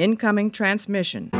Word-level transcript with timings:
Incoming 0.00 0.50
transmission. 0.50 1.39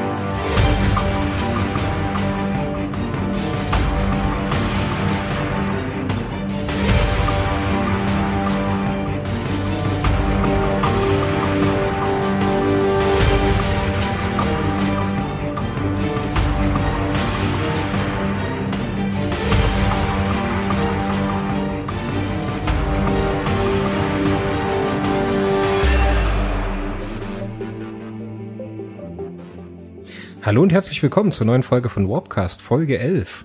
Hallo 30.50 30.62
und 30.62 30.72
herzlich 30.72 31.00
willkommen 31.00 31.30
zur 31.30 31.46
neuen 31.46 31.62
Folge 31.62 31.88
von 31.88 32.08
Warpcast, 32.08 32.60
Folge 32.60 32.98
11. 32.98 33.44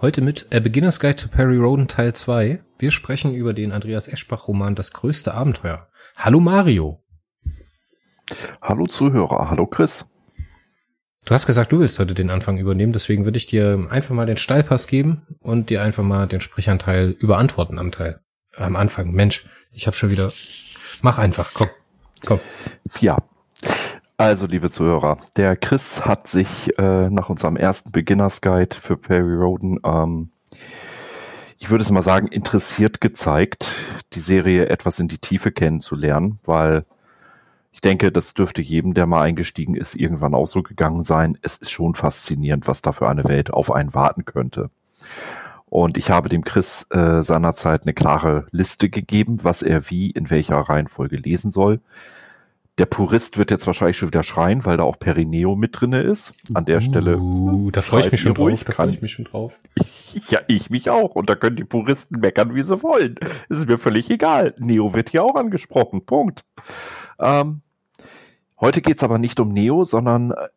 Heute 0.00 0.22
mit 0.22 0.46
A 0.50 0.60
Beginner's 0.60 0.98
Guide 0.98 1.16
to 1.16 1.28
Perry 1.28 1.58
Roden 1.58 1.88
Teil 1.88 2.14
2. 2.14 2.64
Wir 2.78 2.90
sprechen 2.90 3.34
über 3.34 3.52
den 3.52 3.70
Andreas 3.70 4.08
Eschbach 4.08 4.48
Roman 4.48 4.74
Das 4.74 4.94
größte 4.94 5.34
Abenteuer. 5.34 5.90
Hallo 6.16 6.40
Mario. 6.40 7.02
Hallo 8.62 8.86
Zuhörer, 8.86 9.50
hallo 9.50 9.66
Chris. 9.66 10.06
Du 11.26 11.34
hast 11.34 11.44
gesagt, 11.44 11.70
du 11.70 11.80
willst 11.80 11.98
heute 11.98 12.14
den 12.14 12.30
Anfang 12.30 12.56
übernehmen, 12.56 12.94
deswegen 12.94 13.26
würde 13.26 13.36
ich 13.36 13.44
dir 13.44 13.86
einfach 13.90 14.14
mal 14.14 14.24
den 14.24 14.38
Steilpass 14.38 14.86
geben 14.86 15.26
und 15.40 15.68
dir 15.68 15.82
einfach 15.82 16.02
mal 16.02 16.26
den 16.26 16.40
Sprechanteil 16.40 17.10
überantworten 17.10 17.78
am 17.78 17.92
Teil. 17.92 18.20
Am 18.56 18.74
Anfang. 18.74 19.12
Mensch, 19.12 19.44
ich 19.70 19.86
habe 19.86 19.98
schon 19.98 20.10
wieder. 20.10 20.32
Mach 21.02 21.18
einfach, 21.18 21.52
komm. 21.52 21.68
Komm. 22.24 22.40
Ja, 23.00 23.18
also, 24.18 24.46
liebe 24.46 24.68
Zuhörer, 24.68 25.18
der 25.36 25.56
Chris 25.56 26.04
hat 26.04 26.26
sich 26.26 26.76
äh, 26.76 27.08
nach 27.08 27.30
unserem 27.30 27.56
ersten 27.56 27.92
Beginners 27.92 28.40
Guide 28.40 28.74
für 28.74 28.96
Perry 28.96 29.34
Roden, 29.34 29.78
ähm, 29.84 30.30
ich 31.60 31.70
würde 31.70 31.82
es 31.82 31.90
mal 31.90 32.02
sagen, 32.02 32.28
interessiert 32.28 33.00
gezeigt, 33.00 33.74
die 34.12 34.20
Serie 34.20 34.68
etwas 34.68 34.98
in 34.98 35.08
die 35.08 35.18
Tiefe 35.18 35.50
kennenzulernen, 35.50 36.38
weil 36.44 36.84
ich 37.72 37.80
denke, 37.80 38.10
das 38.10 38.34
dürfte 38.34 38.60
jedem, 38.60 38.92
der 38.92 39.06
mal 39.06 39.22
eingestiegen 39.22 39.76
ist, 39.76 39.94
irgendwann 39.94 40.34
auch 40.34 40.48
so 40.48 40.62
gegangen 40.62 41.02
sein. 41.02 41.38
Es 41.42 41.56
ist 41.56 41.70
schon 41.70 41.94
faszinierend, 41.94 42.66
was 42.66 42.82
da 42.82 42.90
für 42.90 43.08
eine 43.08 43.24
Welt 43.24 43.52
auf 43.52 43.70
einen 43.70 43.94
warten 43.94 44.24
könnte. 44.24 44.70
Und 45.66 45.96
ich 45.96 46.10
habe 46.10 46.28
dem 46.28 46.42
Chris 46.42 46.86
äh, 46.90 47.22
seinerzeit 47.22 47.82
eine 47.82 47.94
klare 47.94 48.46
Liste 48.50 48.88
gegeben, 48.88 49.38
was 49.42 49.62
er 49.62 49.90
wie 49.90 50.10
in 50.10 50.30
welcher 50.30 50.56
Reihenfolge 50.56 51.16
lesen 51.16 51.50
soll. 51.52 51.80
Der 52.78 52.86
Purist 52.86 53.38
wird 53.38 53.50
jetzt 53.50 53.66
wahrscheinlich 53.66 53.98
schon 53.98 54.08
wieder 54.08 54.22
schreien, 54.22 54.64
weil 54.64 54.76
da 54.76 54.84
auch 54.84 55.00
Perineo 55.00 55.56
mit 55.56 55.80
drinne 55.80 56.00
ist. 56.02 56.38
An 56.54 56.64
der 56.64 56.80
Stelle. 56.80 57.18
Uh, 57.18 57.72
da 57.72 57.82
freue 57.82 58.02
ich 58.02 58.12
mich 58.12 58.20
schon 58.20 58.34
drauf. 58.34 58.62
Da 58.64 58.72
freue 58.72 58.90
ich 58.90 59.02
mich 59.02 59.12
schon 59.12 59.24
drauf. 59.24 59.58
ja, 60.30 60.38
ich 60.46 60.70
mich 60.70 60.88
auch. 60.88 61.16
Und 61.16 61.28
da 61.28 61.34
können 61.34 61.56
die 61.56 61.64
Puristen 61.64 62.20
meckern, 62.20 62.54
wie 62.54 62.62
sie 62.62 62.80
wollen. 62.82 63.16
Es 63.48 63.58
ist 63.58 63.68
mir 63.68 63.78
völlig 63.78 64.08
egal. 64.10 64.54
Neo 64.58 64.94
wird 64.94 65.10
hier 65.10 65.24
auch 65.24 65.34
angesprochen. 65.34 66.06
Punkt. 66.06 66.44
Ähm, 67.18 67.62
heute 68.60 68.80
geht's 68.80 69.02
aber 69.02 69.18
nicht 69.18 69.40
um 69.40 69.52
Neo, 69.52 69.84
sondern 69.84 70.30
äh, 70.30 70.48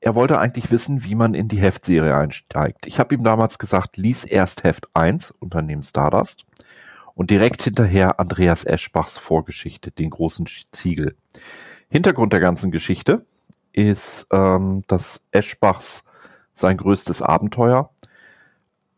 er 0.00 0.14
wollte 0.14 0.38
eigentlich 0.38 0.70
wissen, 0.70 1.04
wie 1.04 1.14
man 1.14 1.34
in 1.34 1.48
die 1.48 1.58
Heftserie 1.58 2.16
einsteigt. 2.16 2.86
Ich 2.86 2.98
habe 2.98 3.14
ihm 3.14 3.24
damals 3.24 3.58
gesagt, 3.58 3.98
lies 3.98 4.24
erst 4.24 4.64
Heft 4.64 4.86
1, 4.94 5.32
Unternehmen 5.32 5.82
Stardust, 5.82 6.46
und 7.18 7.32
direkt 7.32 7.62
hinterher 7.62 8.20
Andreas 8.20 8.64
Eschbachs 8.64 9.18
Vorgeschichte, 9.18 9.90
den 9.90 10.10
großen 10.10 10.46
Ziegel. 10.70 11.16
Hintergrund 11.88 12.32
der 12.32 12.38
ganzen 12.38 12.70
Geschichte 12.70 13.26
ist, 13.72 14.28
ähm, 14.30 14.84
dass 14.86 15.20
Eschbachs 15.32 16.04
sein 16.54 16.76
größtes 16.76 17.20
Abenteuer 17.20 17.90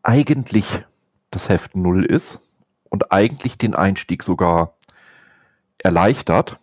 eigentlich 0.03 0.83
das 1.31 1.49
Heft 1.49 1.75
Null 1.75 2.05
ist 2.05 2.39
und 2.89 3.11
eigentlich 3.11 3.57
den 3.57 3.73
Einstieg 3.73 4.21
sogar 4.21 4.75
erleichtert. 5.79 6.57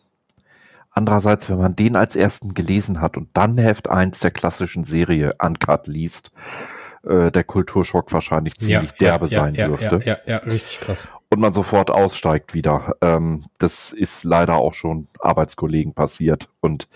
Andererseits, 0.91 1.51
wenn 1.51 1.59
man 1.59 1.75
den 1.75 1.97
als 1.97 2.15
ersten 2.15 2.55
gelesen 2.55 3.01
hat 3.01 3.17
und 3.17 3.31
dann 3.33 3.59
Heft 3.59 3.91
1 3.91 4.21
der 4.21 4.31
klassischen 4.31 4.85
Serie 4.85 5.35
Uncut 5.41 5.89
liest, 5.89 6.31
äh, 7.05 7.31
der 7.31 7.45
Kulturschock 7.45 8.13
wahrscheinlich 8.13 8.57
ziemlich 8.57 8.91
ja, 8.93 8.97
derbe 8.99 9.27
ja, 9.27 9.41
sein 9.41 9.55
ja, 9.55 9.69
dürfte. 9.69 10.01
Ja, 10.05 10.17
ja, 10.17 10.19
ja, 10.27 10.37
richtig 10.39 10.81
krass. 10.81 11.09
Und 11.31 11.41
man 11.41 11.53
sofort 11.53 11.91
aussteigt 11.91 12.55
wieder. 12.55 12.97
Ähm, 13.01 13.45
das 13.59 13.93
ist 13.93 14.25
leider 14.25 14.57
auch 14.57 14.75
schon 14.75 15.09
Arbeitskollegen 15.21 15.95
passiert. 15.95 16.49
Und 16.61 16.89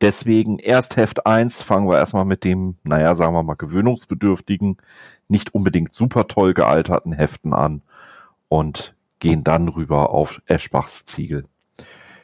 deswegen 0.00 0.58
erst 0.58 0.96
Heft 0.96 1.26
1 1.26 1.62
fangen 1.62 1.88
wir 1.88 1.98
erstmal 1.98 2.24
mit 2.24 2.44
dem, 2.44 2.76
naja, 2.82 3.14
sagen 3.14 3.34
wir 3.34 3.42
mal, 3.42 3.54
gewöhnungsbedürftigen, 3.54 4.78
nicht 5.28 5.54
unbedingt 5.54 5.94
super 5.94 6.26
toll 6.26 6.54
gealterten 6.54 7.12
Heften 7.12 7.52
an 7.52 7.82
und 8.48 8.94
gehen 9.20 9.44
dann 9.44 9.68
rüber 9.68 10.10
auf 10.10 10.42
Eschbachs 10.46 11.04
Ziegel. 11.04 11.44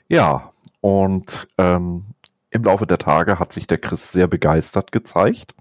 Ja, 0.08 0.50
und 0.80 1.48
ähm, 1.58 2.04
im 2.50 2.64
Laufe 2.64 2.86
der 2.86 2.98
Tage 2.98 3.38
hat 3.38 3.52
sich 3.52 3.66
der 3.66 3.78
Chris 3.78 4.12
sehr 4.12 4.26
begeistert 4.26 4.92
gezeigt 4.92 5.54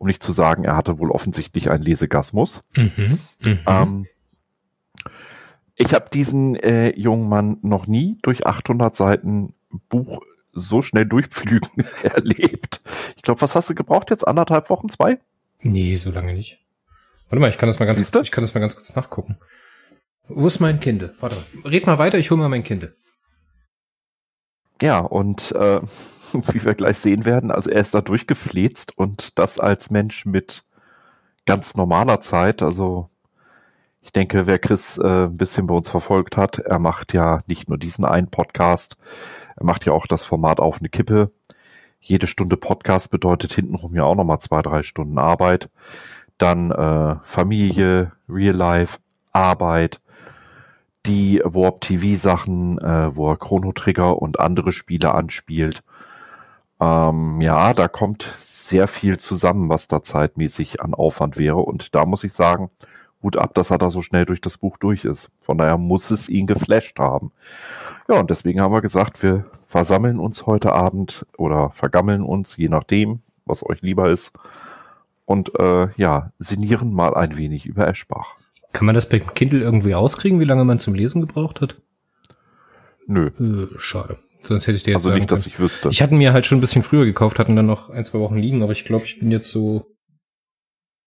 um 0.00 0.06
nicht 0.06 0.22
zu 0.22 0.32
sagen, 0.32 0.64
er 0.64 0.76
hatte 0.76 0.98
wohl 0.98 1.10
offensichtlich 1.10 1.70
einen 1.70 1.82
Lesegasmus. 1.82 2.62
Mhm, 2.74 3.18
mh. 3.44 3.58
ähm, 3.66 4.06
ich 5.76 5.92
habe 5.92 6.08
diesen 6.10 6.56
äh, 6.56 6.98
jungen 6.98 7.28
Mann 7.28 7.58
noch 7.60 7.86
nie 7.86 8.18
durch 8.22 8.46
800 8.46 8.96
Seiten 8.96 9.54
Buch 9.90 10.22
so 10.52 10.80
schnell 10.80 11.04
durchpflügen 11.04 11.68
erlebt. 12.02 12.80
Ich 13.14 13.22
glaube, 13.22 13.42
was 13.42 13.54
hast 13.54 13.68
du 13.68 13.74
gebraucht 13.74 14.10
jetzt? 14.10 14.26
Anderthalb 14.26 14.70
Wochen, 14.70 14.88
zwei? 14.88 15.18
Nee, 15.60 15.96
so 15.96 16.10
lange 16.10 16.32
nicht. 16.32 16.58
Warte 17.28 17.40
mal, 17.40 17.50
ich 17.50 17.58
kann 17.58 17.68
das 17.68 17.78
mal 17.78 17.84
ganz 17.84 18.10
kurz, 18.10 18.24
ich 18.24 18.32
kann 18.32 18.42
das 18.42 18.54
mal 18.54 18.60
ganz 18.60 18.74
kurz 18.74 18.96
nachgucken. 18.96 19.36
Wo 20.28 20.46
ist 20.46 20.60
mein 20.60 20.80
Kind? 20.80 21.10
Warte, 21.20 21.36
red 21.64 21.86
mal 21.86 21.98
weiter, 21.98 22.16
ich 22.16 22.30
hole 22.30 22.40
mal 22.40 22.48
mein 22.48 22.64
Kind. 22.64 22.90
Ja, 24.80 25.00
und 25.00 25.52
äh, 25.52 25.80
wie 26.52 26.64
wir 26.64 26.74
gleich 26.74 26.98
sehen 26.98 27.24
werden. 27.24 27.50
Also 27.50 27.70
er 27.70 27.80
ist 27.80 27.94
da 27.94 28.00
durchgefläzt 28.00 28.96
und 28.96 29.38
das 29.38 29.58
als 29.58 29.90
Mensch 29.90 30.26
mit 30.26 30.64
ganz 31.46 31.76
normaler 31.76 32.20
Zeit. 32.20 32.62
Also 32.62 33.10
ich 34.02 34.12
denke, 34.12 34.46
wer 34.46 34.58
Chris 34.58 34.98
äh, 34.98 35.26
ein 35.26 35.36
bisschen 35.36 35.66
bei 35.66 35.74
uns 35.74 35.90
verfolgt 35.90 36.36
hat, 36.36 36.58
er 36.58 36.78
macht 36.78 37.12
ja 37.12 37.40
nicht 37.46 37.68
nur 37.68 37.78
diesen 37.78 38.04
einen 38.04 38.30
Podcast, 38.30 38.96
er 39.56 39.64
macht 39.64 39.84
ja 39.84 39.92
auch 39.92 40.06
das 40.06 40.22
Format 40.22 40.60
auf 40.60 40.78
eine 40.78 40.88
Kippe. 40.88 41.30
Jede 42.00 42.26
Stunde 42.26 42.56
Podcast 42.56 43.10
bedeutet 43.10 43.52
hintenrum 43.52 43.94
ja 43.94 44.04
auch 44.04 44.14
nochmal 44.14 44.38
zwei, 44.38 44.62
drei 44.62 44.82
Stunden 44.82 45.18
Arbeit. 45.18 45.68
Dann 46.38 46.70
äh, 46.70 47.16
Familie, 47.22 48.12
Real 48.26 48.56
Life, 48.56 48.98
Arbeit, 49.32 50.00
die 51.04 51.42
Warp 51.44 51.82
TV 51.82 52.18
Sachen, 52.18 52.78
äh, 52.78 53.14
wo 53.14 53.30
er 53.30 53.36
Chrono 53.36 53.72
Trigger 53.72 54.20
und 54.20 54.40
andere 54.40 54.72
Spiele 54.72 55.14
anspielt. 55.14 55.82
Ähm, 56.80 57.40
ja, 57.40 57.74
da 57.74 57.88
kommt 57.88 58.22
sehr 58.38 58.88
viel 58.88 59.18
zusammen, 59.18 59.68
was 59.68 59.86
da 59.86 60.02
zeitmäßig 60.02 60.80
an 60.80 60.94
Aufwand 60.94 61.38
wäre. 61.38 61.58
Und 61.58 61.94
da 61.94 62.06
muss 62.06 62.24
ich 62.24 62.32
sagen, 62.32 62.70
gut 63.20 63.36
ab, 63.36 63.54
dass 63.54 63.70
er 63.70 63.78
da 63.78 63.90
so 63.90 64.02
schnell 64.02 64.24
durch 64.24 64.40
das 64.40 64.58
Buch 64.58 64.76
durch 64.78 65.04
ist. 65.04 65.30
Von 65.40 65.58
daher 65.58 65.76
muss 65.76 66.10
es 66.10 66.28
ihn 66.28 66.46
geflasht 66.46 66.98
haben. 66.98 67.32
Ja, 68.08 68.18
und 68.18 68.30
deswegen 68.30 68.60
haben 68.60 68.72
wir 68.72 68.80
gesagt, 68.80 69.22
wir 69.22 69.44
versammeln 69.66 70.18
uns 70.18 70.46
heute 70.46 70.72
Abend 70.72 71.26
oder 71.36 71.70
vergammeln 71.70 72.22
uns, 72.22 72.56
je 72.56 72.68
nachdem, 72.68 73.20
was 73.44 73.64
euch 73.64 73.82
lieber 73.82 74.10
ist. 74.10 74.32
Und 75.26 75.52
äh, 75.58 75.88
ja, 75.96 76.32
sinnieren 76.38 76.92
mal 76.92 77.14
ein 77.14 77.36
wenig 77.36 77.66
über 77.66 77.86
Eschbach. 77.86 78.36
Kann 78.72 78.86
man 78.86 78.94
das 78.94 79.08
bei 79.08 79.18
Kindle 79.18 79.60
irgendwie 79.60 79.92
rauskriegen, 79.92 80.40
wie 80.40 80.44
lange 80.44 80.64
man 80.64 80.78
zum 80.78 80.94
Lesen 80.94 81.20
gebraucht 81.20 81.60
hat? 81.60 81.76
Nö. 83.06 83.30
Äh, 83.38 83.78
schade. 83.78 84.18
Sonst 84.42 84.66
hätte 84.66 84.76
ich 84.76 84.82
dir 84.82 84.92
jetzt 84.94 85.06
Also 85.06 85.16
nicht, 85.16 85.30
dass 85.30 85.46
ich 85.46 85.58
wüsste. 85.58 85.88
Ich 85.90 86.02
hatte 86.02 86.14
mir 86.14 86.32
halt 86.32 86.46
schon 86.46 86.58
ein 86.58 86.60
bisschen 86.60 86.82
früher 86.82 87.04
gekauft, 87.04 87.38
hatten 87.38 87.56
dann 87.56 87.66
noch 87.66 87.90
ein, 87.90 88.04
zwei 88.04 88.18
Wochen 88.20 88.36
liegen, 88.36 88.62
aber 88.62 88.72
ich 88.72 88.84
glaube, 88.84 89.04
ich 89.04 89.18
bin 89.18 89.30
jetzt 89.30 89.50
so, 89.50 89.86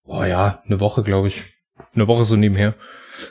boah 0.04 0.26
ja, 0.26 0.62
eine 0.66 0.80
Woche, 0.80 1.02
glaube 1.02 1.28
ich. 1.28 1.44
Eine 1.94 2.06
Woche 2.06 2.24
so 2.24 2.36
nebenher. 2.36 2.74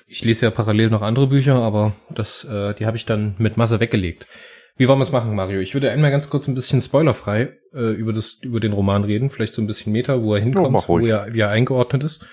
Ich 0.07 0.24
lese 0.24 0.45
ja 0.45 0.51
parallel 0.51 0.89
noch 0.89 1.01
andere 1.01 1.27
Bücher, 1.27 1.56
aber 1.56 1.94
das, 2.10 2.44
äh, 2.45 2.74
die 2.74 2.86
habe 2.86 2.98
ich 2.98 3.06
dann 3.06 3.36
mit 3.38 3.57
Masse 3.57 3.80
weggelegt. 3.80 4.27
Wie 4.75 4.88
wollen 4.88 5.00
wir 5.00 5.04
es 5.04 5.12
machen, 5.12 5.36
Mario? 5.36 5.60
Ich 5.60 5.74
würde 5.75 5.92
einmal 5.92 6.10
ganz 6.12 6.30
kurz 6.30 6.48
ein 6.48 6.56
bisschen 6.56 6.81
spoilerfrei 6.81 7.54
äh, 7.74 7.92
über 7.92 8.12
das 8.12 8.39
über 8.42 8.60
den 8.60 8.74
Roman 8.74 9.04
reden, 9.04 9.30
vielleicht 9.30 9.54
so 9.54 9.62
ein 9.62 9.68
bisschen 9.68 9.94
Meta, 9.94 10.22
wo 10.22 10.33
er 10.33 10.42
hinkommt, 10.42 10.81
ja, 10.81 10.88
wo 10.88 11.00
er 11.00 11.33
wie 11.33 11.39
er 11.42 11.50
eingeordnet 11.50 12.04
ist, 12.04 12.25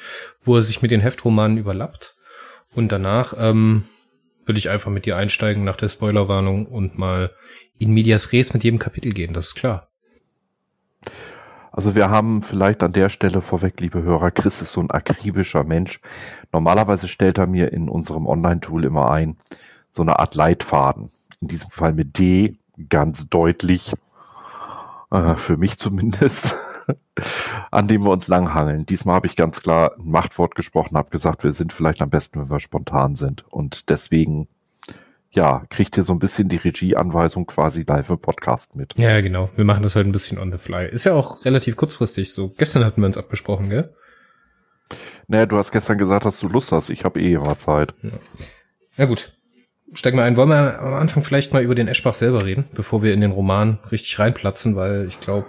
wo 0.43 0.56
er 0.56 0.62
sich 0.62 0.81
mit 0.81 0.91
den 0.91 1.00
Heftromanen 1.00 1.59
überlappt 1.59 2.15
und 2.75 2.93
danach 2.93 3.35
ähm, 3.39 3.85
würde 4.50 4.58
ich 4.58 4.69
einfach 4.69 4.91
mit 4.91 5.06
dir 5.06 5.17
einsteigen 5.17 5.62
nach 5.62 5.76
der 5.76 5.88
Spoilerwarnung 5.88 6.67
und 6.67 6.99
mal 6.99 7.31
in 7.79 7.94
medias 7.94 8.32
res 8.32 8.52
mit 8.52 8.64
jedem 8.64 8.81
Kapitel 8.81 9.12
gehen, 9.12 9.32
das 9.32 9.47
ist 9.47 9.55
klar. 9.55 9.87
Also 11.70 11.94
wir 11.94 12.11
haben 12.11 12.43
vielleicht 12.43 12.82
an 12.82 12.93
der 12.93 13.11
Stelle 13.11 13.43
vorweg, 13.43 13.79
liebe 13.79 14.02
Hörer, 14.02 14.32
Chris 14.32 14.61
ist 14.61 14.73
so 14.73 14.81
ein 14.81 14.91
akribischer 14.91 15.62
Mensch. 15.62 16.00
Normalerweise 16.52 17.06
stellt 17.06 17.38
er 17.38 17.47
mir 17.47 17.73
in 17.73 17.88
unserem 17.88 18.26
Online-Tool 18.26 18.85
immer 18.85 19.12
ein, 19.12 19.37
so 19.88 20.02
eine 20.02 20.19
Art 20.19 20.35
Leitfaden. 20.35 21.12
In 21.41 21.46
diesem 21.46 21.70
Fall 21.70 21.93
mit 21.93 22.19
D, 22.19 22.56
ganz 22.88 23.29
deutlich. 23.29 23.93
Äh, 25.12 25.37
für 25.37 25.56
mich 25.56 25.79
zumindest. 25.79 26.56
an 27.71 27.89
dem 27.89 28.05
wir 28.05 28.11
uns 28.11 28.29
langhangeln. 28.29 28.87
Diesmal 28.87 29.17
habe 29.17 29.27
ich 29.27 29.37
ganz 29.37 29.63
klar 29.63 29.93
ein 29.99 30.11
Machtwort 30.11 30.55
gesprochen, 30.55 30.97
habe 30.97 31.11
gesagt, 31.11 31.45
wir 31.45 31.53
sind 31.53 31.73
vielleicht 31.73 32.03
am 32.03 32.11
besten, 32.11 32.41
wenn 32.41 32.51
wir 32.51 32.61
spontan 32.61 33.17
sind. 33.17 33.45
Und 33.51 33.91
deswegen, 33.91 34.49
ja, 35.31 35.65
kriegt 35.71 35.97
ihr 35.97 36.03
so 36.03 36.13
ein 36.13 36.19
bisschen 36.19 36.49
die 36.49 36.57
Regieanweisung 36.57 37.47
quasi 37.47 37.85
live 37.87 38.11
im 38.11 38.19
Podcast 38.19 38.77
mit. 38.77 38.99
Ja, 38.99 39.21
genau. 39.21 39.51
Wir 39.57 39.65
machen 39.65 39.83
das 39.83 39.95
heute 39.95 40.09
ein 40.09 40.13
bisschen 40.13 40.39
on 40.39 40.51
the 40.53 40.59
fly. 40.59 40.89
Ist 40.89 41.05
ja 41.05 41.15
auch 41.15 41.45
relativ 41.45 41.77
kurzfristig. 41.77 42.33
So, 42.33 42.49
gestern 42.49 42.85
hatten 42.85 43.01
wir 43.01 43.07
uns 43.07 43.19
abgesprochen, 43.19 43.69
gell? 43.69 43.95
Naja, 45.29 45.47
du 45.47 45.57
hast 45.57 45.71
gestern 45.71 45.99
gesagt, 45.99 46.25
dass 46.25 46.41
du 46.41 46.49
Lust 46.49 46.73
hast. 46.73 46.91
Ich 46.91 47.05
habe 47.05 47.21
eh 47.21 47.35
immer 47.35 47.57
Zeit. 47.57 47.95
Ja. 48.03 48.11
ja 48.97 49.05
gut. 49.05 49.33
Steigen 49.93 50.17
wir 50.17 50.25
ein. 50.25 50.37
Wollen 50.37 50.49
wir 50.49 50.81
am 50.81 50.95
Anfang 50.95 51.23
vielleicht 51.23 51.53
mal 51.53 51.63
über 51.63 51.75
den 51.75 51.89
Eschbach 51.89 52.15
selber 52.15 52.45
reden, 52.45 52.69
bevor 52.75 53.03
wir 53.03 53.13
in 53.13 53.21
den 53.21 53.33
Roman 53.33 53.79
richtig 53.91 54.19
reinplatzen, 54.19 54.77
weil 54.77 55.07
ich 55.09 55.21
glaube, 55.21 55.47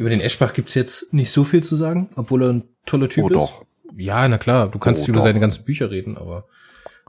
über 0.00 0.08
den 0.08 0.22
Eschbach 0.22 0.54
gibt's 0.54 0.72
jetzt 0.72 1.12
nicht 1.12 1.30
so 1.30 1.44
viel 1.44 1.62
zu 1.62 1.76
sagen, 1.76 2.08
obwohl 2.16 2.42
er 2.42 2.52
ein 2.54 2.64
toller 2.86 3.10
Typ 3.10 3.24
oh, 3.24 3.28
ist. 3.28 3.34
Doch. 3.34 3.66
Ja, 3.98 4.26
na 4.26 4.38
klar, 4.38 4.68
du 4.68 4.78
kannst 4.78 5.02
oh, 5.02 5.08
über 5.08 5.18
doch. 5.18 5.24
seine 5.24 5.40
ganzen 5.40 5.62
Bücher 5.64 5.90
reden, 5.90 6.16
aber 6.16 6.46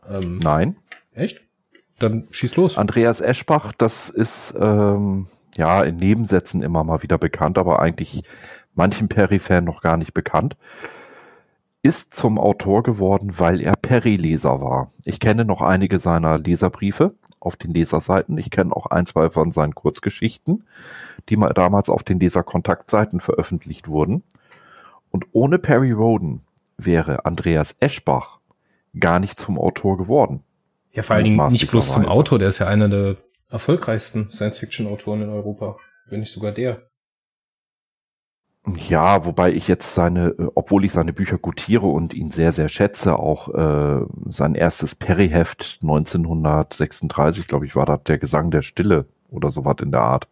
ähm, 0.09 0.39
Nein. 0.43 0.75
Echt? 1.13 1.39
Dann 1.99 2.27
schieß 2.31 2.57
los. 2.57 2.77
Andreas 2.77 3.21
Eschbach, 3.21 3.71
das 3.77 4.09
ist 4.09 4.53
ähm, 4.59 5.27
ja 5.55 5.83
in 5.83 5.95
Nebensätzen 5.95 6.61
immer 6.61 6.83
mal 6.83 7.01
wieder 7.01 7.17
bekannt, 7.17 7.57
aber 7.57 7.79
eigentlich 7.79 8.23
manchen 8.73 9.07
Perry-Fan 9.07 9.63
noch 9.63 9.79
gar 9.81 9.95
nicht 9.95 10.13
bekannt. 10.13 10.57
Ist 11.83 12.13
zum 12.13 12.37
Autor 12.37 12.83
geworden, 12.83 13.39
weil 13.39 13.59
er 13.59 13.75
Perry-Leser 13.75 14.61
war. 14.61 14.91
Ich 15.03 15.19
kenne 15.19 15.45
noch 15.45 15.61
einige 15.61 15.97
seiner 15.97 16.37
Leserbriefe 16.37 17.15
auf 17.39 17.55
den 17.55 17.73
Leserseiten. 17.73 18.37
Ich 18.37 18.51
kenne 18.51 18.75
auch 18.75 18.85
ein, 18.85 19.07
zwei 19.07 19.31
von 19.31 19.51
seinen 19.51 19.73
Kurzgeschichten 19.73 20.63
die 21.29 21.35
mal 21.35 21.53
damals 21.53 21.89
auf 21.89 22.03
den 22.03 22.19
Leserkontaktseiten 22.19 23.19
veröffentlicht 23.19 23.87
wurden. 23.87 24.23
Und 25.09 25.25
ohne 25.33 25.59
Perry 25.59 25.91
Roden 25.91 26.41
wäre 26.77 27.25
Andreas 27.25 27.75
Eschbach 27.79 28.39
gar 28.99 29.19
nicht 29.19 29.39
zum 29.39 29.59
Autor 29.59 29.97
geworden. 29.97 30.43
Ja, 30.91 31.03
vor 31.03 31.15
allen 31.15 31.25
Dingen 31.25 31.47
nicht 31.47 31.69
bloß 31.69 31.93
zum 31.93 32.05
Autor, 32.05 32.39
der 32.39 32.49
ist 32.49 32.59
ja 32.59 32.67
einer 32.67 32.89
der 32.89 33.17
erfolgreichsten 33.49 34.31
Science-Fiction-Autoren 34.31 35.21
in 35.21 35.29
Europa, 35.29 35.77
wenn 36.07 36.21
nicht 36.21 36.31
sogar 36.31 36.51
der. 36.51 36.89
Ja, 38.67 39.25
wobei 39.25 39.51
ich 39.53 39.67
jetzt 39.67 39.95
seine, 39.95 40.29
äh, 40.29 40.47
obwohl 40.53 40.85
ich 40.85 40.91
seine 40.91 41.13
Bücher 41.13 41.37
gutiere 41.37 41.87
und 41.87 42.13
ihn 42.13 42.29
sehr, 42.29 42.51
sehr 42.51 42.69
schätze, 42.69 43.17
auch 43.17 43.53
äh, 43.53 44.05
sein 44.29 44.53
erstes 44.53 44.93
Perry-Heft 44.93 45.79
1936, 45.81 47.47
glaube 47.47 47.65
ich, 47.65 47.75
war 47.75 47.85
das 47.85 48.03
der 48.03 48.19
Gesang 48.19 48.51
der 48.51 48.61
Stille 48.61 49.05
oder 49.29 49.51
sowas 49.51 49.77
in 49.81 49.91
der 49.91 50.01
Art. 50.01 50.27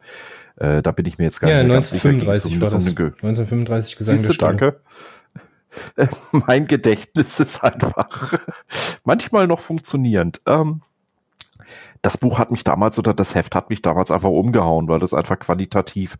Äh, 0.57 0.83
da 0.83 0.91
bin 0.91 1.05
ich 1.05 1.17
mir 1.17 1.23
jetzt 1.23 1.39
gar 1.39 1.49
ja, 1.49 1.63
nicht 1.63 1.73
1935 1.73 2.61
war 2.61 2.69
das. 2.69 2.85
Um 2.85 2.89
1935 2.89 3.97
Gesang 3.97 4.17
Siehste, 4.17 4.37
Danke. 4.37 4.79
mein 6.31 6.67
Gedächtnis 6.67 7.39
ist 7.39 7.63
einfach 7.63 8.33
manchmal 9.03 9.47
noch 9.47 9.59
funktionierend. 9.59 10.41
Ähm, 10.45 10.81
das 12.01 12.17
Buch 12.17 12.37
hat 12.37 12.51
mich 12.51 12.63
damals 12.63 12.99
oder 12.99 13.13
das 13.13 13.33
Heft 13.35 13.55
hat 13.55 13.69
mich 13.69 13.81
damals 13.81 14.11
einfach 14.11 14.29
umgehauen, 14.29 14.87
weil 14.87 14.99
das 14.99 15.13
einfach 15.13 15.39
qualitativ 15.39 16.17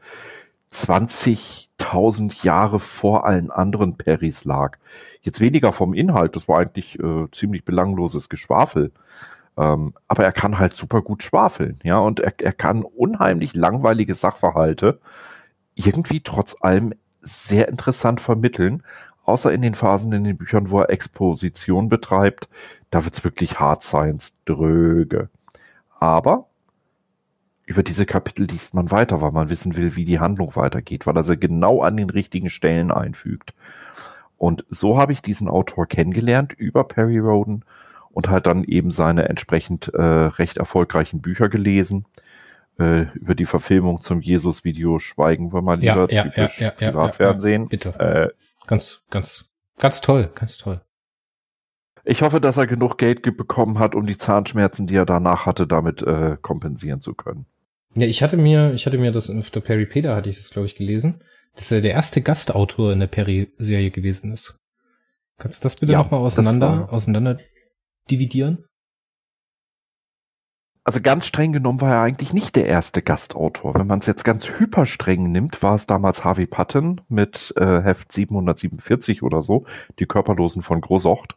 20.000 1.79 2.43
Jahre 2.43 2.79
vor 2.79 3.25
allen 3.25 3.51
anderen 3.51 3.95
Perrys 3.95 4.45
lag. 4.45 4.77
Jetzt 5.21 5.39
weniger 5.39 5.71
vom 5.71 5.93
Inhalt, 5.93 6.35
das 6.35 6.47
war 6.47 6.59
eigentlich 6.59 6.99
äh, 6.99 7.27
ziemlich 7.31 7.65
belangloses 7.65 8.29
Geschwafel. 8.29 8.91
Ähm, 9.57 9.93
aber 10.07 10.23
er 10.23 10.31
kann 10.31 10.59
halt 10.59 10.75
super 10.75 11.01
gut 11.01 11.23
schwafeln, 11.23 11.79
ja, 11.83 11.97
und 11.99 12.19
er, 12.19 12.33
er 12.39 12.53
kann 12.53 12.83
unheimlich 12.83 13.55
langweilige 13.55 14.13
Sachverhalte 14.13 14.99
irgendwie 15.75 16.21
trotz 16.21 16.55
allem 16.61 16.93
sehr 17.21 17.67
interessant 17.67 18.21
vermitteln, 18.21 18.83
außer 19.23 19.51
in 19.51 19.61
den 19.61 19.75
Phasen 19.75 20.13
in 20.13 20.23
den 20.23 20.37
Büchern, 20.37 20.69
wo 20.69 20.79
er 20.79 20.89
Exposition 20.89 21.89
betreibt, 21.89 22.49
da 22.89 23.03
wird's 23.05 23.23
wirklich 23.23 23.59
Hard 23.59 23.83
Science 23.83 24.35
dröge. 24.45 25.29
Aber 25.99 26.48
über 27.69 27.83
diese 27.83 28.07
Kapitel 28.07 28.47
liest 28.47 28.73
man 28.73 28.89
weiter, 28.89 29.21
weil 29.21 29.31
man 29.31 29.51
wissen 29.51 29.77
will, 29.77 29.95
wie 29.95 30.03
die 30.03 30.19
Handlung 30.19 30.55
weitergeht, 30.55 31.05
weil 31.05 31.15
er 31.15 31.23
sie 31.23 31.37
genau 31.37 31.83
an 31.83 31.97
den 31.97 32.09
richtigen 32.09 32.49
Stellen 32.49 32.89
einfügt. 32.89 33.53
Und 34.37 34.65
so 34.69 34.97
habe 34.97 35.13
ich 35.13 35.21
diesen 35.21 35.47
Autor 35.47 35.85
kennengelernt 35.85 36.51
über 36.51 36.83
Perry 36.83 37.19
Roden 37.19 37.63
und 38.09 38.27
halt 38.27 38.47
dann 38.47 38.63
eben 38.63 38.89
seine 38.89 39.29
entsprechend 39.29 39.93
äh, 39.93 40.01
recht 40.01 40.57
erfolgreichen 40.57 41.21
Bücher 41.21 41.47
gelesen. 41.47 42.05
Äh, 42.79 43.01
über 43.13 43.35
die 43.35 43.45
Verfilmung 43.45 44.01
zum 44.01 44.19
Jesus-Video 44.19 44.97
schweigen 44.97 45.53
wir 45.53 45.61
mal 45.61 45.77
lieber 45.77 46.11
ja, 46.11 46.23
ja, 46.23 46.23
typisch 46.23 46.59
ja, 46.59 46.71
Privatfernsehen. 46.71 47.67
Bitte. 47.67 47.99
Äh, 47.99 48.29
ganz, 48.65 49.03
ganz, 49.11 49.45
ganz 49.77 50.01
toll, 50.01 50.31
ganz 50.33 50.57
toll. 50.57 50.81
Ich 52.03 52.23
hoffe, 52.23 52.41
dass 52.41 52.57
er 52.57 52.65
genug 52.65 52.97
Geld 52.97 53.21
bekommen 53.21 53.77
hat, 53.77 53.93
um 53.93 54.07
die 54.07 54.17
Zahnschmerzen, 54.17 54.87
die 54.87 54.95
er 54.95 55.05
danach 55.05 55.45
hatte, 55.45 55.67
damit 55.67 56.01
äh, 56.01 56.35
kompensieren 56.41 57.01
zu 57.01 57.13
können. 57.13 57.45
Ja, 57.95 58.05
ich 58.05 58.21
hatte 58.21 58.37
mir, 58.37 58.73
ich 58.73 58.85
hatte 58.85 58.97
mir 58.97 59.11
das 59.11 59.29
auf 59.29 59.49
der 59.51 59.61
Perry 59.61 59.85
Peter 59.85 60.15
hatte 60.15 60.29
ich 60.29 60.37
das, 60.37 60.51
glaube 60.51 60.67
ich, 60.67 60.75
gelesen, 60.75 61.23
dass 61.55 61.71
er 61.71 61.81
der 61.81 61.93
erste 61.93 62.21
Gastautor 62.21 62.93
in 62.93 62.99
der 62.99 63.07
Perry-Serie 63.07 63.91
gewesen 63.91 64.31
ist. 64.31 64.57
Kannst 65.37 65.63
du 65.63 65.65
das 65.65 65.75
bitte 65.75 65.93
ja, 65.93 65.99
nochmal 65.99 66.19
auseinander, 66.19 66.91
auseinander 66.91 67.39
dividieren? 68.11 68.65
Also 70.83 71.01
ganz 71.01 71.25
streng 71.25 71.51
genommen 71.51 71.81
war 71.81 71.93
er 71.93 72.01
eigentlich 72.01 72.33
nicht 72.33 72.55
der 72.55 72.65
erste 72.65 73.01
Gastautor. 73.01 73.75
Wenn 73.75 73.87
man 73.87 73.99
es 73.99 74.07
jetzt 74.07 74.23
ganz 74.23 74.47
hyperstreng 74.47 75.31
nimmt, 75.31 75.61
war 75.61 75.75
es 75.75 75.85
damals 75.85 76.23
Harvey 76.23 76.47
Patton 76.47 77.01
mit 77.09 77.53
äh, 77.57 77.81
Heft 77.81 78.11
747 78.11 79.21
oder 79.21 79.43
so, 79.43 79.65
die 79.99 80.07
Körperlosen 80.07 80.63
von 80.63 80.81
Großocht. 80.81 81.35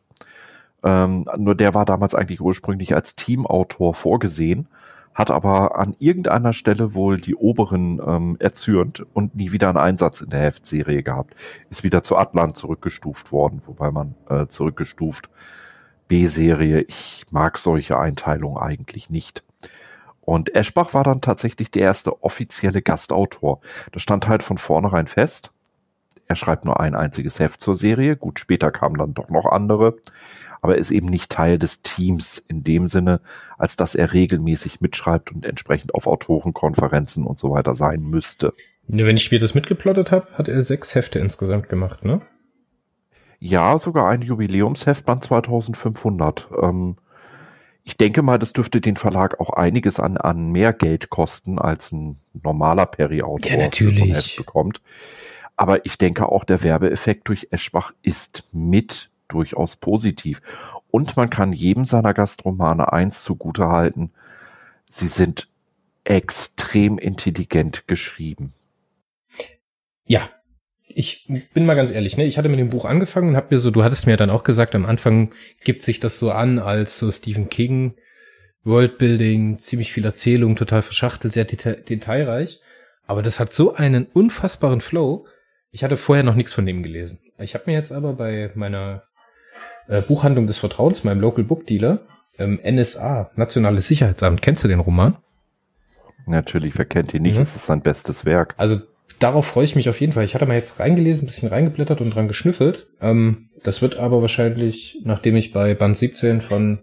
Ähm, 0.82 1.26
nur 1.37 1.55
der 1.55 1.75
war 1.75 1.84
damals 1.84 2.14
eigentlich 2.14 2.40
ursprünglich 2.40 2.94
als 2.94 3.14
Teamautor 3.14 3.94
vorgesehen, 3.94 4.69
hat 5.14 5.31
aber 5.31 5.79
an 5.79 5.94
irgendeiner 5.99 6.53
Stelle 6.53 6.94
wohl 6.94 7.20
die 7.20 7.35
Oberen 7.35 8.00
ähm, 8.05 8.37
erzürnt 8.38 9.05
und 9.12 9.35
nie 9.35 9.53
wieder 9.53 9.69
einen 9.69 9.79
Einsatz 9.79 10.20
in 10.20 10.31
der 10.31 10.41
Heftserie 10.41 11.03
gehabt. 11.03 11.35
Ist 11.70 11.85
wieder 11.85 12.03
zu 12.03 12.17
Atlant 12.17 12.56
zurückgestuft 12.56 13.32
worden, 13.32 13.62
wobei 13.67 13.91
man 13.91 14.14
äh, 14.29 14.47
zurückgestuft 14.47 15.29
B-Serie. 16.09 16.82
Ich 16.82 17.25
mag 17.31 17.59
solche 17.59 17.99
Einteilungen 17.99 18.59
eigentlich 18.59 19.11
nicht. 19.11 19.43
Und 20.20 20.55
Eschbach 20.55 20.94
war 20.94 21.05
dann 21.05 21.20
tatsächlich 21.20 21.70
der 21.70 21.82
erste 21.82 22.23
offizielle 22.23 22.81
Gastautor. 22.81 23.61
Das 23.91 24.03
stand 24.03 24.29
halt 24.29 24.43
von 24.43 24.56
vornherein 24.56 25.08
fest. 25.08 25.53
Er 26.27 26.36
schreibt 26.36 26.65
nur 26.65 26.81
ein 26.81 26.94
einziges 26.94 27.41
Heft 27.41 27.60
zur 27.60 27.77
Serie. 27.77 28.17
Gut, 28.17 28.39
später 28.39 28.70
kamen 28.70 28.96
dann 28.96 29.15
doch 29.15 29.29
noch 29.29 29.46
andere. 29.46 29.96
Aber 30.62 30.76
er 30.76 30.81
ist 30.81 30.92
eben 30.92 31.08
nicht 31.08 31.31
Teil 31.31 31.58
des 31.58 31.82
Teams 31.82 32.42
in 32.48 32.62
dem 32.62 32.86
Sinne, 32.86 33.20
als 33.58 33.76
dass 33.76 33.94
er 33.94 34.12
regelmäßig 34.12 34.81
mitschreibt 34.81 35.32
und 35.32 35.44
entsprechend 35.44 35.94
auf 35.94 36.06
Autorenkonferenzen 36.06 37.26
und 37.26 37.38
so 37.38 37.50
weiter 37.50 37.74
sein 37.74 38.00
müsste. 38.00 38.54
Wenn 38.86 39.16
ich 39.16 39.31
mir 39.31 39.40
das 39.40 39.54
mitgeplottet 39.54 40.12
habe, 40.12 40.28
hat 40.34 40.48
er 40.48 40.62
sechs 40.62 40.94
Hefte 40.94 41.19
insgesamt 41.19 41.69
gemacht, 41.69 42.04
ne? 42.04 42.22
Ja, 43.40 43.76
sogar 43.81 44.08
ein 44.08 44.22
Jubiläumsheftband 44.22 45.24
2500. 45.24 46.48
Ähm, 46.62 46.96
ich 47.82 47.96
denke 47.96 48.22
mal, 48.22 48.38
das 48.38 48.52
dürfte 48.52 48.81
den 48.81 48.96
Verlag 48.96 49.40
auch 49.40 49.50
einiges 49.50 49.98
an, 49.98 50.16
an 50.16 50.50
mehr 50.52 50.72
Geld 50.72 51.10
kosten, 51.10 51.58
als 51.58 51.90
ein 51.90 52.16
normaler 52.40 52.86
Perry-Autor 52.86 53.50
ja, 53.50 53.58
natürlich. 53.58 54.36
bekommt. 54.36 54.81
Aber 55.56 55.84
ich 55.84 55.98
denke 55.98 56.28
auch, 56.28 56.44
der 56.44 56.62
Werbeeffekt 56.62 57.28
durch 57.28 57.48
Eschbach 57.50 57.92
ist 58.02 58.44
mit 58.52 59.10
durchaus 59.32 59.77
positiv. 59.77 60.41
Und 60.91 61.17
man 61.17 61.31
kann 61.31 61.53
jedem 61.53 61.84
seiner 61.84 62.15
Gastromane 62.15 62.93
eins 62.93 63.22
zugute 63.22 63.69
halten. 63.69 64.12
Sie 64.91 65.08
sind 65.08 65.48
extrem 66.05 66.98
intelligent 66.98 67.86
geschrieben. 67.86 68.53
Ja, 70.05 70.29
ich 70.86 71.27
bin 71.55 71.65
mal 71.65 71.74
ganz 71.74 71.91
ehrlich, 71.91 72.17
ne? 72.17 72.24
Ich 72.24 72.36
hatte 72.36 72.48
mit 72.48 72.58
dem 72.58 72.70
Buch 72.70 72.84
angefangen 72.84 73.31
und 73.31 73.36
hab 73.36 73.51
mir 73.51 73.58
so, 73.58 73.70
du 73.70 73.82
hattest 73.82 74.06
mir 74.06 74.17
dann 74.17 74.31
auch 74.31 74.44
gesagt, 74.44 74.74
am 74.74 74.84
Anfang 74.84 75.32
gibt 75.65 75.82
sich 75.82 76.01
das 76.01 76.19
so 76.19 76.32
an 76.32 76.58
als 76.58 76.98
so 76.98 77.10
Stephen 77.10 77.48
King 77.48 77.94
Worldbuilding, 78.65 79.58
ziemlich 79.58 79.93
viel 79.93 80.05
Erzählung, 80.05 80.55
total 80.56 80.82
verschachtelt, 80.82 81.32
sehr 81.32 81.44
deta 81.44 81.72
detailreich. 81.72 82.60
Aber 83.06 83.22
das 83.22 83.41
hat 83.41 83.51
so 83.51 83.74
einen 83.74 84.06
unfassbaren 84.06 84.81
Flow. 84.81 85.27
Ich 85.70 85.82
hatte 85.82 85.96
vorher 85.96 86.22
noch 86.22 86.36
nichts 86.36 86.53
von 86.53 86.67
dem 86.67 86.82
gelesen. 86.82 87.19
Ich 87.39 87.55
habe 87.55 87.65
mir 87.67 87.72
jetzt 87.72 87.93
aber 87.93 88.12
bei 88.12 88.53
meiner 88.55 89.05
äh, 89.89 90.03
Buchhandlung 90.03 90.46
des 90.46 90.58
Vertrauens, 90.58 91.05
meinem 91.05 91.20
Local 91.20 91.44
Book 91.44 91.67
Dealer, 91.67 92.01
ähm, 92.39 92.60
NSA, 92.65 93.31
Nationales 93.36 93.89
Sicherheitsamt, 93.89 94.43
kennst 94.43 94.65
du 94.65 94.69
den 94.69 94.81
Roman? 94.81 95.17
Natürlich, 96.27 96.79
wer 96.79 96.84
kennt 96.84 97.12
ihn 97.15 97.22
nicht? 97.22 97.36
Mhm. 97.36 97.43
Es 97.43 97.56
ist 97.56 97.67
sein 97.67 97.82
bestes 97.82 98.24
Werk. 98.24 98.55
Also 98.56 98.81
darauf 99.19 99.46
freue 99.46 99.65
ich 99.65 99.77
mich 99.77 99.89
auf 99.89 100.01
jeden 100.01 100.12
Fall. 100.12 100.24
Ich 100.24 100.34
hatte 100.34 100.46
mal 100.46 100.55
jetzt 100.55 100.79
reingelesen, 100.79 101.24
ein 101.24 101.27
bisschen 101.27 101.48
reingeblättert 101.48 102.01
und 102.01 102.10
dran 102.10 102.29
geschnüffelt. 102.29 102.89
Ähm, 103.01 103.48
das 103.65 103.82
wird 103.82 103.96
aber 103.96 104.20
wahrscheinlich, 104.22 105.01
nachdem 105.05 105.36
ich 105.36 105.53
bei 105.53 105.74
Band 105.74 105.96
17 105.96 106.41
von 106.41 106.81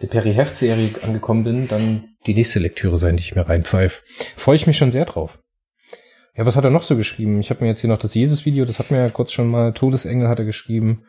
der 0.00 0.06
Perry 0.06 0.32
Heft 0.32 0.56
Serie 0.56 0.90
angekommen 1.02 1.44
bin, 1.44 1.68
dann 1.68 2.04
die 2.26 2.34
nächste 2.34 2.58
Lektüre 2.58 2.98
sein, 2.98 3.16
die 3.16 3.22
ich 3.22 3.34
mir 3.34 3.48
reinpfeife. 3.48 4.02
Freue 4.36 4.56
ich 4.56 4.66
mich 4.66 4.78
schon 4.78 4.92
sehr 4.92 5.04
drauf. 5.04 5.38
Ja, 6.36 6.46
was 6.46 6.56
hat 6.56 6.64
er 6.64 6.70
noch 6.70 6.82
so 6.82 6.96
geschrieben? 6.96 7.40
Ich 7.40 7.50
habe 7.50 7.62
mir 7.62 7.68
jetzt 7.68 7.80
hier 7.80 7.90
noch 7.90 7.98
das 7.98 8.14
Jesus-Video, 8.14 8.64
das 8.64 8.78
hat 8.78 8.90
mir 8.90 8.98
ja 8.98 9.10
kurz 9.10 9.32
schon 9.32 9.48
mal, 9.48 9.72
Todesengel 9.72 10.28
hat 10.28 10.38
er 10.38 10.44
geschrieben 10.44 11.04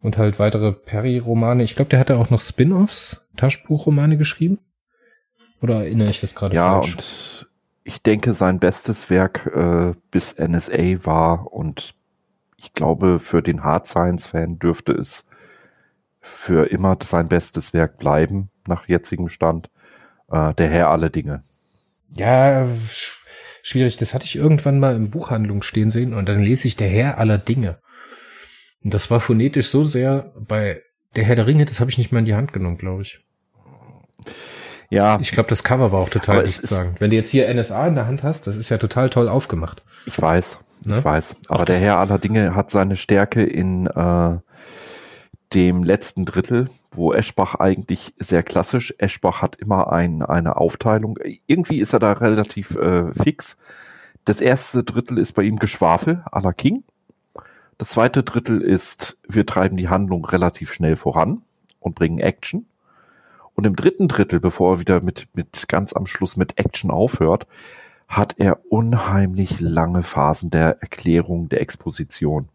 und 0.00 0.16
halt 0.16 0.38
weitere 0.38 0.72
Perry-Romane. 0.72 1.62
Ich 1.62 1.76
glaube, 1.76 1.90
der 1.90 1.98
hat 1.98 2.10
ja 2.10 2.16
auch 2.16 2.30
noch 2.30 2.40
Spin-offs, 2.40 3.26
Taschenbuchromane 3.36 4.16
geschrieben. 4.16 4.58
Oder 5.60 5.84
erinnere 5.84 6.10
ich 6.10 6.20
das 6.20 6.34
gerade 6.34 6.54
ja, 6.54 6.80
falsch? 6.80 6.88
Ja, 6.88 6.94
und 6.94 7.48
ich 7.84 8.02
denke, 8.02 8.32
sein 8.32 8.58
bestes 8.58 9.10
Werk 9.10 9.46
äh, 9.46 9.94
bis 10.10 10.36
NSA 10.38 11.04
war 11.04 11.52
und 11.52 11.94
ich 12.56 12.74
glaube, 12.74 13.18
für 13.18 13.42
den 13.42 13.62
Hard 13.62 13.86
Science-Fan 13.86 14.58
dürfte 14.58 14.92
es 14.92 15.24
für 16.20 16.70
immer 16.70 16.98
sein 17.02 17.28
bestes 17.28 17.72
Werk 17.72 17.98
bleiben, 17.98 18.50
nach 18.66 18.88
jetzigem 18.88 19.28
Stand. 19.28 19.70
Äh, 20.30 20.54
der 20.54 20.68
Herr 20.68 20.90
aller 20.90 21.08
Dinge. 21.08 21.42
Ja, 22.14 22.66
schwierig. 23.62 23.96
Das 23.96 24.12
hatte 24.12 24.24
ich 24.24 24.36
irgendwann 24.36 24.80
mal 24.80 24.96
im 24.96 25.10
Buchhandlung 25.10 25.62
stehen 25.62 25.90
sehen 25.90 26.14
und 26.14 26.28
dann 26.28 26.40
lese 26.40 26.68
ich 26.68 26.76
der 26.76 26.88
Herr 26.88 27.18
aller 27.18 27.38
Dinge. 27.38 27.78
Und 28.84 28.94
das 28.94 29.10
war 29.10 29.20
phonetisch 29.20 29.68
so 29.68 29.84
sehr 29.84 30.32
bei 30.38 30.82
der 31.16 31.24
Herr 31.24 31.36
der 31.36 31.46
Ringe, 31.46 31.64
das 31.64 31.80
habe 31.80 31.90
ich 31.90 31.98
nicht 31.98 32.12
mal 32.12 32.20
in 32.20 32.24
die 32.24 32.34
Hand 32.34 32.52
genommen, 32.52 32.78
glaube 32.78 33.02
ich. 33.02 33.24
Ja. 34.90 35.18
Ich 35.20 35.32
glaube, 35.32 35.48
das 35.48 35.64
Cover 35.64 35.92
war 35.92 36.00
auch 36.00 36.08
total 36.08 36.46
sagen. 36.48 36.96
Wenn 36.98 37.10
du 37.10 37.16
jetzt 37.16 37.30
hier 37.30 37.52
NSA 37.52 37.88
in 37.88 37.94
der 37.94 38.06
Hand 38.06 38.22
hast, 38.22 38.46
das 38.46 38.56
ist 38.56 38.68
ja 38.70 38.78
total 38.78 39.10
toll 39.10 39.28
aufgemacht. 39.28 39.82
Ich 40.06 40.20
weiß, 40.20 40.58
ne? 40.86 40.98
ich 40.98 41.04
weiß. 41.04 41.36
Aber 41.48 41.64
der 41.64 41.78
Herr 41.78 41.98
aller 41.98 42.18
Dinge 42.18 42.54
hat 42.54 42.70
seine 42.70 42.96
Stärke 42.96 43.44
in 43.44 43.86
äh, 43.86 44.38
dem 45.54 45.82
letzten 45.82 46.24
Drittel, 46.24 46.68
wo 46.92 47.12
Eschbach 47.12 47.54
eigentlich 47.56 48.14
sehr 48.18 48.42
klassisch, 48.42 48.94
Eschbach 48.98 49.42
hat 49.42 49.56
immer 49.56 49.92
ein, 49.92 50.22
eine 50.22 50.56
Aufteilung. 50.56 51.18
Irgendwie 51.46 51.80
ist 51.80 51.92
er 51.92 51.98
da 51.98 52.12
relativ 52.12 52.76
äh, 52.76 53.12
fix. 53.12 53.56
Das 54.24 54.40
erste 54.40 54.84
Drittel 54.84 55.18
ist 55.18 55.34
bei 55.34 55.42
ihm 55.42 55.56
Geschwafel 55.56 56.24
la 56.32 56.52
King. 56.52 56.84
Das 57.78 57.90
zweite 57.90 58.24
Drittel 58.24 58.60
ist, 58.60 59.20
wir 59.28 59.46
treiben 59.46 59.76
die 59.76 59.88
Handlung 59.88 60.24
relativ 60.24 60.72
schnell 60.72 60.96
voran 60.96 61.42
und 61.78 61.94
bringen 61.94 62.18
Action. 62.18 62.66
Und 63.54 63.66
im 63.66 63.76
dritten 63.76 64.08
Drittel, 64.08 64.40
bevor 64.40 64.74
er 64.74 64.80
wieder 64.80 65.00
mit, 65.00 65.28
mit 65.32 65.68
ganz 65.68 65.92
am 65.92 66.06
Schluss 66.06 66.36
mit 66.36 66.58
Action 66.58 66.90
aufhört, 66.90 67.46
hat 68.08 68.34
er 68.38 68.60
unheimlich 68.68 69.60
lange 69.60 70.02
Phasen 70.02 70.50
der 70.50 70.80
Erklärung, 70.80 71.48
der 71.48 71.60
Exposition. 71.60 72.48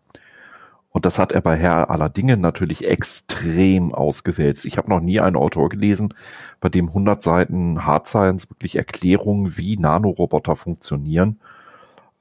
Und 0.90 1.06
das 1.06 1.20
hat 1.20 1.32
er 1.32 1.42
bei 1.42 1.58
Herr 1.58 1.90
aller 1.90 2.10
Dinge 2.10 2.38
natürlich 2.38 2.86
extrem 2.86 3.94
ausgewälzt. 3.94 4.66
Ich 4.66 4.78
habe 4.78 4.90
noch 4.90 5.00
nie 5.00 5.20
einen 5.20 5.36
Autor 5.38 5.70
gelesen, 5.70 6.14
bei 6.60 6.70
dem 6.70 6.88
100 6.90 7.24
Seiten 7.24 7.86
Hard 7.86 8.08
Science 8.08 8.50
wirklich 8.50 8.76
Erklärungen, 8.76 9.58
wie 9.58 9.78
Nanoroboter 9.78 10.56
funktionieren. 10.56 11.40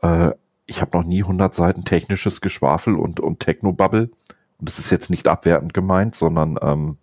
Äh, 0.00 0.32
ich 0.66 0.80
habe 0.80 0.96
noch 0.96 1.04
nie 1.04 1.22
100 1.22 1.54
Seiten 1.54 1.84
technisches 1.84 2.40
Geschwafel 2.40 2.94
und, 2.94 3.20
und 3.20 3.40
Technobubble. 3.40 4.10
Und 4.58 4.68
das 4.68 4.78
ist 4.78 4.90
jetzt 4.90 5.10
nicht 5.10 5.28
abwertend 5.28 5.74
gemeint, 5.74 6.14
sondern 6.14 6.58
ähm, 6.62 6.96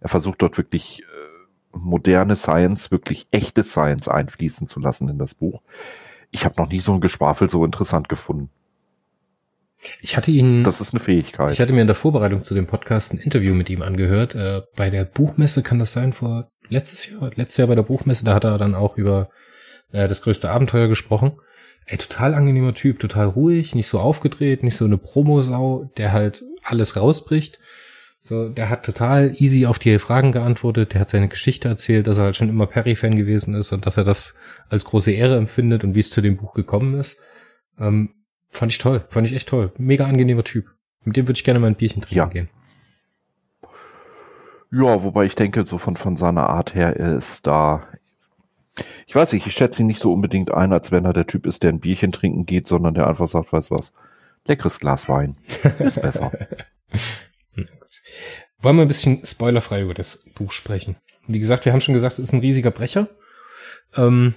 er 0.00 0.08
versucht 0.08 0.42
dort 0.42 0.56
wirklich 0.56 1.02
äh, 1.02 1.76
moderne 1.76 2.36
Science, 2.36 2.90
wirklich 2.90 3.26
echte 3.30 3.62
Science 3.62 4.08
einfließen 4.08 4.66
zu 4.66 4.80
lassen 4.80 5.08
in 5.08 5.18
das 5.18 5.34
Buch. 5.34 5.62
Ich 6.30 6.44
habe 6.44 6.54
noch 6.58 6.70
nie 6.70 6.80
so 6.80 6.94
ein 6.94 7.00
Geschwafel 7.00 7.50
so 7.50 7.64
interessant 7.64 8.08
gefunden. 8.08 8.50
Ich 10.00 10.16
hatte 10.16 10.30
ihn. 10.30 10.64
Das 10.64 10.80
ist 10.80 10.94
eine 10.94 11.00
Fähigkeit. 11.00 11.52
Ich 11.52 11.60
hatte 11.60 11.72
mir 11.72 11.82
in 11.82 11.86
der 11.86 11.94
Vorbereitung 11.94 12.44
zu 12.44 12.54
dem 12.54 12.66
Podcast 12.66 13.12
ein 13.12 13.18
Interview 13.18 13.54
mit 13.54 13.70
ihm 13.70 13.82
angehört. 13.82 14.34
Äh, 14.34 14.62
bei 14.74 14.90
der 14.90 15.04
Buchmesse 15.04 15.62
kann 15.62 15.78
das 15.78 15.92
sein, 15.92 16.12
vor 16.12 16.50
letztes 16.68 17.10
Jahr, 17.10 17.30
letztes 17.34 17.58
Jahr 17.58 17.68
bei 17.68 17.74
der 17.74 17.82
Buchmesse, 17.82 18.24
da 18.24 18.34
hat 18.34 18.44
er 18.44 18.58
dann 18.58 18.74
auch 18.74 18.96
über 18.96 19.28
äh, 19.92 20.08
das 20.08 20.22
größte 20.22 20.50
Abenteuer 20.50 20.88
gesprochen. 20.88 21.38
Ey, 21.86 21.98
total 21.98 22.34
angenehmer 22.34 22.74
Typ, 22.74 22.98
total 22.98 23.26
ruhig, 23.26 23.74
nicht 23.74 23.88
so 23.88 24.00
aufgedreht, 24.00 24.62
nicht 24.62 24.76
so 24.76 24.84
eine 24.84 24.98
Promosau, 24.98 25.90
der 25.96 26.12
halt 26.12 26.42
alles 26.64 26.96
rausbricht. 26.96 27.58
So, 28.18 28.48
der 28.48 28.70
hat 28.70 28.84
total 28.84 29.34
easy 29.38 29.66
auf 29.66 29.78
die 29.78 29.98
Fragen 30.00 30.32
geantwortet, 30.32 30.94
der 30.94 31.00
hat 31.00 31.10
seine 31.10 31.28
Geschichte 31.28 31.68
erzählt, 31.68 32.08
dass 32.08 32.18
er 32.18 32.24
halt 32.24 32.36
schon 32.36 32.48
immer 32.48 32.66
Perry-Fan 32.66 33.16
gewesen 33.16 33.54
ist 33.54 33.72
und 33.72 33.86
dass 33.86 33.96
er 33.96 34.04
das 34.04 34.34
als 34.68 34.84
große 34.84 35.12
Ehre 35.12 35.36
empfindet 35.36 35.84
und 35.84 35.94
wie 35.94 36.00
es 36.00 36.10
zu 36.10 36.20
dem 36.20 36.36
Buch 36.36 36.54
gekommen 36.54 36.98
ist. 36.98 37.20
Ähm, 37.78 38.10
Fand 38.56 38.72
ich 38.72 38.78
toll, 38.78 39.04
fand 39.08 39.26
ich 39.26 39.34
echt 39.34 39.48
toll. 39.48 39.70
Mega 39.76 40.06
angenehmer 40.06 40.44
Typ. 40.44 40.66
Mit 41.04 41.16
dem 41.16 41.28
würde 41.28 41.36
ich 41.36 41.44
gerne 41.44 41.60
mal 41.60 41.66
ein 41.66 41.74
Bierchen 41.74 42.02
trinken 42.02 42.16
ja. 42.16 42.24
gehen. 42.24 42.48
Ja, 44.72 45.02
wobei 45.02 45.26
ich 45.26 45.34
denke, 45.34 45.64
so 45.64 45.78
von, 45.78 45.96
von 45.96 46.16
seiner 46.16 46.48
Art 46.48 46.74
her 46.74 46.96
ist 46.96 47.46
da. 47.46 47.86
Ich 49.06 49.14
weiß 49.14 49.32
nicht, 49.32 49.46
ich 49.46 49.52
schätze 49.54 49.82
ihn 49.82 49.86
nicht 49.86 50.00
so 50.00 50.12
unbedingt 50.12 50.52
ein, 50.52 50.72
als 50.72 50.92
wenn 50.92 51.04
er 51.04 51.12
der 51.12 51.26
Typ 51.26 51.46
ist, 51.46 51.62
der 51.62 51.70
ein 51.70 51.80
Bierchen 51.80 52.12
trinken 52.12 52.46
geht, 52.46 52.66
sondern 52.66 52.94
der 52.94 53.06
einfach 53.06 53.28
sagt, 53.28 53.52
weißt 53.52 53.70
was, 53.70 53.92
leckeres 54.46 54.78
Glas 54.80 55.08
Wein. 55.08 55.36
Ist 55.78 56.02
besser. 56.02 56.32
Wollen 58.60 58.76
wir 58.76 58.82
ein 58.82 58.88
bisschen 58.88 59.24
spoilerfrei 59.24 59.82
über 59.82 59.94
das 59.94 60.24
Buch 60.34 60.52
sprechen? 60.52 60.96
Wie 61.26 61.38
gesagt, 61.38 61.64
wir 61.64 61.72
haben 61.72 61.80
schon 61.80 61.94
gesagt, 61.94 62.14
es 62.14 62.20
ist 62.20 62.32
ein 62.32 62.40
riesiger 62.40 62.70
Brecher. 62.70 63.08
Ähm, 63.94 64.34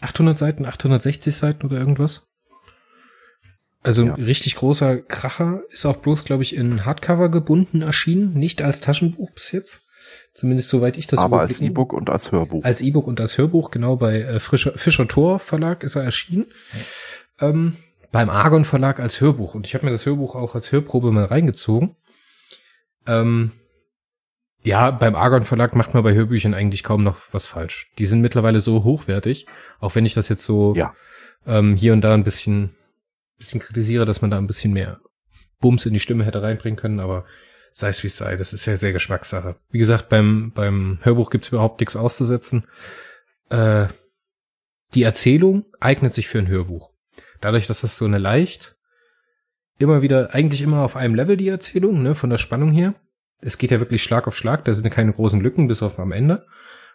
800 0.00 0.38
Seiten, 0.38 0.64
860 0.64 1.34
Seiten 1.34 1.66
oder 1.66 1.78
irgendwas? 1.78 2.26
Also 3.82 4.06
ja. 4.06 4.14
richtig 4.14 4.56
großer 4.56 5.00
Kracher 5.00 5.62
ist 5.70 5.86
auch 5.86 5.96
bloß, 5.96 6.24
glaube 6.24 6.42
ich, 6.42 6.54
in 6.54 6.84
Hardcover 6.84 7.30
gebunden 7.30 7.82
erschienen, 7.82 8.34
nicht 8.34 8.62
als 8.62 8.80
Taschenbuch 8.80 9.30
bis 9.32 9.52
jetzt. 9.52 9.88
Zumindest 10.32 10.68
soweit 10.68 10.98
ich 10.98 11.06
das 11.06 11.18
Aber 11.18 11.40
als 11.40 11.60
E-Book 11.60 11.92
und 11.92 12.10
als 12.10 12.32
Hörbuch. 12.32 12.64
Als 12.64 12.80
E-Book 12.80 13.06
und 13.06 13.20
als 13.20 13.36
Hörbuch, 13.38 13.70
genau, 13.70 13.96
bei 13.96 14.20
äh, 14.20 14.40
Fischer, 14.40 14.72
Fischer 14.72 15.08
Tor 15.08 15.38
Verlag 15.38 15.82
ist 15.82 15.96
er 15.96 16.04
erschienen. 16.04 16.46
Ähm, 17.40 17.76
beim 18.12 18.30
Argon 18.30 18.64
Verlag 18.64 19.00
als 19.00 19.20
Hörbuch. 19.20 19.54
Und 19.54 19.66
ich 19.66 19.74
habe 19.74 19.84
mir 19.84 19.92
das 19.92 20.06
Hörbuch 20.06 20.34
auch 20.34 20.54
als 20.54 20.72
Hörprobe 20.72 21.12
mal 21.12 21.24
reingezogen. 21.24 21.96
Ähm, 23.06 23.52
ja, 24.62 24.90
beim 24.90 25.14
Argon 25.14 25.44
Verlag 25.44 25.74
macht 25.74 25.94
man 25.94 26.02
bei 26.02 26.14
Hörbüchern 26.14 26.54
eigentlich 26.54 26.82
kaum 26.82 27.02
noch 27.02 27.18
was 27.32 27.46
falsch. 27.46 27.90
Die 27.98 28.06
sind 28.06 28.20
mittlerweile 28.20 28.60
so 28.60 28.84
hochwertig, 28.84 29.46
auch 29.78 29.94
wenn 29.94 30.04
ich 30.04 30.14
das 30.14 30.28
jetzt 30.28 30.44
so 30.44 30.74
ja. 30.74 30.94
ähm, 31.46 31.76
hier 31.76 31.92
und 31.92 32.02
da 32.02 32.14
ein 32.14 32.24
bisschen 32.24 32.74
bisschen 33.40 33.60
kritisiere, 33.60 34.04
dass 34.04 34.22
man 34.22 34.30
da 34.30 34.38
ein 34.38 34.46
bisschen 34.46 34.72
mehr 34.72 35.00
Bums 35.60 35.84
in 35.86 35.92
die 35.92 36.00
Stimme 36.00 36.24
hätte 36.24 36.42
reinbringen 36.42 36.78
können, 36.78 37.00
aber 37.00 37.24
sei 37.72 37.88
es 37.88 38.02
wie 38.02 38.08
es 38.08 38.16
sei, 38.16 38.36
das 38.36 38.52
ist 38.52 38.66
ja 38.66 38.76
sehr 38.76 38.92
Geschmackssache. 38.92 39.56
Wie 39.70 39.78
gesagt, 39.78 40.08
beim, 40.08 40.52
beim 40.54 40.98
Hörbuch 41.02 41.30
gibt's 41.30 41.48
überhaupt 41.48 41.80
nichts 41.80 41.96
auszusetzen. 41.96 42.64
Äh, 43.48 43.86
die 44.94 45.02
Erzählung 45.02 45.64
eignet 45.78 46.14
sich 46.14 46.28
für 46.28 46.38
ein 46.38 46.48
Hörbuch. 46.48 46.90
Dadurch, 47.40 47.66
dass 47.66 47.80
das 47.80 47.96
so 47.96 48.04
eine 48.04 48.18
leicht, 48.18 48.76
immer 49.78 50.02
wieder, 50.02 50.34
eigentlich 50.34 50.62
immer 50.62 50.82
auf 50.82 50.96
einem 50.96 51.14
Level 51.14 51.36
die 51.36 51.48
Erzählung, 51.48 52.02
ne, 52.02 52.14
von 52.14 52.30
der 52.30 52.38
Spannung 52.38 52.72
her. 52.72 52.94
Es 53.40 53.56
geht 53.56 53.70
ja 53.70 53.80
wirklich 53.80 54.02
Schlag 54.02 54.26
auf 54.26 54.36
Schlag, 54.36 54.64
da 54.64 54.74
sind 54.74 54.90
keine 54.90 55.12
großen 55.12 55.40
Lücken, 55.40 55.68
bis 55.68 55.82
auf 55.82 55.98
am 55.98 56.12
Ende, 56.12 56.46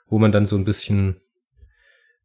wo 0.07 0.19
man 0.19 0.31
dann 0.31 0.45
so 0.45 0.55
ein 0.55 0.65
bisschen 0.65 1.21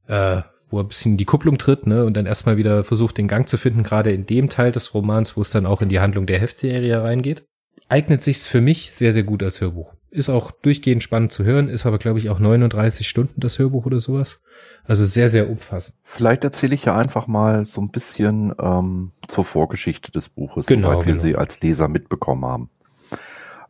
äh, 0.07 0.43
wo 0.71 0.81
ein 0.81 0.89
bisschen 0.89 1.13
in 1.13 1.19
die 1.19 1.25
Kupplung 1.25 1.59
tritt, 1.59 1.87
ne, 1.87 2.05
und 2.05 2.17
dann 2.17 2.27
erstmal 2.27 2.57
wieder 2.57 2.85
versucht, 2.85 3.19
den 3.19 3.29
Gang 3.29 3.49
zu 3.49 3.59
finden, 3.59 3.83
gerade 3.83 4.13
in 4.13 4.27
dem 4.27 4.49
Teil 4.49 4.73
des 4.73 4.95
Romans, 4.95 5.37
wo 5.37 5.43
es 5.43 5.51
dann 5.51 5.67
auch 5.67 5.83
in 5.83 5.89
die 5.89 6.01
Handlung 6.01 6.27
der 6.27 6.39
Heftserie 6.39 7.03
reingeht. 7.03 7.45
Eignet 7.91 8.23
sich's 8.23 8.47
für 8.47 8.61
mich 8.61 8.93
sehr, 8.93 9.13
sehr 9.13 9.25
gut 9.25 9.43
als 9.43 9.61
Hörbuch. 9.61 9.95
Ist 10.11 10.29
auch 10.29 10.53
durchgehend 10.53 11.03
spannend 11.03 11.33
zu 11.33 11.43
hören, 11.43 11.69
ist 11.69 11.87
aber, 11.87 11.99
glaube 11.99 12.21
ich, 12.21 12.31
auch 12.31 12.39
39 12.39 13.09
Stunden 13.09 13.41
das 13.41 13.59
Hörbuch 13.59 13.85
oder 13.85 13.99
sowas. 13.99 14.43
Also 14.85 15.05
sehr, 15.05 15.29
sehr 15.29 15.51
umfassend. 15.51 15.97
Vielleicht 16.05 16.45
erzähle 16.45 16.77
ich 16.77 16.85
ja 16.85 16.97
einfach 16.97 17.27
mal 17.27 17.67
so 17.67 17.81
ein 17.81 17.91
bisschen 17.91 18.55
ähm, 18.61 19.11
zur 19.27 19.45
Vorgeschichte 19.45 20.13
des 20.13 20.29
Buches, 20.29 20.67
genau, 20.67 20.93
soweit 20.93 21.07
wir 21.07 21.13
genau. 21.15 21.23
sie 21.23 21.35
als 21.35 21.61
Leser 21.63 21.89
mitbekommen 21.89 22.45
haben. 22.45 22.71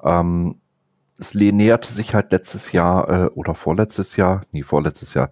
Ähm, 0.04 0.56
es 1.18 1.34
näherte 1.34 1.90
sich 1.90 2.14
halt 2.14 2.30
letztes 2.30 2.72
Jahr 2.72 3.08
äh, 3.08 3.26
oder 3.28 3.54
vorletztes 3.54 4.16
Jahr, 4.16 4.42
nee, 4.52 4.62
vorletztes 4.62 5.14
Jahr, 5.14 5.30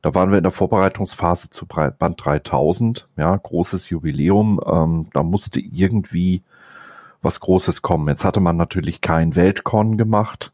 da 0.00 0.14
waren 0.14 0.30
wir 0.30 0.38
in 0.38 0.44
der 0.44 0.52
Vorbereitungsphase 0.52 1.50
zu 1.50 1.66
Band 1.66 2.24
3000, 2.24 3.08
ja, 3.16 3.36
großes 3.36 3.90
Jubiläum, 3.90 4.60
ähm, 4.64 5.08
da 5.12 5.24
musste 5.24 5.58
irgendwie 5.58 6.44
was 7.22 7.40
Großes 7.40 7.82
kommen. 7.82 8.08
Jetzt 8.08 8.24
hatte 8.24 8.40
man 8.40 8.56
natürlich 8.56 9.00
kein 9.00 9.36
Weltcon 9.36 9.96
gemacht. 9.96 10.52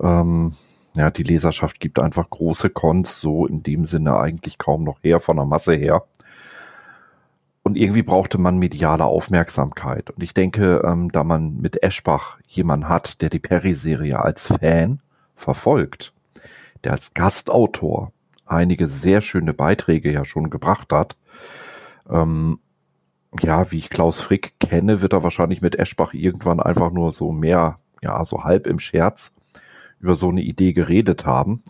Ähm, 0.00 0.52
ja, 0.96 1.10
die 1.10 1.22
Leserschaft 1.22 1.80
gibt 1.80 1.98
einfach 1.98 2.28
große 2.28 2.70
Cons 2.70 3.20
so 3.20 3.46
in 3.46 3.62
dem 3.62 3.84
Sinne 3.84 4.16
eigentlich 4.18 4.58
kaum 4.58 4.84
noch 4.84 5.02
her, 5.02 5.20
von 5.20 5.36
der 5.36 5.46
Masse 5.46 5.74
her. 5.74 6.04
Und 7.62 7.76
irgendwie 7.76 8.02
brauchte 8.02 8.38
man 8.38 8.58
mediale 8.58 9.04
Aufmerksamkeit. 9.04 10.10
Und 10.10 10.22
ich 10.22 10.34
denke, 10.34 10.82
ähm, 10.84 11.12
da 11.12 11.24
man 11.24 11.60
mit 11.60 11.82
Eschbach 11.82 12.38
jemanden 12.46 12.88
hat, 12.88 13.22
der 13.22 13.30
die 13.30 13.38
Perry-Serie 13.38 14.18
als 14.18 14.48
Fan 14.48 15.00
verfolgt, 15.36 16.12
der 16.84 16.92
als 16.92 17.14
Gastautor 17.14 18.12
einige 18.46 18.88
sehr 18.88 19.20
schöne 19.20 19.54
Beiträge 19.54 20.12
ja 20.12 20.24
schon 20.24 20.50
gebracht 20.50 20.92
hat, 20.92 21.16
ähm, 22.10 22.58
ja, 23.40 23.70
wie 23.70 23.78
ich 23.78 23.90
Klaus 23.90 24.20
Frick 24.20 24.54
kenne, 24.60 25.00
wird 25.00 25.12
er 25.12 25.22
wahrscheinlich 25.22 25.62
mit 25.62 25.78
Eschbach 25.78 26.12
irgendwann 26.12 26.60
einfach 26.60 26.90
nur 26.90 27.12
so 27.12 27.32
mehr, 27.32 27.78
ja, 28.02 28.24
so 28.24 28.44
halb 28.44 28.66
im 28.66 28.78
Scherz 28.78 29.32
über 30.00 30.16
so 30.16 30.28
eine 30.28 30.42
Idee 30.42 30.72
geredet 30.72 31.24
haben, 31.24 31.62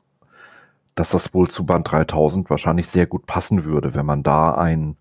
dass 0.94 1.10
das 1.10 1.34
wohl 1.34 1.48
zu 1.48 1.64
Band 1.64 1.90
3000 1.90 2.50
wahrscheinlich 2.50 2.88
sehr 2.88 3.06
gut 3.06 3.26
passen 3.26 3.64
würde, 3.64 3.94
wenn 3.94 4.06
man 4.06 4.22
da 4.22 4.54
ein 4.54 4.96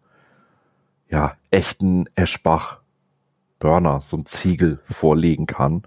ja, 1.09 1.35
echten 1.49 2.05
Eschbach-Burner, 2.15 4.01
so 4.01 4.17
ein 4.17 4.25
Ziegel 4.25 4.79
vorlegen 4.89 5.47
kann, 5.47 5.83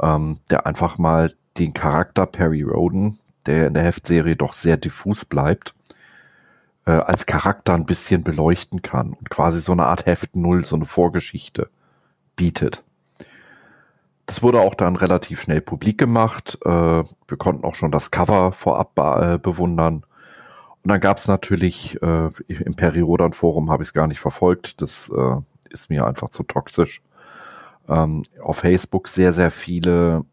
ähm, 0.00 0.38
der 0.50 0.66
einfach 0.66 0.98
mal 0.98 1.32
den 1.58 1.74
Charakter 1.74 2.26
Perry 2.26 2.62
Roden, 2.62 3.18
der 3.46 3.66
in 3.66 3.74
der 3.74 3.82
Heftserie 3.82 4.36
doch 4.36 4.52
sehr 4.52 4.76
diffus 4.76 5.24
bleibt, 5.24 5.74
äh, 6.88 6.92
als 6.92 7.26
Charakter 7.26 7.74
ein 7.74 7.84
bisschen 7.84 8.24
beleuchten 8.24 8.80
kann 8.80 9.12
und 9.12 9.28
quasi 9.28 9.60
so 9.60 9.72
eine 9.72 9.84
Art 9.86 10.06
Heft 10.06 10.34
Null, 10.34 10.64
so 10.64 10.74
eine 10.74 10.86
Vorgeschichte 10.86 11.68
bietet. 12.34 12.82
Das 14.24 14.42
wurde 14.42 14.60
auch 14.60 14.74
dann 14.74 14.96
relativ 14.96 15.42
schnell 15.42 15.60
publik 15.60 15.98
gemacht. 15.98 16.58
Äh, 16.64 16.68
wir 16.70 17.36
konnten 17.36 17.64
auch 17.64 17.74
schon 17.74 17.92
das 17.92 18.10
Cover 18.10 18.52
vorab 18.52 18.98
äh, 18.98 19.38
bewundern. 19.38 20.04
Und 20.82 20.90
dann 20.90 21.00
gab 21.00 21.18
es 21.18 21.28
natürlich 21.28 22.00
äh, 22.02 22.30
im 22.48 22.74
Periodan 22.74 23.34
Forum 23.34 23.70
habe 23.70 23.82
ich 23.82 23.90
es 23.90 23.94
gar 23.94 24.06
nicht 24.06 24.20
verfolgt. 24.20 24.80
Das 24.80 25.10
äh, 25.10 25.36
ist 25.68 25.90
mir 25.90 26.06
einfach 26.06 26.30
zu 26.30 26.42
toxisch. 26.42 27.02
Ähm, 27.86 28.22
auf 28.42 28.58
Facebook 28.58 29.08
sehr, 29.08 29.34
sehr 29.34 29.50
viele 29.50 30.24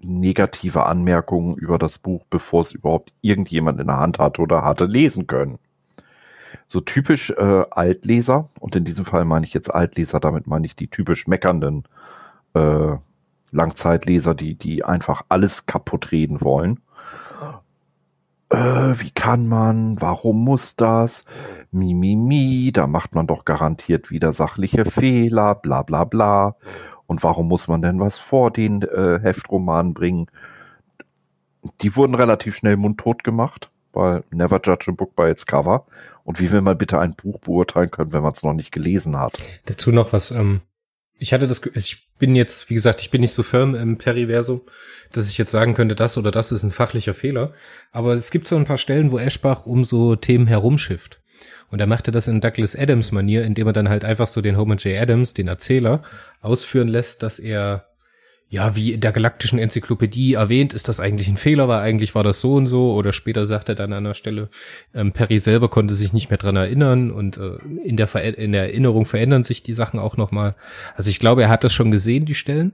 negative 0.00 0.86
Anmerkungen 0.86 1.54
über 1.54 1.78
das 1.78 1.98
Buch, 1.98 2.24
bevor 2.30 2.62
es 2.62 2.72
überhaupt 2.72 3.12
irgendjemand 3.20 3.80
in 3.80 3.86
der 3.88 3.98
Hand 3.98 4.18
hatte 4.18 4.42
oder 4.42 4.64
hatte 4.64 4.84
lesen 4.84 5.28
können. 5.28 5.58
So 6.66 6.80
typisch 6.80 7.30
äh, 7.30 7.64
Altleser, 7.70 8.48
und 8.60 8.76
in 8.76 8.84
diesem 8.84 9.04
Fall 9.04 9.24
meine 9.24 9.46
ich 9.46 9.54
jetzt 9.54 9.72
Altleser, 9.72 10.20
damit 10.20 10.46
meine 10.46 10.66
ich 10.66 10.76
die 10.76 10.88
typisch 10.88 11.26
meckernden 11.26 11.84
äh, 12.54 12.96
Langzeitleser, 13.50 14.34
die, 14.34 14.54
die 14.54 14.84
einfach 14.84 15.22
alles 15.28 15.66
kaputt 15.66 16.12
reden 16.12 16.40
wollen 16.40 16.80
äh, 18.50 18.56
wie 19.00 19.10
kann 19.10 19.46
man, 19.46 20.00
warum 20.00 20.44
muss 20.44 20.76
das, 20.76 21.22
mi, 21.70 21.94
mi, 21.94 22.16
mi, 22.16 22.70
da 22.72 22.86
macht 22.86 23.14
man 23.14 23.26
doch 23.26 23.44
garantiert 23.44 24.10
wieder 24.10 24.32
sachliche 24.32 24.84
Fehler, 24.84 25.54
bla, 25.54 25.82
bla, 25.82 26.04
bla. 26.04 26.56
Und 27.06 27.22
warum 27.22 27.48
muss 27.48 27.68
man 27.68 27.82
denn 27.82 28.00
was 28.00 28.18
vor 28.18 28.50
den 28.50 28.82
äh, 28.82 29.18
Heftromanen 29.20 29.94
bringen? 29.94 30.26
Die 31.80 31.96
wurden 31.96 32.14
relativ 32.14 32.56
schnell 32.56 32.76
mundtot 32.76 33.24
gemacht, 33.24 33.70
weil 33.92 34.24
never 34.30 34.60
judge 34.62 34.86
a 34.90 34.92
book 34.92 35.14
by 35.16 35.30
its 35.30 35.46
cover. 35.46 35.84
Und 36.28 36.40
wie 36.40 36.50
will 36.50 36.60
man 36.60 36.76
bitte 36.76 36.98
ein 36.98 37.14
Buch 37.14 37.40
beurteilen 37.40 37.90
können, 37.90 38.12
wenn 38.12 38.20
man 38.20 38.32
es 38.34 38.42
noch 38.42 38.52
nicht 38.52 38.70
gelesen 38.70 39.18
hat? 39.18 39.38
Dazu 39.64 39.92
noch 39.92 40.12
was, 40.12 40.30
ähm, 40.30 40.60
ich 41.18 41.32
hatte 41.32 41.46
das, 41.46 41.62
ich 41.72 42.10
bin 42.18 42.36
jetzt, 42.36 42.68
wie 42.68 42.74
gesagt, 42.74 43.00
ich 43.00 43.10
bin 43.10 43.22
nicht 43.22 43.32
so 43.32 43.42
firm 43.42 43.74
im 43.74 43.96
Periversum, 43.96 44.60
dass 45.10 45.30
ich 45.30 45.38
jetzt 45.38 45.50
sagen 45.52 45.72
könnte, 45.72 45.94
das 45.94 46.18
oder 46.18 46.30
das 46.30 46.52
ist 46.52 46.64
ein 46.64 46.70
fachlicher 46.70 47.14
Fehler. 47.14 47.54
Aber 47.92 48.12
es 48.12 48.30
gibt 48.30 48.46
so 48.46 48.56
ein 48.56 48.66
paar 48.66 48.76
Stellen, 48.76 49.10
wo 49.10 49.18
Eschbach 49.18 49.64
um 49.64 49.86
so 49.86 50.16
Themen 50.16 50.46
herumschifft. 50.46 51.18
Und 51.70 51.80
er 51.80 51.86
machte 51.86 52.10
das 52.10 52.28
in 52.28 52.42
Douglas 52.42 52.76
Adams 52.76 53.10
Manier, 53.10 53.44
indem 53.44 53.68
er 53.68 53.72
dann 53.72 53.88
halt 53.88 54.04
einfach 54.04 54.26
so 54.26 54.42
den 54.42 54.58
Homer 54.58 54.76
J. 54.76 55.00
Adams, 55.00 55.32
den 55.32 55.48
Erzähler, 55.48 56.02
ausführen 56.42 56.88
lässt, 56.88 57.22
dass 57.22 57.38
er 57.38 57.87
ja, 58.50 58.74
wie 58.74 58.94
in 58.94 59.00
der 59.02 59.12
galaktischen 59.12 59.58
Enzyklopädie 59.58 60.34
erwähnt, 60.34 60.72
ist 60.72 60.88
das 60.88 61.00
eigentlich 61.00 61.28
ein 61.28 61.36
Fehler, 61.36 61.68
weil 61.68 61.80
eigentlich 61.80 62.14
war 62.14 62.24
das 62.24 62.40
so 62.40 62.54
und 62.54 62.66
so. 62.66 62.94
Oder 62.94 63.12
später 63.12 63.44
sagt 63.44 63.68
er 63.68 63.74
dann 63.74 63.92
an 63.92 64.04
der 64.04 64.14
Stelle, 64.14 64.48
ähm, 64.94 65.12
Perry 65.12 65.38
selber 65.38 65.68
konnte 65.68 65.94
sich 65.94 66.14
nicht 66.14 66.30
mehr 66.30 66.38
dran 66.38 66.56
erinnern 66.56 67.10
und 67.10 67.36
äh, 67.36 67.58
in, 67.84 67.98
der 67.98 68.06
Ver 68.06 68.38
in 68.38 68.52
der 68.52 68.62
Erinnerung 68.62 69.04
verändern 69.04 69.44
sich 69.44 69.62
die 69.62 69.74
Sachen 69.74 70.00
auch 70.00 70.16
nochmal. 70.16 70.54
Also 70.94 71.10
ich 71.10 71.18
glaube, 71.18 71.42
er 71.42 71.50
hat 71.50 71.62
das 71.62 71.74
schon 71.74 71.90
gesehen, 71.90 72.24
die 72.24 72.34
Stellen. 72.34 72.72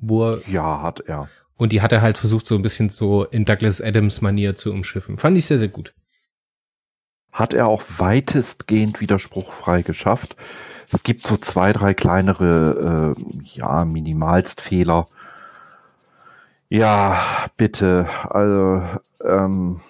Wo 0.00 0.32
er, 0.32 0.40
ja, 0.50 0.82
hat 0.82 1.00
er. 1.00 1.28
Und 1.56 1.72
die 1.72 1.82
hat 1.82 1.92
er 1.92 2.02
halt 2.02 2.18
versucht, 2.18 2.46
so 2.46 2.56
ein 2.56 2.62
bisschen 2.62 2.88
so 2.88 3.24
in 3.24 3.44
Douglas 3.44 3.80
Adams 3.80 4.22
Manier 4.22 4.56
zu 4.56 4.72
umschiffen. 4.72 5.18
Fand 5.18 5.36
ich 5.36 5.46
sehr, 5.46 5.58
sehr 5.58 5.68
gut. 5.68 5.94
Hat 7.30 7.54
er 7.54 7.68
auch 7.68 7.82
weitestgehend 7.98 9.00
widerspruchfrei 9.00 9.82
geschafft. 9.82 10.36
Es 10.92 11.02
gibt 11.02 11.26
so 11.26 11.36
zwei, 11.36 11.72
drei 11.72 11.94
kleinere, 11.94 13.14
äh, 13.16 13.22
ja, 13.54 13.84
Minimalstfehler. 13.84 15.06
Ja, 16.68 17.20
bitte. 17.56 18.08
Also, 18.28 18.82
ähm, 19.24 19.80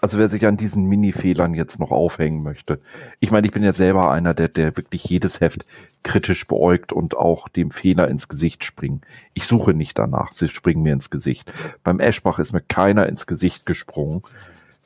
also 0.00 0.18
wer 0.18 0.28
sich 0.28 0.46
an 0.46 0.56
diesen 0.56 0.86
Mini-Fehlern 0.86 1.54
jetzt 1.54 1.78
noch 1.78 1.90
aufhängen 1.90 2.42
möchte. 2.42 2.80
Ich 3.20 3.30
meine, 3.30 3.46
ich 3.46 3.52
bin 3.52 3.62
ja 3.62 3.72
selber 3.72 4.10
einer, 4.10 4.32
der, 4.34 4.48
der 4.48 4.76
wirklich 4.76 5.04
jedes 5.04 5.40
Heft 5.40 5.66
kritisch 6.02 6.46
beäugt 6.46 6.92
und 6.92 7.16
auch 7.16 7.48
dem 7.48 7.70
Fehler 7.70 8.08
ins 8.08 8.28
Gesicht 8.28 8.64
springt. 8.64 9.04
Ich 9.34 9.44
suche 9.44 9.74
nicht 9.74 9.98
danach, 9.98 10.32
sie 10.32 10.48
springen 10.48 10.82
mir 10.82 10.94
ins 10.94 11.10
Gesicht. 11.10 11.52
Beim 11.84 12.00
Eschbach 12.00 12.38
ist 12.38 12.52
mir 12.52 12.62
keiner 12.62 13.06
ins 13.06 13.26
Gesicht 13.26 13.66
gesprungen. 13.66 14.22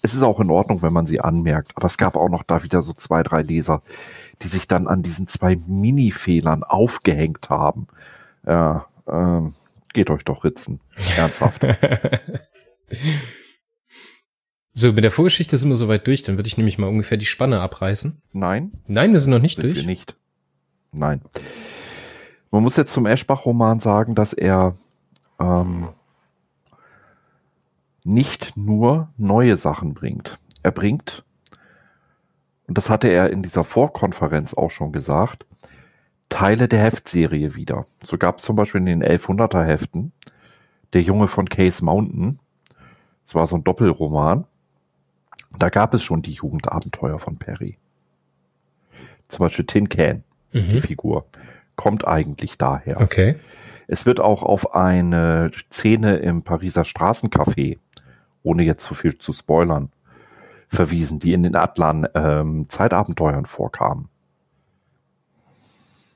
Es 0.04 0.12
ist 0.12 0.22
auch 0.22 0.38
in 0.38 0.50
Ordnung, 0.50 0.82
wenn 0.82 0.92
man 0.92 1.06
sie 1.06 1.22
anmerkt, 1.22 1.72
aber 1.76 1.86
es 1.86 1.96
gab 1.96 2.14
auch 2.14 2.28
noch 2.28 2.42
da 2.42 2.62
wieder 2.62 2.82
so 2.82 2.92
zwei, 2.92 3.22
drei 3.22 3.40
Leser, 3.40 3.80
die 4.42 4.48
sich 4.48 4.68
dann 4.68 4.86
an 4.86 5.00
diesen 5.00 5.28
zwei 5.28 5.56
Mini-Fehlern 5.66 6.62
aufgehängt 6.62 7.48
haben. 7.48 7.86
Ja, 8.46 8.84
ähm, 9.08 9.54
geht 9.94 10.10
euch 10.10 10.22
doch 10.22 10.44
ritzen. 10.44 10.80
Ernsthaft. 11.16 11.62
so, 14.74 14.92
mit 14.92 15.04
der 15.04 15.10
Vorgeschichte 15.10 15.56
sind 15.56 15.70
wir 15.70 15.76
soweit 15.76 16.06
durch, 16.06 16.22
dann 16.22 16.36
würde 16.36 16.48
ich 16.48 16.58
nämlich 16.58 16.76
mal 16.76 16.88
ungefähr 16.88 17.16
die 17.16 17.24
Spanne 17.24 17.60
abreißen. 17.60 18.20
Nein. 18.34 18.72
Nein, 18.86 19.12
wir 19.12 19.20
sind 19.20 19.30
noch 19.30 19.38
nicht 19.38 19.56
sind 19.56 19.64
durch. 19.64 19.76
Wir 19.76 19.86
nicht. 19.86 20.16
Nein. 20.92 21.22
Man 22.50 22.62
muss 22.62 22.76
jetzt 22.76 22.92
zum 22.92 23.06
Eschbach-Roman 23.06 23.80
sagen, 23.80 24.14
dass 24.14 24.34
er 24.34 24.74
ähm, 25.40 25.88
nicht 28.04 28.56
nur 28.56 29.08
neue 29.16 29.56
Sachen 29.56 29.94
bringt. 29.94 30.38
Er 30.62 30.70
bringt 30.70 31.24
und 32.66 32.78
das 32.78 32.90
hatte 32.90 33.08
er 33.08 33.30
in 33.30 33.42
dieser 33.42 33.64
Vorkonferenz 33.64 34.54
auch 34.54 34.70
schon 34.70 34.92
gesagt, 34.92 35.46
Teile 36.28 36.68
der 36.68 36.80
Heftserie 36.80 37.54
wieder. 37.54 37.86
So 38.02 38.16
gab 38.18 38.38
es 38.38 38.44
zum 38.44 38.56
Beispiel 38.56 38.80
in 38.80 38.86
den 38.86 39.04
1100er 39.04 39.64
Heften 39.64 40.12
Der 40.92 41.02
Junge 41.02 41.28
von 41.28 41.48
Case 41.48 41.84
Mountain. 41.84 42.38
Das 43.24 43.34
war 43.34 43.46
so 43.46 43.56
ein 43.56 43.64
Doppelroman. 43.64 44.44
Da 45.58 45.68
gab 45.68 45.94
es 45.94 46.02
schon 46.02 46.22
die 46.22 46.32
Jugendabenteuer 46.32 47.18
von 47.18 47.36
Perry. 47.36 47.78
Zum 49.28 49.44
Beispiel 49.44 49.66
Tin 49.66 49.88
Can, 49.88 50.24
mhm. 50.52 50.70
die 50.70 50.80
Figur, 50.80 51.26
kommt 51.76 52.06
eigentlich 52.06 52.58
daher. 52.58 53.00
Okay. 53.00 53.36
Es 53.86 54.06
wird 54.06 54.18
auch 54.20 54.42
auf 54.42 54.74
eine 54.74 55.50
Szene 55.70 56.16
im 56.16 56.42
Pariser 56.42 56.84
Straßencafé, 56.84 57.78
ohne 58.44 58.62
jetzt 58.62 58.84
zu 58.84 58.94
viel 58.94 59.18
zu 59.18 59.32
spoilern, 59.32 59.90
verwiesen, 60.68 61.18
die 61.18 61.32
in 61.32 61.42
den 61.42 61.56
Atlan 61.56 62.06
ähm, 62.14 62.66
Zeitabenteuern 62.68 63.46
vorkamen. 63.46 64.08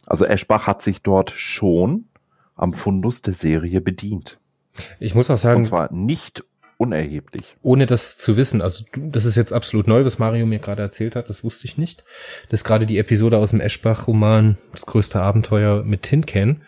Also 0.07 0.25
Eschbach 0.25 0.67
hat 0.67 0.81
sich 0.81 1.03
dort 1.03 1.31
schon 1.31 2.07
am 2.55 2.73
Fundus 2.73 3.23
der 3.23 3.35
Serie 3.35 3.81
bedient. 3.81 4.39
Ich 5.01 5.15
muss 5.15 5.31
auch 5.31 5.37
sagen. 5.37 5.59
Und 5.59 5.65
zwar 5.65 5.93
nicht 5.93 6.45
unerheblich. 6.77 7.57
Ohne 7.61 7.87
das 7.87 8.19
zu 8.19 8.37
wissen, 8.37 8.63
also 8.63 8.85
das 8.97 9.25
ist 9.25 9.37
jetzt 9.37 9.53
absolut 9.53 9.89
neu, 9.89 10.05
was 10.05 10.19
Mario 10.19 10.47
mir 10.47 10.61
gerade 10.61 10.83
erzählt 10.83 11.17
hat, 11.17 11.29
das 11.29 11.43
wusste 11.43 11.67
ich 11.67 11.77
nicht. 11.77 12.05
Dass 12.51 12.65
gerade 12.65 12.87
die 12.87 12.99
Episode 12.99 13.37
aus 13.37 13.51
dem 13.51 13.61
Eschbach-Roman, 13.61 14.59
das 14.73 14.87
größte 14.87 15.21
Abenteuer 15.21 15.83
mit 15.83 16.03
Tin 16.03 16.25
Can, 16.25 16.63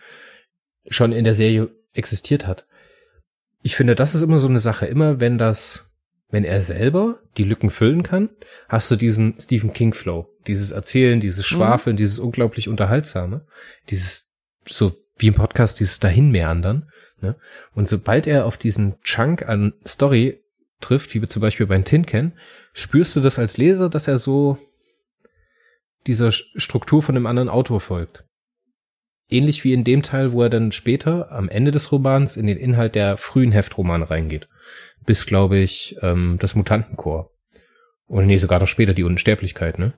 schon 0.89 1.13
in 1.13 1.23
der 1.23 1.33
Serie 1.33 1.69
existiert 1.93 2.45
hat. 2.45 2.67
Ich 3.61 3.75
finde, 3.75 3.95
das 3.95 4.15
ist 4.15 4.21
immer 4.21 4.39
so 4.39 4.47
eine 4.47 4.59
Sache. 4.59 4.85
Immer 4.85 5.19
wenn 5.19 5.37
das 5.37 5.91
wenn 6.31 6.45
er 6.45 6.61
selber 6.61 7.19
die 7.37 7.43
Lücken 7.43 7.69
füllen 7.69 8.03
kann, 8.03 8.29
hast 8.69 8.89
du 8.89 8.95
diesen 8.95 9.35
Stephen 9.39 9.73
King 9.73 9.93
Flow, 9.93 10.29
dieses 10.47 10.71
Erzählen, 10.71 11.19
dieses 11.19 11.39
mhm. 11.39 11.55
Schwafeln, 11.55 11.95
mhm. 11.95 11.97
dieses 11.97 12.19
unglaublich 12.19 12.69
unterhaltsame, 12.69 13.45
dieses 13.89 14.33
so 14.67 14.93
wie 15.17 15.27
im 15.27 15.33
Podcast 15.33 15.79
dieses 15.79 15.99
dahinmeandern. 15.99 16.89
Ne? 17.19 17.35
Und 17.75 17.89
sobald 17.89 18.27
er 18.27 18.45
auf 18.45 18.57
diesen 18.57 18.99
Chunk 19.03 19.47
an 19.47 19.73
Story 19.85 20.41
trifft, 20.79 21.13
wie 21.13 21.27
zum 21.27 21.41
Beispiel 21.41 21.67
beim 21.67 21.85
Tin 21.85 22.05
Can, 22.05 22.33
spürst 22.73 23.15
du 23.15 23.19
das 23.19 23.37
als 23.37 23.57
Leser, 23.57 23.89
dass 23.89 24.07
er 24.07 24.17
so 24.17 24.57
dieser 26.07 26.31
Struktur 26.31 27.03
von 27.03 27.15
einem 27.15 27.27
anderen 27.27 27.49
Autor 27.49 27.79
folgt. 27.79 28.23
Ähnlich 29.31 29.63
wie 29.63 29.73
in 29.73 29.83
dem 29.83 30.03
Teil, 30.03 30.33
wo 30.33 30.43
er 30.43 30.49
dann 30.49 30.71
später 30.71 31.31
am 31.31 31.49
Ende 31.49 31.71
des 31.71 31.91
Romans 31.91 32.37
in 32.37 32.47
den 32.47 32.57
Inhalt 32.57 32.95
der 32.95 33.17
frühen 33.17 33.51
Heftromane 33.51 34.09
reingeht 34.09 34.47
bis, 35.05 35.25
glaube 35.25 35.57
ich, 35.57 35.97
ähm, 36.01 36.37
das 36.39 36.55
Mutantenchor. 36.55 37.31
Oder 38.07 38.25
nee, 38.25 38.37
sogar 38.37 38.59
noch 38.59 38.67
später 38.67 38.93
die 38.93 39.03
Unsterblichkeit, 39.03 39.79
ne? 39.79 39.93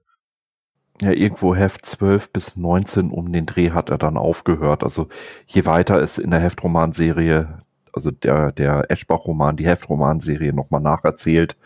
Ja, 1.02 1.12
irgendwo 1.12 1.56
Heft 1.56 1.86
12 1.86 2.32
bis 2.32 2.56
19 2.56 3.10
um 3.10 3.32
den 3.32 3.46
Dreh 3.46 3.72
hat 3.72 3.90
er 3.90 3.98
dann 3.98 4.16
aufgehört. 4.16 4.84
Also 4.84 5.08
je 5.48 5.66
weiter 5.66 6.00
es 6.00 6.20
in 6.20 6.30
der 6.30 6.40
Heftromanserie, 6.40 7.62
also 7.92 8.12
der, 8.12 8.52
der 8.52 8.90
Eschbach-Roman, 8.92 9.58
die 9.58 9.66
Heftromanserie 9.66 10.54
nochmal 10.54 10.82
nacherzählt. 10.82 11.58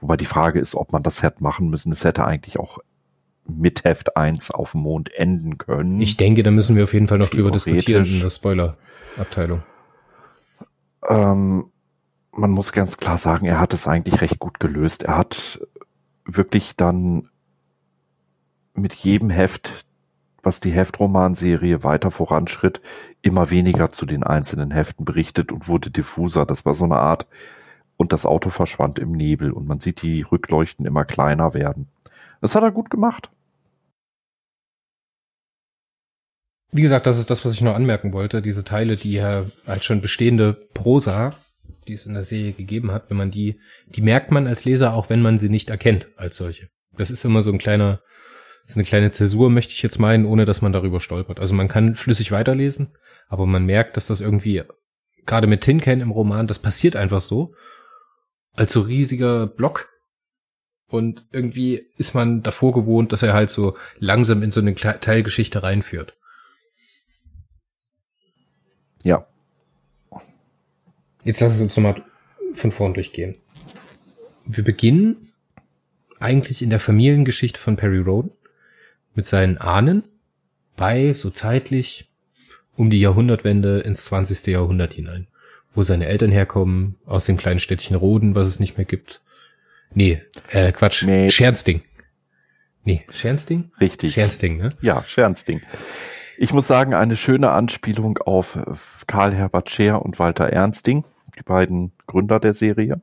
Wobei 0.00 0.16
die 0.16 0.24
Frage 0.24 0.60
ist, 0.60 0.76
ob 0.76 0.92
man 0.92 1.02
das 1.02 1.22
hätte 1.22 1.42
machen 1.42 1.68
müssen. 1.68 1.92
Es 1.92 2.04
hätte 2.04 2.24
eigentlich 2.24 2.58
auch 2.58 2.78
mit 3.46 3.84
Heft 3.84 4.16
1 4.16 4.50
auf 4.50 4.72
dem 4.72 4.82
Mond 4.82 5.12
enden 5.14 5.58
können. 5.58 6.00
Ich 6.00 6.16
denke, 6.16 6.42
da 6.42 6.50
müssen 6.50 6.76
wir 6.76 6.84
auf 6.84 6.94
jeden 6.94 7.08
Fall 7.08 7.18
noch 7.18 7.28
drüber 7.28 7.50
diskutieren 7.50 8.04
in 8.06 8.20
der 8.20 8.30
Spoiler-Abteilung. 8.30 9.62
Ähm, 11.08 11.66
man 12.32 12.50
muss 12.50 12.72
ganz 12.72 12.96
klar 12.96 13.18
sagen, 13.18 13.46
er 13.46 13.60
hat 13.60 13.74
es 13.74 13.86
eigentlich 13.86 14.20
recht 14.20 14.38
gut 14.38 14.60
gelöst. 14.60 15.02
Er 15.02 15.18
hat 15.18 15.60
wirklich 16.24 16.76
dann 16.76 17.28
mit 18.74 18.94
jedem 18.94 19.30
Heft, 19.30 19.84
was 20.42 20.60
die 20.60 20.72
Heftromanserie 20.72 21.84
weiter 21.84 22.10
voranschritt, 22.10 22.80
immer 23.22 23.50
weniger 23.50 23.90
zu 23.90 24.06
den 24.06 24.22
einzelnen 24.22 24.70
Heften 24.70 25.04
berichtet 25.04 25.52
und 25.52 25.68
wurde 25.68 25.90
diffuser. 25.90 26.46
Das 26.46 26.64
war 26.64 26.74
so 26.74 26.84
eine 26.84 26.96
Art, 26.96 27.26
und 27.96 28.12
das 28.12 28.26
Auto 28.26 28.50
verschwand 28.50 28.98
im 28.98 29.12
Nebel 29.12 29.52
und 29.52 29.66
man 29.66 29.80
sieht 29.80 30.02
die 30.02 30.22
Rückleuchten 30.22 30.86
immer 30.86 31.04
kleiner 31.04 31.54
werden. 31.54 31.88
Das 32.44 32.54
hat 32.54 32.62
er 32.62 32.72
gut 32.72 32.90
gemacht. 32.90 33.30
Wie 36.72 36.82
gesagt, 36.82 37.06
das 37.06 37.18
ist 37.18 37.30
das, 37.30 37.42
was 37.42 37.54
ich 37.54 37.62
noch 37.62 37.74
anmerken 37.74 38.12
wollte. 38.12 38.42
Diese 38.42 38.64
Teile, 38.64 38.96
die 38.96 39.14
ja 39.14 39.46
als 39.64 39.86
schon 39.86 40.02
bestehende 40.02 40.52
Prosa, 40.52 41.34
die 41.88 41.94
es 41.94 42.04
in 42.04 42.12
der 42.12 42.24
Serie 42.24 42.52
gegeben 42.52 42.90
hat, 42.92 43.08
wenn 43.08 43.16
man 43.16 43.30
die, 43.30 43.58
die 43.86 44.02
merkt 44.02 44.30
man 44.30 44.46
als 44.46 44.66
Leser 44.66 44.92
auch, 44.92 45.08
wenn 45.08 45.22
man 45.22 45.38
sie 45.38 45.48
nicht 45.48 45.70
erkennt 45.70 46.08
als 46.16 46.36
solche. 46.36 46.68
Das 46.98 47.10
ist 47.10 47.24
immer 47.24 47.42
so 47.42 47.50
ein 47.50 47.56
kleiner, 47.56 48.02
so 48.66 48.74
eine 48.74 48.84
kleine 48.84 49.10
Zäsur, 49.10 49.48
möchte 49.48 49.72
ich 49.72 49.82
jetzt 49.82 49.98
meinen, 49.98 50.26
ohne 50.26 50.44
dass 50.44 50.60
man 50.60 50.74
darüber 50.74 51.00
stolpert. 51.00 51.40
Also 51.40 51.54
man 51.54 51.68
kann 51.68 51.94
flüssig 51.94 52.30
weiterlesen, 52.30 52.94
aber 53.26 53.46
man 53.46 53.64
merkt, 53.64 53.96
dass 53.96 54.08
das 54.08 54.20
irgendwie, 54.20 54.64
gerade 55.24 55.46
mit 55.46 55.62
Tin 55.62 55.80
Can 55.80 56.02
im 56.02 56.10
Roman, 56.10 56.46
das 56.46 56.58
passiert 56.58 56.94
einfach 56.94 57.22
so. 57.22 57.54
Als 58.54 58.74
so 58.74 58.82
riesiger 58.82 59.46
Block. 59.46 59.93
Und 60.94 61.26
irgendwie 61.32 61.88
ist 61.96 62.14
man 62.14 62.44
davor 62.44 62.70
gewohnt, 62.70 63.12
dass 63.12 63.24
er 63.24 63.34
halt 63.34 63.50
so 63.50 63.76
langsam 63.98 64.44
in 64.44 64.52
so 64.52 64.60
eine 64.60 64.76
Teilgeschichte 64.76 65.60
reinführt. 65.60 66.14
Ja. 69.02 69.20
Jetzt 71.24 71.40
lass 71.40 71.56
es 71.56 71.62
uns 71.62 71.76
nochmal 71.76 72.04
von 72.54 72.70
vorn 72.70 72.94
durchgehen. 72.94 73.36
Wir 74.46 74.62
beginnen 74.62 75.32
eigentlich 76.20 76.62
in 76.62 76.70
der 76.70 76.78
Familiengeschichte 76.78 77.58
von 77.58 77.74
Perry 77.74 77.98
Roden 77.98 78.30
mit 79.16 79.26
seinen 79.26 79.58
Ahnen 79.58 80.04
bei 80.76 81.12
so 81.12 81.30
zeitlich 81.30 82.08
um 82.76 82.88
die 82.88 83.00
Jahrhundertwende 83.00 83.80
ins 83.80 84.04
20. 84.04 84.46
Jahrhundert 84.46 84.94
hinein, 84.94 85.26
wo 85.74 85.82
seine 85.82 86.06
Eltern 86.06 86.30
herkommen, 86.30 86.94
aus 87.04 87.26
dem 87.26 87.36
kleinen 87.36 87.58
Städtchen 87.58 87.96
Roden, 87.96 88.36
was 88.36 88.46
es 88.46 88.60
nicht 88.60 88.76
mehr 88.76 88.86
gibt. 88.86 89.23
Nee, 89.94 90.22
äh, 90.50 90.72
Quatsch, 90.72 91.04
nee. 91.04 91.30
Schernsting. 91.30 91.82
Nee, 92.84 93.04
Schernsting? 93.10 93.70
Richtig. 93.80 94.12
Schernsting, 94.14 94.58
ne? 94.58 94.70
Ja, 94.80 95.02
Schernsting. 95.04 95.62
Ich 96.36 96.52
muss 96.52 96.66
sagen, 96.66 96.94
eine 96.94 97.16
schöne 97.16 97.50
Anspielung 97.50 98.18
auf 98.18 98.58
Karl 99.06 99.32
Herbert 99.32 99.70
Scher 99.70 100.02
und 100.02 100.18
Walter 100.18 100.46
Ernsting, 100.46 101.04
die 101.38 101.42
beiden 101.42 101.92
Gründer 102.06 102.40
der 102.40 102.54
Serie. 102.54 103.00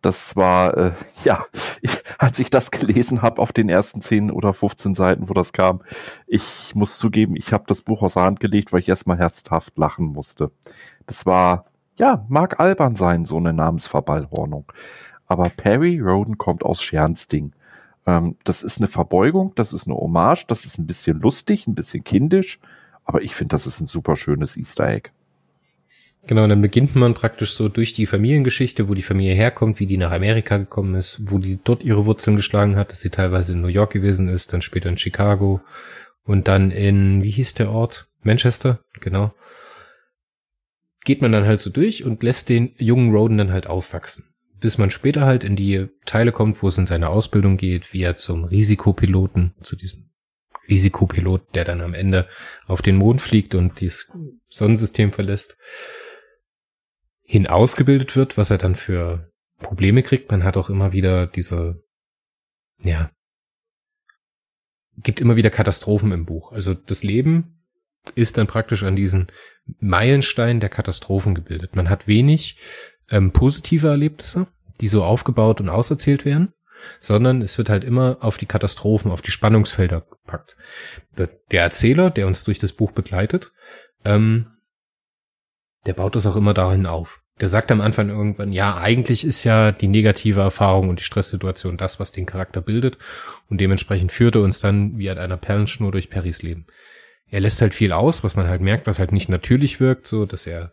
Das 0.00 0.34
war, 0.34 0.76
äh, 0.76 0.92
ja, 1.24 1.44
ich, 1.82 1.98
als 2.18 2.38
ich 2.38 2.50
das 2.50 2.70
gelesen 2.70 3.22
habe 3.22 3.40
auf 3.40 3.52
den 3.52 3.68
ersten 3.68 4.00
10 4.00 4.30
oder 4.30 4.52
15 4.52 4.94
Seiten, 4.94 5.28
wo 5.28 5.34
das 5.34 5.52
kam, 5.52 5.82
ich 6.26 6.74
muss 6.74 6.98
zugeben, 6.98 7.36
ich 7.36 7.52
habe 7.52 7.64
das 7.66 7.82
Buch 7.82 8.02
aus 8.02 8.14
der 8.14 8.24
Hand 8.24 8.40
gelegt, 8.40 8.72
weil 8.72 8.80
ich 8.80 8.88
erstmal 8.88 9.18
herzhaft 9.18 9.78
lachen 9.78 10.06
musste. 10.06 10.50
Das 11.06 11.26
war, 11.26 11.66
ja, 11.96 12.24
mag 12.28 12.58
albern 12.58 12.96
sein, 12.96 13.24
so 13.26 13.36
eine 13.36 13.52
Namensverballhornung. 13.52 14.72
Aber 15.32 15.48
Perry 15.48 15.98
Roden 15.98 16.36
kommt 16.36 16.62
aus 16.62 16.82
Schernsting. 16.82 17.52
Ähm, 18.06 18.36
das 18.44 18.62
ist 18.62 18.78
eine 18.78 18.86
Verbeugung, 18.86 19.54
das 19.54 19.72
ist 19.72 19.86
eine 19.86 19.96
Hommage, 19.96 20.44
das 20.46 20.66
ist 20.66 20.78
ein 20.78 20.86
bisschen 20.86 21.20
lustig, 21.20 21.66
ein 21.66 21.74
bisschen 21.74 22.04
kindisch, 22.04 22.60
aber 23.06 23.22
ich 23.22 23.34
finde, 23.34 23.54
das 23.54 23.66
ist 23.66 23.80
ein 23.80 23.86
super 23.86 24.14
schönes 24.14 24.58
Easter 24.58 24.86
Egg. 24.86 25.08
Genau, 26.26 26.46
dann 26.46 26.60
beginnt 26.60 26.94
man 26.94 27.14
praktisch 27.14 27.54
so 27.54 27.70
durch 27.70 27.94
die 27.94 28.04
Familiengeschichte, 28.04 28.90
wo 28.90 28.94
die 28.94 29.00
Familie 29.00 29.34
herkommt, 29.34 29.80
wie 29.80 29.86
die 29.86 29.96
nach 29.96 30.12
Amerika 30.12 30.58
gekommen 30.58 30.96
ist, 30.96 31.22
wo 31.30 31.38
die 31.38 31.58
dort 31.64 31.82
ihre 31.82 32.04
Wurzeln 32.04 32.36
geschlagen 32.36 32.76
hat, 32.76 32.92
dass 32.92 33.00
sie 33.00 33.08
teilweise 33.08 33.54
in 33.54 33.62
New 33.62 33.68
York 33.68 33.92
gewesen 33.92 34.28
ist, 34.28 34.52
dann 34.52 34.60
später 34.60 34.90
in 34.90 34.98
Chicago 34.98 35.62
und 36.24 36.46
dann 36.46 36.70
in, 36.70 37.22
wie 37.22 37.30
hieß 37.30 37.54
der 37.54 37.70
Ort? 37.70 38.06
Manchester, 38.22 38.80
genau. 39.00 39.32
Geht 41.04 41.22
man 41.22 41.32
dann 41.32 41.46
halt 41.46 41.62
so 41.62 41.70
durch 41.70 42.04
und 42.04 42.22
lässt 42.22 42.50
den 42.50 42.74
jungen 42.76 43.12
Roden 43.12 43.38
dann 43.38 43.50
halt 43.50 43.66
aufwachsen 43.66 44.31
bis 44.62 44.78
man 44.78 44.90
später 44.90 45.26
halt 45.26 45.44
in 45.44 45.56
die 45.56 45.88
Teile 46.06 46.32
kommt, 46.32 46.62
wo 46.62 46.68
es 46.68 46.78
in 46.78 46.86
seine 46.86 47.10
Ausbildung 47.10 47.56
geht, 47.56 47.92
wie 47.92 48.02
er 48.02 48.16
zum 48.16 48.44
Risikopiloten, 48.44 49.54
zu 49.60 49.76
diesem 49.76 50.10
Risikopilot, 50.68 51.54
der 51.54 51.64
dann 51.64 51.80
am 51.80 51.92
Ende 51.92 52.28
auf 52.66 52.80
den 52.80 52.96
Mond 52.96 53.20
fliegt 53.20 53.54
und 53.54 53.80
dieses 53.80 54.10
Sonnensystem 54.48 55.12
verlässt, 55.12 55.58
hin 57.24 57.46
ausgebildet 57.46 58.14
wird, 58.14 58.38
was 58.38 58.50
er 58.50 58.58
dann 58.58 58.76
für 58.76 59.32
Probleme 59.58 60.02
kriegt. 60.02 60.30
Man 60.30 60.44
hat 60.44 60.56
auch 60.56 60.70
immer 60.70 60.92
wieder 60.92 61.26
diese, 61.26 61.82
ja, 62.78 63.10
gibt 64.96 65.20
immer 65.20 65.36
wieder 65.36 65.50
Katastrophen 65.50 66.12
im 66.12 66.24
Buch. 66.24 66.52
Also 66.52 66.74
das 66.74 67.02
Leben 67.02 67.64
ist 68.14 68.38
dann 68.38 68.46
praktisch 68.46 68.84
an 68.84 68.96
diesen 68.96 69.28
Meilenstein 69.78 70.60
der 70.60 70.68
Katastrophen 70.68 71.34
gebildet. 71.34 71.74
Man 71.74 71.88
hat 71.88 72.06
wenig 72.06 72.58
ähm, 73.12 73.30
positive 73.30 73.86
Erlebnisse, 73.86 74.48
die 74.80 74.88
so 74.88 75.04
aufgebaut 75.04 75.60
und 75.60 75.68
auserzählt 75.68 76.24
werden, 76.24 76.52
sondern 76.98 77.42
es 77.42 77.58
wird 77.58 77.68
halt 77.68 77.84
immer 77.84 78.16
auf 78.20 78.38
die 78.38 78.46
Katastrophen, 78.46 79.12
auf 79.12 79.22
die 79.22 79.30
Spannungsfelder 79.30 80.00
gepackt. 80.00 80.56
Der 81.50 81.62
Erzähler, 81.62 82.10
der 82.10 82.26
uns 82.26 82.42
durch 82.42 82.58
das 82.58 82.72
Buch 82.72 82.90
begleitet, 82.90 83.52
ähm, 84.04 84.46
der 85.86 85.92
baut 85.92 86.16
das 86.16 86.26
auch 86.26 86.36
immer 86.36 86.54
dahin 86.54 86.86
auf. 86.86 87.20
Der 87.40 87.48
sagt 87.48 87.70
am 87.72 87.80
Anfang 87.80 88.08
irgendwann, 88.08 88.52
ja, 88.52 88.76
eigentlich 88.76 89.24
ist 89.24 89.44
ja 89.44 89.72
die 89.72 89.88
negative 89.88 90.40
Erfahrung 90.40 90.88
und 90.88 91.00
die 91.00 91.04
Stresssituation 91.04 91.76
das, 91.76 91.98
was 91.98 92.12
den 92.12 92.26
Charakter 92.26 92.60
bildet 92.60 92.98
und 93.48 93.60
dementsprechend 93.60 94.12
führt 94.12 94.36
er 94.36 94.42
uns 94.42 94.60
dann 94.60 94.98
wie 94.98 95.10
an 95.10 95.18
einer 95.18 95.36
Perlenschnur 95.36 95.92
durch 95.92 96.10
Perrys 96.10 96.42
Leben. 96.42 96.66
Er 97.28 97.40
lässt 97.40 97.60
halt 97.60 97.74
viel 97.74 97.92
aus, 97.92 98.22
was 98.22 98.36
man 98.36 98.46
halt 98.46 98.60
merkt, 98.60 98.86
was 98.86 98.98
halt 98.98 99.12
nicht 99.12 99.28
natürlich 99.28 99.80
wirkt, 99.80 100.06
so 100.06 100.26
dass 100.26 100.46
er 100.46 100.72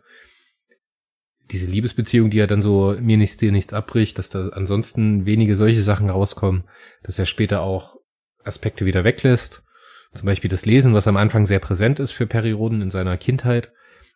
diese 1.52 1.70
Liebesbeziehung, 1.70 2.30
die 2.30 2.38
er 2.38 2.46
dann 2.46 2.62
so 2.62 2.96
mir 3.00 3.16
nichts, 3.16 3.36
dir 3.36 3.52
nichts 3.52 3.72
abbricht, 3.72 4.18
dass 4.18 4.30
da 4.30 4.48
ansonsten 4.50 5.26
wenige 5.26 5.56
solche 5.56 5.82
Sachen 5.82 6.10
rauskommen, 6.10 6.64
dass 7.02 7.18
er 7.18 7.26
später 7.26 7.62
auch 7.62 7.96
Aspekte 8.44 8.86
wieder 8.86 9.04
weglässt. 9.04 9.64
Zum 10.12 10.26
Beispiel 10.26 10.50
das 10.50 10.66
Lesen, 10.66 10.94
was 10.94 11.06
am 11.06 11.16
Anfang 11.16 11.46
sehr 11.46 11.60
präsent 11.60 12.00
ist 12.00 12.10
für 12.10 12.26
Perioden 12.26 12.82
in 12.82 12.90
seiner 12.90 13.16
Kindheit, 13.16 13.72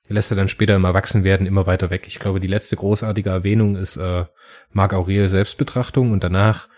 lässt 0.09 0.31
er 0.31 0.37
dann 0.37 0.49
später 0.49 0.75
im 0.75 0.85
Erwachsenwerden 0.85 1.47
immer 1.47 1.67
weiter 1.67 1.91
weg. 1.91 2.05
Ich 2.07 2.19
glaube, 2.19 2.41
die 2.41 2.47
letzte 2.47 2.77
großartige 2.77 3.31
Erwähnung 3.31 3.77
ist 3.77 3.97
äh, 3.97 4.27
Marc 4.71 4.93
Aurel 4.93 5.29
Selbstbetrachtung 5.29 6.11
und 6.13 6.23
danach 6.25 6.69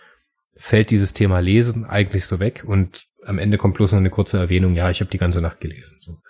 fällt 0.55 0.91
dieses 0.91 1.13
Thema 1.13 1.41
Lesen 1.41 1.85
eigentlich 1.85 2.27
so 2.27 2.39
weg 2.41 2.65
und 2.67 3.07
am 3.25 3.39
Ende 3.39 3.59
kommt 3.59 3.77
bloß 3.77 3.93
noch 3.93 3.99
eine 3.99 4.11
kurze 4.11 4.39
Erwähnung, 4.39 4.75
ja, 4.75 4.91
ich 4.91 5.01
habe 5.01 5.11
die 5.11 5.19
ganze 5.19 5.41
Nacht 5.41 5.61
gelesen. 5.61 5.99
So. 6.01 6.23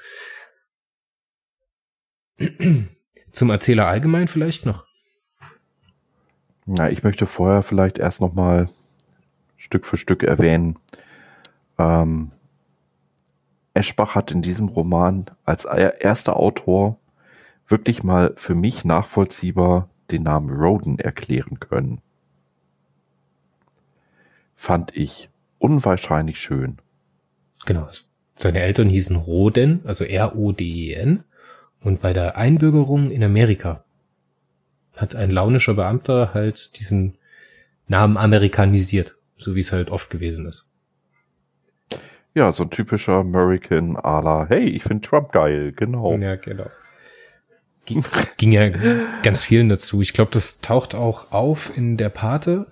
Zum 3.36 3.50
Erzähler 3.50 3.86
allgemein 3.86 4.28
vielleicht 4.28 4.64
noch? 4.64 4.86
Na, 6.64 6.88
ich 6.90 7.02
möchte 7.02 7.26
vorher 7.26 7.62
vielleicht 7.62 7.98
erst 7.98 8.22
noch 8.22 8.32
mal 8.32 8.70
Stück 9.58 9.84
für 9.84 9.98
Stück 9.98 10.22
erwähnen. 10.22 10.78
Ähm, 11.78 12.30
Eschbach 13.74 14.14
hat 14.14 14.30
in 14.30 14.40
diesem 14.40 14.68
Roman 14.68 15.26
als 15.44 15.66
erster 15.66 16.38
Autor 16.38 16.98
wirklich 17.68 18.02
mal 18.02 18.32
für 18.36 18.54
mich 18.54 18.86
nachvollziehbar 18.86 19.90
den 20.10 20.22
Namen 20.22 20.48
Roden 20.48 20.98
erklären 20.98 21.60
können. 21.60 22.00
Fand 24.54 24.96
ich 24.96 25.28
unwahrscheinlich 25.58 26.40
schön. 26.40 26.78
Genau. 27.66 27.86
Seine 28.38 28.60
Eltern 28.60 28.88
hießen 28.88 29.16
Roden, 29.16 29.82
also 29.84 30.04
R-O-D-E-N. 30.04 31.22
Und 31.86 32.00
bei 32.00 32.12
der 32.12 32.36
Einbürgerung 32.36 33.12
in 33.12 33.22
Amerika 33.22 33.84
hat 34.96 35.14
ein 35.14 35.30
launischer 35.30 35.74
Beamter 35.74 36.34
halt 36.34 36.80
diesen 36.80 37.16
Namen 37.86 38.16
amerikanisiert, 38.16 39.14
so 39.36 39.54
wie 39.54 39.60
es 39.60 39.70
halt 39.70 39.90
oft 39.90 40.10
gewesen 40.10 40.46
ist. 40.46 40.68
Ja, 42.34 42.50
so 42.50 42.64
ein 42.64 42.70
typischer 42.70 43.12
American 43.12 43.96
à 43.96 44.20
la, 44.20 44.46
hey, 44.48 44.64
ich 44.64 44.82
finde 44.82 45.06
Trump 45.06 45.30
geil, 45.30 45.70
genau. 45.76 46.18
Ja, 46.18 46.34
genau. 46.34 46.66
Ging, 47.84 48.04
ging 48.36 48.50
ja 48.50 48.68
ganz 49.22 49.44
vielen 49.44 49.68
dazu. 49.68 50.02
Ich 50.02 50.12
glaube, 50.12 50.32
das 50.32 50.60
taucht 50.60 50.96
auch 50.96 51.30
auf 51.30 51.70
in 51.76 51.96
der 51.96 52.08
Pate. 52.08 52.66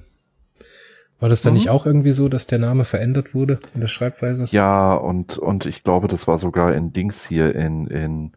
War 1.20 1.28
das 1.28 1.42
dann 1.42 1.52
mhm. 1.52 1.58
nicht 1.58 1.70
auch 1.70 1.86
irgendwie 1.86 2.10
so, 2.10 2.28
dass 2.28 2.48
der 2.48 2.58
Name 2.58 2.84
verändert 2.84 3.32
wurde 3.32 3.60
in 3.76 3.80
der 3.80 3.86
Schreibweise? 3.86 4.48
Ja, 4.50 4.92
und, 4.92 5.38
und 5.38 5.66
ich 5.66 5.84
glaube, 5.84 6.08
das 6.08 6.26
war 6.26 6.38
sogar 6.38 6.74
in 6.74 6.92
Dings 6.92 7.24
hier 7.28 7.54
in, 7.54 7.86
in 7.86 8.32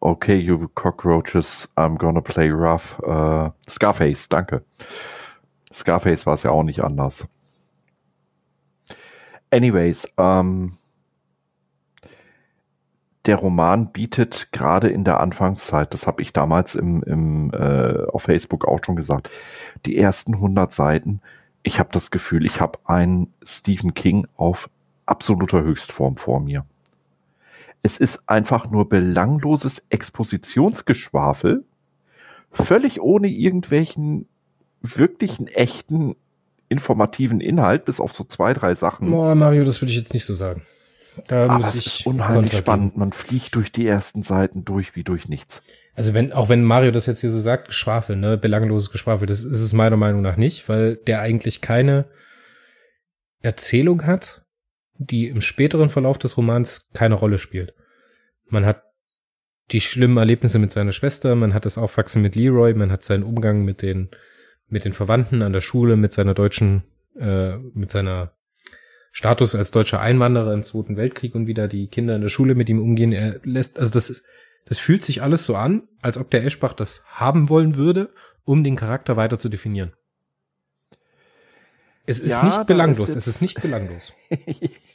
Okay, 0.00 0.36
you 0.36 0.68
cockroaches, 0.74 1.68
I'm 1.76 1.96
gonna 1.96 2.22
play 2.22 2.50
rough. 2.50 2.98
Uh, 3.00 3.50
Scarface, 3.68 4.28
danke. 4.28 4.64
Scarface 5.72 6.26
war 6.26 6.34
es 6.34 6.42
ja 6.42 6.50
auch 6.50 6.62
nicht 6.62 6.82
anders. 6.82 7.26
Anyways, 9.50 10.06
ähm, 10.16 10.72
der 13.26 13.36
Roman 13.36 13.92
bietet 13.92 14.52
gerade 14.52 14.88
in 14.88 15.04
der 15.04 15.20
Anfangszeit, 15.20 15.92
das 15.92 16.06
habe 16.06 16.22
ich 16.22 16.32
damals 16.32 16.74
im, 16.74 17.02
im, 17.02 17.52
äh, 17.52 18.06
auf 18.06 18.22
Facebook 18.22 18.66
auch 18.66 18.82
schon 18.82 18.96
gesagt, 18.96 19.28
die 19.84 19.98
ersten 19.98 20.34
100 20.34 20.72
Seiten 20.72 21.20
ich 21.62 21.78
habe 21.78 21.90
das 21.92 22.10
Gefühl, 22.10 22.46
ich 22.46 22.60
habe 22.60 22.78
einen 22.84 23.32
Stephen 23.42 23.94
King 23.94 24.26
auf 24.36 24.70
absoluter 25.06 25.62
Höchstform 25.62 26.16
vor 26.16 26.40
mir. 26.40 26.64
Es 27.82 27.98
ist 27.98 28.28
einfach 28.28 28.70
nur 28.70 28.88
belangloses 28.88 29.82
Expositionsgeschwafel, 29.88 31.64
völlig 32.50 33.00
ohne 33.00 33.28
irgendwelchen 33.28 34.28
wirklichen, 34.82 35.46
echten, 35.46 36.16
informativen 36.68 37.40
Inhalt, 37.40 37.84
bis 37.84 38.00
auf 38.00 38.12
so 38.12 38.24
zwei, 38.24 38.52
drei 38.52 38.74
Sachen. 38.74 39.10
Boah, 39.10 39.34
Mario, 39.34 39.64
das 39.64 39.80
würde 39.80 39.92
ich 39.92 39.98
jetzt 39.98 40.14
nicht 40.14 40.24
so 40.24 40.34
sagen. 40.34 40.62
Da 41.26 41.44
Aber 41.44 41.58
muss 41.58 41.74
es 41.74 41.86
ich 41.86 41.86
ist 41.86 42.06
unheimlich 42.06 42.56
spannend. 42.56 42.96
Man 42.96 43.12
fliegt 43.12 43.54
durch 43.56 43.72
die 43.72 43.86
ersten 43.86 44.22
Seiten 44.22 44.64
durch 44.64 44.94
wie 44.94 45.04
durch 45.04 45.28
nichts. 45.28 45.62
Also 45.94 46.14
wenn, 46.14 46.32
auch 46.32 46.48
wenn 46.48 46.62
Mario 46.64 46.92
das 46.92 47.06
jetzt 47.06 47.20
hier 47.20 47.30
so 47.30 47.40
sagt, 47.40 47.68
Geschwafel, 47.68 48.16
ne, 48.16 48.38
belangloses 48.38 48.90
Geschwafel, 48.90 49.26
das 49.26 49.42
ist 49.42 49.60
es 49.60 49.72
meiner 49.72 49.96
Meinung 49.96 50.22
nach 50.22 50.36
nicht, 50.36 50.68
weil 50.68 50.96
der 50.96 51.20
eigentlich 51.20 51.60
keine 51.60 52.06
Erzählung 53.42 54.06
hat, 54.06 54.39
die 55.00 55.28
im 55.28 55.40
späteren 55.40 55.88
Verlauf 55.88 56.18
des 56.18 56.36
Romans 56.36 56.90
keine 56.92 57.14
Rolle 57.14 57.38
spielt. 57.38 57.74
Man 58.48 58.66
hat 58.66 58.82
die 59.70 59.80
schlimmen 59.80 60.18
Erlebnisse 60.18 60.58
mit 60.58 60.72
seiner 60.72 60.92
Schwester, 60.92 61.34
man 61.34 61.54
hat 61.54 61.64
das 61.64 61.78
Aufwachsen 61.78 62.20
mit 62.20 62.36
Leroy, 62.36 62.74
man 62.74 62.92
hat 62.92 63.02
seinen 63.02 63.22
Umgang 63.22 63.64
mit 63.64 63.80
den, 63.80 64.10
mit 64.68 64.84
den 64.84 64.92
Verwandten 64.92 65.40
an 65.40 65.54
der 65.54 65.62
Schule, 65.62 65.96
mit 65.96 66.12
seiner 66.12 66.34
deutschen, 66.34 66.82
äh, 67.16 67.56
mit 67.56 67.90
seiner 67.90 68.32
Status 69.10 69.54
als 69.54 69.70
deutscher 69.70 70.00
Einwanderer 70.00 70.52
im 70.52 70.64
Zweiten 70.64 70.98
Weltkrieg 70.98 71.34
und 71.34 71.46
wie 71.46 71.54
da 71.54 71.66
die 71.66 71.88
Kinder 71.88 72.14
in 72.16 72.22
der 72.22 72.28
Schule 72.28 72.54
mit 72.54 72.68
ihm 72.68 72.80
umgehen. 72.80 73.12
Er 73.12 73.40
lässt, 73.42 73.78
also 73.78 73.92
das 73.92 74.10
ist, 74.10 74.26
das 74.66 74.78
fühlt 74.78 75.02
sich 75.02 75.22
alles 75.22 75.46
so 75.46 75.56
an, 75.56 75.88
als 76.02 76.18
ob 76.18 76.30
der 76.30 76.44
Eschbach 76.44 76.74
das 76.74 77.04
haben 77.06 77.48
wollen 77.48 77.78
würde, 77.78 78.12
um 78.44 78.62
den 78.64 78.76
Charakter 78.76 79.16
weiter 79.16 79.38
zu 79.38 79.48
definieren. 79.48 79.94
Es 82.04 82.20
ist 82.20 82.32
ja, 82.32 82.44
nicht 82.44 82.66
belanglos, 82.66 83.16
es 83.16 83.26
ist 83.26 83.40
nicht 83.40 83.62
belanglos. 83.62 84.12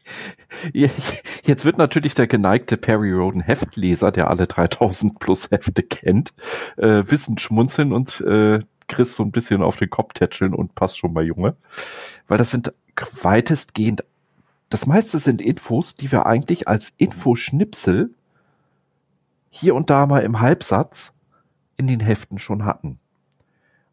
Jetzt 1.44 1.65
wird 1.65 1.78
natürlich 1.78 2.13
der 2.13 2.28
geneigte 2.28 2.78
Perry 2.78 3.12
Roden 3.12 3.41
Heftleser, 3.41 4.12
der 4.12 4.30
alle 4.30 4.48
3000 4.48 5.20
plus 5.20 5.52
Hefte 5.52 5.84
kennt, 5.84 6.34
äh, 6.78 7.04
wissen 7.08 7.38
schmunzeln 7.38 7.91
und 7.91 8.22
äh, 8.22 8.60
Chris 8.88 9.15
so 9.15 9.24
ein 9.24 9.32
bisschen 9.32 9.62
auf 9.62 9.78
den 9.78 9.89
Kopf 9.89 10.13
tätscheln 10.13 10.54
und 10.54 10.76
passt 10.76 10.98
schon 10.98 11.13
mal 11.13 11.26
Junge. 11.26 11.56
Weil 12.28 12.38
das 12.38 12.52
sind 12.52 12.74
weitestgehend, 13.22 14.04
das 14.70 14.86
meiste 14.86 15.20
sind 15.20 15.41
Infos, 15.41 15.96
die 15.96 16.12
wir 16.12 16.26
eigentlich 16.26 16.68
als 16.68 16.94
Infoschnipsel 16.98 18.13
hier 19.50 19.76
und 19.76 19.89
da 19.89 20.06
mal 20.06 20.24
im 20.24 20.39
Halbsatz 20.39 21.13
in 21.78 21.88
den 21.88 22.00
Heften 22.00 22.39
schon 22.39 22.65
hatten. 22.65 23.00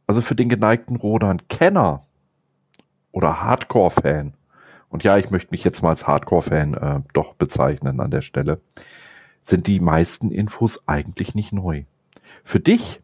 Also 0.07 0.21
für 0.21 0.35
den 0.35 0.49
geneigten 0.49 0.97
Rodan 0.97 1.47
Kenner 1.49 2.03
oder 3.13 3.43
Hardcore-Fan, 3.43 4.35
und 4.93 5.05
ja, 5.05 5.17
ich 5.17 5.31
möchte 5.31 5.53
mich 5.53 5.65
jetzt 5.65 5.83
mal 5.83 5.89
als 5.89 6.07
Hardcore-Fan 6.07 6.75
äh, 6.75 7.01
doch 7.15 7.33
bezeichnen 7.35 7.99
an 7.99 8.11
der 8.11 8.21
Stelle, 8.21 8.61
sind 9.43 9.67
die 9.67 9.81
meisten 9.81 10.31
Infos 10.31 10.87
eigentlich 10.87 11.35
nicht 11.35 11.53
neu. 11.53 11.85
Für 12.45 12.61
dich, 12.61 13.01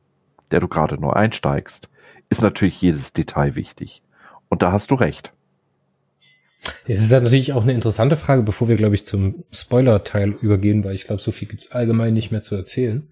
der 0.50 0.60
du 0.60 0.68
gerade 0.68 1.00
neu 1.00 1.10
einsteigst, 1.10 1.88
ist 2.28 2.42
natürlich 2.42 2.80
jedes 2.82 3.14
Detail 3.14 3.56
wichtig. 3.56 4.02
Und 4.50 4.62
da 4.62 4.70
hast 4.70 4.90
du 4.90 4.96
recht. 4.96 5.32
Es 6.86 7.00
ist 7.00 7.10
natürlich 7.10 7.54
auch 7.54 7.62
eine 7.62 7.72
interessante 7.72 8.16
Frage, 8.16 8.42
bevor 8.42 8.68
wir, 8.68 8.76
glaube 8.76 8.94
ich, 8.94 9.06
zum 9.06 9.44
Spoiler-Teil 9.50 10.32
übergehen, 10.42 10.84
weil 10.84 10.94
ich 10.94 11.04
glaube, 11.04 11.22
so 11.22 11.32
viel 11.32 11.48
gibt's 11.48 11.72
allgemein 11.72 12.12
nicht 12.12 12.30
mehr 12.30 12.42
zu 12.42 12.54
erzählen. 12.54 13.08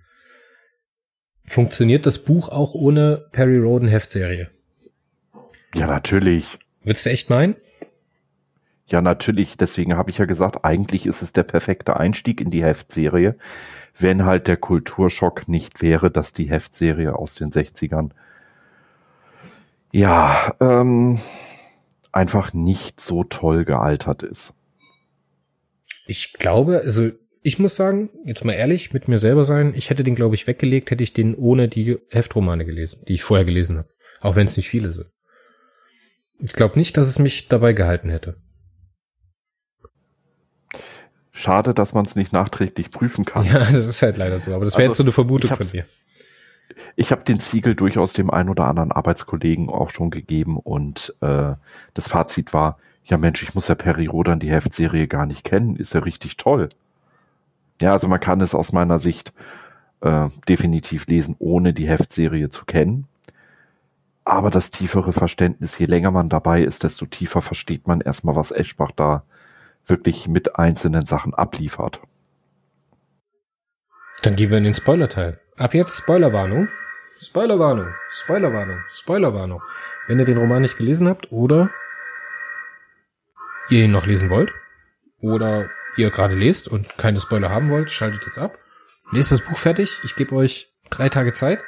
Funktioniert 1.47 2.05
das 2.05 2.19
Buch 2.19 2.51
auch 2.51 2.75
ohne 2.75 3.25
Perry 3.33 3.57
Roden 3.57 3.89
Heftserie? 3.89 4.51
Ja, 5.75 5.87
natürlich. 5.87 6.59
Würdest 6.83 7.07
du 7.07 7.11
echt 7.11 7.31
meinen? 7.31 7.57
Ja, 8.87 9.01
natürlich. 9.01 9.57
Deswegen 9.57 9.97
habe 9.97 10.11
ich 10.11 10.19
ja 10.19 10.27
gesagt, 10.27 10.65
eigentlich 10.65 11.07
ist 11.07 11.23
es 11.23 11.33
der 11.33 11.43
perfekte 11.43 11.97
Einstieg 11.97 12.41
in 12.41 12.51
die 12.51 12.65
Heftserie, 12.65 13.37
wenn 13.99 14.25
halt 14.25 14.47
der 14.47 14.57
Kulturschock 14.57 15.49
nicht 15.49 15.83
wäre, 15.83 16.11
dass 16.11 16.33
die 16.33 16.49
Heftserie 16.49 17.15
aus 17.15 17.35
den 17.35 17.51
60ern 17.51 18.11
ja, 19.93 20.55
ähm, 20.61 21.21
einfach 22.13 22.53
nicht 22.53 23.01
so 23.01 23.25
toll 23.25 23.65
gealtert 23.65 24.23
ist. 24.23 24.53
Ich 26.07 26.35
glaube, 26.35 26.83
also 26.85 27.11
ich 27.43 27.59
muss 27.59 27.77
sagen, 27.77 28.11
jetzt 28.25 28.45
mal 28.45 28.53
ehrlich 28.53 28.93
mit 28.93 29.09
mir 29.09 29.19
selber 29.19 29.45
sein, 29.45 29.73
ich 29.75 29.91
hätte 29.91 30.05
den, 30.05 30.15
glaube 30.15 30.35
ich, 30.35 30.47
weggelegt, 30.47 30.91
hätte 30.91 31.03
ich 31.03 31.13
den 31.13 31.35
ohne 31.35 31.69
die 31.69 31.99
Heftromane 32.11 32.65
gelesen, 32.65 33.05
die 33.07 33.15
ich 33.15 33.23
vorher 33.23 33.45
gelesen 33.45 33.79
habe. 33.79 33.89
Auch 34.21 34.37
wenn 34.37 34.47
es 34.47 34.57
nicht 34.57 34.69
viele 34.69 34.93
sind. 34.93 35.09
Ich 36.41 36.53
glaube 36.53 36.79
nicht, 36.79 36.97
dass 36.97 37.07
es 37.07 37.19
mich 37.19 37.49
dabei 37.49 37.73
gehalten 37.73 38.11
hätte. 38.11 38.37
Schade, 41.37 41.75
dass 41.75 41.93
man 41.93 42.07
es 42.07 42.17
nicht 42.17 42.33
nachträglich 42.33 42.91
prüfen 42.91 43.27
kann. 43.27 43.45
Ja, 43.45 43.59
das 43.71 43.87
ist 43.87 44.01
halt 44.01 44.17
leider 44.17 44.39
so. 44.39 44.55
Aber 44.55 44.65
das 44.65 44.79
wäre 44.79 44.89
also, 44.89 44.91
jetzt 44.93 44.97
so 44.97 45.05
eine 45.05 45.13
Vermutung 45.13 45.55
von 45.55 45.67
mir. 45.71 45.85
Ich 46.97 47.13
habe 47.13 47.25
den 47.25 47.39
Ziegel 47.39 47.75
durchaus 47.75 48.15
dem 48.15 48.31
einen 48.31 48.49
oder 48.49 48.65
anderen 48.65 48.91
Arbeitskollegen 48.91 49.69
auch 49.69 49.91
schon 49.91 50.11
gegeben 50.11 50.57
und 50.57 51.15
äh, 51.21 51.53
das 51.93 52.09
Fazit 52.09 52.55
war, 52.55 52.79
ja 53.05 53.19
Mensch, 53.19 53.43
ich 53.43 53.55
muss 53.55 53.69
ja 53.69 53.75
Perry 53.75 54.07
Rodan 54.07 54.41
die 54.41 54.51
Heftserie 54.51 55.07
gar 55.09 55.27
nicht 55.27 55.45
kennen, 55.45 55.77
ist 55.77 55.93
ja 55.93 56.01
richtig 56.01 56.39
toll. 56.39 56.71
Ja, 57.83 57.93
also 57.93 58.09
man 58.09 58.19
kann 58.19 58.41
es 58.41 58.55
aus 58.55 58.73
meiner 58.73 58.99
Sicht 58.99 59.35
äh, 60.01 60.29
definitiv 60.49 61.07
lesen, 61.07 61.37
ohne 61.39 61.75
die 61.75 61.87
Heftserie 61.87 62.49
zu 62.49 62.65
kennen. 62.65 63.07
Aber 64.25 64.51
das 64.51 64.71
tiefere 64.71 65.13
Verständnis, 65.13 65.79
je 65.79 65.87
länger 65.87 66.11
man 66.11 66.31
dabei 66.31 66.63
ist, 66.63 66.83
desto 66.83 67.05
tiefer 67.05 67.43
versteht 67.43 67.87
man 67.87 68.01
erstmal, 68.01 68.37
was 68.37 68.51
Eschbach 68.51 68.91
da 68.91 69.23
wirklich 69.87 70.29
mit 70.29 70.57
einzelnen 70.57 71.07
Sachen 71.07 71.35
abliefert. 71.35 72.01
Dann 74.23 74.37
gehen 74.37 74.51
wir 74.51 74.59
in 74.59 74.65
den 74.65 74.75
Spoiler-Teil. 74.75 75.41
Ab 75.57 75.75
jetzt 75.75 75.97
Spoilerwarnung. 75.97 76.69
Spoilerwarnung, 77.21 77.95
Spoilerwarnung, 78.11 78.81
Spoilerwarnung. 78.89 79.63
Wenn 80.07 80.19
ihr 80.19 80.25
den 80.25 80.39
Roman 80.39 80.63
nicht 80.63 80.77
gelesen 80.77 81.09
habt 81.09 81.33
oder 81.33 81.71
ihr 83.71 83.85
ihn 83.85 83.91
noch 83.91 84.07
lesen 84.07 84.31
wollt 84.31 84.53
oder 85.21 85.71
ihr 85.97 86.11
gerade 86.11 86.35
lest 86.35 86.69
und 86.69 86.99
keine 86.99 87.21
Spoiler 87.21 87.51
haben 87.51 87.71
wollt, 87.71 87.91
schaltet 87.91 88.27
jetzt 88.27 88.39
ab. 88.39 88.59
Lest 89.13 89.33
das 89.33 89.41
Buch 89.41 89.57
fertig. 89.57 90.01
Ich 90.05 90.15
gebe 90.17 90.35
euch 90.35 90.73
drei 90.91 91.09
Tage 91.09 91.33
Zeit. 91.33 91.65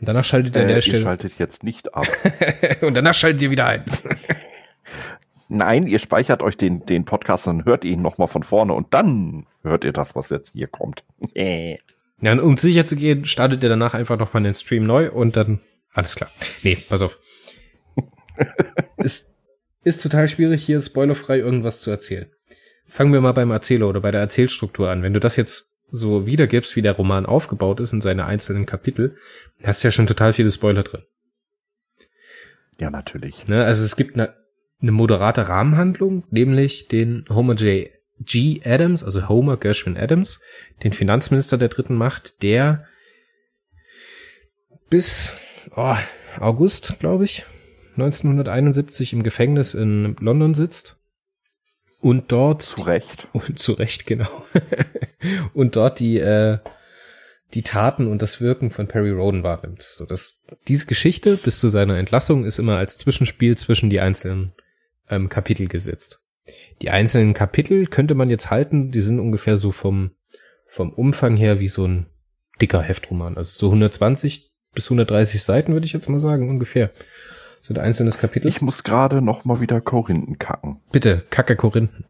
Und 0.00 0.08
danach 0.08 0.24
schaltet 0.24 0.56
ihr 0.56 0.62
äh, 0.62 0.64
an 0.64 0.68
der 0.68 0.80
Stelle. 0.80 0.98
Ihr 0.98 1.04
schaltet 1.04 1.38
jetzt 1.38 1.62
nicht 1.62 1.94
ab. 1.94 2.06
und 2.80 2.94
danach 2.94 3.14
schaltet 3.14 3.42
ihr 3.42 3.50
wieder 3.50 3.66
ein. 3.66 3.84
Nein, 5.54 5.86
ihr 5.86 5.98
speichert 5.98 6.42
euch 6.42 6.56
den, 6.56 6.86
den 6.86 7.04
Podcast 7.04 7.46
und 7.46 7.66
hört 7.66 7.84
ihn 7.84 8.00
nochmal 8.00 8.26
von 8.26 8.42
vorne 8.42 8.72
und 8.72 8.94
dann 8.94 9.46
hört 9.62 9.84
ihr 9.84 9.92
das, 9.92 10.16
was 10.16 10.30
jetzt 10.30 10.52
hier 10.52 10.66
kommt. 10.66 11.04
Ja, 12.24 12.40
um 12.40 12.56
sicher 12.56 12.86
zu 12.86 12.94
gehen, 12.94 13.24
startet 13.24 13.64
ihr 13.64 13.68
danach 13.68 13.94
einfach 13.94 14.16
nochmal 14.16 14.44
den 14.44 14.54
Stream 14.54 14.84
neu 14.84 15.10
und 15.10 15.36
dann 15.36 15.58
alles 15.92 16.14
klar. 16.14 16.30
Nee, 16.62 16.78
pass 16.88 17.02
auf. 17.02 17.18
ist, 18.98 19.34
ist 19.82 20.04
total 20.04 20.28
schwierig, 20.28 20.64
hier 20.64 20.80
spoilerfrei 20.80 21.38
irgendwas 21.38 21.80
zu 21.80 21.90
erzählen. 21.90 22.30
Fangen 22.86 23.12
wir 23.12 23.20
mal 23.20 23.32
beim 23.32 23.50
Erzähler 23.50 23.88
oder 23.88 24.00
bei 24.00 24.12
der 24.12 24.20
Erzählstruktur 24.20 24.88
an. 24.88 25.02
Wenn 25.02 25.14
du 25.14 25.18
das 25.18 25.34
jetzt 25.34 25.74
so 25.90 26.24
wiedergibst, 26.24 26.76
wie 26.76 26.82
der 26.82 26.92
Roman 26.92 27.26
aufgebaut 27.26 27.80
ist 27.80 27.92
in 27.92 28.00
seine 28.00 28.24
einzelnen 28.26 28.66
Kapitel, 28.66 29.16
hast 29.64 29.82
du 29.82 29.88
ja 29.88 29.92
schon 29.92 30.06
total 30.06 30.32
viele 30.32 30.52
Spoiler 30.52 30.84
drin. 30.84 31.02
Ja, 32.78 32.88
natürlich. 32.90 33.48
Ne, 33.48 33.64
also 33.64 33.84
es 33.84 33.96
gibt 33.96 34.14
eine, 34.14 34.32
eine 34.82 34.92
moderate 34.92 35.48
Rahmenhandlung, 35.48 36.24
nämlich 36.30 36.88
den 36.88 37.24
Homer 37.28 37.54
J. 37.54 37.88
G. 38.20 38.60
Adams, 38.64 39.02
also 39.02 39.28
Homer 39.28 39.56
Gershwin 39.56 39.96
Adams, 39.96 40.40
den 40.82 40.92
Finanzminister 40.92 41.58
der 41.58 41.68
dritten 41.68 41.94
Macht, 41.94 42.42
der 42.42 42.86
bis 44.90 45.32
oh, 45.74 45.96
August, 46.38 46.98
glaube 47.00 47.24
ich, 47.24 47.44
1971 47.92 49.12
im 49.12 49.22
Gefängnis 49.22 49.74
in 49.74 50.16
London 50.20 50.54
sitzt 50.54 51.00
und 52.00 52.32
dort 52.32 52.62
zu 52.62 52.82
Recht 52.82 53.28
und 53.32 53.58
zu 53.58 53.72
Recht 53.72 54.06
genau 54.06 54.44
und 55.54 55.76
dort 55.76 56.00
die 56.00 56.18
äh, 56.18 56.58
die 57.54 57.62
Taten 57.62 58.06
und 58.06 58.22
das 58.22 58.40
Wirken 58.40 58.70
von 58.70 58.88
Perry 58.88 59.10
Roden 59.10 59.42
wahrnimmt. 59.42 59.82
So 59.82 60.06
dass 60.06 60.42
diese 60.68 60.86
Geschichte 60.86 61.36
bis 61.36 61.60
zu 61.60 61.68
seiner 61.68 61.98
Entlassung 61.98 62.44
ist 62.44 62.58
immer 62.58 62.78
als 62.78 62.96
Zwischenspiel 62.96 63.58
zwischen 63.58 63.90
die 63.90 64.00
einzelnen 64.00 64.52
ähm, 65.12 65.28
Kapitel 65.28 65.68
gesetzt. 65.68 66.20
Die 66.80 66.90
einzelnen 66.90 67.34
Kapitel 67.34 67.86
könnte 67.86 68.14
man 68.14 68.28
jetzt 68.28 68.50
halten, 68.50 68.90
die 68.90 69.00
sind 69.00 69.20
ungefähr 69.20 69.56
so 69.56 69.70
vom, 69.70 70.12
vom 70.66 70.92
Umfang 70.92 71.36
her 71.36 71.60
wie 71.60 71.68
so 71.68 71.86
ein 71.86 72.06
dicker 72.60 72.82
Heftroman. 72.82 73.36
Also 73.36 73.58
so 73.58 73.66
120 73.66 74.50
bis 74.74 74.86
130 74.86 75.42
Seiten 75.42 75.72
würde 75.72 75.86
ich 75.86 75.92
jetzt 75.92 76.08
mal 76.08 76.20
sagen, 76.20 76.48
ungefähr. 76.48 76.90
So 77.60 77.72
ein 77.72 77.80
einzelnes 77.80 78.18
Kapitel. 78.18 78.48
Ich 78.48 78.60
muss 78.60 78.82
gerade 78.82 79.22
noch 79.22 79.44
mal 79.44 79.60
wieder 79.60 79.80
Korinthen 79.80 80.38
kacken. 80.38 80.80
Bitte, 80.90 81.24
kacke 81.30 81.54
Korinthen. 81.54 82.06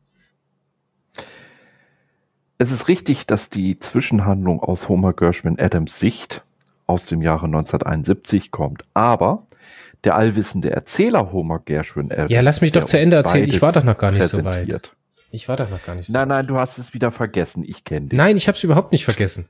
Es 2.56 2.70
ist 2.70 2.88
richtig, 2.88 3.26
dass 3.26 3.50
die 3.50 3.78
Zwischenhandlung 3.78 4.60
aus 4.60 4.88
Homer 4.88 5.12
Gershwin 5.12 5.58
Adams 5.58 5.98
Sicht 5.98 6.44
aus 6.86 7.06
dem 7.06 7.22
Jahre 7.22 7.46
1971 7.46 8.50
kommt, 8.50 8.84
aber 8.94 9.46
der 10.04 10.16
allwissende 10.16 10.70
Erzähler 10.70 11.32
Homer 11.32 11.60
Gershwin 11.60 12.10
Adams. 12.10 12.30
Ja, 12.30 12.40
lass 12.40 12.60
mich 12.60 12.72
doch 12.72 12.84
zu 12.84 12.98
Ende 12.98 13.16
erzählen. 13.16 13.48
Ich 13.48 13.62
war 13.62 13.72
doch 13.72 13.84
noch 13.84 13.98
gar 13.98 14.10
nicht 14.10 14.26
so 14.26 14.44
weit. 14.44 14.92
Ich 15.30 15.48
war 15.48 15.56
doch 15.56 15.70
noch 15.70 15.84
gar 15.84 15.94
nicht 15.94 16.06
so 16.06 16.12
Nein, 16.12 16.28
nein, 16.28 16.46
du 16.46 16.58
hast 16.58 16.78
es 16.78 16.92
wieder 16.92 17.10
vergessen. 17.10 17.64
Ich 17.66 17.84
kenne 17.84 18.08
dich. 18.08 18.16
Nein, 18.16 18.36
ich 18.36 18.48
habe 18.48 18.56
es 18.56 18.64
überhaupt 18.64 18.92
nicht 18.92 19.04
vergessen. 19.04 19.48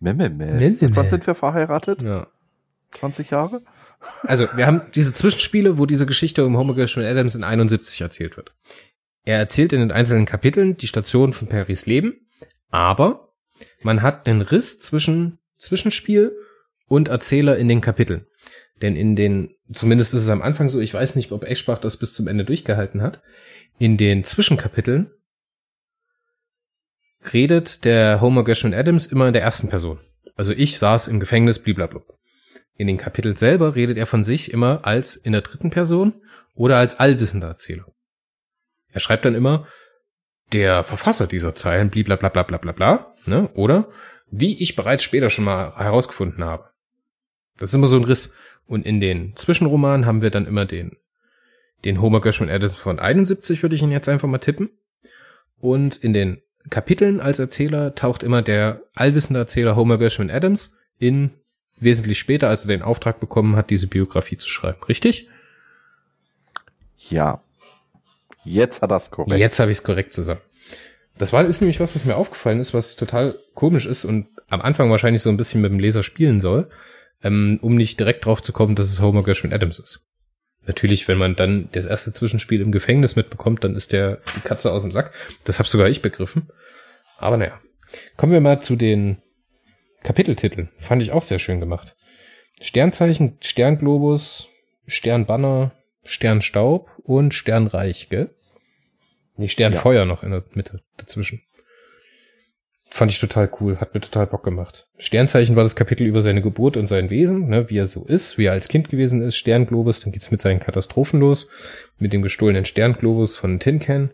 Memme, 0.00 0.30
Memme. 0.30 0.60
Wann 0.94 1.08
sind 1.08 1.26
wir 1.26 1.34
verheiratet? 1.34 2.02
Ja. 2.02 2.26
20 2.92 3.30
Jahre? 3.30 3.62
Also, 4.22 4.48
wir 4.54 4.66
haben 4.66 4.82
diese 4.94 5.12
Zwischenspiele, 5.12 5.78
wo 5.78 5.86
diese 5.86 6.06
Geschichte 6.06 6.44
um 6.44 6.56
Homer 6.56 6.74
Gershwin 6.74 7.04
Adams 7.04 7.34
in 7.34 7.44
71 7.44 8.00
erzählt 8.00 8.36
wird. 8.36 8.54
Er 9.24 9.38
erzählt 9.38 9.72
in 9.72 9.80
den 9.80 9.92
einzelnen 9.92 10.26
Kapiteln 10.26 10.76
die 10.76 10.86
Station 10.86 11.32
von 11.32 11.48
Perrys 11.48 11.86
Leben, 11.86 12.26
aber 12.70 13.32
man 13.82 14.02
hat 14.02 14.28
einen 14.28 14.42
Riss 14.42 14.80
zwischen 14.80 15.38
Zwischenspiel 15.56 16.32
und 16.86 17.08
Erzähler 17.08 17.56
in 17.56 17.68
den 17.68 17.80
Kapiteln. 17.80 18.26
Denn 18.82 18.96
in 18.96 19.16
den, 19.16 19.54
zumindest 19.72 20.14
ist 20.14 20.22
es 20.22 20.28
am 20.28 20.42
Anfang 20.42 20.68
so, 20.68 20.80
ich 20.80 20.92
weiß 20.92 21.16
nicht, 21.16 21.32
ob 21.32 21.44
Eschbach 21.44 21.78
das 21.78 21.96
bis 21.96 22.14
zum 22.14 22.26
Ende 22.26 22.44
durchgehalten 22.44 23.02
hat, 23.02 23.22
in 23.78 23.96
den 23.96 24.24
Zwischenkapiteln 24.24 25.10
redet 27.32 27.84
der 27.84 28.20
Homer 28.20 28.44
Gershwin 28.44 28.74
Adams 28.74 29.06
immer 29.06 29.26
in 29.26 29.32
der 29.32 29.42
ersten 29.42 29.68
Person. 29.68 30.00
Also 30.36 30.52
ich 30.52 30.78
saß 30.78 31.08
im 31.08 31.20
Gefängnis, 31.20 31.58
blablabla. 31.58 32.02
In 32.76 32.88
den 32.88 32.98
Kapiteln 32.98 33.36
selber 33.36 33.76
redet 33.76 33.96
er 33.96 34.06
von 34.06 34.24
sich 34.24 34.52
immer 34.52 34.84
als 34.84 35.16
in 35.16 35.32
der 35.32 35.42
dritten 35.42 35.70
Person 35.70 36.20
oder 36.54 36.76
als 36.76 36.98
allwissender 36.98 37.48
Erzähler. 37.48 37.86
Er 38.92 39.00
schreibt 39.00 39.24
dann 39.24 39.34
immer, 39.34 39.66
der 40.52 40.82
Verfasser 40.82 41.26
dieser 41.26 41.54
Zeilen, 41.54 41.90
blablabla, 41.90 42.42
bla 42.42 42.58
bla 42.58 42.72
bla, 42.72 43.14
ne? 43.26 43.48
oder 43.54 43.88
wie 44.36 44.60
ich 44.60 44.74
bereits 44.74 45.04
später 45.04 45.30
schon 45.30 45.44
mal 45.44 45.76
herausgefunden 45.76 46.42
habe. 46.42 46.70
Das 47.56 47.70
ist 47.70 47.74
immer 47.74 47.86
so 47.86 47.96
ein 47.96 48.04
Riss. 48.04 48.34
Und 48.66 48.84
in 48.84 48.98
den 48.98 49.36
Zwischenromanen 49.36 50.06
haben 50.06 50.22
wir 50.22 50.30
dann 50.30 50.46
immer 50.46 50.64
den, 50.64 50.96
den 51.84 52.00
Homer 52.00 52.20
Gershwin 52.20 52.50
Addison 52.50 52.78
von 52.78 52.98
71, 52.98 53.62
würde 53.62 53.76
ich 53.76 53.82
ihn 53.82 53.92
jetzt 53.92 54.08
einfach 54.08 54.28
mal 54.28 54.38
tippen. 54.38 54.70
Und 55.60 55.96
in 55.96 56.12
den 56.12 56.42
Kapiteln 56.68 57.20
als 57.20 57.38
Erzähler 57.38 57.94
taucht 57.94 58.22
immer 58.22 58.42
der 58.42 58.82
allwissende 58.96 59.38
Erzähler 59.38 59.76
Homer 59.76 59.98
Gershwin 59.98 60.30
Adams 60.30 60.76
in 60.98 61.30
wesentlich 61.78 62.18
später, 62.18 62.48
als 62.48 62.64
er 62.64 62.68
den 62.68 62.82
Auftrag 62.82 63.20
bekommen 63.20 63.54
hat, 63.54 63.70
diese 63.70 63.86
Biografie 63.86 64.36
zu 64.36 64.48
schreiben. 64.48 64.82
Richtig? 64.88 65.28
Ja. 67.08 67.42
Jetzt 68.44 68.82
hat 68.82 68.90
das 68.90 69.10
korrekt. 69.10 69.38
Jetzt 69.38 69.60
habe 69.60 69.70
ich 69.70 69.78
es 69.78 69.84
korrekt 69.84 70.12
zusammen. 70.12 70.40
Das 71.18 71.32
war 71.32 71.44
ist 71.44 71.60
nämlich 71.60 71.80
was, 71.80 71.94
was 71.94 72.04
mir 72.04 72.16
aufgefallen 72.16 72.58
ist, 72.58 72.74
was 72.74 72.96
total 72.96 73.38
komisch 73.54 73.86
ist 73.86 74.04
und 74.04 74.26
am 74.48 74.60
Anfang 74.60 74.90
wahrscheinlich 74.90 75.22
so 75.22 75.30
ein 75.30 75.36
bisschen 75.36 75.60
mit 75.60 75.70
dem 75.70 75.78
Leser 75.78 76.02
spielen 76.02 76.40
soll, 76.40 76.68
ähm, 77.22 77.58
um 77.62 77.76
nicht 77.76 78.00
direkt 78.00 78.24
drauf 78.24 78.42
zu 78.42 78.52
kommen, 78.52 78.74
dass 78.74 78.88
es 78.88 79.00
Homer 79.00 79.22
Gershwin 79.22 79.52
Adams 79.52 79.78
ist. 79.78 80.00
Natürlich, 80.66 81.06
wenn 81.08 81.18
man 81.18 81.36
dann 81.36 81.68
das 81.72 81.86
erste 81.86 82.12
Zwischenspiel 82.12 82.60
im 82.60 82.72
Gefängnis 82.72 83.16
mitbekommt, 83.16 83.64
dann 83.64 83.76
ist 83.76 83.92
der 83.92 84.20
die 84.36 84.40
Katze 84.40 84.72
aus 84.72 84.82
dem 84.82 84.92
Sack. 84.92 85.12
Das 85.44 85.58
habe 85.58 85.68
sogar 85.68 85.88
ich 85.88 86.02
begriffen. 86.02 86.48
Aber 87.18 87.36
naja. 87.36 87.60
Kommen 88.16 88.32
wir 88.32 88.40
mal 88.40 88.60
zu 88.60 88.74
den 88.74 89.18
Kapiteltiteln. 90.02 90.70
Fand 90.78 91.02
ich 91.02 91.12
auch 91.12 91.22
sehr 91.22 91.38
schön 91.38 91.60
gemacht. 91.60 91.94
Sternzeichen, 92.60 93.36
Sternglobus, 93.40 94.48
Sternbanner, 94.86 95.72
Sternstaub 96.02 96.90
und 97.02 97.34
Sternreich, 97.34 98.08
gell? 98.08 98.30
Nee, 99.36 99.48
Sternfeuer 99.48 100.04
noch 100.04 100.22
in 100.22 100.30
der 100.30 100.44
Mitte 100.54 100.82
dazwischen. 100.96 101.42
Fand 102.94 103.10
ich 103.10 103.18
total 103.18 103.50
cool, 103.60 103.78
hat 103.78 103.92
mir 103.92 104.00
total 104.00 104.28
Bock 104.28 104.44
gemacht. 104.44 104.86
Sternzeichen 104.98 105.56
war 105.56 105.64
das 105.64 105.74
Kapitel 105.74 106.06
über 106.06 106.22
seine 106.22 106.42
Geburt 106.42 106.76
und 106.76 106.86
sein 106.86 107.10
Wesen, 107.10 107.48
ne, 107.48 107.68
wie 107.68 107.78
er 107.78 107.88
so 107.88 108.04
ist, 108.04 108.38
wie 108.38 108.44
er 108.44 108.52
als 108.52 108.68
Kind 108.68 108.88
gewesen 108.88 109.20
ist. 109.20 109.36
Sternglobus, 109.36 109.98
dann 110.00 110.12
geht's 110.12 110.30
mit 110.30 110.40
seinen 110.40 110.60
Katastrophen 110.60 111.18
los, 111.18 111.48
mit 111.98 112.12
dem 112.12 112.22
gestohlenen 112.22 112.64
Sternglobus 112.64 113.36
von 113.36 113.58
Tin 113.58 113.80
Can. 113.80 114.12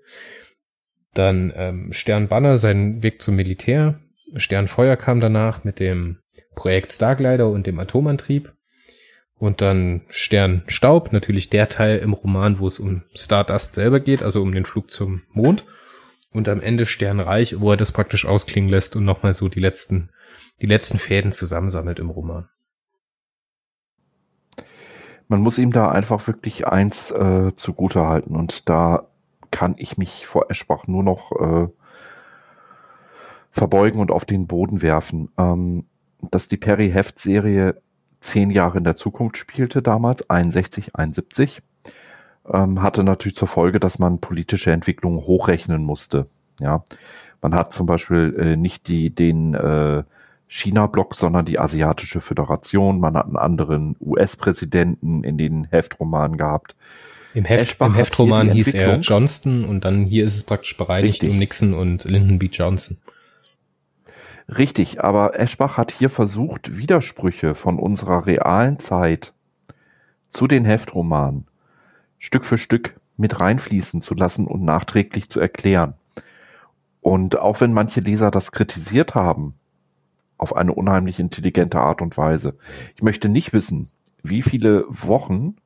Dann 1.13 1.53
ähm, 1.55 1.93
Sternbanner, 1.93 2.57
sein 2.57 3.03
Weg 3.03 3.21
zum 3.21 3.37
Militär. 3.37 4.01
Sternfeuer 4.37 4.97
kam 4.97 5.21
danach 5.21 5.63
mit 5.63 5.79
dem 5.79 6.21
Projekt 6.55 6.93
Starglider 6.93 7.51
und 7.51 7.67
dem 7.67 7.79
Atomantrieb. 7.79 8.53
Und 9.41 9.63
dann 9.63 10.03
Sternstaub, 10.09 11.15
natürlich 11.15 11.49
der 11.49 11.71
Teil 11.71 11.99
im 12.01 12.13
Roman, 12.13 12.59
wo 12.59 12.67
es 12.67 12.79
um 12.79 13.05
Stardust 13.15 13.75
selber 13.75 13.99
geht, 13.99 14.23
also 14.23 14.43
um 14.43 14.53
den 14.53 14.67
Flug 14.67 14.91
zum 14.91 15.23
Mond. 15.33 15.65
Und 16.31 16.47
am 16.47 16.61
Ende 16.61 16.85
Sternreich, 16.85 17.59
wo 17.59 17.71
er 17.71 17.79
das 17.79 17.91
praktisch 17.91 18.27
ausklingen 18.27 18.69
lässt 18.69 18.97
und 18.97 19.07
nochmal 19.07 19.33
so 19.33 19.49
die 19.49 19.59
letzten, 19.59 20.11
die 20.61 20.67
letzten 20.67 20.99
Fäden 20.99 21.33
zusammensammelt 21.33 21.99
im 21.99 22.11
Roman. 22.11 22.51
Man 25.27 25.41
muss 25.41 25.57
ihm 25.57 25.73
da 25.73 25.91
einfach 25.91 26.27
wirklich 26.27 26.67
eins 26.67 27.11
äh, 27.11 27.53
zugute 27.57 28.07
halten 28.07 28.37
und 28.37 28.69
da 28.69 29.09
kann 29.51 29.75
ich 29.79 29.97
mich 29.97 30.27
vor 30.27 30.51
Eschbach 30.51 30.87
nur 30.87 31.03
noch 31.03 31.33
äh, 31.41 31.69
verbeugen 33.51 34.03
und 34.03 34.11
auf 34.11 34.27
den 34.27 34.47
Boden 34.47 34.83
werfen. 34.83 35.31
Ähm, 35.39 35.87
dass 36.31 36.49
die 36.49 36.59
Perry-Heft-Serie 36.59 37.81
zehn 38.21 38.51
Jahre 38.51 38.79
in 38.79 38.85
der 38.85 38.97
Zukunft 38.97 39.37
spielte 39.37 39.83
damals, 39.83 40.29
61, 40.29 40.95
71, 40.95 41.63
ähm, 42.53 42.83
hatte 42.83 43.05
natürlich 43.05 43.37
zur 43.37 43.49
Folge, 43.49 43.81
dass 43.81 43.99
man 43.99 44.21
politische 44.21 44.73
Entwicklungen 44.73 45.21
hochrechnen 45.21 45.85
musste. 45.85 46.27
Ja, 46.61 46.85
man 47.43 47.55
hat 47.55 47.73
zum 47.73 47.87
Beispiel 47.87 48.37
äh, 48.39 48.57
nicht 48.57 48.89
die 48.89 49.11
den 49.11 49.55
äh, 49.55 50.03
China-Block, 50.47 51.15
sondern 51.15 51.45
die 51.45 51.59
Asiatische 51.59 52.21
Föderation. 52.21 52.99
Man 52.99 53.17
hat 53.17 53.27
einen 53.27 53.37
anderen 53.37 53.97
US-Präsidenten 54.01 55.23
in 55.23 55.39
den 55.39 55.65
Heftromanen 55.65 56.37
gehabt. 56.37 56.75
Im, 57.35 57.45
Heft, 57.45 57.81
im 57.81 57.95
Heftroman 57.95 58.51
hieß 58.51 58.75
er 58.75 58.99
Johnston 58.99 59.65
und 59.65 59.85
dann 59.85 60.05
hier 60.05 60.25
ist 60.25 60.35
es 60.35 60.43
praktisch 60.43 60.77
bereinigt 60.77 61.23
Richtig. 61.23 61.31
um 61.31 61.39
Nixon 61.39 61.75
und 61.75 62.05
Lyndon 62.05 62.41
B. 62.41 62.47
Johnson. 62.47 62.99
Richtig, 64.57 65.03
aber 65.05 65.39
Eschbach 65.39 65.77
hat 65.77 65.93
hier 65.93 66.11
versucht, 66.11 66.77
Widersprüche 66.77 67.55
von 67.55 67.79
unserer 67.79 68.27
realen 68.27 68.81
Zeit 68.81 69.33
zu 70.29 70.49
den 70.49 70.65
Heftromanen 70.65 71.47
Stück 72.19 72.45
für 72.45 72.59
Stück 72.59 72.99
mit 73.17 73.39
reinfließen 73.39 74.01
zu 74.01 74.15
lassen 74.15 74.47
und 74.49 74.65
nachträglich 74.65 75.31
zu 75.31 75.39
erklären. 75.39 75.95
Und 77.01 77.39
auch 77.39 77.61
wenn 77.61 77.73
manche 77.73 78.01
Leser 78.01 78.33
das 78.33 78.51
kritisiert 78.51 79.15
haben, 79.15 79.55
auf 80.37 80.57
eine 80.57 80.75
unheimlich 80.75 81.21
intelligente 81.21 81.79
Art 81.79 82.03
und 82.03 82.17
Weise, 82.17 82.57
ich 82.97 83.03
möchte 83.03 83.29
nicht 83.29 83.53
wissen, 83.53 83.89
wie 84.23 84.43
viele 84.43 84.85
Wochen 84.89 85.57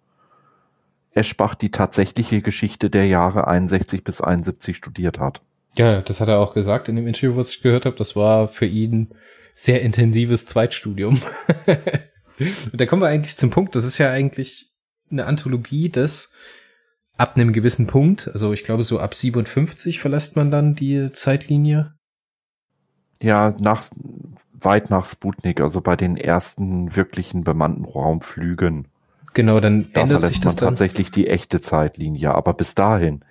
Eschbach 1.12 1.54
die 1.54 1.70
tatsächliche 1.70 2.42
Geschichte 2.42 2.90
der 2.90 3.06
Jahre 3.06 3.46
61 3.46 4.04
bis 4.04 4.20
71 4.20 4.76
studiert 4.76 5.18
hat. 5.18 5.42
Ja, 5.76 6.00
das 6.00 6.20
hat 6.20 6.28
er 6.28 6.38
auch 6.38 6.54
gesagt 6.54 6.88
in 6.88 6.96
dem 6.96 7.06
Interview, 7.06 7.36
was 7.36 7.50
ich 7.50 7.62
gehört 7.62 7.84
habe. 7.84 7.96
Das 7.96 8.14
war 8.14 8.48
für 8.48 8.66
ihn 8.66 9.14
sehr 9.54 9.82
intensives 9.82 10.46
Zweitstudium. 10.46 11.20
und 12.38 12.80
da 12.80 12.86
kommen 12.86 13.02
wir 13.02 13.08
eigentlich 13.08 13.36
zum 13.36 13.50
Punkt. 13.50 13.74
Das 13.76 13.84
ist 13.84 13.98
ja 13.98 14.10
eigentlich 14.10 14.72
eine 15.10 15.26
Anthologie 15.26 15.90
des 15.90 16.32
ab 17.16 17.36
einem 17.36 17.52
gewissen 17.52 17.86
Punkt, 17.86 18.28
also 18.32 18.52
ich 18.52 18.64
glaube 18.64 18.82
so 18.82 18.98
ab 18.98 19.14
57 19.14 20.00
verlässt 20.00 20.36
man 20.36 20.50
dann 20.50 20.74
die 20.74 21.12
Zeitlinie. 21.12 21.94
Ja, 23.20 23.54
nach, 23.60 23.84
weit 24.52 24.90
nach 24.90 25.06
Sputnik, 25.06 25.60
also 25.60 25.80
bei 25.80 25.96
den 25.96 26.16
ersten 26.16 26.96
wirklichen 26.96 27.44
bemannten 27.44 27.84
Raumflügen. 27.84 28.88
Genau, 29.32 29.60
dann 29.60 29.90
Da 29.92 30.02
ändert 30.02 30.22
sich 30.22 30.40
verlässt 30.40 30.44
das 30.44 30.54
man 30.54 30.56
dann. 30.56 30.68
tatsächlich 30.70 31.10
die 31.10 31.28
echte 31.28 31.60
Zeitlinie. 31.60 32.34
Aber 32.34 32.54
bis 32.54 32.74
dahin 32.74 33.24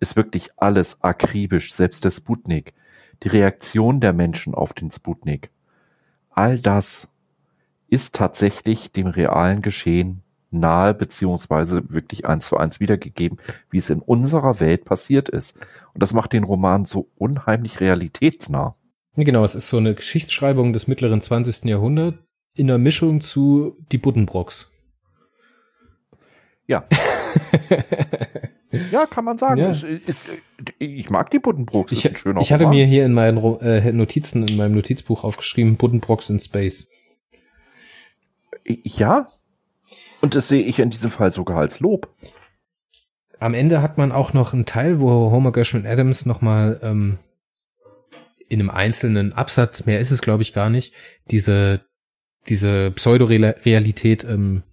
ist 0.00 0.16
wirklich 0.16 0.50
alles 0.56 1.02
akribisch, 1.02 1.72
selbst 1.72 2.04
der 2.04 2.10
Sputnik, 2.10 2.74
die 3.22 3.28
Reaktion 3.28 4.00
der 4.00 4.12
Menschen 4.12 4.54
auf 4.54 4.72
den 4.72 4.90
Sputnik. 4.90 5.50
All 6.30 6.58
das 6.58 7.08
ist 7.88 8.14
tatsächlich 8.14 8.92
dem 8.92 9.06
realen 9.06 9.62
Geschehen 9.62 10.22
nahe 10.50 10.94
beziehungsweise 10.94 11.90
wirklich 11.90 12.26
eins 12.26 12.48
zu 12.48 12.56
eins 12.56 12.80
wiedergegeben, 12.80 13.38
wie 13.70 13.78
es 13.78 13.90
in 13.90 14.00
unserer 14.00 14.60
Welt 14.60 14.84
passiert 14.84 15.28
ist. 15.28 15.56
Und 15.94 16.02
das 16.02 16.12
macht 16.12 16.32
den 16.32 16.44
Roman 16.44 16.84
so 16.84 17.08
unheimlich 17.16 17.80
realitätsnah. 17.80 18.74
Genau, 19.16 19.44
es 19.44 19.54
ist 19.54 19.68
so 19.68 19.78
eine 19.78 19.94
Geschichtsschreibung 19.94 20.72
des 20.72 20.86
mittleren 20.86 21.20
20. 21.20 21.64
Jahrhunderts 21.64 22.18
in 22.54 22.68
der 22.68 22.78
Mischung 22.78 23.20
zu 23.20 23.76
die 23.92 23.98
Buddenbrocks. 23.98 24.70
Ja. 26.66 26.86
ja, 28.70 29.06
kann 29.06 29.24
man 29.24 29.38
sagen. 29.38 29.60
Ja. 29.60 29.70
Es 29.70 29.82
ist, 29.82 30.26
ich 30.78 31.10
mag 31.10 31.30
die 31.30 31.38
Buddenbrooks. 31.38 31.92
Ich, 31.92 32.04
ist 32.04 32.26
ich 32.40 32.52
hatte 32.52 32.64
Roman. 32.64 32.76
mir 32.76 32.86
hier 32.86 33.06
in 33.06 33.14
meinen 33.14 33.38
äh, 33.60 33.92
Notizen, 33.92 34.46
in 34.46 34.56
meinem 34.56 34.74
Notizbuch 34.74 35.24
aufgeschrieben, 35.24 35.76
Buddenbrocks 35.76 36.28
in 36.30 36.40
Space. 36.40 36.90
Ja. 38.64 39.30
Und 40.20 40.34
das 40.34 40.48
sehe 40.48 40.62
ich 40.62 40.78
in 40.78 40.90
diesem 40.90 41.10
Fall 41.10 41.32
sogar 41.32 41.58
als 41.58 41.80
Lob. 41.80 42.14
Am 43.38 43.54
Ende 43.54 43.82
hat 43.82 43.98
man 43.98 44.12
auch 44.12 44.32
noch 44.32 44.52
einen 44.52 44.66
Teil, 44.66 45.00
wo 45.00 45.30
Homer 45.30 45.52
Gershwin 45.52 45.86
Adams 45.86 46.26
nochmal 46.26 46.80
ähm, 46.82 47.18
in 48.48 48.60
einem 48.60 48.70
einzelnen 48.70 49.32
Absatz, 49.32 49.86
mehr 49.86 50.00
ist 50.00 50.10
es 50.10 50.20
glaube 50.20 50.42
ich 50.42 50.52
gar 50.52 50.70
nicht, 50.70 50.92
diese, 51.30 51.82
diese 52.48 52.90
Pseudorealität 52.90 54.24
ähm, 54.24 54.64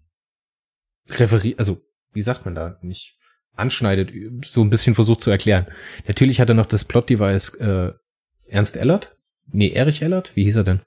referiert, 1.09 1.59
also 1.59 1.81
wie 2.13 2.23
sagt 2.23 2.45
man 2.45 2.55
da, 2.55 2.79
nicht 2.81 3.14
anschneidet, 3.55 4.11
so 4.45 4.61
ein 4.61 4.69
bisschen 4.69 4.95
versucht 4.95 5.21
zu 5.21 5.31
erklären. 5.31 5.67
Natürlich 6.07 6.39
hat 6.39 6.49
er 6.49 6.55
noch 6.55 6.65
das 6.65 6.85
Plot-Device 6.85 7.55
äh, 7.55 7.91
Ernst 8.47 8.77
Ellert. 8.77 9.15
Nee, 9.51 9.69
Erich 9.69 10.01
Ellert? 10.01 10.35
Wie 10.35 10.43
hieß 10.43 10.57
er 10.57 10.63
denn? 10.63 10.81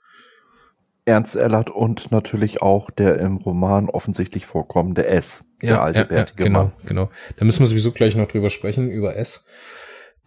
Ernst 1.04 1.36
Ellert 1.36 1.70
und 1.70 2.10
natürlich 2.12 2.60
auch 2.60 2.90
der 2.90 3.18
im 3.18 3.38
Roman 3.38 3.88
offensichtlich 3.88 4.44
vorkommende 4.46 5.06
S. 5.06 5.44
Ja, 5.62 5.68
der 5.68 5.82
alte 5.82 6.14
ja, 6.14 6.18
ja, 6.18 6.26
genau, 6.36 6.64
Mann. 6.64 6.72
genau. 6.84 7.10
Da 7.36 7.44
müssen 7.44 7.60
wir 7.60 7.66
sowieso 7.66 7.92
gleich 7.92 8.14
noch 8.14 8.28
drüber 8.28 8.50
sprechen, 8.50 8.90
über 8.90 9.16
S. 9.16 9.46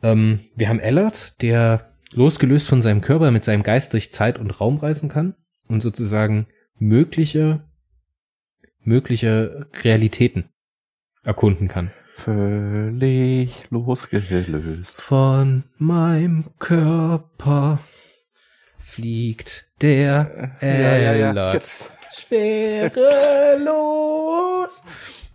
Ähm, 0.01 0.39
wir 0.55 0.69
haben 0.69 0.79
Ellert, 0.79 1.41
der 1.41 1.91
losgelöst 2.11 2.67
von 2.67 2.81
seinem 2.81 3.01
Körper 3.01 3.31
mit 3.31 3.43
seinem 3.43 3.63
Geist 3.63 3.93
durch 3.93 4.11
Zeit 4.11 4.39
und 4.39 4.59
Raum 4.59 4.77
reisen 4.77 5.07
kann 5.07 5.35
und 5.67 5.81
sozusagen 5.81 6.47
mögliche, 6.77 7.63
mögliche 8.83 9.67
Realitäten 9.83 10.49
erkunden 11.23 11.67
kann. 11.67 11.91
Völlig 12.23 13.69
losgelöst. 13.71 15.01
Von 15.01 15.63
meinem 15.79 16.45
Körper 16.59 17.79
fliegt 18.77 19.65
der 19.81 20.55
ja, 20.61 20.97
ja, 20.97 21.33
ja. 21.33 21.59
Schwerelos. 22.13 23.01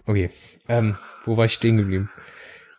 Okay, 0.05 0.31
ähm, 0.69 0.95
wo 1.25 1.37
war 1.37 1.47
ich 1.47 1.55
stehen 1.55 1.77
geblieben? 1.77 2.09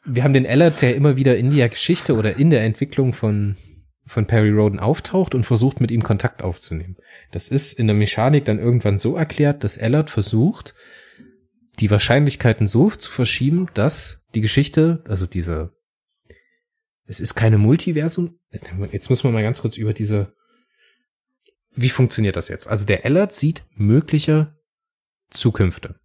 Wir 0.05 0.23
haben 0.23 0.33
den 0.33 0.45
Ellert, 0.45 0.81
der 0.81 0.95
immer 0.95 1.17
wieder 1.17 1.35
in 1.35 1.53
der 1.53 1.67
Geschichte 1.67 2.15
oder 2.15 2.37
in 2.37 2.49
der 2.49 2.63
Entwicklung 2.63 3.11
von 3.11 3.57
von 4.05 4.25
Perry 4.25 4.51
Roden 4.51 4.79
auftaucht 4.79 5.35
und 5.35 5.45
versucht 5.45 5.81
mit 5.81 5.91
ihm 5.91 6.01
Kontakt 6.01 6.41
aufzunehmen. 6.41 6.95
Das 7.33 7.49
ist 7.49 7.73
in 7.73 7.87
der 7.87 7.95
Mechanik 7.97 8.45
dann 8.45 8.57
irgendwann 8.57 8.99
so 8.99 9.17
erklärt, 9.17 9.65
dass 9.65 9.75
Ellert 9.75 10.09
versucht, 10.09 10.75
die 11.79 11.91
Wahrscheinlichkeiten 11.91 12.67
so 12.67 12.89
zu 12.89 13.11
verschieben, 13.11 13.67
dass 13.73 14.25
die 14.33 14.41
Geschichte, 14.41 15.03
also 15.07 15.25
diese, 15.25 15.73
es 17.05 17.19
ist 17.19 17.35
keine 17.35 17.57
Multiversum. 17.57 18.39
Jetzt 18.91 19.09
muss 19.09 19.23
man 19.23 19.33
mal 19.33 19.43
ganz 19.43 19.61
kurz 19.61 19.77
über 19.77 19.93
diese 19.93 20.33
wie 21.77 21.89
funktioniert 21.89 22.35
das 22.35 22.47
jetzt? 22.47 22.67
Also 22.67 22.85
der 22.85 23.05
Ellert 23.05 23.31
sieht 23.31 23.63
mögliche 23.75 24.55
Zukünfte. 25.29 25.99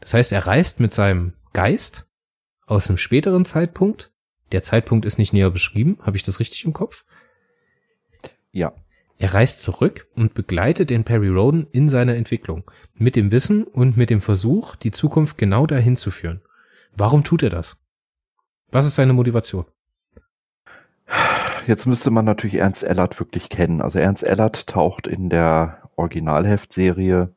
Das 0.00 0.12
heißt, 0.12 0.32
er 0.32 0.46
reist 0.46 0.80
mit 0.80 0.92
seinem 0.92 1.34
Geist 1.52 2.08
aus 2.66 2.88
einem 2.88 2.98
späteren 2.98 3.44
Zeitpunkt. 3.44 4.12
Der 4.50 4.64
Zeitpunkt 4.64 5.06
ist 5.06 5.18
nicht 5.18 5.32
näher 5.32 5.50
beschrieben. 5.50 5.98
Habe 6.02 6.16
ich 6.16 6.24
das 6.24 6.40
richtig 6.40 6.64
im 6.64 6.72
Kopf? 6.72 7.04
Ja. 8.50 8.74
Er 9.22 9.34
reist 9.34 9.62
zurück 9.62 10.08
und 10.16 10.34
begleitet 10.34 10.90
den 10.90 11.04
Perry 11.04 11.28
Roden 11.28 11.68
in 11.70 11.88
seiner 11.88 12.16
Entwicklung. 12.16 12.68
Mit 12.94 13.14
dem 13.14 13.30
Wissen 13.30 13.62
und 13.62 13.96
mit 13.96 14.10
dem 14.10 14.20
Versuch, 14.20 14.74
die 14.74 14.90
Zukunft 14.90 15.38
genau 15.38 15.64
dahin 15.64 15.94
zu 15.94 16.10
führen. 16.10 16.40
Warum 16.96 17.22
tut 17.22 17.44
er 17.44 17.50
das? 17.50 17.76
Was 18.72 18.84
ist 18.84 18.96
seine 18.96 19.12
Motivation? 19.12 19.64
Jetzt 21.68 21.86
müsste 21.86 22.10
man 22.10 22.24
natürlich 22.24 22.56
Ernst 22.56 22.82
Ellert 22.82 23.20
wirklich 23.20 23.48
kennen. 23.48 23.80
Also 23.80 24.00
Ernst 24.00 24.24
Ellert 24.24 24.66
taucht 24.66 25.06
in 25.06 25.30
der 25.30 25.88
Originalheftserie 25.94 27.32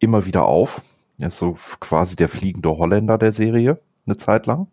immer 0.00 0.26
wieder 0.26 0.44
auf. 0.44 0.82
Er 1.20 1.28
ist 1.28 1.38
so 1.38 1.56
quasi 1.78 2.16
der 2.16 2.28
fliegende 2.28 2.68
Holländer 2.68 3.16
der 3.16 3.32
Serie, 3.32 3.78
eine 4.08 4.16
Zeit 4.16 4.46
lang. 4.46 4.66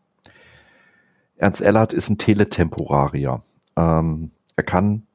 Ernst 1.36 1.62
Ellert 1.62 1.94
ist 1.94 2.10
ein 2.10 2.18
Teletemporarier. 2.18 3.44
Ähm, 3.76 4.32
er 4.56 4.64
kann 4.64 5.07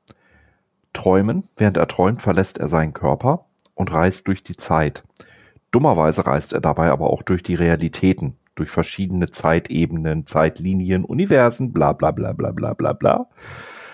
träumen. 0.92 1.48
Während 1.56 1.76
er 1.76 1.88
träumt, 1.88 2.22
verlässt 2.22 2.58
er 2.58 2.68
seinen 2.68 2.92
Körper 2.92 3.46
und 3.74 3.92
reist 3.92 4.28
durch 4.28 4.42
die 4.42 4.56
Zeit. 4.56 5.02
Dummerweise 5.70 6.26
reist 6.26 6.52
er 6.52 6.60
dabei 6.60 6.90
aber 6.90 7.10
auch 7.10 7.22
durch 7.22 7.42
die 7.42 7.54
Realitäten 7.54 8.36
durch 8.54 8.70
verschiedene 8.70 9.30
Zeitebenen, 9.30 10.26
Zeitlinien, 10.26 11.04
Universen, 11.04 11.72
bla 11.72 11.92
bla 11.92 12.10
bla 12.10 12.32
bla 12.32 12.52
bla 12.52 12.74
bla 12.74 12.92
bla. 12.92 13.26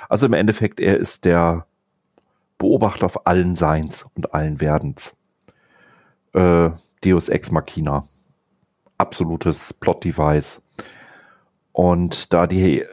Also 0.09 0.26
im 0.26 0.32
Endeffekt, 0.32 0.80
er 0.80 0.99
ist 0.99 1.24
der 1.24 1.66
Beobachter 2.59 3.07
auf 3.07 3.26
allen 3.26 3.57
Seins 3.57 4.07
und 4.14 4.34
allen 4.34 4.61
Werdens. 4.61 5.14
Äh, 6.32 6.70
Deus 7.05 7.28
Ex 7.28 7.53
Machina. 7.53 8.05
Absolutes 8.96 9.72
Plot-Device. 9.74 10.61
Und 11.72 12.32
da 12.32 12.49
die, 12.49 12.84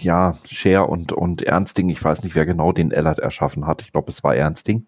ja, 0.00 0.34
Cher 0.46 0.88
und, 0.88 1.12
und 1.12 1.42
Ernsting, 1.42 1.88
ich 1.88 2.02
weiß 2.02 2.22
nicht, 2.22 2.34
wer 2.34 2.46
genau 2.46 2.72
den 2.72 2.90
Ellert 2.90 3.18
erschaffen 3.18 3.66
hat. 3.66 3.82
Ich 3.82 3.92
glaube, 3.92 4.10
es 4.10 4.24
war 4.24 4.34
Ernsting 4.34 4.86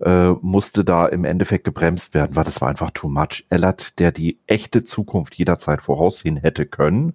äh, 0.00 0.30
musste 0.40 0.84
da 0.84 1.06
im 1.06 1.24
Endeffekt 1.24 1.64
gebremst 1.64 2.14
werden, 2.14 2.34
weil 2.36 2.44
das 2.44 2.60
war 2.60 2.68
einfach 2.68 2.90
too 2.90 3.08
much. 3.08 3.46
Ellert, 3.50 3.98
der 3.98 4.12
die 4.12 4.38
echte 4.46 4.84
Zukunft 4.84 5.34
jederzeit 5.34 5.82
voraussehen 5.82 6.36
hätte 6.36 6.66
können, 6.66 7.14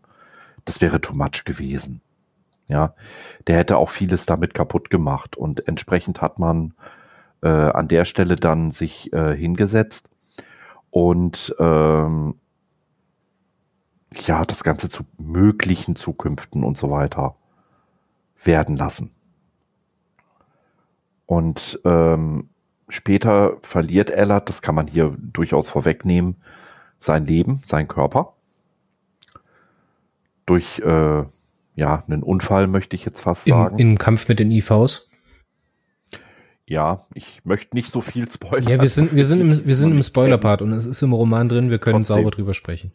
das 0.65 0.81
wäre 0.81 1.01
too 1.01 1.13
much 1.13 1.45
gewesen. 1.45 2.01
Ja, 2.67 2.95
der 3.45 3.57
hätte 3.57 3.77
auch 3.77 3.89
vieles 3.89 4.25
damit 4.25 4.55
kaputt 4.55 4.89
gemacht 4.89 5.35
und 5.35 5.67
entsprechend 5.67 6.21
hat 6.21 6.39
man 6.39 6.73
äh, 7.43 7.47
an 7.47 7.87
der 7.87 8.05
Stelle 8.05 8.37
dann 8.37 8.71
sich 8.71 9.13
äh, 9.13 9.35
hingesetzt 9.35 10.09
und 10.89 11.55
ähm, 11.59 12.35
ja, 14.21 14.45
das 14.45 14.63
Ganze 14.63 14.89
zu 14.89 15.03
möglichen 15.17 15.95
Zukünften 15.95 16.63
und 16.63 16.77
so 16.77 16.89
weiter 16.89 17.35
werden 18.43 18.77
lassen. 18.77 19.11
Und 21.25 21.79
ähm, 21.83 22.49
Später 22.87 23.57
verliert 23.61 24.11
Ellert, 24.11 24.47
das 24.47 24.61
kann 24.61 24.75
man 24.75 24.87
hier 24.87 25.15
durchaus 25.17 25.69
vorwegnehmen, 25.69 26.35
sein 26.99 27.25
Leben, 27.25 27.61
sein 27.65 27.87
Körper. 27.87 28.33
Durch 30.45 30.79
äh, 30.79 31.23
ja, 31.75 32.03
einen 32.07 32.21
Unfall, 32.21 32.67
möchte 32.67 32.95
ich 32.95 33.03
jetzt 33.03 33.21
fast 33.21 33.45
sagen. 33.45 33.79
Im, 33.79 33.91
Im 33.91 33.97
Kampf 33.97 34.27
mit 34.27 34.39
den 34.39 34.51
IVs? 34.51 35.09
Ja, 36.67 37.05
ich 37.13 37.41
möchte 37.43 37.75
nicht 37.75 37.91
so 37.91 38.01
viel 38.01 38.31
spoilern. 38.31 38.69
Ja, 38.69 38.81
wir 38.81 38.89
sind, 38.89 39.15
wir 39.15 39.25
sind 39.25 39.41
im, 39.41 39.65
wir 39.65 39.75
sind 39.75 39.91
im 39.91 40.03
Spoiler-Part 40.03 40.61
und 40.61 40.71
es 40.71 40.85
ist 40.85 41.01
im 41.01 41.13
Roman 41.13 41.49
drin, 41.49 41.71
wir 41.71 41.79
können 41.79 42.03
Trotzdem. 42.03 42.17
sauber 42.17 42.31
drüber 42.31 42.53
sprechen. 42.53 42.91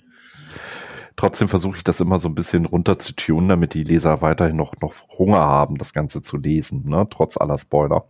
Trotzdem 1.21 1.49
versuche 1.49 1.77
ich 1.77 1.85
das 1.85 2.01
immer 2.01 2.19
so 2.19 2.31
ein 2.31 2.35
bisschen 2.35 2.65
runter 2.65 2.99
zu 2.99 3.15
tunen, 3.15 3.51
damit 3.51 3.75
die 3.75 3.85
Leser 3.85 4.23
weiterhin 4.23 4.57
noch, 4.57 4.73
noch 4.81 4.95
Hunger 5.19 5.41
haben, 5.41 5.77
das 5.77 5.93
Ganze 5.93 6.23
zu 6.23 6.39
lesen, 6.39 6.89
ne? 6.89 7.07
trotz 7.11 7.37
aller 7.37 7.59
Spoiler. 7.59 8.07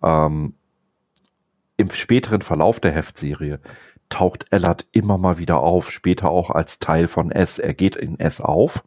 Ähm, 0.00 0.54
im 1.76 1.90
späteren 1.90 2.42
Verlauf 2.42 2.78
der 2.78 2.92
Heftserie 2.92 3.58
taucht 4.10 4.46
Ellard 4.50 4.86
immer 4.92 5.18
mal 5.18 5.38
wieder 5.38 5.58
auf, 5.58 5.90
später 5.90 6.30
auch 6.30 6.50
als 6.50 6.78
Teil 6.78 7.08
von 7.08 7.32
S. 7.32 7.58
Er 7.58 7.74
geht 7.74 7.96
in 7.96 8.20
S 8.20 8.40
auf 8.40 8.84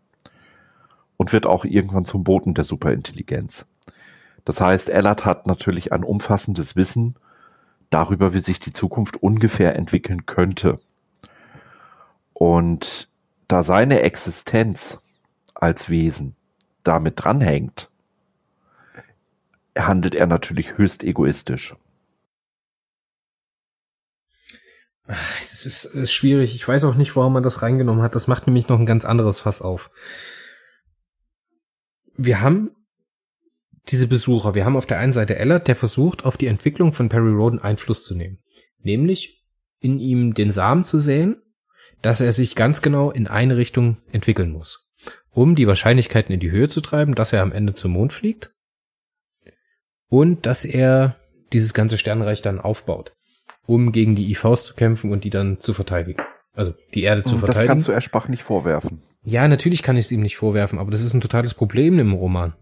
und 1.17 1.33
wird 1.33 1.47
auch 1.47 1.65
irgendwann 1.65 2.05
zum 2.05 2.23
Boten 2.23 2.53
der 2.53 2.63
Superintelligenz. 2.63 3.65
Das 4.45 4.61
heißt, 4.61 4.89
Ellard 4.89 5.25
hat 5.25 5.47
natürlich 5.47 5.91
ein 5.91 6.05
umfassendes 6.05 6.77
Wissen 6.77 7.17
darüber, 7.89 8.33
wie 8.33 8.39
sich 8.39 8.61
die 8.61 8.71
Zukunft 8.71 9.21
ungefähr 9.21 9.75
entwickeln 9.75 10.25
könnte. 10.25 10.79
Und 12.31 13.09
da 13.47 13.63
seine 13.63 14.01
Existenz 14.01 14.97
als 15.53 15.89
Wesen 15.89 16.35
damit 16.83 17.23
dranhängt, 17.23 17.89
handelt 19.77 20.15
er 20.15 20.27
natürlich 20.27 20.77
höchst 20.77 21.03
egoistisch. 21.03 21.75
Das 25.07 25.65
ist, 25.65 25.85
ist 25.85 26.11
schwierig. 26.11 26.53
Ich 26.55 26.67
weiß 26.67 26.83
auch 26.83 26.95
nicht, 26.95 27.15
warum 27.15 27.33
man 27.33 27.43
das 27.43 27.61
reingenommen 27.61 28.03
hat. 28.03 28.15
Das 28.15 28.27
macht 28.27 28.45
nämlich 28.45 28.67
noch 28.67 28.79
ein 28.79 28.85
ganz 28.85 29.05
anderes 29.05 29.39
Fass 29.39 29.61
auf. 29.61 29.89
Wir 32.17 32.41
haben 32.41 32.71
diese 33.89 34.07
Besucher. 34.07 34.53
Wir 34.53 34.65
haben 34.65 34.75
auf 34.75 34.85
der 34.85 34.99
einen 34.99 35.13
Seite 35.13 35.37
Ellert, 35.37 35.69
der 35.69 35.77
versucht, 35.77 36.25
auf 36.25 36.35
die 36.35 36.47
Entwicklung 36.47 36.91
von 36.91 37.07
Perry 37.07 37.31
Roden 37.31 37.59
Einfluss 37.59 38.03
zu 38.03 38.15
nehmen. 38.15 38.39
Nämlich 38.79 39.45
in 39.79 39.99
ihm 39.99 40.33
den 40.33 40.51
Samen 40.51 40.83
zu 40.83 40.99
säen, 40.99 41.41
dass 42.01 42.21
er 42.21 42.33
sich 42.33 42.55
ganz 42.55 42.81
genau 42.81 43.11
in 43.11 43.27
eine 43.27 43.57
Richtung 43.57 43.97
entwickeln 44.11 44.51
muss. 44.51 44.91
Um 45.31 45.55
die 45.55 45.67
Wahrscheinlichkeiten 45.67 46.33
in 46.33 46.39
die 46.39 46.51
Höhe 46.51 46.67
zu 46.67 46.81
treiben, 46.81 47.15
dass 47.15 47.33
er 47.33 47.41
am 47.41 47.51
Ende 47.51 47.73
zum 47.73 47.91
Mond 47.91 48.13
fliegt. 48.13 48.53
Und 50.09 50.45
dass 50.45 50.65
er 50.65 51.15
dieses 51.53 51.73
ganze 51.73 51.97
Sternreich 51.97 52.41
dann 52.41 52.59
aufbaut 52.59 53.17
um 53.67 53.91
gegen 53.91 54.15
die 54.15 54.31
IVs 54.31 54.65
zu 54.65 54.73
kämpfen 54.73 55.11
und 55.11 55.23
die 55.23 55.29
dann 55.29 55.59
zu 55.59 55.73
verteidigen. 55.73 56.23
Also 56.55 56.73
die 56.95 57.03
Erde 57.03 57.23
zu 57.23 57.37
verteidigen. 57.37 57.59
Das 57.59 57.67
kannst 57.67 57.87
du 57.87 57.91
Eschbach 57.91 58.27
nicht 58.29 58.41
vorwerfen. 58.41 59.01
Ja, 59.23 59.47
natürlich 59.47 59.83
kann 59.83 59.97
ich 59.97 60.05
es 60.05 60.11
ihm 60.11 60.21
nicht 60.21 60.37
vorwerfen, 60.37 60.79
aber 60.79 60.89
das 60.89 61.03
ist 61.03 61.13
ein 61.13 61.21
totales 61.21 61.53
Problem 61.53 61.99
im 61.99 62.13
Roman. 62.13 62.53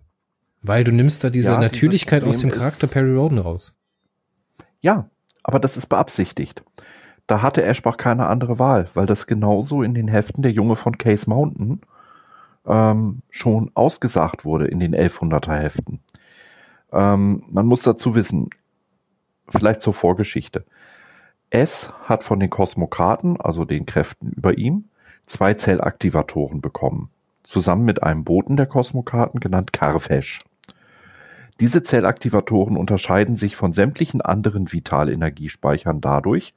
Weil 0.61 0.83
du 0.83 0.91
nimmst 0.91 1.23
da 1.23 1.29
diese 1.29 1.51
ja, 1.51 1.59
Natürlichkeit 1.59 2.23
aus 2.23 2.39
dem 2.39 2.49
Charakter 2.49 2.87
Perry 2.87 3.13
Roden 3.13 3.37
raus. 3.37 3.79
Ja, 4.81 5.09
aber 5.43 5.59
das 5.59 5.77
ist 5.77 5.87
beabsichtigt. 5.87 6.63
Da 7.27 7.41
hatte 7.41 7.63
Eschbach 7.63 7.97
keine 7.97 8.27
andere 8.27 8.59
Wahl, 8.59 8.87
weil 8.93 9.07
das 9.07 9.25
genauso 9.25 9.81
in 9.81 9.93
den 9.93 10.07
Heften 10.07 10.43
der 10.43 10.51
Junge 10.51 10.75
von 10.75 10.97
Case 10.97 11.29
Mountain 11.29 11.81
ähm, 12.67 13.21
schon 13.29 13.71
ausgesagt 13.73 14.45
wurde 14.45 14.67
in 14.67 14.79
den 14.79 14.95
1100er 14.95 15.55
Heften. 15.55 15.99
Ähm, 16.91 17.43
man 17.49 17.65
muss 17.65 17.83
dazu 17.83 18.15
wissen, 18.15 18.49
vielleicht 19.49 19.81
zur 19.81 19.93
Vorgeschichte. 19.93 20.65
S 21.49 21.91
hat 22.03 22.23
von 22.23 22.39
den 22.39 22.49
Kosmokraten, 22.49 23.39
also 23.39 23.65
den 23.65 23.85
Kräften 23.85 24.31
über 24.31 24.57
ihm, 24.57 24.85
zwei 25.25 25.53
Zellaktivatoren 25.53 26.61
bekommen, 26.61 27.09
zusammen 27.43 27.85
mit 27.85 28.03
einem 28.03 28.23
Boten 28.23 28.57
der 28.57 28.65
Kosmokraten 28.65 29.39
genannt 29.39 29.73
Karfesh. 29.73 30.43
Diese 31.59 31.83
Zellaktivatoren 31.83 32.75
unterscheiden 32.75 33.37
sich 33.37 33.55
von 33.55 33.71
sämtlichen 33.71 34.21
anderen 34.21 34.73
Vitalenergiespeichern 34.73 36.01
dadurch, 36.01 36.53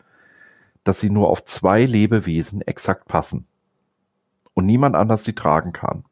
dass 0.88 1.00
sie 1.00 1.10
nur 1.10 1.28
auf 1.28 1.44
zwei 1.44 1.84
Lebewesen 1.84 2.62
exakt 2.62 3.08
passen 3.08 3.46
und 4.54 4.64
niemand 4.64 4.96
anders 4.96 5.22
sie 5.22 5.34
tragen 5.34 5.74
kann. 5.74 6.06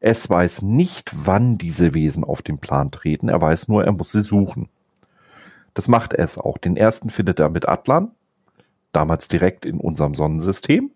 Es 0.00 0.30
weiß 0.30 0.62
nicht, 0.62 1.12
wann 1.14 1.58
diese 1.58 1.92
Wesen 1.92 2.24
auf 2.24 2.40
den 2.40 2.56
Plan 2.56 2.90
treten, 2.90 3.28
er 3.28 3.42
weiß 3.42 3.68
nur, 3.68 3.84
er 3.84 3.92
muss 3.92 4.12
sie 4.12 4.22
suchen. 4.22 4.70
Das 5.74 5.86
macht 5.86 6.14
es 6.14 6.38
auch. 6.38 6.56
Den 6.56 6.78
ersten 6.78 7.10
findet 7.10 7.40
er 7.40 7.50
mit 7.50 7.68
Atlan, 7.68 8.12
damals 8.92 9.28
direkt 9.28 9.66
in 9.66 9.80
unserem 9.80 10.14
Sonnensystem. 10.14 10.90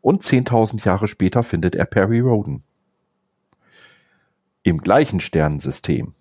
Und 0.00 0.22
10.000 0.22 0.84
Jahre 0.84 1.08
später 1.08 1.42
findet 1.42 1.74
er 1.74 1.86
Perry 1.86 2.20
Roden. 2.20 2.62
Im 4.62 4.78
gleichen 4.78 5.18
Sternensystem. 5.18 6.14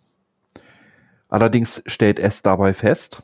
Allerdings 1.30 1.84
stellt 1.86 2.18
es 2.18 2.42
dabei 2.42 2.74
fest, 2.74 3.22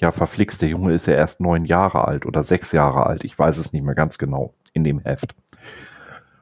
ja, 0.00 0.12
verflixt, 0.12 0.62
der 0.62 0.70
Junge 0.70 0.94
ist 0.94 1.06
ja 1.06 1.14
erst 1.14 1.40
neun 1.40 1.64
Jahre 1.64 2.06
alt 2.06 2.24
oder 2.24 2.42
sechs 2.42 2.72
Jahre 2.72 3.06
alt, 3.06 3.24
ich 3.24 3.38
weiß 3.38 3.58
es 3.58 3.72
nicht 3.72 3.84
mehr 3.84 3.94
ganz 3.94 4.18
genau 4.18 4.54
in 4.72 4.82
dem 4.82 5.00
Heft. 5.00 5.34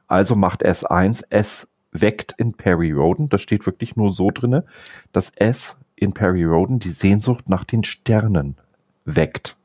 Also 0.07 0.37
macht 0.37 0.65
S1, 0.65 1.25
S 1.31 1.69
weckt 1.91 2.35
in 2.39 2.55
Perry 2.55 2.93
Roden, 2.93 3.29
das 3.29 3.43
steht 3.43 3.67
wirklich 3.67 3.97
nur 3.97 4.13
so 4.13 4.31
drinne, 4.31 4.65
dass 5.13 5.31
S 5.31 5.77
in 5.97 6.13
Perry 6.15 6.45
Roden 6.45 6.79
die 6.79 6.91
Sehnsucht 6.91 7.49
nach 7.49 7.65
den 7.65 7.83
Sternen 7.83 8.57
weckt. 9.05 9.57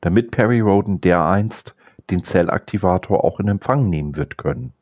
Damit 0.00 0.30
Perry 0.30 0.60
Roden 0.60 1.00
dereinst 1.00 1.74
den 2.10 2.24
Zellaktivator 2.24 3.24
auch 3.24 3.38
in 3.40 3.48
Empfang 3.48 3.90
nehmen 3.90 4.16
wird 4.16 4.38
können. 4.38 4.72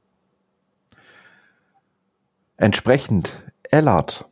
Entsprechend 2.57 3.43
Ellard 3.65 4.27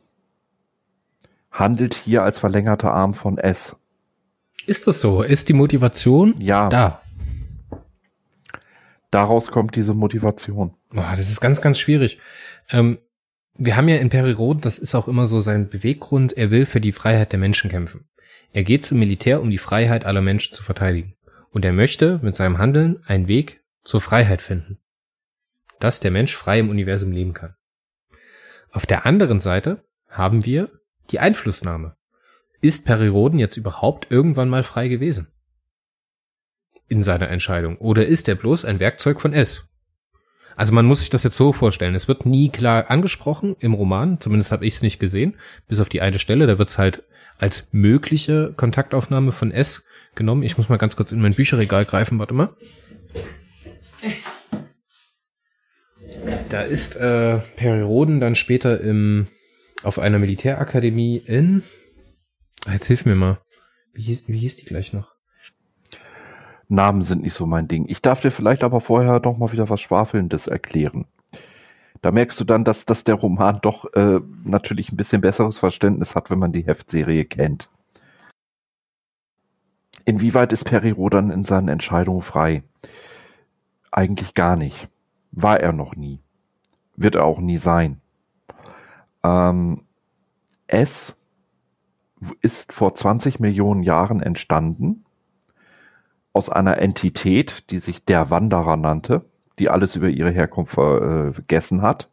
handelt 1.55 1.93
hier 1.93 2.21
als 2.23 2.37
verlängerter 2.37 2.93
Arm 2.93 3.13
von 3.13 3.37
S. 3.37 3.75
Ist 4.67 4.87
das 4.87 4.99
so? 4.99 5.21
Ist 5.21 5.47
die 5.49 5.53
Motivation 5.53 6.35
ja. 6.39 6.69
da? 6.69 7.01
Daraus 9.09 9.51
kommt 9.51 9.75
diese 9.75 9.93
Motivation. 9.93 10.73
Oh, 10.91 11.01
das 11.11 11.29
ist 11.29 11.39
ganz, 11.39 11.61
ganz 11.61 11.79
schwierig. 11.79 12.19
Ähm, 12.69 12.97
wir 13.57 13.77
haben 13.77 13.87
ja 13.87 13.95
in 13.95 14.11
Roth, 14.33 14.65
das 14.65 14.79
ist 14.79 14.95
auch 14.95 15.07
immer 15.07 15.25
so 15.27 15.39
sein 15.39 15.69
Beweggrund, 15.69 16.35
er 16.35 16.51
will 16.51 16.65
für 16.65 16.81
die 16.81 16.91
Freiheit 16.91 17.31
der 17.31 17.39
Menschen 17.39 17.69
kämpfen. 17.69 18.09
Er 18.51 18.63
geht 18.63 18.85
zum 18.85 18.99
Militär, 18.99 19.41
um 19.41 19.49
die 19.49 19.57
Freiheit 19.57 20.05
aller 20.05 20.21
Menschen 20.21 20.53
zu 20.53 20.61
verteidigen. 20.61 21.15
Und 21.51 21.63
er 21.63 21.71
möchte 21.71 22.19
mit 22.21 22.35
seinem 22.35 22.57
Handeln 22.57 23.01
einen 23.05 23.29
Weg 23.29 23.63
zur 23.85 24.01
Freiheit 24.01 24.41
finden. 24.41 24.79
Dass 25.79 26.01
der 26.01 26.11
Mensch 26.11 26.35
frei 26.35 26.59
im 26.59 26.69
Universum 26.69 27.13
leben 27.13 27.33
kann. 27.33 27.55
Auf 28.71 28.85
der 28.85 29.05
anderen 29.05 29.39
Seite 29.39 29.85
haben 30.09 30.45
wir 30.45 30.69
die 31.11 31.19
Einflussnahme. 31.19 31.95
Ist 32.61 32.85
Perry 32.85 33.07
Roden 33.07 33.39
jetzt 33.39 33.57
überhaupt 33.57 34.07
irgendwann 34.09 34.49
mal 34.49 34.63
frei 34.63 34.87
gewesen? 34.87 35.31
In 36.87 37.03
seiner 37.03 37.29
Entscheidung. 37.29 37.77
Oder 37.77 38.05
ist 38.05 38.27
er 38.27 38.35
bloß 38.35 38.65
ein 38.65 38.79
Werkzeug 38.79 39.21
von 39.21 39.33
S? 39.33 39.65
Also 40.55 40.73
man 40.73 40.85
muss 40.85 41.01
sich 41.01 41.09
das 41.09 41.23
jetzt 41.23 41.37
so 41.37 41.51
vorstellen. 41.51 41.95
Es 41.95 42.07
wird 42.07 42.25
nie 42.25 42.49
klar 42.49 42.89
angesprochen 42.89 43.55
im 43.59 43.73
Roman, 43.73 44.21
zumindest 44.21 44.51
habe 44.51 44.65
ich 44.65 44.75
es 44.75 44.81
nicht 44.81 44.99
gesehen, 44.99 45.35
bis 45.67 45.79
auf 45.79 45.89
die 45.89 46.01
eine 46.01 46.19
Stelle. 46.19 46.47
Da 46.47 46.57
wird 46.57 46.69
es 46.69 46.77
halt 46.77 47.03
als 47.37 47.67
mögliche 47.73 48.53
Kontaktaufnahme 48.55 49.31
von 49.31 49.51
S 49.51 49.85
genommen. 50.15 50.43
Ich 50.43 50.57
muss 50.57 50.69
mal 50.69 50.77
ganz 50.77 50.95
kurz 50.95 51.11
in 51.11 51.21
mein 51.21 51.33
Bücherregal 51.33 51.85
greifen, 51.85 52.19
warte 52.19 52.33
mal. 52.33 52.55
Da 56.49 56.61
ist 56.61 56.95
äh, 56.95 57.41
Roden 57.61 58.21
dann 58.21 58.35
später 58.35 58.79
im, 58.79 59.27
auf 59.85 59.99
einer 59.99 60.19
Militärakademie 60.19 61.17
in. 61.17 61.63
Ah, 62.65 62.73
jetzt 62.73 62.87
hilf 62.87 63.05
mir 63.05 63.15
mal. 63.15 63.39
Wie 63.93 64.03
hieß, 64.03 64.27
wie 64.27 64.37
hieß 64.37 64.57
die 64.57 64.65
gleich 64.65 64.93
noch? 64.93 65.15
Namen 66.67 67.03
sind 67.03 67.21
nicht 67.21 67.33
so 67.33 67.45
mein 67.45 67.67
Ding. 67.67 67.85
Ich 67.87 68.01
darf 68.01 68.21
dir 68.21 68.31
vielleicht 68.31 68.63
aber 68.63 68.81
vorher 68.81 69.19
doch 69.19 69.37
mal 69.37 69.51
wieder 69.51 69.69
was 69.69 69.81
Schwafelndes 69.81 70.47
erklären. 70.47 71.05
Da 72.01 72.11
merkst 72.11 72.39
du 72.39 72.43
dann, 72.43 72.63
dass, 72.63 72.85
dass 72.85 73.03
der 73.03 73.15
Roman 73.15 73.59
doch 73.61 73.91
äh, 73.93 74.19
natürlich 74.43 74.91
ein 74.91 74.97
bisschen 74.97 75.21
besseres 75.21 75.57
Verständnis 75.57 76.15
hat, 76.15 76.29
wenn 76.29 76.39
man 76.39 76.51
die 76.51 76.65
Heftserie 76.65 77.25
kennt. 77.25 77.69
Inwieweit 80.05 80.53
ist 80.53 80.65
Perry 80.65 80.91
Rodan 80.91 81.31
in 81.31 81.45
seinen 81.45 81.67
Entscheidungen 81.67 82.21
frei? 82.21 82.63
Eigentlich 83.91 84.33
gar 84.33 84.55
nicht. 84.55 84.87
War 85.31 85.59
er 85.59 85.73
noch 85.73 85.95
nie. 85.95 86.19
Wird 86.95 87.15
er 87.15 87.25
auch 87.25 87.39
nie 87.39 87.57
sein. 87.57 88.01
Ähm, 89.25 89.81
es 90.67 91.15
ist 92.41 92.73
vor 92.73 92.93
20 92.93 93.39
Millionen 93.39 93.83
Jahren 93.83 94.21
entstanden 94.21 95.05
aus 96.33 96.49
einer 96.49 96.77
Entität, 96.79 97.69
die 97.71 97.77
sich 97.77 98.03
der 98.05 98.29
Wanderer 98.29 98.77
nannte, 98.77 99.25
die 99.57 99.69
alles 99.69 99.95
über 99.95 100.09
ihre 100.09 100.31
Herkunft 100.31 100.73
vergessen 100.73 101.81
hat. 101.81 102.09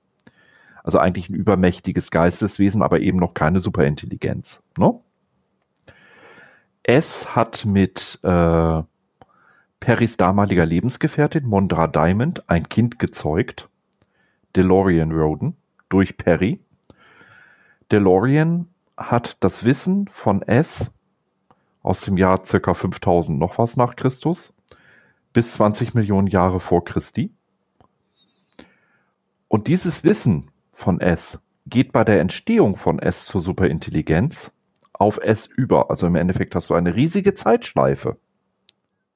Also 0.85 0.99
eigentlich 0.99 1.29
ein 1.29 1.35
übermächtiges 1.35 2.11
Geisteswesen, 2.11 2.83
aber 2.83 3.01
eben 3.01 3.19
noch 3.19 3.35
keine 3.35 3.61
Superintelligenz. 3.61 4.63
Ne? 4.79 4.95
Es 6.83 7.35
hat 7.35 7.65
mit 7.65 8.19
äh, 8.23 8.83
Perrys 9.81 10.17
damaliger 10.17 10.67
Lebensgefährtin 10.67 11.47
Mondra 11.47 11.87
Diamond 11.87 12.49
ein 12.49 12.69
Kind 12.69 12.99
gezeugt, 12.99 13.69
DeLorean 14.57 15.13
Roden, 15.13 15.57
durch 15.89 16.17
Perry. 16.17 16.61
DeLorean 17.93 18.67
hat 18.97 19.37
das 19.45 19.65
Wissen 19.65 20.09
von 20.09 20.43
S 20.43 20.91
aus 21.83 22.01
dem 22.03 22.17
Jahr 22.17 22.45
circa 22.45 22.75
5000 22.75 23.39
noch 23.39 23.59
was 23.59 23.77
nach 23.77 23.97
Christus 23.97 24.53
bis 25.33 25.53
20 25.53 25.95
Millionen 25.95 26.27
Jahre 26.27 26.61
vor 26.61 26.85
Christi. 26.85 27.33
Und 29.49 29.67
dieses 29.69 30.05
Wissen 30.05 30.51
von 30.73 31.01
S 31.01 31.39
geht 31.67 31.93
bei 31.93 32.05
der 32.05 32.21
Entstehung 32.21 32.77
von 32.77 32.99
S 32.99 33.27
zur 33.27 33.41
Superintelligenz 33.41 34.53
auf 34.93 35.19
S 35.19 35.47
über. 35.47 35.91
Also 35.91 36.07
im 36.07 36.17
Endeffekt 36.17 36.55
hast 36.55 36.71
du 36.71 36.75
eine 36.75 36.95
riesige 36.95 37.35
Zeitschleife. 37.35 38.17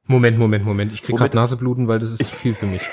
Moment, 0.05 0.39
Moment, 0.39 0.64
Moment. 0.64 0.93
Ich 0.93 1.03
krieg 1.03 1.16
gerade 1.16 1.37
Nasebluten, 1.37 1.89
weil 1.89 1.99
das 1.99 2.12
ist 2.12 2.27
zu 2.27 2.37
viel 2.37 2.55
für 2.55 2.66
mich. 2.66 2.83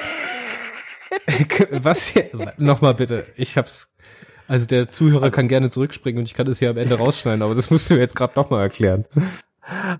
Was 1.72 2.08
hier? 2.08 2.30
Nochmal 2.58 2.96
bitte. 2.96 3.28
Ich 3.36 3.58
hab's. 3.58 3.93
Also 4.48 4.68
der 4.68 4.89
Zuhörer 4.89 5.32
kann 5.32 5.48
gerne 5.48 5.70
zurückspringen 5.70 6.20
und 6.20 6.26
ich 6.26 6.34
kann 6.34 6.48
es 6.48 6.60
hier 6.60 6.70
am 6.70 6.78
Ende 6.78 6.96
rausschneiden, 6.96 7.41
aber 7.41 7.56
das 7.56 7.70
musst 7.70 7.89
du 7.89 7.96
mir 7.96 8.02
jetzt 8.02 8.16
gerade 8.16 8.34
nochmal 8.36 8.62
erklären 8.62 9.06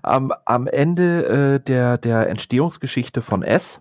am, 0.02 0.32
am 0.44 0.66
Ende 0.66 1.26
äh, 1.56 1.60
der, 1.60 1.98
der 1.98 2.28
Entstehungsgeschichte 2.28 3.22
von 3.22 3.42
S, 3.42 3.80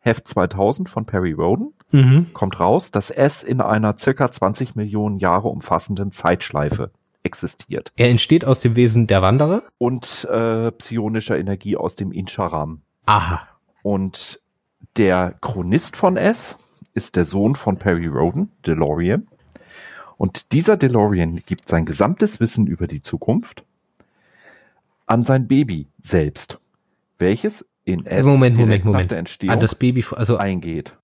Heft 0.00 0.26
2000 0.26 0.88
von 0.88 1.06
Perry 1.06 1.32
Roden, 1.32 1.72
mhm. 1.90 2.26
kommt 2.32 2.60
raus, 2.60 2.90
dass 2.90 3.10
S 3.10 3.42
in 3.42 3.60
einer 3.60 3.96
circa 3.96 4.30
20 4.30 4.76
Millionen 4.76 5.18
Jahre 5.18 5.48
umfassenden 5.48 6.12
Zeitschleife 6.12 6.90
existiert. 7.22 7.90
Er 7.96 8.10
entsteht 8.10 8.44
aus 8.44 8.60
dem 8.60 8.76
Wesen 8.76 9.06
der 9.06 9.22
Wanderer? 9.22 9.62
Und 9.78 10.28
äh, 10.30 10.70
psionischer 10.72 11.38
Energie 11.38 11.76
aus 11.76 11.96
dem 11.96 12.12
Insharam. 12.12 12.82
Aha. 13.06 13.48
Und 13.82 14.40
der 14.96 15.34
Chronist 15.40 15.96
von 15.96 16.18
S 16.18 16.56
ist 16.92 17.16
der 17.16 17.24
Sohn 17.24 17.56
von 17.56 17.78
Perry 17.78 18.06
Roden, 18.06 18.52
DeLorean. 18.66 19.26
Und 20.16 20.52
dieser 20.52 20.76
DeLorean 20.76 21.42
gibt 21.44 21.68
sein 21.68 21.84
gesamtes 21.84 22.40
Wissen 22.40 22.66
über 22.66 22.86
die 22.86 23.02
Zukunft 23.02 23.64
an 25.06 25.24
sein 25.24 25.48
Baby 25.48 25.88
selbst, 26.00 26.58
welches 27.18 27.64
in 27.84 28.06
S 28.06 28.24
Moment, 28.24 28.56
Moment, 28.56 28.84
Moment. 28.84 29.10
der 29.10 29.18
Entstehung 29.18 29.52
an 29.52 29.60
das 29.60 29.74
Baby 29.74 30.04
also 30.12 30.36
eingeht. 30.36 30.96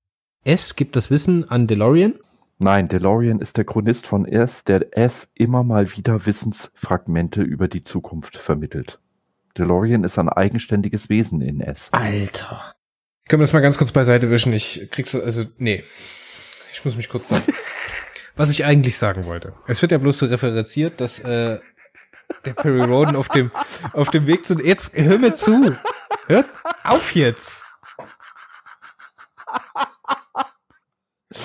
S 0.45 0.77
gibt 0.77 0.97
das 0.97 1.11
Wissen 1.11 1.49
an 1.51 1.67
DeLorean? 1.67 2.15
Nein, 2.59 2.89
DeLorean 2.89 3.41
ist 3.41 3.57
der 3.57 3.65
Chronist 3.65 4.07
von 4.07 4.27
S, 4.27 4.65
der 4.65 4.97
S 4.97 5.29
immer 5.35 5.63
mal 5.63 5.97
wieder 5.97 6.27
Wissensfragmente 6.27 7.43
über 7.43 7.69
die 7.69 7.85
Zukunft 7.85 8.37
vermittelt. 8.37 9.01
DeLorean 9.57 10.05
ist 10.05 10.19
ein 10.19 10.29
eigenständiges 10.29 11.09
Wesen 11.09 11.41
in 11.41 11.61
S. 11.61 11.89
Alter. 11.93 12.75
Können 13.29 13.41
wir 13.41 13.45
das 13.45 13.53
mal 13.53 13.61
ganz 13.61 13.79
kurz 13.79 13.93
beiseite 13.93 14.31
wischen? 14.31 14.53
Ich 14.53 14.89
krieg's 14.91 15.13
so, 15.13 15.23
also, 15.23 15.45
nee. 15.59 15.85
Ich 16.73 16.85
muss 16.85 16.97
mich 16.97 17.09
kurz 17.09 17.29
sagen. 17.29 17.45
Was 18.41 18.51
ich 18.51 18.64
eigentlich 18.64 18.97
sagen 18.97 19.26
wollte. 19.26 19.53
Es 19.66 19.82
wird 19.82 19.93
ja 19.93 19.99
bloß 19.99 20.18
so 20.18 20.26
referenziert, 20.26 21.01
dass 21.01 21.18
äh, 21.18 21.61
der 22.45 22.53
Perry 22.55 22.82
Roden 22.82 23.16
auf 23.16 23.28
dem, 23.28 23.51
auf 23.93 24.11
dem 24.11 24.26
Weg 24.26 24.45
zu. 24.45 24.55
Jetzt 24.59 24.97
hör 24.97 25.18
mir 25.18 25.34
zu. 25.34 25.76
Hört 26.26 26.47
auf 26.84 27.14
jetzt. 27.14 27.66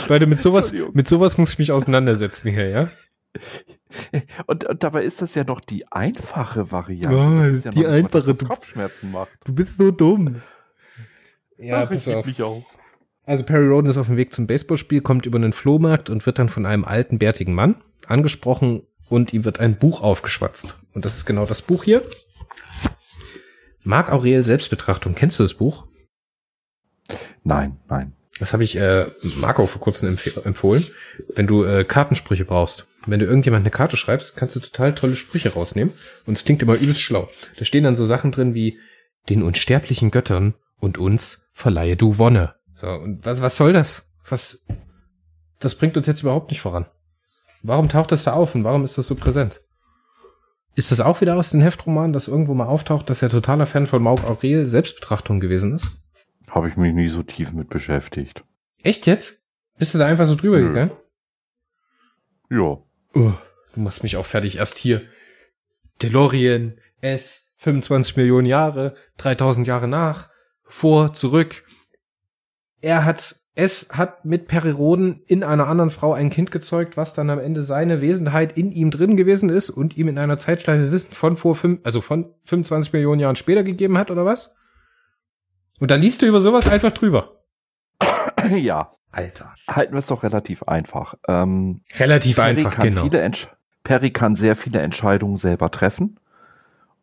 Leute, 0.07 0.25
mit 0.25 0.39
sowas, 0.39 0.73
mit 0.93 1.07
sowas 1.07 1.37
muss 1.37 1.51
ich 1.53 1.59
mich 1.59 1.71
auseinandersetzen 1.71 2.51
hier, 2.51 2.69
ja? 2.69 2.91
Und, 4.45 4.65
und 4.65 4.83
dabei 4.83 5.03
ist 5.03 5.21
das 5.21 5.35
ja 5.35 5.43
noch 5.43 5.61
die 5.61 5.89
einfache 5.91 6.71
Variante. 6.71 7.09
Oh, 7.09 7.65
ja 7.65 7.71
die 7.71 7.81
noch 7.81 7.89
einfache, 7.89 8.27
was 8.27 8.47
Kopfschmerzen 8.47 9.11
macht. 9.11 9.31
Du 9.45 9.53
bist 9.53 9.77
so 9.77 9.91
dumm. 9.91 10.41
Ja, 11.57 11.83
Ach, 11.83 11.91
ich 11.91 12.05
lieb 12.05 12.25
mich 12.25 12.43
auch. 12.43 12.63
Also 13.25 13.43
Perry 13.43 13.67
Roden 13.67 13.89
ist 13.89 13.97
auf 13.97 14.07
dem 14.07 14.17
Weg 14.17 14.33
zum 14.33 14.47
Baseballspiel, 14.47 15.01
kommt 15.01 15.25
über 15.25 15.37
einen 15.37 15.53
Flohmarkt 15.53 16.09
und 16.09 16.25
wird 16.25 16.37
dann 16.37 16.49
von 16.49 16.65
einem 16.65 16.85
alten, 16.85 17.17
bärtigen 17.17 17.53
Mann 17.53 17.81
angesprochen 18.07 18.83
und 19.09 19.33
ihm 19.33 19.45
wird 19.45 19.59
ein 19.59 19.77
Buch 19.77 20.01
aufgeschwatzt. 20.01 20.77
Und 20.93 21.05
das 21.05 21.15
ist 21.15 21.25
genau 21.25 21.45
das 21.45 21.61
Buch 21.61 21.83
hier. 21.83 22.03
Marc 23.83 24.11
Aurel 24.11 24.43
Selbstbetrachtung. 24.43 25.15
Kennst 25.15 25.39
du 25.39 25.43
das 25.43 25.55
Buch? 25.55 25.87
Nein, 27.43 27.77
nein. 27.87 28.13
Das 28.39 28.51
habe 28.51 28.63
ich 28.63 28.75
äh, 28.75 29.05
Marco 29.37 29.65
vor 29.65 29.81
kurzem 29.81 30.09
empf 30.09 30.45
empfohlen. 30.45 30.85
Wenn 31.35 31.47
du 31.47 31.63
äh, 31.63 31.85
Kartensprüche 31.85 32.45
brauchst, 32.45 32.87
wenn 33.05 33.19
du 33.19 33.25
irgendjemand 33.25 33.63
eine 33.63 33.71
Karte 33.71 33.95
schreibst, 33.95 34.35
kannst 34.35 34.55
du 34.55 34.59
total 34.59 34.93
tolle 34.93 35.15
Sprüche 35.15 35.53
rausnehmen. 35.53 35.93
Und 36.25 36.37
es 36.37 36.43
klingt 36.43 36.61
immer 36.61 36.75
übelst 36.75 37.01
schlau. 37.01 37.29
Da 37.57 37.65
stehen 37.65 37.85
dann 37.85 37.95
so 37.95 38.05
Sachen 38.05 38.31
drin 38.31 38.53
wie 38.53 38.79
den 39.29 39.41
unsterblichen 39.41 40.11
Göttern 40.11 40.55
und 40.79 40.97
uns 40.97 41.47
verleihe 41.53 41.95
du 41.95 42.17
Wonne. 42.17 42.55
So, 42.85 42.91
und 42.91 43.25
was, 43.25 43.41
was 43.41 43.57
soll 43.57 43.73
das? 43.73 44.11
Was, 44.29 44.67
das 45.59 45.73
bringt 45.73 45.97
uns 45.97 46.05
jetzt 46.05 46.21
überhaupt 46.21 46.51
nicht 46.51 46.61
voran. 46.61 46.85
Warum 47.63 47.89
taucht 47.89 48.11
das 48.11 48.25
da 48.25 48.33
auf 48.33 48.53
und 48.53 48.63
warum 48.63 48.83
ist 48.83 48.95
das 48.99 49.07
so 49.07 49.15
präsent? 49.15 49.63
Ist 50.75 50.91
das 50.91 51.01
auch 51.01 51.19
wieder 51.19 51.35
aus 51.35 51.49
den 51.49 51.61
Heftromanen, 51.61 52.13
dass 52.13 52.27
irgendwo 52.27 52.53
mal 52.53 52.67
auftaucht, 52.67 53.09
dass 53.09 53.23
er 53.23 53.29
totaler 53.29 53.65
Fan 53.65 53.87
von 53.87 54.03
Marc 54.03 54.23
Aurel 54.29 54.67
Selbstbetrachtung 54.67 55.39
gewesen 55.39 55.73
ist? 55.73 55.93
Habe 56.47 56.69
ich 56.69 56.77
mich 56.77 56.93
nie 56.93 57.07
so 57.07 57.23
tief 57.23 57.53
mit 57.53 57.69
beschäftigt. 57.69 58.43
Echt 58.83 59.07
jetzt? 59.07 59.43
Bist 59.79 59.95
du 59.95 59.97
da 59.97 60.05
einfach 60.05 60.27
so 60.27 60.35
drüber 60.35 60.59
Nö. 60.59 60.67
gegangen? 60.67 60.91
Ja. 62.51 62.77
Oh, 63.15 63.33
du 63.73 63.79
machst 63.79 64.03
mich 64.03 64.15
auch 64.17 64.27
fertig. 64.27 64.57
Erst 64.57 64.77
hier. 64.77 65.01
DeLorean, 66.03 66.77
S, 67.01 67.55
25 67.57 68.15
Millionen 68.15 68.45
Jahre, 68.45 68.95
3000 69.17 69.65
Jahre 69.65 69.87
nach, 69.87 70.29
vor, 70.65 71.13
zurück. 71.13 71.64
Er 72.85 73.03
hat, 73.03 73.37
S 73.55 73.89
hat 73.93 74.25
mit 74.25 74.47
Periroden 74.47 75.23
in 75.25 75.43
einer 75.43 75.67
anderen 75.67 75.89
Frau 75.89 76.13
ein 76.13 76.29
Kind 76.29 76.51
gezeugt, 76.51 76.97
was 76.97 77.15
dann 77.15 77.31
am 77.31 77.39
Ende 77.39 77.63
seine 77.63 77.99
Wesenheit 77.99 78.55
in 78.55 78.71
ihm 78.71 78.91
drin 78.91 79.17
gewesen 79.17 79.49
ist 79.49 79.71
und 79.71 79.97
ihm 79.97 80.07
in 80.07 80.19
einer 80.19 80.37
Zeitschleife 80.37 80.91
Wissen 80.91 81.11
von 81.11 81.35
vor 81.35 81.55
fünf, 81.55 81.79
also 81.83 81.99
von 81.99 82.35
25 82.43 82.93
Millionen 82.93 83.19
Jahren 83.19 83.35
später 83.35 83.63
gegeben 83.63 83.97
hat, 83.97 84.11
oder 84.11 84.23
was? 84.23 84.55
Und 85.79 85.89
dann 85.89 85.99
liest 85.99 86.21
du 86.21 86.27
über 86.27 86.41
sowas 86.41 86.69
einfach 86.69 86.91
drüber. 86.91 87.43
ja. 88.55 88.91
Alter. 89.11 89.55
Halten 89.67 89.93
wir 89.93 89.99
es 89.99 90.05
doch 90.05 90.21
relativ 90.21 90.61
einfach. 90.61 91.15
Ähm, 91.27 91.81
Relativ 91.97 92.35
Perry 92.35 92.49
einfach, 92.49 92.75
kann 92.75 92.89
genau. 92.89 93.01
Viele 93.01 93.21
Entsch 93.21 93.47
Perry 93.83 94.11
kann 94.11 94.35
sehr 94.35 94.55
viele 94.55 94.81
Entscheidungen 94.81 95.37
selber 95.37 95.71
treffen. 95.71 96.19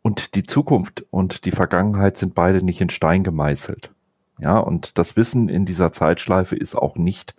Und 0.01 0.37
die 0.37 0.45
Zukunft 0.45 1.05
und 1.11 1.45
die 1.45 1.51
Vergangenheit 1.51 2.17
sind 2.17 2.37
beide 2.37 2.65
nicht 2.65 2.81
in 2.81 2.91
Stein 2.91 3.25
gemeißelt. 3.25 3.91
Ja, 4.39 4.59
und 4.59 4.99
das 4.99 5.17
Wissen 5.17 5.49
in 5.49 5.65
dieser 5.65 5.93
Zeitschleife 5.93 6.57
ist 6.57 6.75
auch 6.75 6.97
nicht 6.97 7.35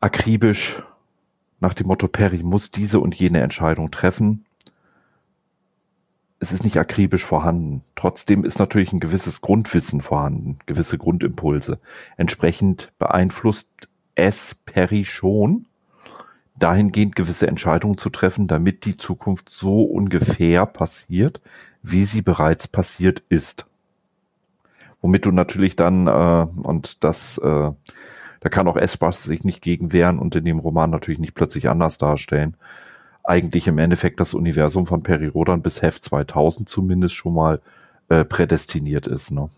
akribisch 0.00 0.82
nach 1.60 1.74
dem 1.74 1.86
Motto, 1.86 2.08
Perry 2.08 2.42
muss 2.42 2.70
diese 2.70 3.00
und 3.00 3.14
jene 3.14 3.40
Entscheidung 3.40 3.90
treffen. 3.90 4.44
Es 6.38 6.52
ist 6.52 6.64
nicht 6.64 6.76
akribisch 6.76 7.24
vorhanden. 7.24 7.82
Trotzdem 7.94 8.44
ist 8.44 8.58
natürlich 8.58 8.92
ein 8.92 9.00
gewisses 9.00 9.40
Grundwissen 9.40 10.02
vorhanden, 10.02 10.58
gewisse 10.66 10.98
Grundimpulse. 10.98 11.80
Entsprechend 12.18 12.92
beeinflusst 12.98 13.68
es 14.14 14.54
Perry 14.66 15.06
schon, 15.06 15.66
dahingehend 16.58 17.16
gewisse 17.16 17.46
Entscheidungen 17.46 17.96
zu 17.96 18.10
treffen, 18.10 18.48
damit 18.48 18.84
die 18.84 18.98
Zukunft 18.98 19.48
so 19.48 19.82
ungefähr 19.82 20.66
passiert, 20.66 21.40
wie 21.82 22.04
sie 22.04 22.22
bereits 22.22 22.68
passiert 22.68 23.22
ist. 23.30 23.66
Womit 25.00 25.24
du 25.26 25.30
natürlich 25.30 25.76
dann, 25.76 26.06
äh, 26.06 26.46
und 26.62 27.04
das, 27.04 27.38
äh, 27.38 27.70
da 28.40 28.48
kann 28.50 28.68
auch 28.68 28.76
Espas 28.76 29.24
sich 29.24 29.44
nicht 29.44 29.62
gegen 29.62 29.92
wehren 29.92 30.18
und 30.18 30.36
in 30.36 30.44
dem 30.44 30.58
Roman 30.58 30.90
natürlich 30.90 31.20
nicht 31.20 31.34
plötzlich 31.34 31.68
anders 31.68 31.98
darstellen, 31.98 32.56
eigentlich 33.24 33.66
im 33.66 33.78
Endeffekt 33.78 34.20
das 34.20 34.34
Universum 34.34 34.86
von 34.86 35.02
Perry 35.02 35.26
Rodan 35.26 35.62
bis 35.62 35.82
Heft 35.82 36.04
2000 36.04 36.68
zumindest 36.68 37.14
schon 37.14 37.34
mal 37.34 37.60
äh, 38.08 38.24
prädestiniert 38.24 39.06
ist. 39.06 39.32
Ne? 39.32 39.48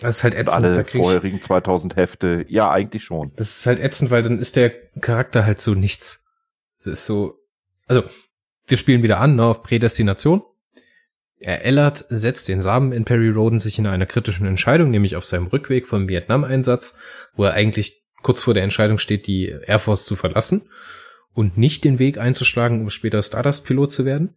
Das 0.00 0.18
ist 0.18 0.24
halt 0.24 0.34
Und 0.34 0.40
ätzend. 0.40 0.64
da 0.64 0.68
alle 0.68 0.84
vorherigen 0.84 1.40
2000 1.40 1.96
Hefte, 1.96 2.44
ja, 2.48 2.70
eigentlich 2.70 3.02
schon. 3.04 3.32
Das 3.36 3.58
ist 3.58 3.66
halt 3.66 3.80
ätzend, 3.80 4.10
weil 4.10 4.22
dann 4.22 4.38
ist 4.38 4.56
der 4.56 4.70
Charakter 5.00 5.46
halt 5.46 5.60
so 5.60 5.74
nichts. 5.74 6.24
Das 6.84 6.94
ist 6.94 7.06
so, 7.06 7.34
also, 7.88 8.04
wir 8.66 8.76
spielen 8.76 9.02
wieder 9.02 9.20
an, 9.20 9.36
ne, 9.36 9.44
auf 9.44 9.62
Prädestination. 9.62 10.42
Er 11.38 11.64
Ellert 11.64 12.04
setzt 12.08 12.48
den 12.48 12.62
Samen 12.62 12.92
in 12.92 13.04
Perry 13.04 13.28
Roden 13.28 13.58
sich 13.58 13.78
in 13.78 13.86
einer 13.86 14.06
kritischen 14.06 14.46
Entscheidung, 14.46 14.90
nämlich 14.90 15.16
auf 15.16 15.24
seinem 15.24 15.46
Rückweg 15.46 15.86
vom 15.86 16.08
Vietnam-Einsatz, 16.08 16.98
wo 17.34 17.44
er 17.44 17.52
eigentlich 17.52 18.02
kurz 18.22 18.42
vor 18.42 18.54
der 18.54 18.64
Entscheidung 18.64 18.98
steht, 18.98 19.26
die 19.26 19.46
Air 19.48 19.78
Force 19.78 20.06
zu 20.06 20.16
verlassen 20.16 20.68
und 21.34 21.58
nicht 21.58 21.84
den 21.84 21.98
Weg 21.98 22.18
einzuschlagen, 22.18 22.80
um 22.80 22.90
später 22.90 23.22
Stardust-Pilot 23.22 23.92
zu 23.92 24.04
werden. 24.04 24.34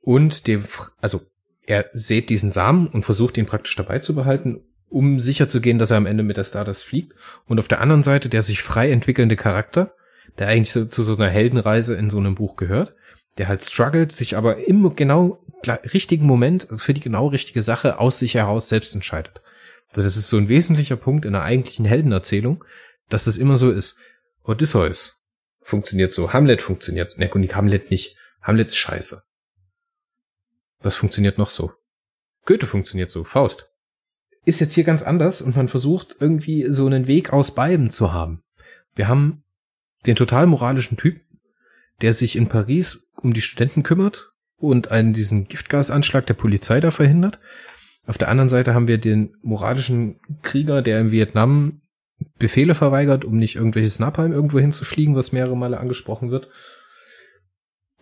Und 0.00 0.46
dem, 0.46 0.62
also, 1.00 1.22
er 1.66 1.90
sät 1.92 2.30
diesen 2.30 2.52
Samen 2.52 2.86
und 2.86 3.02
versucht 3.02 3.36
ihn 3.36 3.46
praktisch 3.46 3.74
dabei 3.74 3.98
zu 3.98 4.14
behalten, 4.14 4.60
um 4.88 5.18
sicher 5.18 5.48
zu 5.48 5.60
gehen, 5.60 5.80
dass 5.80 5.90
er 5.90 5.96
am 5.96 6.06
Ende 6.06 6.22
mit 6.22 6.36
der 6.36 6.44
Stardust 6.44 6.84
fliegt. 6.84 7.14
Und 7.46 7.58
auf 7.58 7.66
der 7.66 7.80
anderen 7.80 8.04
Seite 8.04 8.28
der 8.28 8.44
sich 8.44 8.62
frei 8.62 8.92
entwickelnde 8.92 9.34
Charakter, 9.34 9.94
der 10.38 10.46
eigentlich 10.46 10.70
so, 10.70 10.84
zu 10.84 11.02
so 11.02 11.16
einer 11.16 11.28
Heldenreise 11.28 11.96
in 11.96 12.08
so 12.08 12.18
einem 12.18 12.36
Buch 12.36 12.54
gehört, 12.54 12.94
der 13.38 13.48
halt 13.48 13.64
struggelt, 13.64 14.12
sich 14.12 14.36
aber 14.36 14.66
im 14.66 14.94
genau 14.96 15.42
richtigen 15.92 16.26
Moment 16.26 16.68
für 16.76 16.94
die 16.94 17.00
genau 17.00 17.28
richtige 17.28 17.62
Sache 17.62 17.98
aus 17.98 18.18
sich 18.18 18.34
heraus 18.34 18.68
selbst 18.68 18.94
entscheidet. 18.94 19.40
Also 19.90 20.02
das 20.02 20.16
ist 20.16 20.28
so 20.28 20.36
ein 20.36 20.48
wesentlicher 20.48 20.96
Punkt 20.96 21.24
in 21.24 21.32
der 21.32 21.42
eigentlichen 21.42 21.84
Heldenerzählung, 21.84 22.64
dass 23.08 23.24
das 23.24 23.38
immer 23.38 23.56
so 23.56 23.70
ist. 23.70 23.98
Odysseus 24.44 25.26
funktioniert 25.62 26.12
so, 26.12 26.32
Hamlet 26.32 26.62
funktioniert 26.62 27.10
so. 27.10 27.20
Ne, 27.20 27.30
und 27.32 27.54
Hamlet 27.54 27.90
nicht. 27.90 28.16
Hamlet 28.42 28.68
ist 28.68 28.76
scheiße. 28.76 29.22
Was 30.80 30.96
funktioniert 30.96 31.38
noch 31.38 31.50
so? 31.50 31.72
Goethe 32.44 32.66
funktioniert 32.66 33.10
so, 33.10 33.24
Faust. 33.24 33.68
Ist 34.44 34.60
jetzt 34.60 34.74
hier 34.74 34.84
ganz 34.84 35.02
anders 35.02 35.42
und 35.42 35.56
man 35.56 35.66
versucht 35.66 36.16
irgendwie 36.20 36.70
so 36.70 36.86
einen 36.86 37.08
Weg 37.08 37.32
aus 37.32 37.54
beiden 37.54 37.90
zu 37.90 38.12
haben. 38.12 38.44
Wir 38.94 39.08
haben 39.08 39.42
den 40.06 40.14
total 40.14 40.46
moralischen 40.46 40.96
Typ, 40.96 41.20
der 42.02 42.12
sich 42.12 42.36
in 42.36 42.48
Paris 42.48 43.10
um 43.22 43.32
die 43.32 43.40
Studenten 43.40 43.82
kümmert 43.82 44.30
und 44.58 44.90
einen 44.90 45.12
diesen 45.12 45.48
Giftgasanschlag 45.48 46.26
der 46.26 46.34
Polizei 46.34 46.80
da 46.80 46.90
verhindert. 46.90 47.38
Auf 48.06 48.18
der 48.18 48.28
anderen 48.28 48.48
Seite 48.48 48.74
haben 48.74 48.88
wir 48.88 48.98
den 48.98 49.34
moralischen 49.42 50.20
Krieger, 50.42 50.82
der 50.82 51.00
in 51.00 51.10
Vietnam 51.10 51.80
Befehle 52.38 52.74
verweigert, 52.74 53.24
um 53.24 53.36
nicht 53.36 53.56
irgendwelches 53.56 53.98
Napalm 53.98 54.32
irgendwo 54.32 54.58
hinzufliegen, 54.58 55.14
was 55.14 55.32
mehrere 55.32 55.56
Male 55.56 55.78
angesprochen 55.78 56.30
wird. 56.30 56.48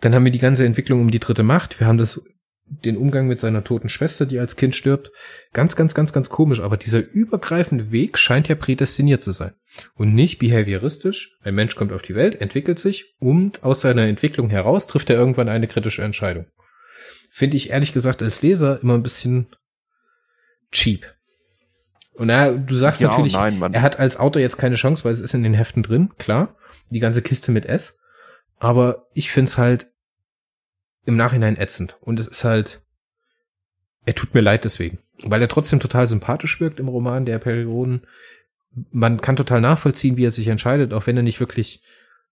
Dann 0.01 0.13
haben 0.13 0.25
wir 0.25 0.31
die 0.31 0.39
ganze 0.39 0.65
Entwicklung 0.65 1.01
um 1.01 1.11
die 1.11 1.19
dritte 1.19 1.43
Macht. 1.43 1.79
Wir 1.79 1.87
haben 1.87 1.97
das, 1.97 2.21
den 2.67 2.97
Umgang 2.97 3.27
mit 3.27 3.39
seiner 3.39 3.63
toten 3.63 3.89
Schwester, 3.89 4.25
die 4.25 4.39
als 4.39 4.55
Kind 4.55 4.75
stirbt. 4.75 5.11
Ganz, 5.53 5.75
ganz, 5.75 5.93
ganz, 5.93 6.13
ganz 6.13 6.29
komisch. 6.29 6.61
Aber 6.61 6.77
dieser 6.77 6.99
übergreifende 6.99 7.91
Weg 7.91 8.17
scheint 8.17 8.47
ja 8.47 8.55
prädestiniert 8.55 9.21
zu 9.21 9.31
sein. 9.31 9.53
Und 9.93 10.13
nicht 10.15 10.39
behavioristisch. 10.39 11.37
Ein 11.43 11.55
Mensch 11.55 11.75
kommt 11.75 11.93
auf 11.93 12.01
die 12.01 12.15
Welt, 12.15 12.41
entwickelt 12.41 12.79
sich 12.79 13.15
und 13.19 13.63
aus 13.63 13.81
seiner 13.81 14.03
Entwicklung 14.03 14.49
heraus 14.49 14.87
trifft 14.87 15.09
er 15.09 15.17
irgendwann 15.17 15.49
eine 15.49 15.67
kritische 15.67 16.03
Entscheidung. 16.03 16.47
Finde 17.31 17.57
ich 17.57 17.69
ehrlich 17.69 17.93
gesagt 17.93 18.23
als 18.23 18.41
Leser 18.41 18.79
immer 18.81 18.95
ein 18.95 19.03
bisschen 19.03 19.47
cheap. 20.71 21.13
Und 22.13 22.27
na, 22.27 22.51
du 22.51 22.75
sagst 22.75 23.01
Ja, 23.01 23.09
natürlich, 23.09 23.33
nein, 23.33 23.61
er 23.73 23.81
hat 23.81 23.99
als 23.99 24.17
Autor 24.17 24.41
jetzt 24.41 24.57
keine 24.57 24.75
Chance, 24.75 25.03
weil 25.03 25.11
es 25.11 25.19
ist 25.19 25.33
in 25.33 25.43
den 25.43 25.53
Heften 25.53 25.83
drin, 25.83 26.11
klar. 26.17 26.55
Die 26.89 26.99
ganze 26.99 27.21
Kiste 27.21 27.51
mit 27.51 27.65
S. 27.65 27.99
Aber 28.57 29.03
ich 29.13 29.31
find's 29.31 29.57
halt 29.57 29.87
im 31.05 31.15
Nachhinein 31.15 31.57
ätzend. 31.57 31.97
Und 32.01 32.19
es 32.19 32.27
ist 32.27 32.43
halt, 32.43 32.81
er 34.05 34.15
tut 34.15 34.33
mir 34.33 34.41
leid 34.41 34.65
deswegen. 34.65 34.99
Weil 35.23 35.41
er 35.41 35.47
trotzdem 35.47 35.79
total 35.79 36.07
sympathisch 36.07 36.59
wirkt 36.59 36.79
im 36.79 36.87
Roman 36.87 37.25
der 37.25 37.39
Perioden. 37.39 38.01
Man 38.91 39.21
kann 39.21 39.35
total 39.35 39.61
nachvollziehen, 39.61 40.17
wie 40.17 40.25
er 40.25 40.31
sich 40.31 40.47
entscheidet, 40.47 40.93
auch 40.93 41.07
wenn 41.07 41.17
er 41.17 41.23
nicht 41.23 41.39
wirklich 41.39 41.81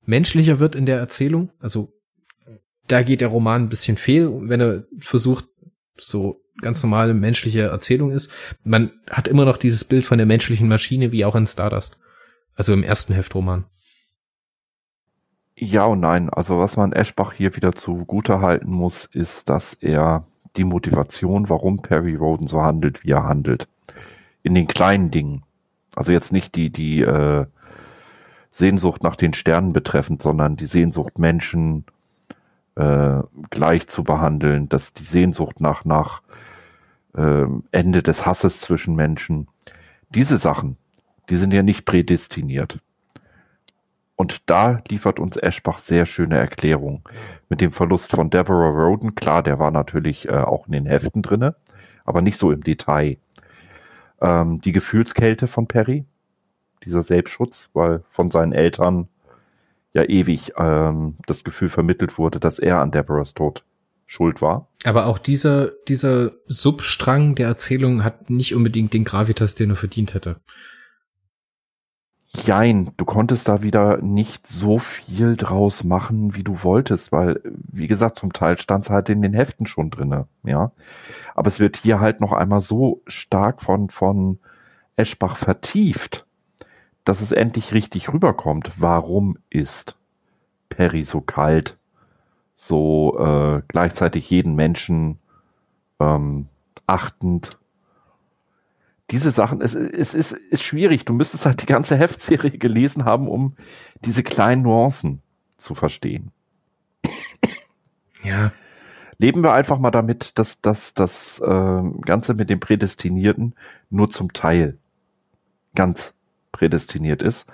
menschlicher 0.06 0.60
wird 0.60 0.76
in 0.76 0.86
der 0.86 1.00
Erzählung. 1.00 1.52
Also 1.60 1.94
da 2.88 3.02
geht 3.04 3.22
der 3.22 3.30
Roman 3.30 3.64
ein 3.64 3.70
bisschen 3.70 3.98
fehl, 3.98 4.30
wenn 4.50 4.60
er 4.60 4.84
versucht, 5.00 5.46
so 5.98 6.42
ganz 6.62 6.84
normale 6.84 7.14
menschliche 7.14 7.62
Erzählung 7.62 8.12
ist. 8.12 8.32
Man 8.64 8.92
hat 9.10 9.28
immer 9.28 9.46
noch 9.46 9.58
dieses 9.58 9.84
Bild 9.84 10.06
von 10.06 10.18
der 10.18 10.28
menschlichen 10.28 10.68
Maschine, 10.68 11.12
wie 11.12 11.26
auch 11.26 11.36
in 11.36 11.48
Stardust. 11.48 12.00
Also 12.56 12.74
im 12.74 12.84
ersten 12.84 13.14
Heftroman. 13.14 13.66
Ja 15.56 15.86
und 15.86 16.00
nein. 16.00 16.30
Also 16.30 16.60
was 16.60 16.78
man 16.78 16.94
Eschbach 16.94 17.34
hier 17.34 17.56
wieder 17.56 17.74
zugute 17.74 18.42
halten 18.42 18.72
muss, 18.72 19.06
ist, 19.06 19.50
dass 19.50 19.74
er 19.76 20.26
die 20.56 20.64
Motivation, 20.64 21.50
warum 21.50 21.82
Perry 21.82 22.16
Roden 22.16 22.48
so 22.48 22.62
handelt, 22.62 23.04
wie 23.04 23.12
er 23.12 23.24
handelt, 23.24 23.68
in 24.44 24.56
den 24.56 24.68
kleinen 24.68 25.12
Dingen, 25.12 25.44
also 25.96 26.12
jetzt 26.12 26.32
nicht 26.32 26.56
die 26.56 26.70
die 26.70 27.02
äh, 27.02 27.46
Sehnsucht 28.52 29.04
nach 29.04 29.16
den 29.16 29.34
Sternen 29.34 29.74
betreffend, 29.74 30.22
sondern 30.22 30.56
die 30.56 30.68
Sehnsucht 30.68 31.18
Menschen 31.18 31.86
äh, 32.76 33.22
gleich 33.50 33.88
zu 33.88 34.04
behandeln, 34.04 34.70
dass 34.70 34.94
die 34.94 35.04
Sehnsucht 35.04 35.60
nach, 35.60 35.86
nach 35.86 36.22
äh, 37.16 37.46
Ende 37.72 38.04
des 38.04 38.26
Hasses 38.26 38.62
zwischen 38.62 38.96
Menschen, 38.96 39.48
diese 40.10 40.38
Sachen, 40.38 40.78
die 41.30 41.36
sind 41.36 41.54
ja 41.54 41.64
nicht 41.64 41.86
prädestiniert. 41.86 42.80
Und 44.24 44.44
da 44.46 44.82
liefert 44.88 45.20
uns 45.20 45.36
Eschbach 45.36 45.80
sehr 45.80 46.06
schöne 46.06 46.38
Erklärungen. 46.38 47.04
Mit 47.50 47.60
dem 47.60 47.74
Verlust 47.74 48.12
von 48.12 48.30
Deborah 48.30 48.70
Roden, 48.70 49.16
klar, 49.16 49.44
der 49.44 49.60
war 49.60 49.70
natürlich 49.70 50.30
äh, 50.30 50.32
auch 50.32 50.66
in 50.66 50.72
den 50.72 50.86
Heften 50.86 51.22
drinne, 51.22 51.58
aber 52.06 52.22
nicht 52.22 52.38
so 52.38 52.54
im 52.54 52.64
Detail. 52.64 53.18
Ähm, 54.22 54.62
die 54.62 54.72
Gefühlskälte 54.72 55.48
von 55.48 55.68
Perry, 55.68 56.06
dieser 56.86 57.02
Selbstschutz, 57.02 57.70
weil 57.74 58.02
von 58.08 58.32
seinen 58.32 58.54
Eltern 58.54 59.10
ja 59.92 60.04
ewig 60.04 60.54
ähm, 60.56 61.18
das 61.28 61.44
Gefühl 61.44 61.68
vermittelt 61.68 62.18
wurde, 62.18 62.40
dass 62.40 62.60
er 62.60 62.80
an 62.80 62.92
Deborahs 62.92 63.34
Tod 63.34 63.66
schuld 64.06 64.42
war. 64.42 64.70
Aber 64.86 65.08
auch 65.08 65.18
dieser, 65.18 65.72
dieser 65.90 66.32
Substrang 66.48 67.36
der 67.36 67.50
Erzählung 67.50 68.06
hat 68.06 68.30
nicht 68.30 68.56
unbedingt 68.56 68.94
den 68.94 69.04
Gravitas, 69.04 69.56
den 69.56 69.72
er 69.72 69.76
verdient 69.76 70.14
hätte. 70.14 70.38
Jein, 72.36 72.92
du 72.98 73.06
konntest 73.06 73.48
da 73.48 73.62
wieder 73.62 73.98
nicht 73.98 74.48
so 74.48 74.80
viel 74.80 75.36
draus 75.36 75.84
machen, 75.84 76.36
wie 76.36 76.44
du 76.44 76.64
wolltest, 76.64 77.12
weil, 77.12 77.40
wie 77.44 77.88
gesagt, 77.88 78.18
zum 78.18 78.34
Teil 78.34 78.58
stand 78.58 78.86
es 78.86 78.90
halt 78.90 79.10
in 79.10 79.22
den 79.22 79.34
Heften 79.34 79.68
schon 79.68 79.92
drinne, 79.92 80.28
ja. 80.44 80.72
Aber 81.36 81.48
es 81.48 81.60
wird 81.60 81.78
hier 81.78 82.00
halt 82.00 82.22
noch 82.22 82.32
einmal 82.32 82.62
so 82.62 83.04
stark 83.06 83.62
von, 83.62 83.90
von 83.90 84.40
Eschbach 84.96 85.38
vertieft, 85.38 86.26
dass 87.06 87.22
es 87.22 87.32
endlich 87.32 87.74
richtig 87.74 88.12
rüberkommt. 88.12 88.72
Warum 88.78 89.38
ist 89.52 89.96
Perry 90.70 91.04
so 91.04 91.22
kalt, 91.22 91.78
so 92.56 93.16
äh, 93.20 93.62
gleichzeitig 93.68 94.28
jeden 94.32 94.56
Menschen 94.56 95.20
ähm, 96.00 96.48
achtend 96.88 97.60
diese 99.14 99.30
Sachen, 99.30 99.62
es, 99.62 99.76
es 99.76 100.16
ist, 100.16 100.32
ist 100.32 100.64
schwierig. 100.64 101.06
Du 101.06 101.14
müsstest 101.14 101.46
halt 101.46 101.62
die 101.62 101.68
ganze 101.68 101.96
Heftserie 101.96 102.58
gelesen 102.58 103.06
haben, 103.06 103.28
um 103.28 103.56
diese 104.04 104.24
kleinen 104.24 104.64
Nuancen 104.64 105.22
zu 105.56 105.76
verstehen. 105.76 106.32
Ja. 108.24 108.52
Leben 109.20 109.44
wir 109.44 109.54
einfach 109.54 109.78
mal 109.78 109.92
damit, 109.92 110.40
dass, 110.40 110.62
dass 110.62 110.96
das 110.96 111.40
äh, 111.40 111.82
Ganze 112.02 112.34
mit 112.34 112.50
dem 112.50 112.60
Prädestinierten 112.60 113.54
nur 113.92 114.10
zum 114.10 114.34
Teil 114.34 114.80
ganz 115.76 116.16
prädestiniert 116.52 117.22
ist 117.22 117.46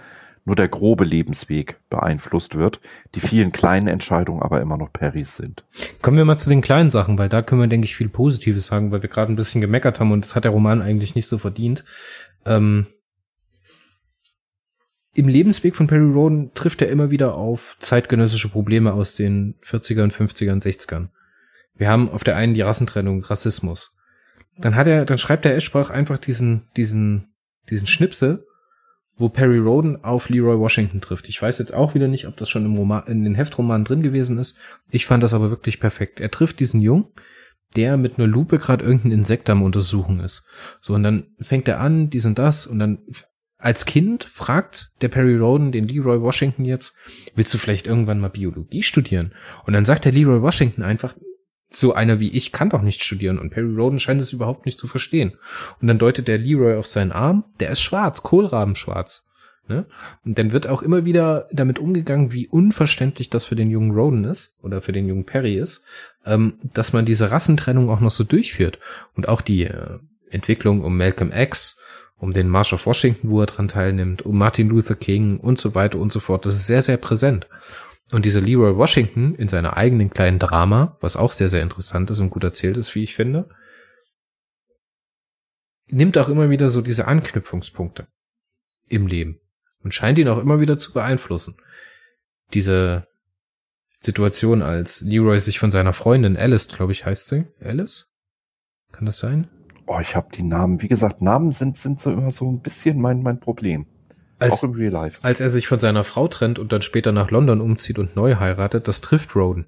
nur 0.45 0.55
der 0.55 0.67
grobe 0.67 1.03
Lebensweg 1.03 1.79
beeinflusst 1.89 2.55
wird, 2.55 2.79
die 3.15 3.19
vielen 3.19 3.51
kleinen 3.51 3.87
Entscheidungen 3.87 4.41
aber 4.41 4.61
immer 4.61 4.77
noch 4.77 4.91
Perrys 4.91 5.35
sind. 5.35 5.63
Kommen 6.01 6.17
wir 6.17 6.25
mal 6.25 6.37
zu 6.37 6.49
den 6.49 6.61
kleinen 6.61 6.91
Sachen, 6.91 7.17
weil 7.17 7.29
da 7.29 7.41
können 7.41 7.61
wir, 7.61 7.67
denke 7.67 7.85
ich, 7.85 7.95
viel 7.95 8.09
Positives 8.09 8.67
sagen, 8.67 8.91
weil 8.91 9.01
wir 9.01 9.09
gerade 9.09 9.31
ein 9.31 9.35
bisschen 9.35 9.61
gemeckert 9.61 9.99
haben 9.99 10.11
und 10.11 10.23
das 10.23 10.35
hat 10.35 10.45
der 10.45 10.51
Roman 10.51 10.81
eigentlich 10.81 11.15
nicht 11.15 11.27
so 11.27 11.37
verdient. 11.37 11.85
Ähm 12.45 12.87
Im 15.13 15.27
Lebensweg 15.27 15.75
von 15.75 15.87
Perry 15.87 16.11
Roden 16.11 16.53
trifft 16.53 16.81
er 16.81 16.89
immer 16.89 17.11
wieder 17.11 17.35
auf 17.35 17.77
zeitgenössische 17.79 18.49
Probleme 18.49 18.93
aus 18.93 19.15
den 19.15 19.55
40ern, 19.63 20.11
50ern, 20.11 20.61
60ern. 20.61 21.09
Wir 21.75 21.89
haben 21.89 22.09
auf 22.09 22.23
der 22.23 22.35
einen 22.35 22.53
die 22.53 22.61
Rassentrennung, 22.61 23.23
Rassismus. 23.23 23.95
Dann 24.57 24.75
hat 24.75 24.87
er, 24.87 25.05
dann 25.05 25.17
schreibt 25.17 25.45
der 25.45 25.55
Eschbach 25.55 25.89
einfach 25.89 26.17
diesen, 26.17 26.67
diesen, 26.75 27.33
diesen 27.69 27.87
Schnipsel 27.87 28.45
wo 29.19 29.29
Perry 29.29 29.59
Roden 29.59 30.03
auf 30.03 30.29
Leroy 30.29 30.57
Washington 30.57 31.01
trifft. 31.01 31.29
Ich 31.29 31.41
weiß 31.41 31.59
jetzt 31.59 31.73
auch 31.73 31.93
wieder 31.93 32.07
nicht, 32.07 32.27
ob 32.27 32.37
das 32.37 32.49
schon 32.49 32.65
im 32.65 32.75
Roman, 32.75 33.05
in 33.07 33.23
den 33.23 33.35
Heftromanen 33.35 33.85
drin 33.85 34.01
gewesen 34.01 34.39
ist. 34.39 34.57
Ich 34.89 35.05
fand 35.05 35.21
das 35.21 35.33
aber 35.33 35.49
wirklich 35.49 35.79
perfekt. 35.79 36.19
Er 36.19 36.31
trifft 36.31 36.59
diesen 36.59 36.81
Jungen, 36.81 37.07
der 37.75 37.97
mit 37.97 38.17
einer 38.17 38.27
Lupe 38.27 38.57
gerade 38.57 38.83
irgendein 38.83 39.11
Insekt 39.11 39.49
am 39.49 39.61
Untersuchen 39.61 40.21
ist. 40.21 40.45
So, 40.81 40.95
und 40.95 41.03
dann 41.03 41.27
fängt 41.39 41.67
er 41.67 41.81
an, 41.81 42.09
dies 42.09 42.25
und 42.25 42.39
das, 42.39 42.65
und 42.65 42.79
dann 42.79 42.99
als 43.57 43.85
Kind 43.85 44.23
fragt 44.23 44.93
der 45.01 45.09
Perry 45.09 45.35
Roden 45.35 45.73
den 45.73 45.87
Leroy 45.87 46.21
Washington 46.21 46.63
jetzt, 46.63 46.95
willst 47.35 47.53
du 47.53 47.57
vielleicht 47.57 47.87
irgendwann 47.87 48.21
mal 48.21 48.29
Biologie 48.29 48.83
studieren? 48.83 49.33
Und 49.65 49.73
dann 49.73 49.83
sagt 49.83 50.05
der 50.05 50.13
Leroy 50.13 50.41
Washington 50.41 50.81
einfach, 50.81 51.13
so 51.71 51.93
einer 51.93 52.19
wie 52.19 52.31
ich 52.31 52.51
kann 52.51 52.69
doch 52.69 52.81
nicht 52.81 53.03
studieren 53.03 53.37
und 53.37 53.51
Perry 53.51 53.73
Roden 53.73 53.99
scheint 53.99 54.21
es 54.21 54.33
überhaupt 54.33 54.65
nicht 54.65 54.79
zu 54.79 54.87
verstehen. 54.87 55.33
Und 55.81 55.87
dann 55.87 55.99
deutet 55.99 56.27
der 56.27 56.39
Leroy 56.39 56.75
auf 56.75 56.87
seinen 56.87 57.11
Arm, 57.11 57.43
der 57.59 57.69
ist 57.69 57.81
schwarz, 57.81 58.23
Kohlrabenschwarz. 58.23 59.27
Ne? 59.69 59.85
Und 60.25 60.39
dann 60.39 60.51
wird 60.51 60.67
auch 60.67 60.81
immer 60.81 61.05
wieder 61.05 61.47
damit 61.51 61.77
umgegangen, 61.77 62.33
wie 62.33 62.47
unverständlich 62.47 63.29
das 63.29 63.45
für 63.45 63.55
den 63.55 63.69
jungen 63.69 63.91
Roden 63.91 64.23
ist 64.23 64.57
oder 64.63 64.81
für 64.81 64.91
den 64.91 65.07
jungen 65.07 65.25
Perry 65.25 65.57
ist, 65.57 65.83
ähm, 66.25 66.55
dass 66.63 66.91
man 66.91 67.05
diese 67.05 67.29
Rassentrennung 67.29 67.89
auch 67.89 67.99
noch 67.99 68.11
so 68.11 68.23
durchführt. 68.23 68.79
Und 69.15 69.27
auch 69.27 69.41
die 69.41 69.65
äh, 69.65 69.99
Entwicklung 70.31 70.83
um 70.83 70.97
Malcolm 70.97 71.31
X, 71.31 71.79
um 72.17 72.33
den 72.33 72.49
March 72.49 72.73
of 72.73 72.85
Washington, 72.87 73.29
wo 73.29 73.41
er 73.41 73.45
dran 73.45 73.67
teilnimmt, 73.67 74.23
um 74.23 74.37
Martin 74.39 74.69
Luther 74.69 74.95
King 74.95 75.37
und 75.37 75.59
so 75.59 75.75
weiter 75.75 75.99
und 75.99 76.11
so 76.11 76.19
fort. 76.19 76.47
Das 76.47 76.55
ist 76.55 76.65
sehr, 76.65 76.81
sehr 76.81 76.97
präsent. 76.97 77.47
Und 78.11 78.25
dieser 78.25 78.41
Leroy 78.41 78.75
Washington 78.75 79.35
in 79.35 79.47
seiner 79.47 79.77
eigenen 79.77 80.09
kleinen 80.09 80.39
Drama, 80.39 80.97
was 80.99 81.15
auch 81.15 81.31
sehr, 81.31 81.49
sehr 81.49 81.61
interessant 81.61 82.09
ist 82.09 82.19
und 82.19 82.31
gut 82.31 82.43
erzählt 82.43 82.77
ist, 82.77 82.95
wie 82.95 83.03
ich 83.03 83.15
finde, 83.15 83.49
nimmt 85.87 86.17
auch 86.17 86.29
immer 86.29 86.49
wieder 86.49 86.69
so 86.69 86.81
diese 86.81 87.07
Anknüpfungspunkte 87.07 88.07
im 88.87 89.07
Leben 89.07 89.39
und 89.83 89.93
scheint 89.93 90.17
ihn 90.17 90.27
auch 90.27 90.39
immer 90.39 90.59
wieder 90.59 90.77
zu 90.77 90.93
beeinflussen. 90.93 91.57
Diese 92.53 93.07
Situation, 93.99 94.61
als 94.61 95.01
Leroy 95.01 95.39
sich 95.39 95.59
von 95.59 95.71
seiner 95.71 95.93
Freundin 95.93 96.37
Alice, 96.37 96.67
glaube 96.67 96.91
ich, 96.91 97.05
heißt 97.05 97.27
sie, 97.27 97.45
Alice? 97.59 98.07
Kann 98.91 99.05
das 99.05 99.19
sein? 99.19 99.47
Oh, 99.85 99.99
ich 99.99 100.15
habe 100.15 100.29
die 100.33 100.43
Namen. 100.43 100.81
Wie 100.81 100.87
gesagt, 100.87 101.21
Namen 101.21 101.51
sind 101.51 101.77
sind 101.77 101.99
so 101.99 102.11
immer 102.11 102.31
so 102.31 102.49
ein 102.49 102.61
bisschen 102.61 102.99
mein 102.99 103.21
mein 103.21 103.39
Problem. 103.39 103.87
Als, 104.39 104.53
auch 104.53 104.63
im 104.63 104.71
Real 104.71 104.91
Life. 104.91 105.19
Als 105.21 105.41
er 105.41 105.49
sich 105.49 105.67
von 105.67 105.79
seiner 105.79 106.03
Frau 106.03 106.27
trennt 106.27 106.59
und 106.59 106.71
dann 106.71 106.81
später 106.81 107.11
nach 107.11 107.29
London 107.29 107.61
umzieht 107.61 107.99
und 107.99 108.15
neu 108.15 108.35
heiratet, 108.35 108.87
das 108.87 109.01
trifft 109.01 109.35
Roden 109.35 109.67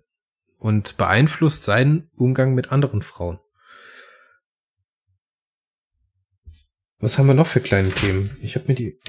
und 0.58 0.98
beeinflusst 0.98 1.64
seinen 1.64 2.10
Umgang 2.16 2.54
mit 2.54 2.72
anderen 2.72 3.02
Frauen. 3.02 3.40
Was 7.00 7.18
haben 7.18 7.28
wir 7.28 7.34
noch 7.34 7.48
für 7.48 7.62
kleine 7.62 7.92
Themen? 7.92 8.30
Ich 8.42 8.56
habe 8.56 8.68
mir 8.68 8.76
die, 8.76 9.00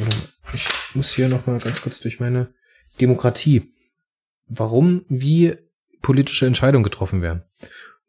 ich 0.53 0.69
muss 0.95 1.15
hier 1.15 1.29
noch 1.29 1.47
mal 1.47 1.59
ganz 1.59 1.83
kurz 1.83 2.01
durch 2.01 2.21
meine 2.21 2.55
Demokratie. 3.01 3.75
Warum, 4.47 5.05
wie 5.09 5.57
politische 6.01 6.47
Entscheidungen 6.47 6.85
getroffen 6.85 7.23
werden 7.23 7.45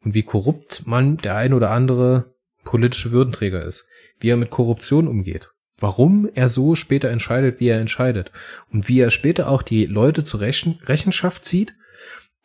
und 0.04 0.14
wie 0.14 0.24
korrupt 0.24 0.88
man 0.88 1.18
der 1.18 1.36
ein 1.36 1.54
oder 1.54 1.70
andere 1.70 2.34
politische 2.64 3.12
Würdenträger 3.12 3.64
ist, 3.64 3.88
wie 4.20 4.30
er 4.30 4.38
mit 4.38 4.50
Korruption 4.50 5.08
umgeht 5.08 5.53
warum 5.84 6.30
er 6.34 6.48
so 6.48 6.76
später 6.76 7.10
entscheidet, 7.10 7.60
wie 7.60 7.68
er 7.68 7.82
entscheidet. 7.82 8.32
Und 8.72 8.88
wie 8.88 9.02
er 9.02 9.12
später 9.12 9.50
auch 9.50 9.62
die 9.62 9.86
Leute 9.86 10.24
zur 10.24 10.40
Rechen 10.40 10.80
Rechenschaft 10.86 11.44
zieht. 11.44 11.76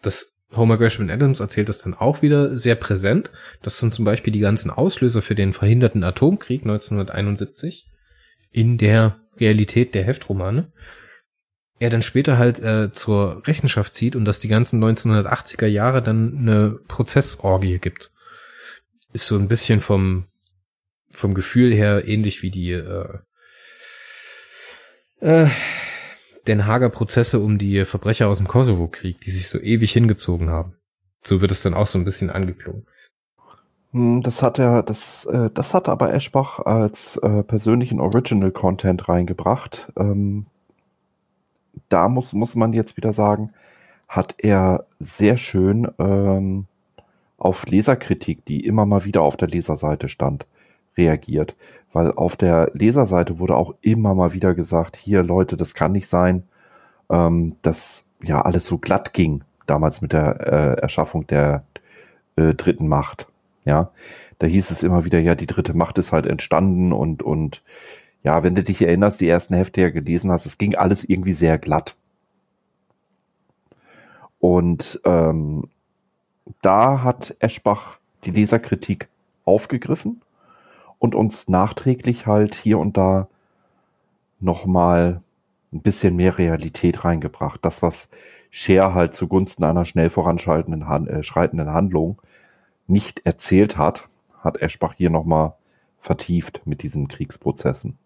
Das 0.03 0.41
Homer 0.57 0.77
Gershwin 0.77 1.09
Adams 1.09 1.39
erzählt 1.39 1.69
das 1.69 1.79
dann 1.79 1.95
auch 1.95 2.21
wieder 2.21 2.57
sehr 2.57 2.75
präsent. 2.75 3.31
Das 3.63 3.79
sind 3.79 3.95
zum 3.95 4.05
Beispiel 4.05 4.33
die 4.33 4.41
ganzen 4.41 4.73
Auslöser 4.73 5.23
für 5.23 5.37
den 5.37 5.53
verhinderten 5.53 6.03
Atomkrieg 6.03 6.63
1971 6.63 7.87
in 8.51 8.77
der 8.77 9.21
Realität 9.39 9.95
der 9.95 10.03
Heftromane. 10.03 10.73
Er 11.79 11.91
dann 11.91 12.03
später 12.03 12.39
halt 12.39 12.59
äh, 12.59 12.91
zur 12.93 13.47
Rechenschaft 13.47 13.95
zieht 13.95 14.17
und 14.17 14.25
dass 14.25 14.41
die 14.41 14.49
ganzen 14.49 14.83
1980er 14.83 15.67
Jahre 15.67 16.03
dann 16.03 16.39
eine 16.39 16.81
Prozessorgie 16.89 17.79
gibt. 17.79 18.11
Ist 19.13 19.27
so 19.27 19.37
ein 19.37 19.47
bisschen 19.47 19.81
vom 19.81 20.27
vom 21.11 21.35
Gefühl 21.35 21.73
her 21.73 22.07
ähnlich 22.07 22.43
wie 22.43 22.51
die 22.51 22.73
äh, 22.73 23.19
äh, 25.21 25.47
Den 26.47 26.67
Hager 26.67 26.91
Prozesse 26.91 27.41
um 27.41 27.59
die 27.59 27.85
Verbrecher 27.85 28.29
aus 28.29 28.39
dem 28.39 28.49
Kosovo-Krieg, 28.49 29.21
die 29.21 29.31
sich 29.31 29.49
so 29.49 29.59
ewig 29.59 29.93
hingezogen 29.93 30.51
haben. 30.51 30.75
So 31.23 31.41
wird 31.41 31.51
es 31.51 31.63
dann 31.63 31.75
auch 31.75 31.87
so 31.87 31.99
ein 31.99 32.05
bisschen 32.05 32.31
angeklungen. 32.31 32.87
Hm, 33.93 34.23
das 34.23 34.43
hat 34.43 34.59
er, 34.59 34.83
das, 34.83 35.25
äh, 35.27 35.51
das 35.53 35.75
hat 35.75 35.89
aber 35.89 36.13
Eschbach 36.13 36.61
als 36.61 37.17
äh, 37.19 37.43
persönlichen 37.43 38.01
Original 38.01 38.51
Content 38.51 39.09
reingebracht. 39.09 39.93
Ähm, 39.97 40.47
da 41.89 42.09
muss, 42.09 42.33
muss 42.33 42.55
man 42.55 42.73
jetzt 42.73 42.97
wieder 42.97 43.13
sagen, 43.13 43.53
hat 44.09 44.35
er 44.39 44.87
sehr 44.99 45.37
schön 45.37 45.89
ähm, 45.99 46.67
auf 47.37 47.67
Leserkritik, 47.67 48.45
die 48.45 48.65
immer 48.65 48.85
mal 48.85 49.05
wieder 49.05 49.23
auf 49.23 49.37
der 49.37 49.49
Leserseite 49.49 50.09
stand, 50.09 50.47
reagiert. 50.99 51.57
Weil 51.93 52.13
auf 52.13 52.37
der 52.37 52.71
Leserseite 52.75 53.39
wurde 53.39 53.57
auch 53.57 53.75
immer 53.81 54.15
mal 54.15 54.35
wieder 54.35 54.55
gesagt, 54.55 54.97
hier 54.97 55.23
Leute, 55.23 55.57
das 55.57 55.75
kann 55.75 55.93
nicht 55.93 56.09
sein, 56.09 56.43
ähm, 57.09 57.57
dass 57.63 58.07
ja 58.23 58.43
alles 58.43 58.67
so 58.67 58.77
glatt 58.77 59.15
ging 59.15 59.43
damals 59.67 60.03
mit 60.03 60.13
der 60.13 60.41
äh, 60.41 60.81
Erschaffung 60.81 61.27
der 61.27 61.65
äh, 62.37 62.55
dritten 62.55 62.89
Macht. 62.89 63.29
Ja, 63.65 63.91
da 64.39 64.47
hieß 64.47 64.71
es 64.71 64.83
immer 64.83 65.05
wieder, 65.05 65.19
ja, 65.19 65.35
die 65.35 65.47
dritte 65.47 65.75
Macht 65.75 65.99
ist 65.99 66.13
halt 66.13 66.27
entstanden 66.27 66.93
und 66.93 67.23
und 67.23 67.63
ja, 68.23 68.43
wenn 68.43 68.55
du 68.55 68.63
dich 68.63 68.83
erinnerst, 68.83 69.21
die 69.21 69.29
ersten 69.29 69.55
Hefte 69.55 69.81
ja 69.81 69.91
gelesen 69.91 70.31
hast, 70.31 70.47
es 70.47 70.59
ging 70.59 70.75
alles 70.75 71.05
irgendwie 71.05 71.33
sehr 71.33 71.59
glatt. 71.59 71.97
Und 74.41 75.01
ähm, 75.05 75.69
da 76.63 77.03
hat 77.03 77.37
Eschbach 77.41 77.99
die 78.25 78.31
Leserkritik 78.31 79.09
aufgegriffen 79.45 80.21
und 80.99 81.15
uns 81.15 81.49
nachträglich 81.49 82.27
halt 82.27 82.55
hier 82.55 82.79
und 82.79 82.97
da 82.97 83.29
nochmal 84.41 85.23
ein 85.73 85.83
bisschen 85.83 86.17
mehr 86.17 86.39
Realität 86.39 87.05
reingebracht. 87.05 87.65
Das, 87.65 87.83
was 87.83 88.09
Cher 88.51 88.95
halt 88.95 89.15
zugunsten 89.15 89.65
einer 89.65 89.85
schnell 89.85 90.11
voranschreitenden 90.11 90.89
Han 90.89 91.07
äh, 91.07 91.23
schreitenden 91.23 91.71
Handlung 91.71 92.21
nicht 92.87 93.27
erzählt 93.27 93.77
hat, 93.77 94.09
hat 94.39 94.63
Eschbach 94.63 94.95
hier 94.95 95.11
nochmal 95.11 95.55
vertieft 95.99 96.63
mit 96.65 96.83
diesen 96.83 97.09
Kriegsprozessen. 97.09 97.99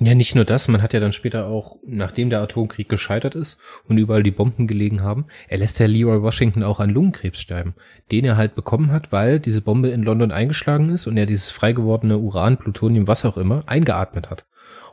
Ja, 0.00 0.16
nicht 0.16 0.34
nur 0.34 0.44
das, 0.44 0.66
man 0.66 0.82
hat 0.82 0.92
ja 0.92 0.98
dann 0.98 1.12
später 1.12 1.46
auch, 1.46 1.76
nachdem 1.86 2.28
der 2.28 2.42
Atomkrieg 2.42 2.88
gescheitert 2.88 3.36
ist 3.36 3.60
und 3.86 3.96
überall 3.96 4.24
die 4.24 4.32
Bomben 4.32 4.66
gelegen 4.66 5.02
haben, 5.02 5.26
er 5.46 5.58
lässt 5.58 5.78
ja 5.78 5.86
Leroy 5.86 6.20
Washington 6.20 6.64
auch 6.64 6.80
an 6.80 6.90
Lungenkrebs 6.90 7.40
sterben, 7.40 7.74
den 8.10 8.24
er 8.24 8.36
halt 8.36 8.56
bekommen 8.56 8.90
hat, 8.90 9.12
weil 9.12 9.38
diese 9.38 9.60
Bombe 9.60 9.90
in 9.90 10.02
London 10.02 10.32
eingeschlagen 10.32 10.88
ist 10.88 11.06
und 11.06 11.16
er 11.16 11.26
dieses 11.26 11.50
frei 11.50 11.72
gewordene 11.72 12.18
Uran, 12.18 12.56
Plutonium, 12.56 13.06
was 13.06 13.24
auch 13.24 13.36
immer, 13.36 13.60
eingeatmet 13.66 14.30
hat. 14.30 14.44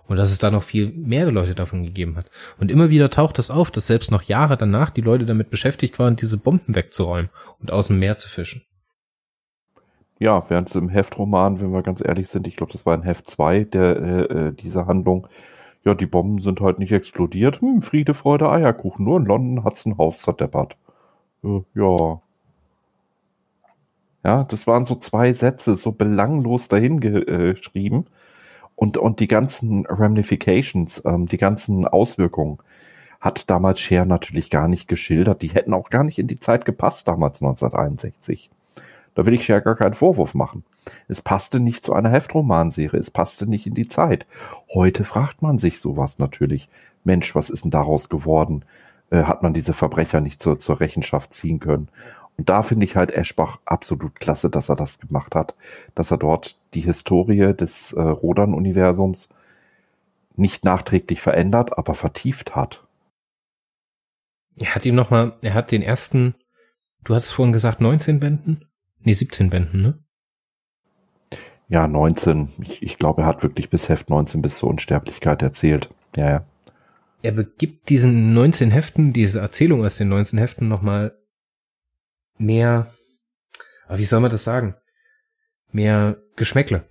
Und 0.06 0.18
dass 0.18 0.32
es 0.32 0.40
da 0.40 0.52
noch 0.52 0.64
viel 0.64 0.92
mehr 0.92 1.32
Leute 1.32 1.56
davon 1.56 1.84
gegeben 1.84 2.18
hat. 2.18 2.30
Und 2.60 2.70
immer 2.70 2.90
wieder 2.90 3.10
taucht 3.10 3.40
das 3.40 3.50
auf, 3.50 3.72
dass 3.72 3.88
selbst 3.88 4.12
noch 4.12 4.24
Jahre 4.24 4.58
danach 4.58 4.90
die 4.92 5.02
Leute 5.02 5.26
damit 5.26 5.50
beschäftigt 5.50 5.98
waren, 6.00 6.16
diese 6.16 6.38
Bomben 6.38 6.76
wegzuräumen 6.76 7.30
und 7.60 7.72
aus 7.72 7.88
dem 7.88 7.98
Meer 7.98 8.18
zu 8.18 8.30
fischen 8.30 8.64
ja, 10.22 10.48
während 10.52 10.70
es 10.70 10.76
im 10.76 10.90
Heftroman, 10.90 11.60
wenn 11.60 11.74
wir 11.74 11.82
ganz 11.82 12.00
ehrlich 12.06 12.30
sind, 12.30 12.46
ich 12.46 12.56
glaube, 12.56 12.72
das 12.72 12.86
war 12.86 12.94
in 12.94 13.02
Heft 13.02 13.28
2 13.28 13.64
der, 13.64 13.98
äh, 13.98 14.22
äh, 14.22 14.54
dieser 14.54 14.86
Handlung, 14.86 15.28
ja, 15.84 15.96
die 15.96 16.06
Bomben 16.06 16.38
sind 16.38 16.62
halt 16.62 16.78
nicht 16.78 16.92
explodiert. 16.92 17.60
Hm, 17.60 17.82
Friede, 17.82 18.14
Freude, 18.14 18.48
Eierkuchen. 18.52 19.04
Nur 19.04 19.18
in 19.20 19.26
London 19.26 19.64
hat's 19.64 19.84
einen 19.88 19.98
Haus 19.98 20.20
zerdeppert. 20.20 20.78
Äh, 21.44 21.62
ja. 21.74 22.22
Ja, 24.24 24.44
das 24.44 24.68
waren 24.68 24.86
so 24.86 24.96
zwei 24.96 25.34
Sätze, 25.34 25.76
so 25.76 25.92
belanglos 25.92 26.68
dahingeschrieben. 26.68 28.06
Und, 28.76 28.98
und 29.00 29.20
die 29.22 29.28
ganzen 29.28 29.88
Ramifications, 29.88 31.02
ähm, 31.04 31.28
die 31.28 31.38
ganzen 31.38 31.88
Auswirkungen 31.88 32.60
hat 33.20 33.50
damals 33.50 33.80
Cher 33.80 34.06
natürlich 34.06 34.52
gar 34.52 34.68
nicht 34.68 34.88
geschildert. 34.88 35.42
Die 35.42 35.50
hätten 35.50 35.74
auch 35.74 35.90
gar 35.90 36.04
nicht 36.04 36.20
in 36.20 36.28
die 36.28 36.40
Zeit 36.40 36.66
gepasst 36.66 37.08
damals 37.08 37.42
1961. 37.42 38.52
Da 39.14 39.26
will 39.26 39.34
ich 39.34 39.44
Cher 39.44 39.62
gar 39.62 39.76
keinen 39.76 39.94
Vorwurf 39.94 40.34
machen. 40.34 40.64
Es 41.08 41.22
passte 41.22 41.60
nicht 41.60 41.84
zu 41.84 41.94
einer 41.94 42.10
Heftromanserie, 42.10 43.00
es 43.00 43.12
passte 43.12 43.48
nicht 43.48 43.68
in 43.68 43.74
die 43.74 43.88
Zeit. 43.88 44.26
Heute 44.74 45.04
fragt 45.04 45.42
man 45.42 45.58
sich 45.58 45.80
sowas 45.80 46.18
natürlich. 46.20 46.70
Mensch, 47.04 47.36
was 47.36 47.50
ist 47.50 47.66
denn 47.66 47.72
daraus 47.72 48.10
geworden? 48.10 48.64
Äh, 49.10 49.24
hat 49.24 49.44
man 49.44 49.54
diese 49.54 49.74
Verbrecher 49.74 50.22
nicht 50.22 50.42
zur, 50.42 50.60
zur 50.60 50.80
Rechenschaft 50.80 51.34
ziehen 51.34 51.60
können? 51.60 51.90
Und 52.38 52.50
da 52.50 52.64
finde 52.64 52.86
ich 52.86 52.96
halt 52.96 53.12
Eschbach 53.12 53.60
absolut 53.66 54.20
klasse, 54.20 54.50
dass 54.50 54.70
er 54.70 54.76
das 54.76 55.00
gemacht 55.00 55.36
hat, 55.36 55.56
dass 55.94 56.12
er 56.12 56.18
dort 56.18 56.58
die 56.74 56.82
Historie 56.82 57.54
des 57.54 57.94
äh, 57.94 58.02
Rodan-Universums 58.02 59.30
nicht 60.36 60.64
nachträglich 60.64 61.22
verändert, 61.22 61.78
aber 61.78 61.94
vertieft 61.94 62.56
hat. 62.56 62.84
Er 64.60 64.76
hat 64.76 64.86
ihm 64.86 64.96
nochmal, 64.96 65.38
er 65.42 65.54
hat 65.54 65.72
den 65.72 65.82
ersten, 65.82 66.36
du 67.04 67.14
hast 67.14 67.32
vorhin 67.32 67.54
gesagt, 67.54 67.82
19 67.82 68.20
Bänden? 68.20 68.66
Nee, 69.04 69.14
17 69.14 69.50
Bänden, 69.50 69.82
ne? 69.82 70.00
Ja, 71.68 71.88
19. 71.88 72.50
Ich, 72.68 72.84
ich 72.84 72.98
glaube, 72.98 73.22
er 73.22 73.28
hat 73.28 73.44
wirklich 73.44 73.70
bis 73.70 73.88
Heft 73.88 74.10
19 74.10 74.42
bis 74.42 74.58
zur 74.58 74.70
Unsterblichkeit 74.70 75.42
erzählt. 75.42 75.90
Ja, 76.16 76.30
ja. 76.30 76.46
Er 77.22 77.32
begibt 77.32 77.90
diesen 77.90 78.34
19 78.34 78.72
Heften, 78.72 79.14
diese 79.14 79.40
Erzählung 79.40 79.86
aus 79.86 79.96
den 79.96 80.10
19 80.10 80.38
Heften 80.38 80.68
nochmal 80.68 81.18
mehr, 82.38 82.94
aber 83.88 84.00
wie 84.00 84.06
soll 84.06 84.20
man 84.20 84.32
das 84.32 84.44
sagen? 84.44 84.76
Mehr 85.72 86.18
Geschmäckle. 86.36 86.84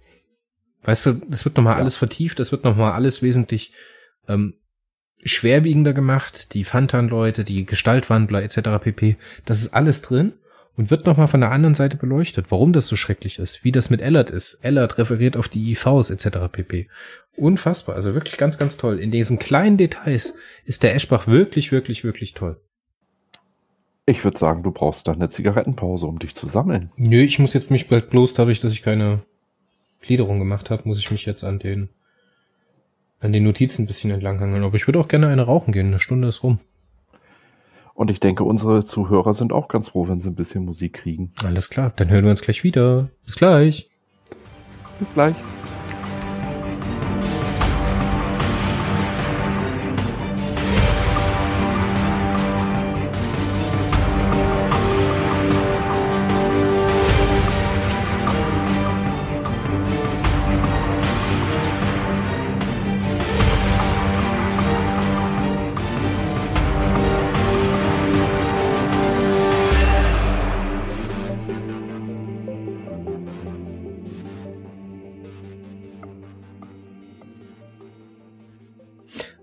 Weißt 0.82 1.06
du, 1.06 1.20
es 1.30 1.44
wird 1.44 1.56
nochmal 1.56 1.74
ja. 1.74 1.78
alles 1.80 1.96
vertieft, 1.96 2.40
es 2.40 2.52
wird 2.52 2.64
nochmal 2.64 2.92
alles 2.92 3.22
wesentlich 3.22 3.74
ähm, 4.28 4.54
schwerwiegender 5.22 5.92
gemacht, 5.92 6.54
die 6.54 6.64
Fantan-Leute, 6.64 7.44
die 7.44 7.66
Gestaltwandler 7.66 8.42
etc. 8.42 8.82
pp. 8.82 9.16
Das 9.44 9.60
ist 9.60 9.74
alles 9.74 10.00
drin 10.00 10.32
und 10.80 10.90
wird 10.90 11.04
nochmal 11.04 11.28
von 11.28 11.40
der 11.40 11.52
anderen 11.52 11.74
Seite 11.74 11.98
beleuchtet, 11.98 12.50
warum 12.50 12.72
das 12.72 12.86
so 12.86 12.96
schrecklich 12.96 13.38
ist, 13.38 13.64
wie 13.64 13.70
das 13.70 13.90
mit 13.90 14.00
Ellert 14.00 14.30
ist. 14.30 14.60
Ellert 14.62 14.96
referiert 14.96 15.36
auf 15.36 15.46
die 15.46 15.72
IVs 15.72 16.08
etc. 16.08 16.50
pp. 16.50 16.88
Unfassbar, 17.36 17.96
also 17.96 18.14
wirklich 18.14 18.38
ganz, 18.38 18.56
ganz 18.56 18.78
toll. 18.78 18.98
In 18.98 19.10
diesen 19.10 19.38
kleinen 19.38 19.76
Details 19.76 20.36
ist 20.64 20.82
der 20.82 20.94
Eschbach 20.94 21.26
wirklich, 21.26 21.70
wirklich, 21.70 22.02
wirklich 22.02 22.32
toll. 22.32 22.58
Ich 24.06 24.24
würde 24.24 24.38
sagen, 24.38 24.62
du 24.62 24.70
brauchst 24.70 25.06
da 25.06 25.12
eine 25.12 25.28
Zigarettenpause, 25.28 26.06
um 26.06 26.18
dich 26.18 26.34
zu 26.34 26.46
sammeln. 26.46 26.90
Nö, 26.96 27.20
ich 27.20 27.38
muss 27.38 27.52
jetzt 27.52 27.70
mich 27.70 27.88
bald 27.88 28.08
bloß 28.08 28.32
dadurch, 28.32 28.60
dass 28.60 28.72
ich 28.72 28.82
keine 28.82 29.20
Gliederung 30.00 30.38
gemacht 30.38 30.70
habe, 30.70 30.88
muss 30.88 30.98
ich 30.98 31.10
mich 31.10 31.26
jetzt 31.26 31.44
an 31.44 31.58
den 31.58 31.90
an 33.20 33.34
den 33.34 33.44
Notizen 33.44 33.82
ein 33.82 33.86
bisschen 33.86 34.12
entlanghangeln. 34.12 34.64
Aber 34.64 34.76
ich 34.76 34.88
würde 34.88 34.98
auch 34.98 35.08
gerne 35.08 35.28
eine 35.28 35.42
rauchen 35.42 35.72
gehen. 35.72 35.88
Eine 35.88 35.98
Stunde 35.98 36.28
ist 36.28 36.42
rum. 36.42 36.58
Und 38.00 38.10
ich 38.10 38.18
denke, 38.18 38.44
unsere 38.44 38.82
Zuhörer 38.82 39.34
sind 39.34 39.52
auch 39.52 39.68
ganz 39.68 39.90
froh, 39.90 40.08
wenn 40.08 40.20
sie 40.20 40.30
ein 40.30 40.34
bisschen 40.34 40.64
Musik 40.64 40.94
kriegen. 40.94 41.34
Alles 41.44 41.68
klar, 41.68 41.92
dann 41.96 42.08
hören 42.08 42.24
wir 42.24 42.30
uns 42.30 42.40
gleich 42.40 42.64
wieder. 42.64 43.10
Bis 43.26 43.36
gleich. 43.36 43.90
Bis 44.98 45.12
gleich. 45.12 45.34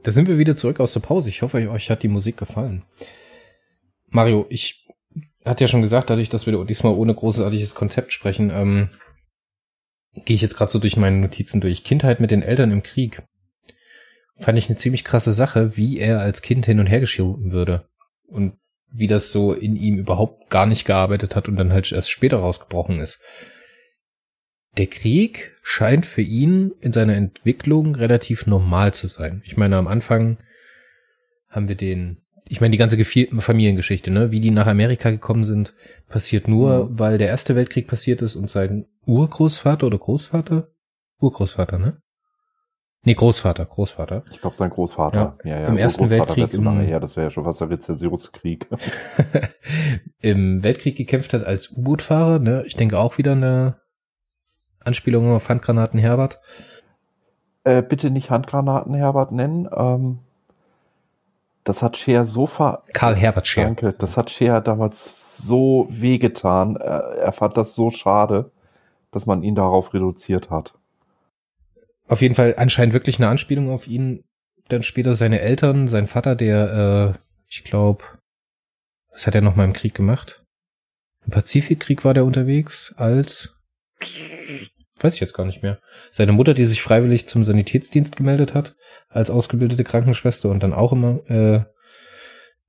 Da 0.07 0.11
sind 0.11 0.29
wir 0.29 0.37
wieder 0.37 0.55
zurück 0.55 0.79
aus 0.79 0.93
der 0.93 1.01
Pause. 1.01 1.27
Ich 1.27 1.41
hoffe, 1.41 1.69
euch 1.69 1.89
hat 1.89 2.01
die 2.01 2.07
Musik 2.07 2.37
gefallen. 2.37 2.85
Mario, 4.07 4.45
ich 4.47 4.87
hatte 5.43 5.65
ja 5.65 5.67
schon 5.67 5.81
gesagt, 5.81 6.09
dadurch, 6.09 6.29
dass 6.29 6.45
wir 6.45 6.63
diesmal 6.63 6.93
ohne 6.93 7.13
großartiges 7.13 7.75
Konzept 7.75 8.13
sprechen, 8.13 8.49
ähm, 8.49 8.87
gehe 10.23 10.35
ich 10.35 10.41
jetzt 10.41 10.55
gerade 10.55 10.71
so 10.71 10.79
durch 10.79 10.95
meine 10.95 11.17
Notizen 11.17 11.59
durch. 11.59 11.83
Kindheit 11.83 12.21
mit 12.21 12.31
den 12.31 12.41
Eltern 12.41 12.71
im 12.71 12.83
Krieg. 12.83 13.21
Fand 14.37 14.57
ich 14.57 14.69
eine 14.69 14.77
ziemlich 14.77 15.03
krasse 15.03 15.33
Sache, 15.33 15.75
wie 15.75 15.97
er 15.97 16.21
als 16.21 16.41
Kind 16.41 16.65
hin 16.65 16.79
und 16.79 16.87
her 16.87 17.01
geschoben 17.01 17.51
würde. 17.51 17.89
Und 18.27 18.53
wie 18.89 19.07
das 19.07 19.33
so 19.33 19.51
in 19.51 19.75
ihm 19.75 19.97
überhaupt 19.97 20.49
gar 20.49 20.67
nicht 20.67 20.85
gearbeitet 20.85 21.35
hat 21.35 21.49
und 21.49 21.57
dann 21.57 21.73
halt 21.73 21.91
erst 21.91 22.11
später 22.11 22.37
rausgebrochen 22.37 23.01
ist 23.01 23.19
der 24.77 24.87
Krieg 24.87 25.55
scheint 25.63 26.05
für 26.05 26.21
ihn 26.21 26.71
in 26.79 26.91
seiner 26.91 27.15
Entwicklung 27.15 27.95
relativ 27.95 28.47
normal 28.47 28.93
zu 28.93 29.07
sein. 29.07 29.41
Ich 29.45 29.57
meine, 29.57 29.77
am 29.77 29.87
Anfang 29.87 30.37
haben 31.49 31.67
wir 31.67 31.75
den, 31.75 32.21
ich 32.45 32.61
meine, 32.61 32.71
die 32.71 32.77
ganze 32.77 33.03
Familiengeschichte, 33.03 34.11
ne, 34.11 34.31
wie 34.31 34.39
die 34.39 34.51
nach 34.51 34.67
Amerika 34.67 35.09
gekommen 35.09 35.43
sind, 35.43 35.73
passiert 36.07 36.47
nur, 36.47 36.85
mhm. 36.85 36.99
weil 36.99 37.17
der 37.17 37.27
Erste 37.27 37.55
Weltkrieg 37.55 37.87
passiert 37.87 38.21
ist 38.21 38.35
und 38.35 38.49
sein 38.49 38.85
Urgroßvater 39.05 39.87
oder 39.87 39.97
Großvater? 39.97 40.69
Urgroßvater, 41.19 41.79
ne? 41.79 42.01
Nee, 43.03 43.13
Großvater, 43.13 43.65
Großvater. 43.65 44.25
Ich 44.31 44.41
glaube, 44.41 44.55
sein 44.55 44.69
Großvater. 44.69 45.37
Ja, 45.43 45.49
ja, 45.49 45.61
ja. 45.61 45.67
Im 45.67 45.77
Ersten 45.77 46.09
Weltkrieg. 46.09 46.53
Im, 46.53 46.79
her, 46.79 46.99
das 46.99 47.15
wäre 47.15 47.27
ja 47.27 47.31
schon 47.31 47.45
fast 47.45 47.61
der 47.61 47.69
Rezensionskrieg. 47.69 48.67
Im 50.19 50.61
Weltkrieg 50.61 50.97
gekämpft 50.97 51.33
hat 51.33 51.45
als 51.45 51.71
U-Boot-Fahrer, 51.71 52.39
ne? 52.39 52.63
Ich 52.67 52.75
denke 52.75 52.99
auch 52.99 53.17
wieder 53.17 53.31
eine 53.31 53.79
Anspielung 54.83 55.31
auf 55.31 55.49
Handgranaten 55.49 55.99
Herbert? 55.99 56.39
Äh, 57.63 57.81
bitte 57.81 58.09
nicht 58.09 58.29
Handgranaten 58.29 58.93
Herbert 58.93 59.31
nennen. 59.31 59.67
Ähm, 59.75 60.19
das 61.63 61.83
hat 61.83 61.97
Scheer 61.97 62.25
so 62.25 62.47
ver... 62.47 62.83
Karl 62.93 63.15
Herbert 63.15 63.45
Scheer. 63.45 63.65
Danke, 63.65 63.93
das 63.99 64.15
hat 64.15 64.31
Scheer 64.31 64.61
damals 64.61 65.37
so 65.37 65.85
wehgetan. 65.89 66.77
Er, 66.77 67.01
er 67.17 67.31
fand 67.33 67.57
das 67.57 67.75
so 67.75 67.89
schade, 67.89 68.51
dass 69.11 69.25
man 69.25 69.43
ihn 69.43 69.55
darauf 69.55 69.93
reduziert 69.93 70.49
hat. 70.49 70.73
Auf 72.07 72.21
jeden 72.21 72.35
Fall 72.35 72.55
anscheinend 72.57 72.93
wirklich 72.93 73.19
eine 73.19 73.27
Anspielung 73.27 73.69
auf 73.69 73.85
ihn. 73.87 74.23
Dann 74.69 74.83
später 74.83 75.15
seine 75.15 75.41
Eltern, 75.41 75.87
sein 75.87 76.07
Vater, 76.07 76.35
der, 76.35 77.13
äh, 77.15 77.19
ich 77.49 77.63
glaube, 77.63 78.03
was 79.11 79.27
hat 79.27 79.35
er 79.35 79.41
noch 79.41 79.55
mal 79.55 79.65
im 79.65 79.73
Krieg 79.73 79.93
gemacht? 79.93 80.45
Im 81.25 81.31
Pazifikkrieg 81.31 82.05
war 82.05 82.13
der 82.13 82.23
unterwegs 82.23 82.93
als 82.97 83.56
weiß 84.99 85.13
ich 85.13 85.19
jetzt 85.19 85.33
gar 85.33 85.45
nicht 85.45 85.63
mehr. 85.63 85.79
Seine 86.11 86.31
Mutter, 86.31 86.53
die 86.53 86.65
sich 86.65 86.81
freiwillig 86.81 87.27
zum 87.27 87.43
Sanitätsdienst 87.43 88.15
gemeldet 88.15 88.53
hat, 88.53 88.75
als 89.09 89.29
ausgebildete 89.29 89.83
Krankenschwester 89.83 90.49
und 90.49 90.61
dann 90.61 90.73
auch 90.73 90.91
immer 90.91 91.19
äh, 91.29 91.61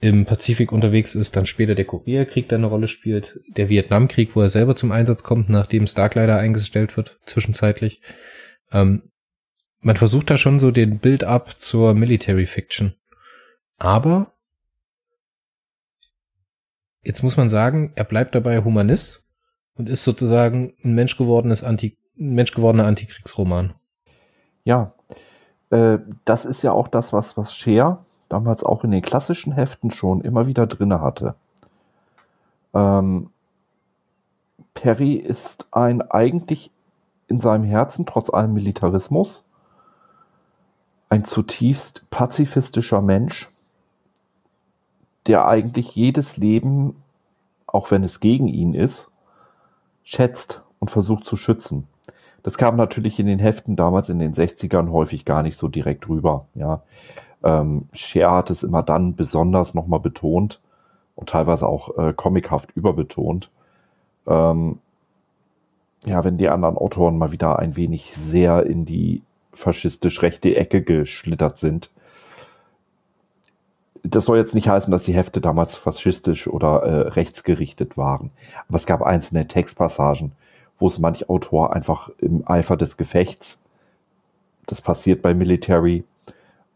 im 0.00 0.26
Pazifik 0.26 0.70
unterwegs 0.70 1.14
ist, 1.14 1.34
dann 1.36 1.46
später 1.46 1.74
der 1.74 1.84
Koreakrieg, 1.84 2.48
der 2.48 2.58
eine 2.58 2.68
Rolle 2.68 2.88
spielt, 2.88 3.40
der 3.48 3.68
Vietnamkrieg, 3.68 4.36
wo 4.36 4.42
er 4.42 4.48
selber 4.48 4.76
zum 4.76 4.92
Einsatz 4.92 5.24
kommt, 5.24 5.48
nachdem 5.48 5.86
Starkleider 5.86 6.38
eingestellt 6.38 6.96
wird, 6.96 7.18
zwischenzeitlich. 7.26 8.00
Ähm, 8.70 9.10
man 9.80 9.96
versucht 9.96 10.30
da 10.30 10.36
schon 10.36 10.60
so 10.60 10.70
den 10.70 10.98
Build-up 10.98 11.58
zur 11.58 11.94
Military 11.94 12.46
Fiction. 12.46 12.94
Aber 13.76 14.34
jetzt 17.02 17.22
muss 17.22 17.36
man 17.36 17.48
sagen, 17.48 17.92
er 17.94 18.04
bleibt 18.04 18.34
dabei 18.34 18.62
Humanist 18.62 19.27
und 19.78 19.88
ist 19.88 20.04
sozusagen 20.04 20.74
ein 20.84 20.94
menschgewordenes 20.94 21.64
Anti, 21.64 21.96
ein 22.18 22.34
menschgewordener 22.34 22.86
Antikriegsroman. 22.86 23.74
Ja, 24.64 24.92
äh, 25.70 25.98
das 26.24 26.44
ist 26.44 26.62
ja 26.62 26.72
auch 26.72 26.88
das, 26.88 27.12
was, 27.12 27.36
was 27.36 27.54
Scheer 27.54 28.04
damals 28.28 28.64
auch 28.64 28.84
in 28.84 28.90
den 28.90 29.02
klassischen 29.02 29.52
Heften 29.52 29.90
schon 29.90 30.20
immer 30.20 30.46
wieder 30.46 30.66
drinne 30.66 31.00
hatte. 31.00 31.36
Ähm, 32.74 33.30
Perry 34.74 35.14
ist 35.14 35.66
ein 35.70 36.02
eigentlich 36.02 36.70
in 37.28 37.40
seinem 37.40 37.64
Herzen, 37.64 38.04
trotz 38.04 38.30
allem 38.30 38.52
Militarismus, 38.54 39.44
ein 41.08 41.24
zutiefst 41.24 42.04
pazifistischer 42.10 43.00
Mensch, 43.00 43.50
der 45.26 45.46
eigentlich 45.46 45.94
jedes 45.94 46.36
Leben, 46.36 47.02
auch 47.66 47.90
wenn 47.90 48.02
es 48.02 48.20
gegen 48.20 48.48
ihn 48.48 48.74
ist, 48.74 49.07
schätzt 50.08 50.62
und 50.78 50.90
versucht 50.90 51.26
zu 51.26 51.36
schützen. 51.36 51.86
Das 52.42 52.56
kam 52.56 52.76
natürlich 52.76 53.20
in 53.20 53.26
den 53.26 53.38
Heften 53.38 53.76
damals 53.76 54.08
in 54.08 54.18
den 54.18 54.32
60ern 54.32 54.90
häufig 54.90 55.26
gar 55.26 55.42
nicht 55.42 55.58
so 55.58 55.68
direkt 55.68 56.08
rüber. 56.08 56.46
Ja. 56.54 56.82
Ähm, 57.44 57.90
Cher 57.92 58.30
hat 58.30 58.50
es 58.50 58.62
immer 58.62 58.82
dann 58.82 59.16
besonders 59.16 59.74
nochmal 59.74 60.00
betont 60.00 60.62
und 61.14 61.28
teilweise 61.28 61.66
auch 61.66 61.98
äh, 61.98 62.14
comichaft 62.14 62.70
überbetont. 62.74 63.50
Ähm, 64.26 64.78
ja, 66.06 66.24
wenn 66.24 66.38
die 66.38 66.48
anderen 66.48 66.78
Autoren 66.78 67.18
mal 67.18 67.32
wieder 67.32 67.58
ein 67.58 67.76
wenig 67.76 68.14
sehr 68.14 68.64
in 68.64 68.86
die 68.86 69.22
faschistisch 69.52 70.22
rechte 70.22 70.56
Ecke 70.56 70.80
geschlittert 70.80 71.58
sind. 71.58 71.90
Das 74.02 74.24
soll 74.24 74.38
jetzt 74.38 74.54
nicht 74.54 74.68
heißen, 74.68 74.90
dass 74.90 75.04
die 75.04 75.14
Hefte 75.14 75.40
damals 75.40 75.74
faschistisch 75.74 76.48
oder 76.48 76.82
äh, 76.82 77.08
rechtsgerichtet 77.08 77.96
waren. 77.96 78.30
Aber 78.68 78.76
es 78.76 78.86
gab 78.86 79.02
einzelne 79.02 79.46
Textpassagen, 79.46 80.32
wo 80.78 80.86
es 80.86 80.98
manch 80.98 81.28
Autor 81.28 81.74
einfach 81.74 82.10
im 82.18 82.48
Eifer 82.48 82.76
des 82.76 82.96
Gefechts, 82.96 83.58
das 84.66 84.80
passiert 84.82 85.22
bei 85.22 85.34
Military, 85.34 86.04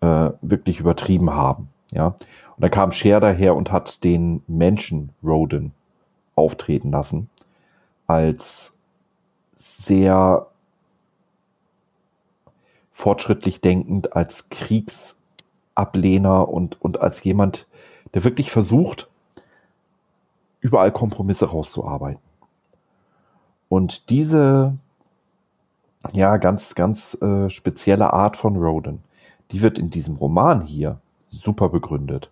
äh, 0.00 0.30
wirklich 0.40 0.80
übertrieben 0.80 1.30
haben. 1.30 1.68
Ja, 1.92 2.06
und 2.06 2.16
da 2.58 2.68
kam 2.68 2.92
Cher 2.92 3.20
daher 3.20 3.54
und 3.54 3.70
hat 3.70 4.02
den 4.02 4.42
Menschen 4.46 5.10
Roden 5.22 5.72
auftreten 6.34 6.90
lassen 6.90 7.28
als 8.06 8.72
sehr 9.54 10.46
fortschrittlich 12.90 13.60
denkend, 13.60 14.14
als 14.14 14.48
Kriegsablehner 15.74 16.48
und, 16.48 16.80
und 16.80 17.00
als 17.00 17.22
jemand, 17.24 17.66
der 18.14 18.24
wirklich 18.24 18.50
versucht, 18.50 19.08
überall 20.60 20.92
Kompromisse 20.92 21.46
rauszuarbeiten. 21.46 22.20
Und 23.68 24.10
diese, 24.10 24.76
ja, 26.12 26.36
ganz, 26.36 26.74
ganz 26.74 27.14
äh, 27.22 27.48
spezielle 27.48 28.12
Art 28.12 28.36
von 28.36 28.56
Roden, 28.56 29.02
die 29.50 29.62
wird 29.62 29.78
in 29.78 29.90
diesem 29.90 30.16
Roman 30.16 30.62
hier 30.62 30.98
super 31.28 31.68
begründet. 31.68 32.30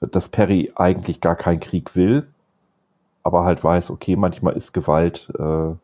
Dass 0.00 0.28
Perry 0.28 0.72
eigentlich 0.74 1.20
gar 1.20 1.36
keinen 1.36 1.60
Krieg 1.60 1.94
will, 1.94 2.26
aber 3.22 3.44
halt 3.44 3.62
weiß, 3.62 3.90
okay, 3.90 4.16
manchmal 4.16 4.54
ist 4.54 4.72
Gewalt 4.72 5.30
äh, 5.38 5.74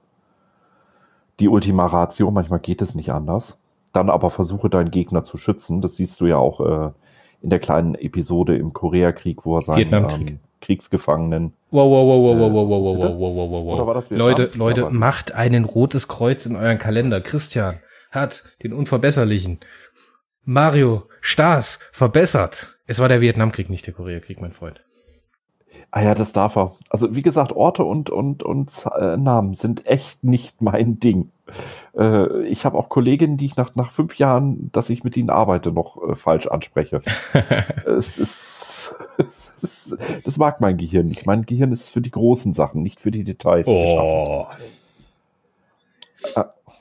die 1.40 1.48
Ultima 1.48 1.86
Ratio, 1.86 2.30
manchmal 2.30 2.60
geht 2.60 2.82
es 2.82 2.94
nicht 2.94 3.10
anders 3.10 3.56
dann 3.92 4.10
aber 4.10 4.30
versuche 4.30 4.70
deinen 4.70 4.90
Gegner 4.90 5.24
zu 5.24 5.36
schützen. 5.36 5.80
Das 5.80 5.96
siehst 5.96 6.20
du 6.20 6.26
ja 6.26 6.36
auch 6.36 6.60
äh, 6.60 6.90
in 7.42 7.50
der 7.50 7.58
kleinen 7.58 7.94
Episode 7.94 8.56
im 8.56 8.72
Koreakrieg, 8.72 9.44
wo 9.44 9.56
er 9.58 9.62
seinen 9.62 9.92
ähm, 9.92 10.38
Kriegsgefangenen. 10.60 11.52
Wow, 11.70 11.90
wow, 11.90 12.06
wow, 12.06 12.40
wow, 12.40 12.52
wow, 12.52 12.68
wow, 12.68 12.68
wow, 12.68 13.02
wow, 13.02 13.18
wow, 13.18 13.50
wow, 13.50 13.66
wow, 13.66 13.74
Oder 13.74 13.86
war 13.86 13.94
das 13.94 14.10
Leute, 14.10 14.50
Leute, 14.54 14.86
aber 14.86 14.90
macht 14.94 15.32
einen 15.32 15.64
rotes 15.64 16.08
Kreuz 16.08 16.46
in 16.46 16.56
euren 16.56 16.78
Kalender. 16.78 17.20
Christian 17.20 17.80
hat 18.10 18.44
den 18.62 18.72
Unverbesserlichen. 18.72 19.60
Mario 20.44 21.04
Stas 21.20 21.78
verbessert. 21.92 22.78
Es 22.86 22.98
war 22.98 23.08
der 23.08 23.20
Vietnamkrieg, 23.20 23.70
nicht 23.70 23.86
der 23.86 23.94
Koreakrieg, 23.94 24.40
mein 24.40 24.52
Freund. 24.52 24.82
Ah 25.90 26.02
ja, 26.02 26.14
das 26.14 26.32
darf 26.32 26.56
er. 26.56 26.74
Also 26.88 27.14
wie 27.14 27.22
gesagt, 27.22 27.52
Orte 27.52 27.84
und, 27.84 28.08
und, 28.08 28.42
und 28.42 28.70
äh, 28.98 29.16
Namen 29.16 29.54
sind 29.54 29.86
echt 29.86 30.24
nicht 30.24 30.62
mein 30.62 30.98
Ding. 30.98 31.31
Äh, 31.96 32.46
ich 32.46 32.64
habe 32.64 32.78
auch 32.78 32.88
Kolleginnen, 32.88 33.36
die 33.36 33.46
ich 33.46 33.56
nach, 33.56 33.74
nach 33.74 33.90
fünf 33.90 34.16
Jahren, 34.16 34.70
dass 34.72 34.90
ich 34.90 35.04
mit 35.04 35.16
ihnen 35.16 35.30
arbeite, 35.30 35.72
noch 35.72 35.96
äh, 36.08 36.14
falsch 36.14 36.46
anspreche. 36.46 37.02
es, 37.86 38.18
ist, 38.18 38.94
es 39.18 39.52
ist, 39.62 39.96
das 40.24 40.36
mag 40.38 40.60
mein 40.60 40.76
Gehirn 40.76 41.06
nicht. 41.06 41.26
Mein 41.26 41.46
Gehirn 41.46 41.72
ist 41.72 41.90
für 41.90 42.00
die 42.00 42.10
großen 42.10 42.54
Sachen, 42.54 42.82
nicht 42.82 43.00
für 43.00 43.10
die 43.10 43.24
Details 43.24 43.66
oh. 43.66 44.46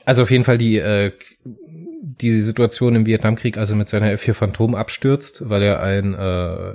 Also 0.04 0.22
auf 0.22 0.30
jeden 0.30 0.44
Fall 0.44 0.58
die, 0.58 0.78
äh, 0.78 1.12
die 1.44 2.40
Situation 2.40 2.94
im 2.94 3.06
Vietnamkrieg, 3.06 3.56
also 3.56 3.76
mit 3.76 3.88
seiner 3.88 4.12
F4 4.12 4.34
Phantom 4.34 4.74
abstürzt, 4.74 5.48
weil 5.48 5.62
er 5.62 5.80
ein 5.80 6.14
äh, 6.14 6.74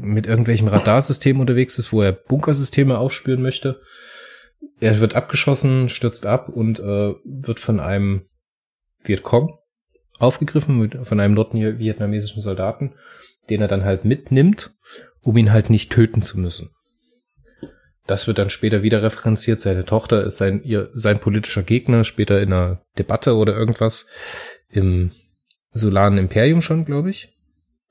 mit 0.00 0.26
irgendwelchem 0.26 0.68
Radarsystem 0.68 1.40
unterwegs 1.40 1.78
ist, 1.78 1.92
wo 1.92 2.02
er 2.02 2.12
Bunkersysteme 2.12 2.98
aufspüren 2.98 3.42
möchte. 3.42 3.80
Er 4.80 5.00
wird 5.00 5.14
abgeschossen, 5.14 5.88
stürzt 5.88 6.26
ab 6.26 6.48
und 6.48 6.78
äh, 6.80 7.14
wird 7.24 7.60
von 7.60 7.80
einem 7.80 8.26
Vietcong 9.04 9.58
aufgegriffen, 10.18 11.04
von 11.04 11.20
einem 11.20 11.34
nordvietnamesischen 11.34 12.42
Soldaten, 12.42 12.94
den 13.48 13.62
er 13.62 13.68
dann 13.68 13.84
halt 13.84 14.04
mitnimmt, 14.04 14.74
um 15.20 15.36
ihn 15.36 15.52
halt 15.52 15.70
nicht 15.70 15.92
töten 15.92 16.22
zu 16.22 16.38
müssen. 16.38 16.70
Das 18.06 18.26
wird 18.26 18.38
dann 18.38 18.50
später 18.50 18.82
wieder 18.82 19.02
referenziert. 19.02 19.60
Seine 19.60 19.84
Tochter 19.84 20.22
ist 20.22 20.36
sein, 20.36 20.62
ihr, 20.62 20.90
sein 20.94 21.18
politischer 21.18 21.62
Gegner, 21.62 22.04
später 22.04 22.40
in 22.40 22.52
einer 22.52 22.82
Debatte 22.98 23.34
oder 23.34 23.56
irgendwas 23.56 24.06
im 24.68 25.10
Solaren 25.72 26.18
Imperium 26.18 26.62
schon, 26.62 26.84
glaube 26.84 27.10
ich. 27.10 27.36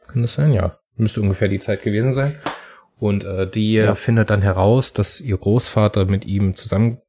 Kann 0.08 0.22
das 0.22 0.34
sein? 0.34 0.54
Ja. 0.54 0.80
Müsste 0.96 1.22
ungefähr 1.22 1.50
die 1.50 1.60
Zeit 1.60 1.84
gewesen 1.84 2.14
sein. 2.14 2.40
Und 2.98 3.24
äh, 3.26 3.50
die 3.50 3.74
ja. 3.74 3.96
findet 3.96 4.30
dann 4.30 4.42
heraus, 4.42 4.94
dass 4.94 5.20
ihr 5.20 5.38
Großvater 5.38 6.06
mit 6.06 6.26
ihm 6.26 6.56
zusammengekommen 6.56 7.02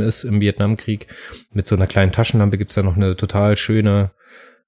ist 0.00 0.24
im 0.24 0.40
Vietnamkrieg. 0.40 1.08
Mit 1.52 1.66
so 1.66 1.76
einer 1.76 1.86
kleinen 1.86 2.12
Taschenlampe 2.12 2.58
gibt's 2.58 2.74
da 2.74 2.82
noch 2.82 2.96
eine 2.96 3.16
total 3.16 3.56
schöne, 3.56 4.12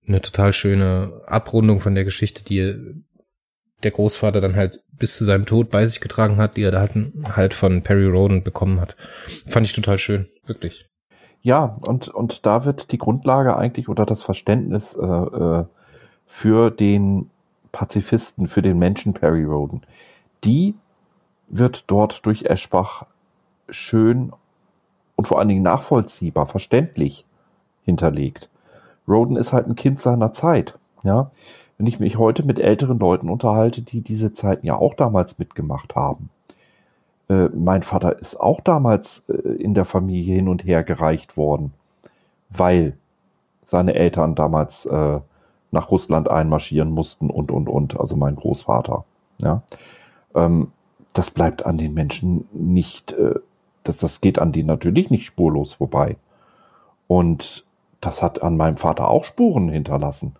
eine 0.06 0.20
total 0.20 0.52
schöne 0.52 1.22
Abrundung 1.26 1.80
von 1.80 1.94
der 1.94 2.04
Geschichte, 2.04 2.44
die 2.44 2.76
der 3.82 3.90
Großvater 3.92 4.40
dann 4.40 4.56
halt 4.56 4.80
bis 4.90 5.16
zu 5.16 5.24
seinem 5.24 5.46
Tod 5.46 5.70
bei 5.70 5.86
sich 5.86 6.00
getragen 6.00 6.36
hat, 6.38 6.56
die 6.56 6.62
er 6.62 6.72
da 6.72 6.80
halt, 6.80 6.94
halt 7.24 7.54
von 7.54 7.82
Perry 7.82 8.06
Roden 8.06 8.42
bekommen 8.42 8.80
hat. 8.80 8.96
Fand 9.46 9.66
ich 9.66 9.72
total 9.72 9.98
schön, 9.98 10.26
wirklich. 10.46 10.88
Ja, 11.40 11.78
und, 11.86 12.08
und 12.08 12.44
da 12.44 12.64
wird 12.64 12.90
die 12.90 12.98
Grundlage 12.98 13.56
eigentlich 13.56 13.88
oder 13.88 14.04
das 14.04 14.22
Verständnis 14.22 14.94
äh, 14.94 15.06
äh, 15.06 15.64
für 16.26 16.70
den 16.70 17.30
Pazifisten, 17.72 18.48
für 18.48 18.62
den 18.62 18.78
Menschen 18.78 19.14
Perry 19.14 19.44
Roden. 19.44 19.82
Die 20.44 20.74
wird 21.48 21.84
dort 21.86 22.24
durch 22.26 22.44
Eschbach 22.44 23.06
schön 23.68 24.32
und 25.16 25.26
vor 25.28 25.38
allen 25.38 25.48
Dingen 25.48 25.62
nachvollziehbar, 25.62 26.46
verständlich 26.46 27.24
hinterlegt. 27.84 28.48
Roden 29.06 29.36
ist 29.36 29.52
halt 29.52 29.66
ein 29.66 29.76
Kind 29.76 30.00
seiner 30.00 30.32
Zeit. 30.32 30.78
Ja, 31.02 31.30
wenn 31.78 31.86
ich 31.86 32.00
mich 32.00 32.18
heute 32.18 32.42
mit 32.44 32.58
älteren 32.58 32.98
Leuten 32.98 33.30
unterhalte, 33.30 33.82
die 33.82 34.00
diese 34.00 34.32
Zeiten 34.32 34.66
ja 34.66 34.76
auch 34.76 34.94
damals 34.94 35.38
mitgemacht 35.38 35.94
haben. 35.94 36.28
Äh, 37.28 37.48
mein 37.54 37.82
Vater 37.82 38.18
ist 38.18 38.38
auch 38.38 38.60
damals 38.60 39.22
äh, 39.28 39.32
in 39.32 39.74
der 39.74 39.84
Familie 39.84 40.34
hin 40.34 40.48
und 40.48 40.64
her 40.64 40.82
gereicht 40.82 41.36
worden, 41.36 41.72
weil 42.50 42.96
seine 43.64 43.94
Eltern 43.94 44.34
damals 44.34 44.86
äh, 44.86 45.20
nach 45.70 45.90
Russland 45.90 46.28
einmarschieren 46.28 46.90
mussten 46.90 47.30
und, 47.30 47.50
und, 47.50 47.68
und, 47.68 47.98
also 47.98 48.16
mein 48.16 48.36
Großvater. 48.36 49.04
Ja. 49.42 49.62
Ähm, 50.34 50.72
das 51.12 51.30
bleibt 51.30 51.66
an 51.66 51.78
den 51.78 51.94
Menschen 51.94 52.48
nicht, 52.52 53.12
äh, 53.12 53.34
das, 53.84 53.98
das 53.98 54.20
geht 54.20 54.38
an 54.38 54.52
denen 54.52 54.68
natürlich 54.68 55.10
nicht 55.10 55.24
spurlos 55.24 55.74
vorbei. 55.74 56.16
Und 57.06 57.64
das 58.00 58.22
hat 58.22 58.42
an 58.42 58.56
meinem 58.56 58.76
Vater 58.76 59.08
auch 59.08 59.24
Spuren 59.24 59.68
hinterlassen. 59.68 60.36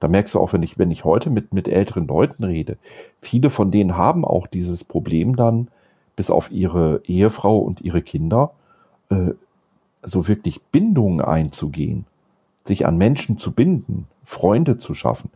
Da 0.00 0.08
merkst 0.08 0.34
du 0.34 0.40
auch, 0.40 0.52
wenn 0.52 0.62
ich, 0.62 0.78
wenn 0.78 0.90
ich 0.90 1.04
heute 1.04 1.30
mit, 1.30 1.52
mit 1.52 1.68
älteren 1.68 2.06
Leuten 2.06 2.44
rede, 2.44 2.76
viele 3.20 3.50
von 3.50 3.70
denen 3.70 3.96
haben 3.96 4.24
auch 4.24 4.46
dieses 4.46 4.84
Problem 4.84 5.36
dann, 5.36 5.68
bis 6.16 6.30
auf 6.30 6.50
ihre 6.50 7.02
Ehefrau 7.04 7.58
und 7.58 7.80
ihre 7.80 8.02
Kinder, 8.02 8.52
äh, 9.10 9.32
so 10.02 10.26
wirklich 10.26 10.60
Bindungen 10.60 11.20
einzugehen, 11.20 12.04
sich 12.64 12.86
an 12.86 12.96
Menschen 12.96 13.38
zu 13.38 13.52
binden, 13.52 14.06
Freunde 14.24 14.78
zu 14.78 14.94
schaffen, 14.94 15.30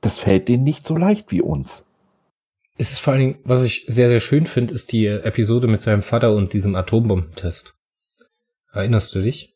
das 0.00 0.18
fällt 0.18 0.48
denen 0.48 0.64
nicht 0.64 0.84
so 0.84 0.96
leicht 0.96 1.30
wie 1.30 1.42
uns. 1.42 1.84
Es 2.78 2.92
ist 2.92 3.00
vor 3.00 3.12
allen 3.12 3.20
Dingen, 3.20 3.38
was 3.44 3.62
ich 3.62 3.84
sehr, 3.88 4.08
sehr 4.08 4.20
schön 4.20 4.46
finde, 4.46 4.72
ist 4.72 4.92
die 4.92 5.06
Episode 5.06 5.66
mit 5.66 5.82
seinem 5.82 6.02
Vater 6.02 6.34
und 6.34 6.54
diesem 6.54 6.74
Atombombentest. 6.74 7.74
Erinnerst 8.72 9.14
du 9.14 9.20
dich? 9.20 9.54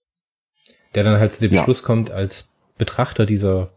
Der 0.94 1.04
dann 1.04 1.18
halt 1.18 1.32
zu 1.32 1.40
dem 1.40 1.54
ja. 1.54 1.64
Schluss 1.64 1.82
kommt, 1.82 2.10
als 2.10 2.54
Betrachter 2.76 3.24
dieser, 3.24 3.72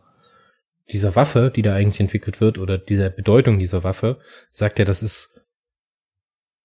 dieser 0.91 1.15
Waffe, 1.15 1.51
die 1.55 1.61
da 1.61 1.73
eigentlich 1.73 1.99
entwickelt 2.01 2.41
wird, 2.41 2.57
oder 2.57 2.77
dieser 2.77 3.09
Bedeutung 3.09 3.57
dieser 3.57 3.83
Waffe, 3.83 4.19
sagt 4.51 4.79
er, 4.79 4.85
das 4.85 5.01
ist 5.01 5.36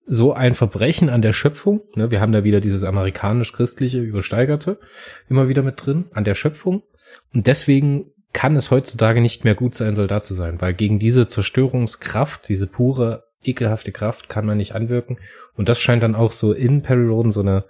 so 0.06 0.32
ein 0.32 0.54
Verbrechen 0.54 1.08
an 1.08 1.22
der 1.22 1.32
Schöpfung. 1.32 1.82
Ne, 1.94 2.10
wir 2.10 2.20
haben 2.20 2.32
da 2.32 2.44
wieder 2.44 2.60
dieses 2.60 2.84
amerikanisch-christliche, 2.84 4.00
übersteigerte 4.00 4.78
immer 5.28 5.48
wieder 5.48 5.62
mit 5.62 5.84
drin, 5.84 6.06
an 6.12 6.24
der 6.24 6.34
Schöpfung. 6.34 6.82
Und 7.34 7.46
deswegen 7.46 8.06
kann 8.32 8.56
es 8.56 8.70
heutzutage 8.70 9.20
nicht 9.20 9.44
mehr 9.44 9.54
gut 9.54 9.74
sein, 9.74 9.94
Soldat 9.94 10.24
zu 10.24 10.34
sein, 10.34 10.60
weil 10.60 10.74
gegen 10.74 10.98
diese 10.98 11.28
Zerstörungskraft, 11.28 12.48
diese 12.48 12.66
pure, 12.66 13.24
ekelhafte 13.42 13.92
Kraft 13.92 14.28
kann 14.28 14.46
man 14.46 14.56
nicht 14.56 14.74
anwirken. 14.74 15.18
Und 15.56 15.68
das 15.68 15.80
scheint 15.80 16.02
dann 16.02 16.14
auch 16.14 16.32
so 16.32 16.52
in 16.52 16.82
Perry 16.82 17.06
Roden 17.06 17.32
so 17.32 17.40
eine, 17.40 17.64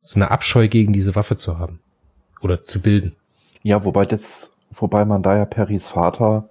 so 0.00 0.16
eine 0.16 0.30
Abscheu 0.30 0.68
gegen 0.68 0.92
diese 0.92 1.14
Waffe 1.14 1.36
zu 1.36 1.58
haben. 1.58 1.80
Oder 2.40 2.62
zu 2.62 2.80
bilden. 2.80 3.16
Ja, 3.62 3.84
wobei 3.84 4.04
das, 4.04 4.52
wobei 4.70 5.04
man 5.04 5.22
da 5.22 5.36
ja 5.36 5.44
Perrys 5.46 5.88
Vater 5.88 6.50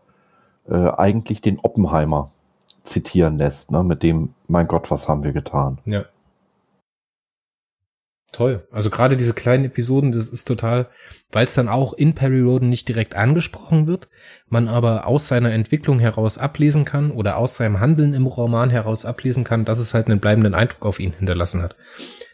äh, 0.68 0.74
eigentlich 0.74 1.42
den 1.42 1.60
Oppenheimer 1.60 2.32
zitieren 2.84 3.38
lässt, 3.38 3.72
ne, 3.72 3.84
mit 3.84 4.04
dem, 4.04 4.34
mein 4.48 4.68
Gott, 4.68 4.92
was 4.92 5.08
haben 5.08 5.24
wir 5.24 5.32
getan? 5.32 5.80
Ja. 5.86 6.06
Toll. 8.34 8.68
Also 8.72 8.90
gerade 8.90 9.16
diese 9.16 9.36
kleinen 9.36 9.66
Episoden, 9.66 10.12
das 10.12 10.28
ist 10.28 10.46
total, 10.46 10.88
weil 11.32 11.46
es 11.46 11.54
dann 11.54 11.70
auch 11.70 11.94
in 11.94 12.16
Perry 12.16 12.42
Roden 12.42 12.68
nicht 12.68 12.88
direkt 12.90 13.16
angesprochen 13.16 13.86
wird, 13.86 14.10
man 14.50 14.68
aber 14.68 15.06
aus 15.06 15.28
seiner 15.28 15.54
Entwicklung 15.54 16.00
heraus 16.00 16.40
ablesen 16.40 16.84
kann 16.84 17.12
oder 17.12 17.38
aus 17.38 17.58
seinem 17.58 17.80
Handeln 17.80 18.16
im 18.16 18.26
Roman 18.26 18.72
heraus 18.72 19.06
ablesen 19.06 19.44
kann, 19.44 19.66
dass 19.66 19.78
es 19.78 19.94
halt 19.94 20.08
einen 20.08 20.20
bleibenden 20.20 20.56
Eindruck 20.56 20.84
auf 20.84 21.00
ihn 21.00 21.14
hinterlassen 21.14 21.62
hat. 21.62 21.76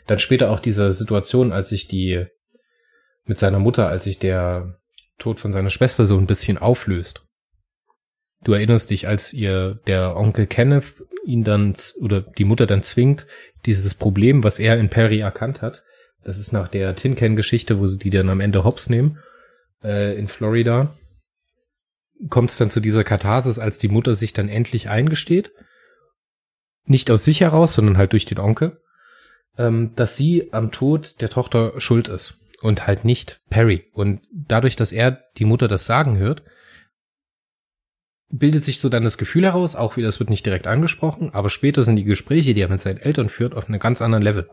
Dann 0.07 0.19
später 0.19 0.51
auch 0.51 0.61
diese 0.61 0.93
Situation, 0.93 1.51
als 1.51 1.67
sich 1.67 1.89
die 1.89 2.25
mit 3.25 3.37
seiner 3.37 3.59
Mutter, 3.59 3.89
als 3.89 4.05
sich 4.05 4.19
der 4.19 4.79
Tod 5.17 5.41
von 5.41 5.51
seiner 5.51 5.69
Schwester 5.69 6.05
so 6.05 6.17
ein 6.17 6.27
bisschen 6.27 6.57
auflöst. 6.57 7.28
Du 8.43 8.53
erinnerst 8.53 8.89
dich, 8.89 9.07
als 9.07 9.33
ihr 9.33 9.79
der 9.87 10.15
Onkel 10.15 10.47
Kenneth 10.47 11.03
ihn 11.25 11.43
dann 11.43 11.75
oder 11.99 12.21
die 12.21 12.45
Mutter 12.45 12.65
dann 12.67 12.83
zwingt, 12.83 13.27
dieses 13.65 13.93
Problem, 13.93 14.43
was 14.43 14.59
er 14.59 14.77
in 14.77 14.89
Perry 14.89 15.19
erkannt 15.19 15.61
hat, 15.61 15.83
das 16.23 16.37
ist 16.37 16.51
nach 16.51 16.67
der 16.67 16.95
Tin 16.95 17.15
Can 17.15 17.35
Geschichte, 17.35 17.79
wo 17.79 17.87
sie 17.87 17.99
die 17.99 18.09
dann 18.09 18.29
am 18.29 18.39
Ende 18.39 18.63
hops 18.63 18.89
nehmen, 18.89 19.19
äh, 19.83 20.17
in 20.17 20.27
Florida. 20.27 20.95
Kommt 22.29 22.49
es 22.51 22.57
dann 22.57 22.69
zu 22.69 22.79
dieser 22.79 23.03
Katharsis, 23.03 23.59
als 23.59 23.77
die 23.77 23.87
Mutter 23.87 24.13
sich 24.13 24.33
dann 24.33 24.49
endlich 24.49 24.89
eingesteht. 24.89 25.51
Nicht 26.85 27.09
aus 27.11 27.23
sich 27.23 27.41
heraus, 27.41 27.73
sondern 27.73 27.97
halt 27.97 28.11
durch 28.11 28.25
den 28.25 28.39
Onkel, 28.39 28.81
ähm, 29.57 29.93
dass 29.95 30.17
sie 30.17 30.49
am 30.51 30.71
Tod 30.71 31.21
der 31.21 31.29
Tochter 31.29 31.79
schuld 31.79 32.07
ist. 32.07 32.35
Und 32.61 32.87
halt 32.87 33.05
nicht 33.05 33.39
Perry. 33.49 33.85
Und 33.93 34.21
dadurch, 34.33 34.75
dass 34.75 34.91
er 34.91 35.23
die 35.37 35.45
Mutter 35.45 35.69
das 35.69 35.85
sagen 35.85 36.17
hört, 36.17 36.43
bildet 38.29 38.63
sich 38.63 38.79
so 38.79 38.89
dann 38.89 39.03
das 39.03 39.17
Gefühl 39.17 39.43
heraus, 39.43 39.75
auch 39.75 39.97
wieder, 39.97 40.07
es 40.07 40.19
wird 40.19 40.29
nicht 40.29 40.45
direkt 40.45 40.67
angesprochen, 40.67 41.33
aber 41.33 41.49
später 41.49 41.83
sind 41.83 41.95
die 41.95 42.03
Gespräche, 42.03 42.53
die 42.53 42.61
er 42.61 42.69
mit 42.69 42.81
seinen 42.81 42.97
Eltern 42.97 43.29
führt, 43.29 43.55
auf 43.55 43.67
einem 43.67 43.79
ganz 43.79 44.01
anderen 44.01 44.23
Level. 44.23 44.49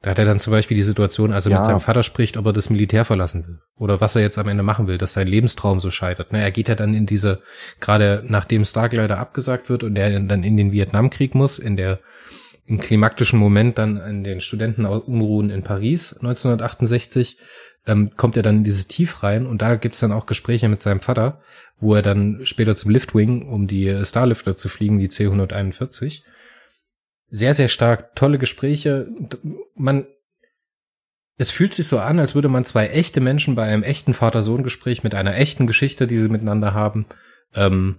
Da 0.00 0.10
hat 0.10 0.18
er 0.20 0.24
dann 0.24 0.38
zum 0.38 0.52
Beispiel 0.52 0.76
die 0.76 0.84
Situation, 0.84 1.32
als 1.32 1.46
er 1.46 1.52
ja. 1.52 1.58
mit 1.58 1.66
seinem 1.66 1.80
Vater 1.80 2.04
spricht, 2.04 2.36
ob 2.36 2.46
er 2.46 2.52
das 2.52 2.70
Militär 2.70 3.04
verlassen 3.04 3.46
will. 3.48 3.58
Oder 3.76 4.00
was 4.00 4.14
er 4.14 4.22
jetzt 4.22 4.38
am 4.38 4.46
Ende 4.46 4.62
machen 4.62 4.86
will, 4.86 4.96
dass 4.96 5.12
sein 5.12 5.26
Lebenstraum 5.26 5.80
so 5.80 5.90
scheitert. 5.90 6.28
Na, 6.30 6.38
er 6.38 6.52
geht 6.52 6.68
ja 6.68 6.76
dann 6.76 6.94
in 6.94 7.04
diese, 7.04 7.42
gerade 7.80 8.22
nachdem 8.24 8.64
Stark 8.64 8.92
leider 8.92 9.18
abgesagt 9.18 9.68
wird 9.68 9.82
und 9.82 9.96
er 9.96 10.20
dann 10.20 10.44
in 10.44 10.56
den 10.56 10.70
Vietnamkrieg 10.70 11.34
muss, 11.34 11.58
in 11.58 11.76
der, 11.76 11.98
im 12.66 12.78
klimaktischen 12.78 13.40
Moment 13.40 13.78
dann 13.78 13.96
in 13.96 14.22
den 14.22 14.40
Studentenunruhen 14.40 15.50
in 15.50 15.64
Paris 15.64 16.12
1968, 16.12 17.36
ähm, 17.88 18.10
kommt 18.16 18.36
er 18.36 18.42
dann 18.42 18.58
in 18.58 18.64
dieses 18.64 18.86
Tief 18.86 19.22
rein 19.22 19.46
und 19.46 19.62
da 19.62 19.74
gibt's 19.76 20.00
dann 20.00 20.12
auch 20.12 20.26
Gespräche 20.26 20.68
mit 20.68 20.82
seinem 20.82 21.00
Vater, 21.00 21.40
wo 21.80 21.94
er 21.94 22.02
dann 22.02 22.44
später 22.44 22.76
zum 22.76 22.90
Liftwing, 22.90 23.48
um 23.48 23.66
die 23.66 24.04
Starlifter 24.04 24.54
zu 24.54 24.68
fliegen, 24.68 24.98
die 24.98 25.08
C-141, 25.08 26.22
sehr, 27.30 27.54
sehr 27.54 27.68
stark, 27.68 28.14
tolle 28.14 28.38
Gespräche. 28.38 29.08
Man, 29.74 30.06
es 31.38 31.50
fühlt 31.50 31.72
sich 31.72 31.86
so 31.86 31.98
an, 31.98 32.18
als 32.18 32.34
würde 32.34 32.48
man 32.48 32.66
zwei 32.66 32.88
echte 32.88 33.20
Menschen 33.20 33.54
bei 33.54 33.64
einem 33.64 33.82
echten 33.82 34.12
Vater-Sohn-Gespräch 34.12 35.02
mit 35.02 35.14
einer 35.14 35.36
echten 35.36 35.66
Geschichte, 35.66 36.06
die 36.06 36.18
sie 36.18 36.28
miteinander 36.28 36.74
haben, 36.74 37.06
ähm, 37.54 37.98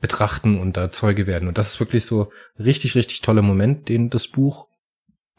betrachten 0.00 0.58
und 0.58 0.76
da 0.78 0.90
Zeuge 0.90 1.26
werden. 1.26 1.48
Und 1.48 1.58
das 1.58 1.74
ist 1.74 1.80
wirklich 1.80 2.06
so 2.06 2.32
richtig, 2.58 2.94
richtig 2.94 3.20
toller 3.20 3.42
Moment, 3.42 3.90
den 3.90 4.08
das 4.08 4.26
Buch, 4.26 4.68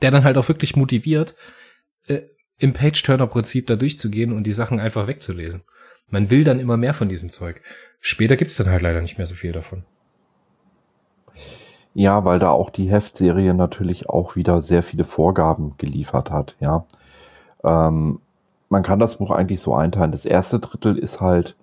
der 0.01 0.11
dann 0.11 0.23
halt 0.23 0.37
auch 0.37 0.47
wirklich 0.47 0.75
motiviert, 0.75 1.35
äh, 2.07 2.21
im 2.63 2.71
Page-Turner-Prinzip 2.71 3.67
da 3.67 3.75
durchzugehen 3.75 4.31
und 4.31 4.47
die 4.47 4.53
Sachen 4.53 4.79
einfach 4.79 5.05
wegzulesen. 5.05 5.63
Man 6.09 6.29
will 6.29 6.45
dann 6.45 6.61
immer 6.61 6.77
mehr 6.77 6.93
von 6.93 7.09
diesem 7.09 7.29
Zeug. 7.29 7.61
Später 7.99 8.37
gibt's 8.37 8.55
dann 8.55 8.69
halt 8.69 8.81
leider 8.81 9.01
nicht 9.01 9.17
mehr 9.17 9.27
so 9.27 9.35
viel 9.35 9.51
davon. 9.51 9.83
Ja, 11.93 12.23
weil 12.23 12.39
da 12.39 12.51
auch 12.51 12.69
die 12.69 12.89
Heftserie 12.89 13.53
natürlich 13.53 14.07
auch 14.07 14.37
wieder 14.37 14.61
sehr 14.61 14.81
viele 14.81 15.03
Vorgaben 15.03 15.75
geliefert 15.77 16.31
hat, 16.31 16.55
ja. 16.61 16.85
Ähm, 17.65 18.21
man 18.69 18.81
kann 18.81 18.99
das 18.99 19.17
Buch 19.17 19.31
eigentlich 19.31 19.59
so 19.59 19.75
einteilen. 19.75 20.13
Das 20.13 20.25
erste 20.25 20.59
Drittel 20.59 20.97
ist 20.97 21.19
halt 21.19 21.57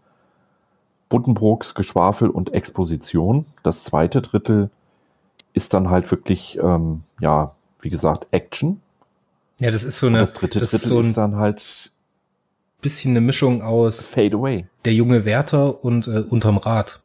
Buddenbrooks 1.08 1.74
Geschwafel 1.74 2.28
und 2.28 2.52
Exposition. 2.52 3.46
Das 3.62 3.84
zweite 3.84 4.20
Drittel 4.20 4.68
ist 5.54 5.72
dann 5.72 5.88
halt 5.88 6.10
wirklich, 6.10 6.58
ähm, 6.62 7.04
ja, 7.20 7.54
wie 7.80 7.90
gesagt, 7.90 8.26
Action. 8.32 8.82
Ja, 9.60 9.70
das 9.70 9.84
ist 9.84 9.98
so 9.98 10.08
eine. 10.08 10.18
Und 10.18 10.22
das 10.22 10.32
dritte 10.32 10.58
das 10.58 10.70
Drittel 10.70 10.84
ist, 10.84 10.88
so 10.88 10.98
ein 10.98 11.08
ist 11.10 11.16
dann 11.16 11.36
halt 11.36 11.92
bisschen 12.80 13.12
eine 13.12 13.20
Mischung 13.20 13.62
aus 13.62 14.08
Fade 14.08 14.36
Away. 14.36 14.66
Der 14.84 14.94
junge 14.94 15.24
Wärter 15.26 15.84
und 15.84 16.08
äh, 16.08 16.24
Unterm 16.28 16.56
Rad. 16.56 17.00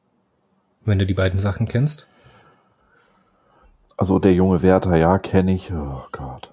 Wenn 0.85 0.99
du 0.99 1.05
die 1.05 1.13
beiden 1.13 1.37
Sachen 1.39 1.67
kennst. 1.67 2.07
Also 3.97 4.19
der 4.19 4.33
junge 4.33 4.61
Wärter, 4.61 4.95
ja, 4.95 5.17
kenne 5.19 5.53
ich. 5.53 5.71
Oh 5.71 6.03
Gott. 6.11 6.51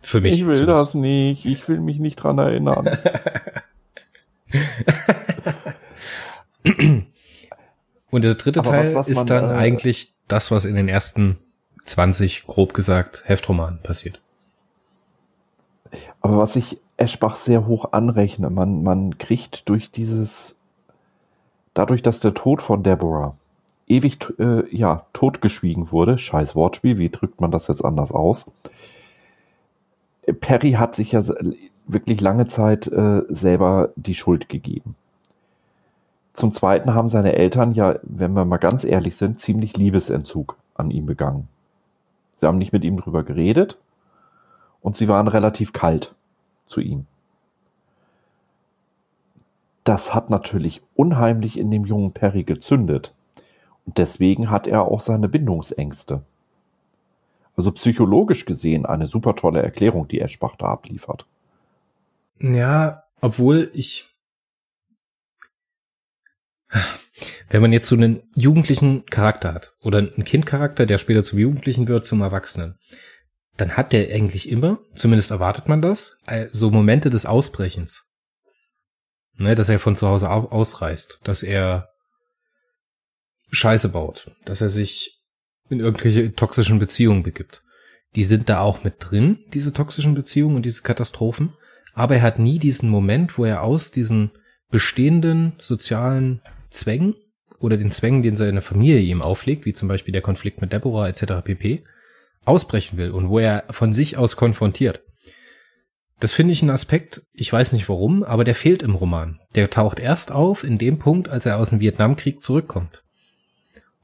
Für 0.00 0.20
mich. 0.20 0.34
Ich 0.34 0.46
will 0.46 0.56
zumindest. 0.56 0.94
das 0.94 0.94
nicht. 0.94 1.44
Ich 1.44 1.68
will 1.68 1.80
mich 1.80 1.98
nicht 1.98 2.16
dran 2.16 2.38
erinnern. 2.38 2.88
Und 8.10 8.24
der 8.24 8.34
dritte 8.34 8.60
Aber 8.60 8.70
Teil 8.70 8.94
was, 8.94 9.08
was 9.08 9.08
ist 9.08 9.26
dann 9.26 9.50
äh, 9.50 9.54
eigentlich 9.54 10.14
das, 10.28 10.50
was 10.50 10.64
in 10.64 10.76
den 10.76 10.88
ersten 10.88 11.36
20, 11.88 12.46
grob 12.46 12.74
gesagt, 12.74 13.24
Heftromanen 13.26 13.80
passiert. 13.82 14.20
Aber 16.20 16.38
was 16.38 16.56
ich 16.56 16.78
Eschbach 16.96 17.36
sehr 17.36 17.66
hoch 17.66 17.92
anrechne, 17.92 18.50
man, 18.50 18.82
man 18.82 19.18
kriegt 19.18 19.68
durch 19.68 19.90
dieses, 19.90 20.56
dadurch, 21.74 22.02
dass 22.02 22.20
der 22.20 22.34
Tod 22.34 22.60
von 22.60 22.82
Deborah 22.82 23.34
ewig 23.86 24.18
äh, 24.38 24.64
ja, 24.74 25.06
totgeschwiegen 25.12 25.90
wurde. 25.90 26.18
Scheiß 26.18 26.54
Wortspiel, 26.54 26.98
wie 26.98 27.08
drückt 27.08 27.40
man 27.40 27.50
das 27.50 27.68
jetzt 27.68 27.84
anders 27.84 28.12
aus? 28.12 28.46
Perry 30.40 30.72
hat 30.72 30.94
sich 30.94 31.12
ja 31.12 31.22
wirklich 31.86 32.20
lange 32.20 32.46
Zeit 32.46 32.86
äh, 32.86 33.22
selber 33.28 33.90
die 33.96 34.14
Schuld 34.14 34.48
gegeben. 34.48 34.94
Zum 36.34 36.52
Zweiten 36.52 36.94
haben 36.94 37.08
seine 37.08 37.32
Eltern 37.32 37.72
ja, 37.72 37.98
wenn 38.02 38.34
wir 38.34 38.44
mal 38.44 38.58
ganz 38.58 38.84
ehrlich 38.84 39.16
sind, 39.16 39.40
ziemlich 39.40 39.76
Liebesentzug 39.76 40.56
an 40.74 40.90
ihm 40.90 41.06
begangen. 41.06 41.48
Sie 42.38 42.46
haben 42.46 42.58
nicht 42.58 42.72
mit 42.72 42.84
ihm 42.84 42.96
drüber 42.96 43.24
geredet 43.24 43.78
und 44.80 44.94
sie 44.94 45.08
waren 45.08 45.26
relativ 45.26 45.72
kalt 45.72 46.14
zu 46.66 46.80
ihm. 46.80 47.06
Das 49.82 50.14
hat 50.14 50.30
natürlich 50.30 50.80
unheimlich 50.94 51.58
in 51.58 51.72
dem 51.72 51.84
jungen 51.84 52.12
Perry 52.12 52.44
gezündet. 52.44 53.12
Und 53.84 53.98
deswegen 53.98 54.50
hat 54.50 54.68
er 54.68 54.82
auch 54.82 55.00
seine 55.00 55.28
Bindungsängste. 55.28 56.22
Also 57.56 57.72
psychologisch 57.72 58.44
gesehen 58.44 58.86
eine 58.86 59.08
super 59.08 59.34
tolle 59.34 59.60
Erklärung, 59.60 60.06
die 60.06 60.20
Eschbach 60.20 60.54
da 60.54 60.66
abliefert. 60.66 61.26
Ja, 62.38 63.02
obwohl 63.20 63.68
ich, 63.74 64.14
wenn 67.50 67.62
man 67.62 67.72
jetzt 67.72 67.88
so 67.88 67.96
einen 67.96 68.22
jugendlichen 68.34 69.06
Charakter 69.06 69.54
hat 69.54 69.72
oder 69.80 69.98
einen 69.98 70.24
Kindcharakter, 70.24 70.86
der 70.86 70.98
später 70.98 71.24
zum 71.24 71.38
Jugendlichen 71.38 71.88
wird, 71.88 72.04
zum 72.04 72.20
Erwachsenen, 72.20 72.78
dann 73.56 73.76
hat 73.76 73.92
der 73.92 74.14
eigentlich 74.14 74.48
immer, 74.48 74.78
zumindest 74.94 75.30
erwartet 75.30 75.68
man 75.68 75.82
das, 75.82 76.16
äh, 76.26 76.46
so 76.52 76.70
Momente 76.70 77.10
des 77.10 77.26
Ausbrechens. 77.26 78.04
Ne, 79.40 79.54
dass 79.54 79.68
er 79.68 79.78
von 79.78 79.94
zu 79.94 80.08
Hause 80.08 80.28
ausreist, 80.30 81.20
dass 81.22 81.44
er 81.44 81.90
Scheiße 83.52 83.90
baut, 83.90 84.32
dass 84.44 84.60
er 84.60 84.68
sich 84.68 85.22
in 85.70 85.78
irgendwelche 85.78 86.34
toxischen 86.34 86.80
Beziehungen 86.80 87.22
begibt. 87.22 87.62
Die 88.16 88.24
sind 88.24 88.48
da 88.48 88.60
auch 88.60 88.82
mit 88.82 88.96
drin, 88.98 89.38
diese 89.54 89.72
toxischen 89.72 90.14
Beziehungen 90.14 90.56
und 90.56 90.66
diese 90.66 90.82
Katastrophen. 90.82 91.52
Aber 91.94 92.16
er 92.16 92.22
hat 92.22 92.38
nie 92.40 92.58
diesen 92.58 92.88
Moment, 92.88 93.38
wo 93.38 93.44
er 93.44 93.62
aus 93.62 93.92
diesen 93.92 94.32
bestehenden 94.70 95.52
sozialen 95.60 96.40
Zwängen 96.70 97.14
oder 97.58 97.76
den 97.76 97.90
Zwängen, 97.90 98.22
den 98.22 98.36
seine 98.36 98.62
Familie 98.62 99.00
ihm 99.00 99.22
auflegt, 99.22 99.64
wie 99.64 99.72
zum 99.72 99.88
Beispiel 99.88 100.12
der 100.12 100.22
Konflikt 100.22 100.60
mit 100.60 100.72
Deborah 100.72 101.08
etc. 101.08 101.44
pp., 101.44 101.84
ausbrechen 102.44 102.96
will 102.96 103.10
und 103.10 103.28
wo 103.28 103.38
er 103.38 103.64
von 103.70 103.92
sich 103.92 104.16
aus 104.16 104.36
konfrontiert. 104.36 105.02
Das 106.20 106.32
finde 106.32 106.52
ich 106.52 106.62
ein 106.62 106.70
Aspekt, 106.70 107.22
ich 107.32 107.52
weiß 107.52 107.72
nicht 107.72 107.88
warum, 107.88 108.24
aber 108.24 108.42
der 108.42 108.54
fehlt 108.54 108.82
im 108.82 108.94
Roman. 108.94 109.38
Der 109.54 109.70
taucht 109.70 110.00
erst 110.00 110.32
auf 110.32 110.64
in 110.64 110.78
dem 110.78 110.98
Punkt, 110.98 111.28
als 111.28 111.46
er 111.46 111.58
aus 111.58 111.70
dem 111.70 111.80
Vietnamkrieg 111.80 112.42
zurückkommt. 112.42 113.04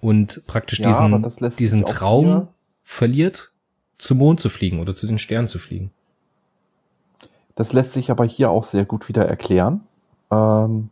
Und 0.00 0.42
praktisch 0.46 0.80
ja, 0.80 0.88
diesen, 0.88 1.50
diesen 1.56 1.84
Traum 1.84 2.48
verliert, 2.82 3.52
zum 3.98 4.18
Mond 4.18 4.40
zu 4.40 4.48
fliegen 4.48 4.80
oder 4.80 4.94
zu 4.94 5.06
den 5.06 5.18
Sternen 5.18 5.48
zu 5.48 5.58
fliegen. 5.58 5.90
Das 7.56 7.72
lässt 7.72 7.92
sich 7.92 8.10
aber 8.10 8.24
hier 8.24 8.50
auch 8.50 8.64
sehr 8.64 8.84
gut 8.84 9.08
wieder 9.08 9.26
erklären. 9.26 9.80
Ähm, 10.30 10.90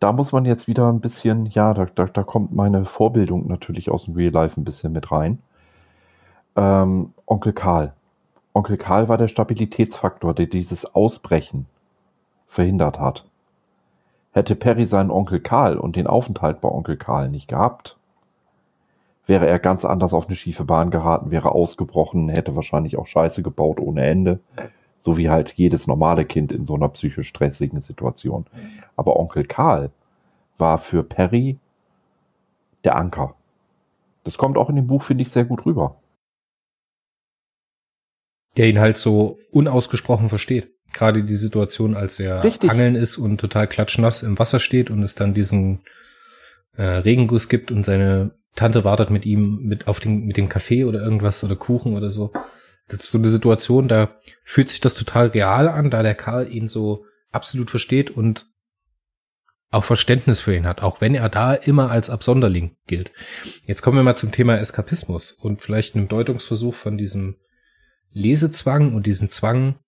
da 0.00 0.12
muss 0.12 0.32
man 0.32 0.44
jetzt 0.44 0.68
wieder 0.68 0.88
ein 0.92 1.00
bisschen, 1.00 1.46
ja, 1.46 1.72
da, 1.74 1.86
da, 1.86 2.06
da 2.06 2.22
kommt 2.22 2.54
meine 2.54 2.84
Vorbildung 2.84 3.46
natürlich 3.46 3.90
aus 3.90 4.04
dem 4.04 4.14
Real 4.14 4.32
Life 4.32 4.60
ein 4.60 4.64
bisschen 4.64 4.92
mit 4.92 5.10
rein. 5.10 5.38
Ähm, 6.56 7.12
Onkel 7.26 7.52
Karl. 7.52 7.94
Onkel 8.52 8.76
Karl 8.76 9.08
war 9.08 9.18
der 9.18 9.28
Stabilitätsfaktor, 9.28 10.34
der 10.34 10.46
dieses 10.46 10.94
Ausbrechen 10.94 11.66
verhindert 12.46 13.00
hat. 13.00 13.24
Hätte 14.32 14.54
Perry 14.56 14.86
seinen 14.86 15.10
Onkel 15.10 15.40
Karl 15.40 15.76
und 15.76 15.96
den 15.96 16.06
Aufenthalt 16.06 16.60
bei 16.60 16.68
Onkel 16.68 16.96
Karl 16.96 17.28
nicht 17.28 17.48
gehabt, 17.48 17.96
wäre 19.26 19.46
er 19.46 19.58
ganz 19.58 19.84
anders 19.84 20.12
auf 20.12 20.26
eine 20.26 20.36
schiefe 20.36 20.64
Bahn 20.64 20.90
geraten, 20.90 21.30
wäre 21.30 21.52
ausgebrochen, 21.52 22.28
hätte 22.28 22.56
wahrscheinlich 22.56 22.98
auch 22.98 23.06
Scheiße 23.06 23.42
gebaut 23.42 23.80
ohne 23.80 24.04
Ende. 24.04 24.40
So 25.04 25.18
wie 25.18 25.28
halt 25.28 25.52
jedes 25.52 25.86
normale 25.86 26.24
Kind 26.24 26.50
in 26.50 26.64
so 26.64 26.74
einer 26.74 26.88
psychisch 26.88 27.28
stressigen 27.28 27.82
Situation. 27.82 28.46
Aber 28.96 29.16
Onkel 29.16 29.44
Karl 29.44 29.90
war 30.56 30.78
für 30.78 31.02
Perry 31.02 31.58
der 32.84 32.96
Anker. 32.96 33.34
Das 34.24 34.38
kommt 34.38 34.56
auch 34.56 34.70
in 34.70 34.76
dem 34.76 34.86
Buch, 34.86 35.02
finde 35.02 35.22
ich, 35.22 35.30
sehr 35.30 35.44
gut 35.44 35.66
rüber 35.66 35.96
der 38.56 38.68
ihn 38.68 38.78
halt 38.78 38.98
so 38.98 39.38
unausgesprochen 39.50 40.28
versteht. 40.28 40.70
Gerade 40.92 41.24
die 41.24 41.34
Situation, 41.34 41.96
als 41.96 42.20
er 42.20 42.44
Richtig. 42.44 42.70
angeln 42.70 42.94
ist 42.94 43.16
und 43.18 43.40
total 43.40 43.66
klatschnass 43.66 44.22
im 44.22 44.38
Wasser 44.38 44.60
steht 44.60 44.90
und 44.90 45.02
es 45.02 45.14
dann 45.14 45.34
diesen 45.34 45.80
äh, 46.76 46.82
Regenguss 46.82 47.48
gibt 47.48 47.72
und 47.72 47.84
seine 47.84 48.32
Tante 48.54 48.84
wartet 48.84 49.10
mit 49.10 49.26
ihm 49.26 49.58
mit 49.62 49.88
auf 49.88 49.98
den 49.98 50.26
mit 50.26 50.36
dem 50.36 50.48
Kaffee 50.48 50.84
oder 50.84 51.00
irgendwas 51.00 51.42
oder 51.42 51.56
Kuchen 51.56 51.96
oder 51.96 52.10
so. 52.10 52.32
So 52.88 53.18
eine 53.18 53.28
Situation, 53.28 53.88
da 53.88 54.18
fühlt 54.42 54.68
sich 54.68 54.80
das 54.80 54.94
total 54.94 55.28
real 55.28 55.68
an, 55.68 55.90
da 55.90 56.02
der 56.02 56.14
Karl 56.14 56.52
ihn 56.52 56.68
so 56.68 57.06
absolut 57.30 57.70
versteht 57.70 58.10
und 58.10 58.46
auch 59.70 59.84
Verständnis 59.84 60.40
für 60.40 60.54
ihn 60.54 60.66
hat, 60.66 60.82
auch 60.82 61.00
wenn 61.00 61.14
er 61.14 61.28
da 61.28 61.54
immer 61.54 61.90
als 61.90 62.10
Absonderling 62.10 62.76
gilt. 62.86 63.12
Jetzt 63.64 63.82
kommen 63.82 63.96
wir 63.96 64.04
mal 64.04 64.16
zum 64.16 64.30
Thema 64.30 64.58
Eskapismus 64.58 65.32
und 65.32 65.62
vielleicht 65.62 65.96
einem 65.96 66.08
Deutungsversuch 66.08 66.74
von 66.74 66.96
diesem 66.96 67.36
Lesezwang 68.10 68.94
und 68.94 69.06
diesen 69.06 69.28
Zwang, 69.28 69.80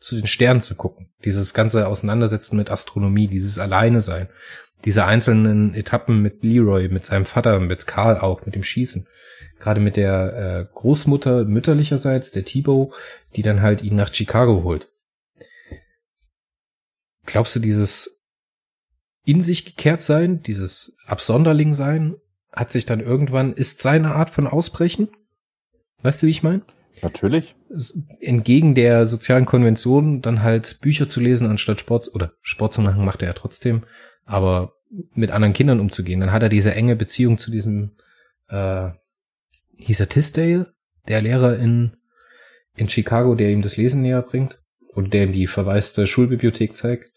zu 0.00 0.16
den 0.16 0.26
Sternen 0.26 0.62
zu 0.62 0.74
gucken. 0.74 1.12
Dieses 1.24 1.54
ganze 1.54 1.86
Auseinandersetzen 1.86 2.56
mit 2.56 2.70
Astronomie, 2.70 3.28
dieses 3.28 3.58
Alleine 3.58 4.00
sein, 4.00 4.28
diese 4.84 5.04
einzelnen 5.04 5.74
Etappen 5.74 6.22
mit 6.22 6.42
Leroy, 6.42 6.88
mit 6.88 7.04
seinem 7.04 7.26
Vater, 7.26 7.60
mit 7.60 7.86
Karl 7.86 8.18
auch, 8.18 8.46
mit 8.46 8.54
dem 8.54 8.62
Schießen. 8.62 9.06
Gerade 9.60 9.80
mit 9.80 9.96
der 9.96 10.68
äh, 10.68 10.74
Großmutter 10.74 11.44
mütterlicherseits, 11.44 12.32
der 12.32 12.44
Thibaut, 12.44 12.92
die 13.36 13.42
dann 13.42 13.62
halt 13.62 13.82
ihn 13.82 13.94
nach 13.94 14.12
Chicago 14.12 14.64
holt. 14.64 14.90
Glaubst 17.26 17.54
du, 17.54 17.60
dieses 17.60 18.24
in 19.24 19.40
sich 19.40 19.64
gekehrt 19.64 20.02
sein, 20.02 20.42
dieses 20.42 20.96
Absonderling 21.06 21.74
sein, 21.74 22.16
hat 22.52 22.70
sich 22.70 22.86
dann 22.86 23.00
irgendwann, 23.00 23.52
ist 23.52 23.80
seine 23.80 24.14
Art 24.14 24.30
von 24.30 24.46
Ausbrechen? 24.46 25.08
Weißt 26.02 26.22
du, 26.22 26.26
wie 26.26 26.30
ich 26.30 26.42
meine? 26.42 26.62
Natürlich. 27.02 27.54
Entgegen 28.20 28.74
der 28.74 29.06
sozialen 29.06 29.46
Konvention 29.46 30.22
dann 30.22 30.42
halt 30.42 30.80
Bücher 30.80 31.08
zu 31.08 31.20
lesen, 31.20 31.48
anstatt 31.48 31.78
Sport 31.80 32.10
oder 32.14 32.32
Sport 32.40 32.74
zu 32.74 32.80
machen, 32.80 33.04
macht 33.04 33.22
er 33.22 33.28
ja 33.28 33.34
trotzdem, 33.34 33.84
aber 34.24 34.74
mit 35.14 35.30
anderen 35.30 35.54
Kindern 35.54 35.80
umzugehen. 35.80 36.20
Dann 36.20 36.32
hat 36.32 36.42
er 36.42 36.48
diese 36.48 36.74
enge 36.74 36.96
Beziehung 36.96 37.38
zu 37.38 37.50
diesem, 37.50 37.92
äh, 38.48 38.90
hieß 39.80 40.00
er 40.00 40.08
Tisdale, 40.08 40.72
der 41.08 41.22
Lehrer 41.22 41.58
in, 41.58 41.96
in 42.76 42.88
Chicago, 42.88 43.34
der 43.34 43.50
ihm 43.50 43.62
das 43.62 43.76
Lesen 43.76 44.02
näher 44.02 44.22
bringt 44.22 44.60
und 44.94 45.14
der 45.14 45.24
ihm 45.24 45.32
die 45.32 45.46
verwaiste 45.46 46.06
Schulbibliothek 46.06 46.76
zeigt. 46.76 47.10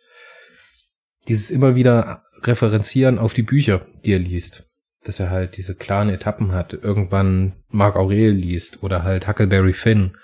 Dieses 1.28 1.52
immer 1.52 1.76
wieder 1.76 2.24
referenzieren 2.42 3.20
auf 3.20 3.34
die 3.34 3.44
Bücher, 3.44 3.86
die 4.04 4.14
er 4.14 4.20
liest 4.20 4.70
dass 5.04 5.20
er 5.20 5.30
halt 5.30 5.58
diese 5.58 5.76
klaren 5.76 6.10
Etappen 6.10 6.54
hat, 6.54 6.74
irgendwann 6.74 7.54
Mark 7.70 7.96
Aurel 7.96 8.32
liest 8.32 8.84
oder 8.84 9.04
halt 9.04 9.28
Huckleberry 9.28 9.74
Finn 9.74 10.18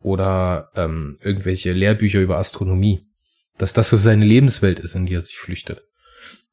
oder 0.00 0.70
ähm, 0.74 1.18
irgendwelche 1.22 1.72
Lehrbücher 1.72 2.20
über 2.20 2.38
Astronomie. 2.38 3.06
Dass 3.58 3.72
das 3.72 3.88
so 3.88 3.96
seine 3.96 4.24
Lebenswelt 4.24 4.78
ist, 4.78 4.94
in 4.94 5.06
die 5.06 5.14
er 5.14 5.22
sich 5.22 5.36
flüchtet. 5.36 5.82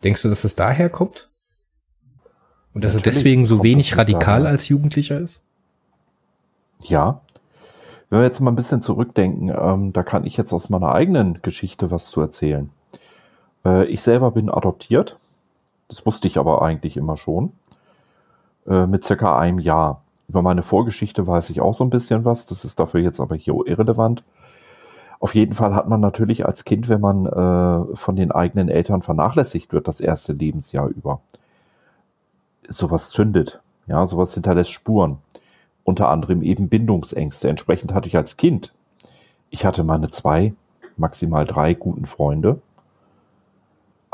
Denkst 0.04 0.24
du, 0.24 0.30
dass 0.30 0.42
das 0.42 0.56
daher 0.56 0.90
kommt? 0.90 1.30
Und 2.76 2.84
dass 2.84 2.94
er 2.94 3.02
deswegen 3.02 3.46
so 3.46 3.64
wenig 3.64 3.98
radikal 3.98 4.42
daher. 4.42 4.52
als 4.52 4.68
Jugendlicher 4.68 5.20
ist? 5.20 5.42
Ja. 6.84 7.22
Wenn 8.12 8.20
wir 8.20 8.26
jetzt 8.26 8.40
mal 8.42 8.52
ein 8.52 8.56
bisschen 8.56 8.82
zurückdenken, 8.82 9.50
ähm, 9.50 9.94
da 9.94 10.04
kann 10.04 10.26
ich 10.26 10.38
jetzt 10.38 10.54
aus 10.54 10.70
meiner 10.70 10.94
eigenen 10.94 11.42
Geschichte 11.42 11.90
was 11.90 12.10
zu 12.10 12.22
erzählen. 12.22 12.70
Äh, 13.66 13.86
ich 13.86 14.04
selber 14.04 14.30
bin 14.30 14.52
adoptiert 14.52 15.18
das 15.88 16.06
wusste 16.06 16.28
ich 16.28 16.38
aber 16.38 16.62
eigentlich 16.62 16.98
immer 16.98 17.18
schon. 17.18 17.52
Äh, 18.68 18.88
mit 18.88 19.04
circa 19.04 19.38
einem 19.38 19.60
Jahr. 19.60 20.02
Über 20.28 20.42
meine 20.42 20.64
Vorgeschichte 20.64 21.28
weiß 21.28 21.52
ich 21.52 21.62
auch 21.62 21.74
so 21.74 21.84
ein 21.84 21.92
bisschen 21.92 22.26
was. 22.26 22.48
Das 22.48 22.66
ist 22.66 22.80
dafür 22.80 23.02
jetzt 23.02 23.20
aber 23.20 23.36
hier 23.36 23.54
irrelevant. 23.66 24.24
Auf 25.20 25.36
jeden 25.36 25.54
Fall 25.54 25.74
hat 25.74 25.88
man 25.88 26.02
natürlich 26.02 26.46
als 26.46 26.66
Kind, 26.66 26.90
wenn 26.90 27.02
man 27.02 27.26
äh, 27.26 27.96
von 27.96 28.16
den 28.16 28.32
eigenen 28.32 28.70
Eltern 28.70 29.02
vernachlässigt 29.02 29.72
wird, 29.72 29.88
das 29.88 30.00
erste 30.00 30.34
Lebensjahr 30.34 30.88
über, 30.88 31.22
sowas 32.70 33.10
zündet. 33.10 33.62
Ja, 33.88 34.08
sowas 34.08 34.34
hinterlässt 34.34 34.72
Spuren. 34.72 35.20
Unter 35.84 36.10
anderem 36.10 36.42
eben 36.42 36.70
Bindungsängste. 36.70 37.50
Entsprechend 37.50 37.94
hatte 37.94 38.08
ich 38.08 38.18
als 38.18 38.38
Kind, 38.38 38.74
ich 39.50 39.66
hatte 39.66 39.84
meine 39.84 40.10
zwei, 40.10 40.54
maximal 40.98 41.46
drei 41.46 41.74
guten 41.74 42.06
Freunde 42.06 42.62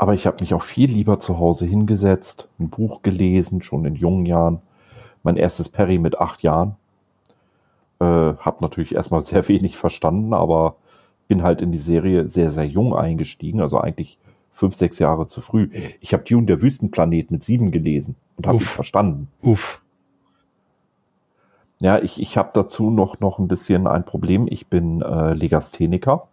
aber 0.01 0.15
ich 0.15 0.25
habe 0.25 0.37
mich 0.39 0.55
auch 0.55 0.63
viel 0.63 0.89
lieber 0.89 1.19
zu 1.19 1.37
Hause 1.37 1.67
hingesetzt, 1.67 2.49
ein 2.59 2.71
Buch 2.71 3.03
gelesen, 3.03 3.61
schon 3.61 3.85
in 3.85 3.93
jungen 3.93 4.25
Jahren. 4.25 4.63
Mein 5.21 5.37
erstes 5.37 5.69
Perry 5.69 5.99
mit 5.99 6.17
acht 6.17 6.41
Jahren. 6.41 6.75
Äh, 7.99 8.05
habe 8.05 8.57
natürlich 8.61 8.95
erstmal 8.95 9.21
sehr 9.25 9.47
wenig 9.47 9.77
verstanden, 9.77 10.33
aber 10.33 10.75
bin 11.27 11.43
halt 11.43 11.61
in 11.61 11.71
die 11.71 11.77
Serie 11.77 12.27
sehr, 12.31 12.49
sehr 12.49 12.65
jung 12.65 12.95
eingestiegen, 12.95 13.61
also 13.61 13.79
eigentlich 13.79 14.17
fünf, 14.51 14.75
sechs 14.75 14.99
Jahre 14.99 15.27
zu 15.27 15.41
früh. 15.41 15.69
Ich 15.99 16.13
habe 16.13 16.23
Dune, 16.23 16.45
der 16.45 16.61
Wüstenplanet, 16.61 17.31
mit 17.31 17.43
sieben 17.43 17.71
gelesen 17.71 18.15
und 18.37 18.47
habe 18.47 18.57
ihn 18.57 18.61
verstanden. 18.61 19.27
Uff. 19.41 19.81
Ja, 21.79 21.97
ich, 21.97 22.21
ich 22.21 22.37
habe 22.37 22.51
dazu 22.53 22.91
noch, 22.91 23.19
noch 23.19 23.39
ein 23.39 23.47
bisschen 23.47 23.87
ein 23.87 24.05
Problem. 24.05 24.47
Ich 24.47 24.67
bin 24.67 25.01
äh, 25.01 25.33
Legastheniker 25.33 26.27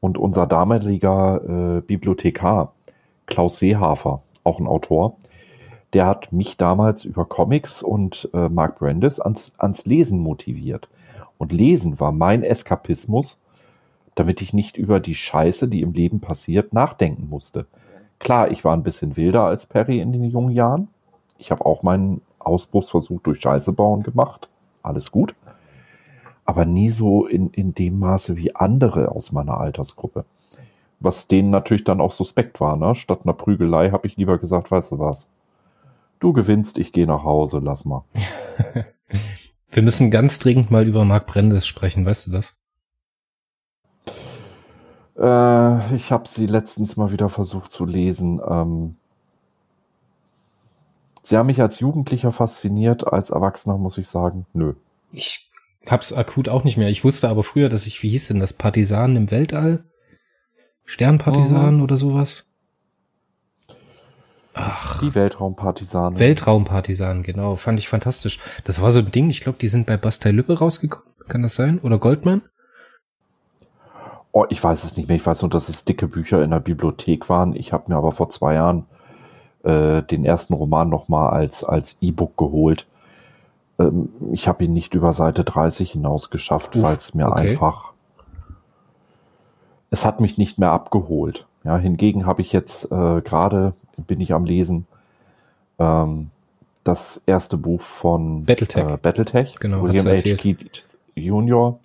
und 0.00 0.16
unser 0.16 0.46
damaliger 0.46 1.76
äh, 1.76 1.80
Bibliothekar, 1.82 2.72
Klaus 3.26 3.58
Seehafer, 3.58 4.22
auch 4.44 4.58
ein 4.58 4.66
Autor, 4.66 5.16
der 5.92 6.06
hat 6.06 6.32
mich 6.32 6.56
damals 6.56 7.04
über 7.04 7.24
Comics 7.24 7.82
und 7.82 8.28
äh, 8.32 8.48
Mark 8.48 8.78
Brandis 8.78 9.20
ans, 9.20 9.52
ans 9.58 9.86
Lesen 9.86 10.18
motiviert. 10.20 10.88
Und 11.38 11.52
Lesen 11.52 12.00
war 12.00 12.12
mein 12.12 12.42
Eskapismus, 12.42 13.38
damit 14.18 14.42
ich 14.42 14.52
nicht 14.52 14.76
über 14.76 15.00
die 15.00 15.14
Scheiße, 15.14 15.68
die 15.68 15.82
im 15.82 15.92
Leben 15.92 16.20
passiert, 16.20 16.72
nachdenken 16.72 17.28
musste. 17.28 17.66
Klar, 18.18 18.50
ich 18.50 18.64
war 18.64 18.76
ein 18.76 18.82
bisschen 18.82 19.16
wilder 19.16 19.44
als 19.44 19.66
Perry 19.66 20.00
in 20.00 20.12
den 20.12 20.24
jungen 20.24 20.50
Jahren. 20.50 20.88
Ich 21.38 21.50
habe 21.50 21.64
auch 21.64 21.82
meinen 21.82 22.20
Ausbruchsversuch 22.38 23.20
durch 23.22 23.40
Scheiße 23.40 23.72
bauen 23.72 24.02
gemacht. 24.02 24.48
Alles 24.82 25.12
gut 25.12 25.34
aber 26.48 26.64
nie 26.64 26.88
so 26.88 27.26
in, 27.26 27.50
in 27.50 27.74
dem 27.74 27.98
Maße 27.98 28.38
wie 28.38 28.56
andere 28.56 29.10
aus 29.10 29.32
meiner 29.32 29.60
Altersgruppe. 29.60 30.24
Was 30.98 31.28
denen 31.28 31.50
natürlich 31.50 31.84
dann 31.84 32.00
auch 32.00 32.12
suspekt 32.12 32.58
war, 32.58 32.74
ne? 32.74 32.94
Statt 32.94 33.20
einer 33.24 33.34
Prügelei 33.34 33.90
habe 33.90 34.06
ich 34.06 34.16
lieber 34.16 34.38
gesagt, 34.38 34.70
weißt 34.70 34.92
du 34.92 34.98
was? 34.98 35.28
Du 36.20 36.32
gewinnst, 36.32 36.78
ich 36.78 36.92
gehe 36.92 37.06
nach 37.06 37.22
Hause, 37.22 37.60
lass 37.62 37.84
mal. 37.84 38.02
Wir 39.70 39.82
müssen 39.82 40.10
ganz 40.10 40.38
dringend 40.38 40.70
mal 40.70 40.88
über 40.88 41.04
Mark 41.04 41.26
Brendes 41.26 41.66
sprechen, 41.66 42.06
weißt 42.06 42.28
du 42.28 42.30
das? 42.30 42.57
Äh, 45.18 45.94
ich 45.96 46.12
habe 46.12 46.28
sie 46.28 46.46
letztens 46.46 46.96
mal 46.96 47.10
wieder 47.12 47.28
versucht 47.28 47.72
zu 47.72 47.84
lesen. 47.84 48.40
Ähm, 48.46 48.96
Sie 51.22 51.36
haben 51.36 51.46
mich 51.48 51.60
als 51.60 51.80
Jugendlicher 51.80 52.32
fasziniert, 52.32 53.06
als 53.06 53.28
Erwachsener 53.28 53.76
muss 53.76 53.98
ich 53.98 54.08
sagen, 54.08 54.46
nö. 54.54 54.72
Ich 55.12 55.50
hab's 55.84 56.14
akut 56.14 56.48
auch 56.48 56.64
nicht 56.64 56.78
mehr. 56.78 56.88
Ich 56.88 57.04
wusste 57.04 57.28
aber 57.28 57.42
früher, 57.42 57.68
dass 57.68 57.86
ich, 57.86 58.02
wie 58.02 58.08
hieß 58.08 58.28
denn 58.28 58.40
das, 58.40 58.54
Partisanen 58.54 59.14
im 59.16 59.30
Weltall? 59.30 59.84
Sternpartisanen 60.86 61.76
Mhm. 61.78 61.82
oder 61.82 61.98
sowas? 61.98 62.46
Ach, 64.54 65.00
Die 65.00 65.14
Weltraumpartisanen. 65.14 66.18
Weltraumpartisanen, 66.18 67.22
genau. 67.22 67.56
Fand 67.56 67.78
ich 67.78 67.88
fantastisch. 67.88 68.38
Das 68.64 68.80
war 68.80 68.90
so 68.90 69.00
ein 69.00 69.10
Ding, 69.12 69.28
ich 69.28 69.42
glaube, 69.42 69.58
die 69.58 69.68
sind 69.68 69.86
bei 69.86 69.98
Bastei 69.98 70.30
Lübbe 70.30 70.58
rausgekommen. 70.58 71.12
Kann 71.28 71.42
das 71.42 71.54
sein? 71.56 71.78
Oder 71.80 71.98
Goldman? 71.98 72.40
Oh, 74.32 74.44
ich 74.48 74.62
weiß 74.62 74.84
es 74.84 74.96
nicht 74.96 75.08
mehr. 75.08 75.16
Ich 75.16 75.26
weiß 75.26 75.42
nur, 75.42 75.50
dass 75.50 75.68
es 75.68 75.84
dicke 75.84 76.06
Bücher 76.06 76.42
in 76.42 76.50
der 76.50 76.60
Bibliothek 76.60 77.28
waren. 77.28 77.56
Ich 77.56 77.72
habe 77.72 77.84
mir 77.88 77.96
aber 77.96 78.12
vor 78.12 78.28
zwei 78.28 78.54
Jahren 78.54 78.84
äh, 79.64 80.02
den 80.02 80.24
ersten 80.24 80.54
Roman 80.54 80.88
nochmal 80.88 81.30
als, 81.30 81.64
als 81.64 81.96
E-Book 82.00 82.36
geholt. 82.36 82.86
Ähm, 83.78 84.10
ich 84.32 84.48
habe 84.48 84.64
ihn 84.64 84.72
nicht 84.72 84.94
über 84.94 85.12
Seite 85.12 85.44
30 85.44 85.92
hinaus 85.92 86.30
geschafft, 86.30 86.80
weil 86.80 86.96
es 86.96 87.14
mir 87.14 87.28
okay. 87.28 87.50
einfach. 87.50 87.92
Es 89.90 90.04
hat 90.04 90.20
mich 90.20 90.36
nicht 90.36 90.58
mehr 90.58 90.70
abgeholt. 90.70 91.46
Ja, 91.64 91.76
hingegen 91.78 92.26
habe 92.26 92.42
ich 92.42 92.52
jetzt 92.52 92.90
äh, 92.92 93.20
gerade, 93.20 93.72
bin 93.96 94.20
ich 94.20 94.32
am 94.32 94.44
Lesen, 94.44 94.86
ähm, 95.78 96.30
das 96.84 97.20
erste 97.26 97.56
Buch 97.56 97.80
von 97.80 98.44
Battletech. 98.44 98.88
Äh, 98.88 98.96
Battletech, 98.96 99.56
Genau, 99.60 99.82
William 99.82 100.06
H. 100.06 100.36
Keith 100.36 100.84
Jr., 101.14 101.78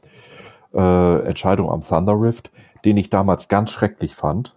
äh, 0.74 1.26
Entscheidung 1.26 1.70
am 1.70 1.82
Thunder 1.82 2.20
Rift, 2.20 2.52
den 2.86 2.98
ich 2.98 3.10
damals 3.10 3.48
ganz 3.48 3.72
schrecklich 3.72 4.16
fand 4.16 4.56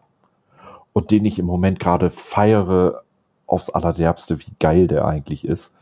und 0.92 1.10
den 1.10 1.24
ich 1.24 1.38
im 1.38 1.46
Moment 1.46 1.80
gerade 1.80 2.10
feiere 2.10 3.02
aufs 3.46 3.70
Allerderbste, 3.70 4.40
wie 4.40 4.52
geil 4.58 4.88
der 4.88 5.04
eigentlich 5.04 5.44
ist. 5.44 5.72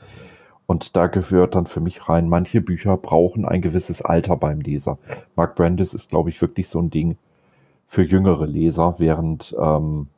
Und 0.66 0.97
da 0.97 1.09
gehört 1.09 1.55
dann 1.55 1.66
für 1.66 1.81
mich 1.81 2.09
rein, 2.09 2.28
manche 2.28 2.61
Bücher 2.61 2.97
brauchen 2.97 3.44
ein 3.44 3.62
gewisses 3.62 4.02
Alter 4.02 4.36
beim 4.36 4.61
Leser. 4.61 4.98
Mark 5.36 5.56
Brandis 5.56 5.93
ist, 5.93 6.09
glaube 6.09 6.31
ich, 6.31 6.40
wirklich 6.40 6.69
so 6.69 6.81
ein 6.81 6.90
Ding 6.90 7.16
für 7.86 8.02
jüngere 8.02 8.47
Leser, 8.47 8.94
während 8.98 9.55
ähm, 9.59 10.09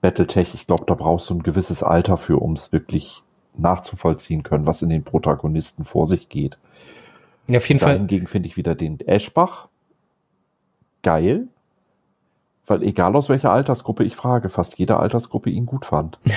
Battletech, 0.00 0.54
ich 0.54 0.66
glaube, 0.66 0.84
da 0.86 0.94
brauchst 0.94 1.30
du 1.30 1.34
ein 1.34 1.42
gewisses 1.42 1.82
Alter 1.82 2.16
für, 2.16 2.38
um 2.38 2.54
es 2.54 2.72
wirklich 2.72 3.22
nachzuvollziehen 3.56 4.42
können, 4.42 4.66
was 4.66 4.82
in 4.82 4.88
den 4.88 5.04
Protagonisten 5.04 5.84
vor 5.84 6.06
sich 6.06 6.28
geht. 6.28 6.58
Ja, 7.48 7.58
auf 7.58 7.68
jeden 7.68 7.80
Da 7.80 7.86
Fall. 7.86 7.96
hingegen 7.98 8.26
finde 8.26 8.48
ich 8.48 8.56
wieder 8.56 8.74
den 8.74 9.00
Eschbach 9.00 9.68
geil, 11.02 11.48
weil 12.66 12.82
egal 12.82 13.16
aus 13.16 13.28
welcher 13.28 13.50
Altersgruppe 13.50 14.04
ich 14.04 14.14
frage, 14.14 14.48
fast 14.48 14.78
jede 14.78 14.96
Altersgruppe 14.96 15.50
ihn 15.50 15.66
gut 15.66 15.86
fand. 15.86 16.18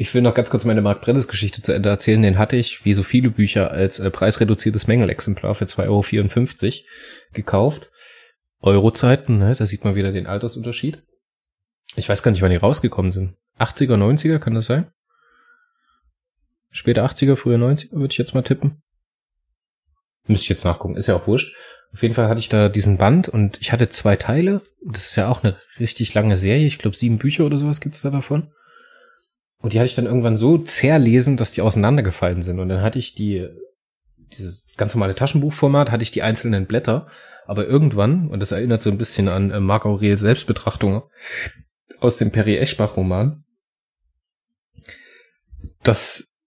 Ich 0.00 0.14
will 0.14 0.22
noch 0.22 0.34
ganz 0.34 0.48
kurz 0.48 0.64
meine 0.64 0.80
Mark 0.80 1.00
Brennes 1.00 1.26
Geschichte 1.26 1.60
zu 1.60 1.72
Ende 1.72 1.88
erzählen. 1.88 2.22
Den 2.22 2.38
hatte 2.38 2.54
ich, 2.54 2.84
wie 2.84 2.94
so 2.94 3.02
viele 3.02 3.30
Bücher, 3.30 3.72
als 3.72 3.98
äh, 3.98 4.08
preisreduziertes 4.12 4.86
Mängelexemplar 4.86 5.56
für 5.56 5.64
2,54 5.64 6.84
Euro 6.84 6.86
gekauft. 7.32 7.90
Eurozeiten, 8.60 9.38
ne? 9.38 9.56
Da 9.58 9.66
sieht 9.66 9.82
man 9.82 9.96
wieder 9.96 10.12
den 10.12 10.28
Altersunterschied. 10.28 11.02
Ich 11.96 12.08
weiß 12.08 12.22
gar 12.22 12.30
nicht, 12.30 12.42
wann 12.42 12.52
die 12.52 12.56
rausgekommen 12.56 13.10
sind. 13.10 13.34
80er, 13.58 13.96
90er, 13.96 14.38
kann 14.38 14.54
das 14.54 14.66
sein? 14.66 14.86
Später 16.70 17.04
80er, 17.04 17.34
früher 17.34 17.58
90er, 17.58 17.92
würde 17.92 18.12
ich 18.12 18.18
jetzt 18.18 18.34
mal 18.34 18.42
tippen. 18.42 18.80
Müsste 20.28 20.44
ich 20.44 20.48
jetzt 20.50 20.64
nachgucken, 20.64 20.96
ist 20.96 21.08
ja 21.08 21.16
auch 21.16 21.26
wurscht. 21.26 21.54
Auf 21.92 22.02
jeden 22.02 22.14
Fall 22.14 22.28
hatte 22.28 22.40
ich 22.40 22.48
da 22.48 22.68
diesen 22.68 22.98
Band 22.98 23.28
und 23.28 23.58
ich 23.60 23.72
hatte 23.72 23.88
zwei 23.88 24.16
Teile. 24.16 24.60
Das 24.84 25.06
ist 25.06 25.16
ja 25.16 25.28
auch 25.28 25.42
eine 25.42 25.56
richtig 25.80 26.12
lange 26.14 26.36
Serie. 26.36 26.66
Ich 26.66 26.78
glaube, 26.78 26.96
sieben 26.96 27.18
Bücher 27.18 27.46
oder 27.46 27.58
sowas 27.58 27.80
gibt's 27.80 28.02
da 28.02 28.10
davon. 28.10 28.52
Und 29.60 29.72
die 29.72 29.80
hatte 29.80 29.88
ich 29.88 29.94
dann 29.94 30.06
irgendwann 30.06 30.36
so 30.36 30.58
zerlesen, 30.58 31.36
dass 31.36 31.52
die 31.52 31.62
auseinandergefallen 31.62 32.42
sind. 32.42 32.60
Und 32.60 32.68
dann 32.68 32.82
hatte 32.82 32.98
ich 32.98 33.14
die, 33.14 33.48
dieses 34.36 34.66
ganz 34.76 34.94
normale 34.94 35.14
Taschenbuchformat, 35.14 35.90
hatte 35.90 36.02
ich 36.02 36.10
die 36.10 36.22
einzelnen 36.22 36.66
Blätter. 36.66 37.08
Aber 37.46 37.66
irgendwann, 37.66 38.28
und 38.28 38.40
das 38.40 38.52
erinnert 38.52 38.82
so 38.82 38.90
ein 38.90 38.98
bisschen 38.98 39.28
an 39.28 39.50
äh, 39.50 39.58
Marc 39.58 39.86
Aurel 39.86 40.18
Selbstbetrachtung 40.18 41.02
aus 41.98 42.18
dem 42.18 42.30
Perry 42.30 42.58
Eschbach-Roman, 42.58 43.44
dass 45.82 46.37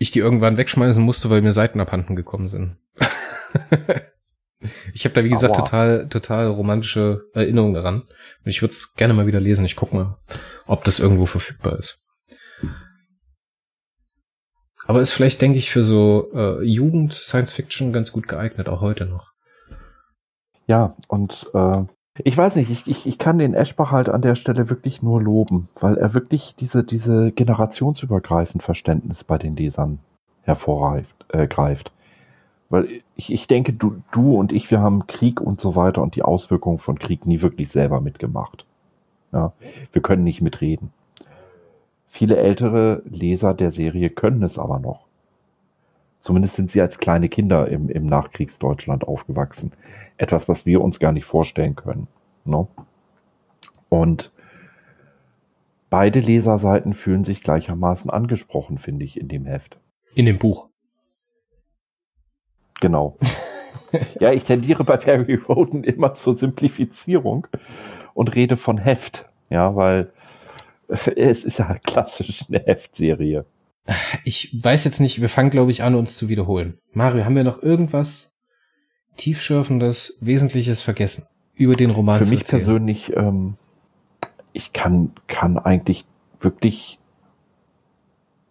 ich 0.00 0.10
die 0.10 0.18
irgendwann 0.18 0.56
wegschmeißen 0.56 1.02
musste, 1.02 1.28
weil 1.28 1.42
mir 1.42 1.52
Seiten 1.52 1.78
abhanden 1.78 2.16
gekommen 2.16 2.48
sind. 2.48 2.78
ich 4.94 5.04
habe 5.04 5.14
da, 5.14 5.22
wie 5.22 5.28
gesagt, 5.28 5.54
Aua. 5.56 5.62
total, 5.62 6.08
total 6.08 6.46
romantische 6.46 7.26
Erinnerungen 7.34 7.74
daran. 7.74 8.00
Und 8.00 8.46
ich 8.46 8.62
würde 8.62 8.72
es 8.72 8.94
gerne 8.94 9.12
mal 9.12 9.26
wieder 9.26 9.40
lesen. 9.40 9.66
Ich 9.66 9.76
guck 9.76 9.92
mal, 9.92 10.16
ob 10.66 10.84
das 10.84 11.00
irgendwo 11.00 11.26
verfügbar 11.26 11.78
ist. 11.78 12.02
Aber 14.86 15.02
ist 15.02 15.12
vielleicht, 15.12 15.42
denke 15.42 15.58
ich, 15.58 15.70
für 15.70 15.84
so 15.84 16.32
äh, 16.32 16.64
Jugend 16.64 17.12
Science 17.12 17.52
Fiction 17.52 17.92
ganz 17.92 18.10
gut 18.10 18.26
geeignet, 18.26 18.70
auch 18.70 18.80
heute 18.80 19.04
noch. 19.04 19.32
Ja, 20.66 20.96
und 21.08 21.46
äh, 21.52 21.84
ich 22.18 22.36
weiß 22.36 22.56
nicht, 22.56 22.70
ich, 22.70 22.86
ich, 22.86 23.06
ich 23.06 23.18
kann 23.18 23.38
den 23.38 23.54
Eschbach 23.54 23.92
halt 23.92 24.08
an 24.08 24.22
der 24.22 24.34
Stelle 24.34 24.68
wirklich 24.68 25.02
nur 25.02 25.22
loben, 25.22 25.68
weil 25.80 25.96
er 25.96 26.12
wirklich 26.14 26.54
diese, 26.56 26.82
diese 26.84 27.32
generationsübergreifend 27.32 28.62
Verständnis 28.62 29.24
bei 29.24 29.38
den 29.38 29.56
Lesern 29.56 30.00
hervorgreift. 30.42 31.24
Äh, 31.28 31.46
greift. 31.46 31.92
Weil 32.68 32.88
ich, 33.16 33.32
ich 33.32 33.46
denke, 33.46 33.72
du, 33.72 34.02
du 34.12 34.36
und 34.36 34.52
ich, 34.52 34.70
wir 34.70 34.80
haben 34.80 35.06
Krieg 35.06 35.40
und 35.40 35.60
so 35.60 35.74
weiter 35.76 36.02
und 36.02 36.14
die 36.16 36.22
Auswirkungen 36.22 36.78
von 36.78 36.98
Krieg 36.98 37.26
nie 37.26 37.42
wirklich 37.42 37.68
selber 37.68 38.00
mitgemacht. 38.00 38.64
Ja, 39.32 39.52
wir 39.92 40.02
können 40.02 40.24
nicht 40.24 40.40
mitreden. 40.40 40.92
Viele 42.08 42.36
ältere 42.36 43.02
Leser 43.08 43.54
der 43.54 43.70
Serie 43.70 44.10
können 44.10 44.42
es 44.42 44.58
aber 44.58 44.80
noch. 44.80 45.06
Zumindest 46.20 46.54
sind 46.54 46.70
sie 46.70 46.80
als 46.80 46.98
kleine 46.98 47.28
Kinder 47.28 47.68
im, 47.68 47.88
im 47.88 48.06
Nachkriegsdeutschland 48.06 49.04
aufgewachsen. 49.04 49.72
Etwas, 50.18 50.48
was 50.48 50.66
wir 50.66 50.82
uns 50.82 51.00
gar 51.00 51.12
nicht 51.12 51.24
vorstellen 51.24 51.76
können. 51.76 52.08
Ne? 52.44 52.66
Und 53.88 54.32
beide 55.88 56.20
Leserseiten 56.20 56.92
fühlen 56.92 57.24
sich 57.24 57.42
gleichermaßen 57.42 58.10
angesprochen, 58.10 58.78
finde 58.78 59.04
ich, 59.04 59.18
in 59.18 59.28
dem 59.28 59.46
Heft. 59.46 59.78
In 60.14 60.26
dem 60.26 60.38
Buch. 60.38 60.68
Genau. 62.80 63.16
ja, 64.20 64.32
ich 64.32 64.44
tendiere 64.44 64.84
bei 64.84 64.96
Perry 64.98 65.34
Roden 65.34 65.84
immer 65.84 66.14
zur 66.14 66.36
Simplifizierung 66.36 67.46
und 68.14 68.34
rede 68.34 68.56
von 68.56 68.78
Heft. 68.78 69.28
Ja, 69.48 69.74
weil 69.74 70.12
es 71.16 71.44
ist 71.44 71.58
ja 71.58 71.76
klassisch 71.78 72.44
eine 72.48 72.60
Heftserie. 72.60 73.44
Ich 74.24 74.56
weiß 74.62 74.84
jetzt 74.84 75.00
nicht, 75.00 75.20
wir 75.20 75.28
fangen, 75.28 75.50
glaube 75.50 75.70
ich, 75.70 75.82
an, 75.82 75.94
uns 75.94 76.16
zu 76.16 76.28
wiederholen. 76.28 76.78
Mario, 76.92 77.24
haben 77.24 77.34
wir 77.34 77.44
noch 77.44 77.62
irgendwas 77.62 78.38
tiefschürfendes, 79.16 80.18
Wesentliches 80.20 80.82
vergessen 80.82 81.26
über 81.54 81.74
den 81.74 81.90
Roman 81.90 82.22
Für 82.22 82.30
mich 82.30 82.40
erzählen? 82.40 82.62
persönlich, 82.62 83.12
ähm, 83.16 83.54
ich 84.52 84.72
kann, 84.72 85.12
kann 85.28 85.58
eigentlich 85.58 86.04
wirklich 86.38 86.98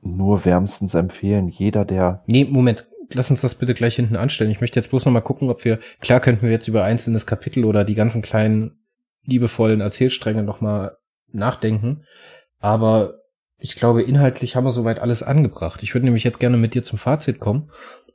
nur 0.02 0.46
wärmstens 0.46 0.96
empfehlen. 0.96 1.50
Jeder, 1.50 1.86
der 1.86 2.24
Nee, 2.28 2.46
Moment. 2.46 2.88
Lass 3.12 3.32
uns 3.32 3.42
das 3.42 3.56
bitte 3.56 3.74
gleich 3.74 3.96
hinten 3.96 4.16
anstellen. 4.16 4.52
Ich 4.52 4.62
möchte 4.62 4.80
jetzt 4.80 4.90
bloß 4.90 5.06
noch 5.06 5.12
mal 5.12 5.22
gucken, 5.22 5.50
ob 5.50 5.66
wir, 5.66 5.80
klar 6.00 6.20
könnten 6.20 6.44
wir 6.44 6.52
jetzt 6.52 6.68
über 6.68 6.84
einzelnes 6.84 7.26
Kapitel 7.26 7.66
oder 7.66 7.84
die 7.84 7.96
ganzen 7.96 8.22
kleinen, 8.22 8.80
liebevollen 9.26 9.82
Erzählstränge 9.82 10.44
noch 10.44 10.62
mal 10.62 10.98
nachdenken. 11.32 12.04
Aber 12.60 13.16
ich 13.60 13.76
glaube, 13.76 14.02
inhaltlich 14.02 14.56
haben 14.56 14.64
wir 14.64 14.72
soweit 14.72 15.00
alles 15.00 15.22
angebracht. 15.24 15.84
Ich 15.84 15.94
würde 15.94 16.06
nämlich 16.06 16.24
jetzt 16.24 16.40
gerne 16.40 16.58
mit 16.58 16.74
dir 16.74 16.84
zum 16.84 16.98
Fazit 16.98 17.40
kommen 17.40 17.70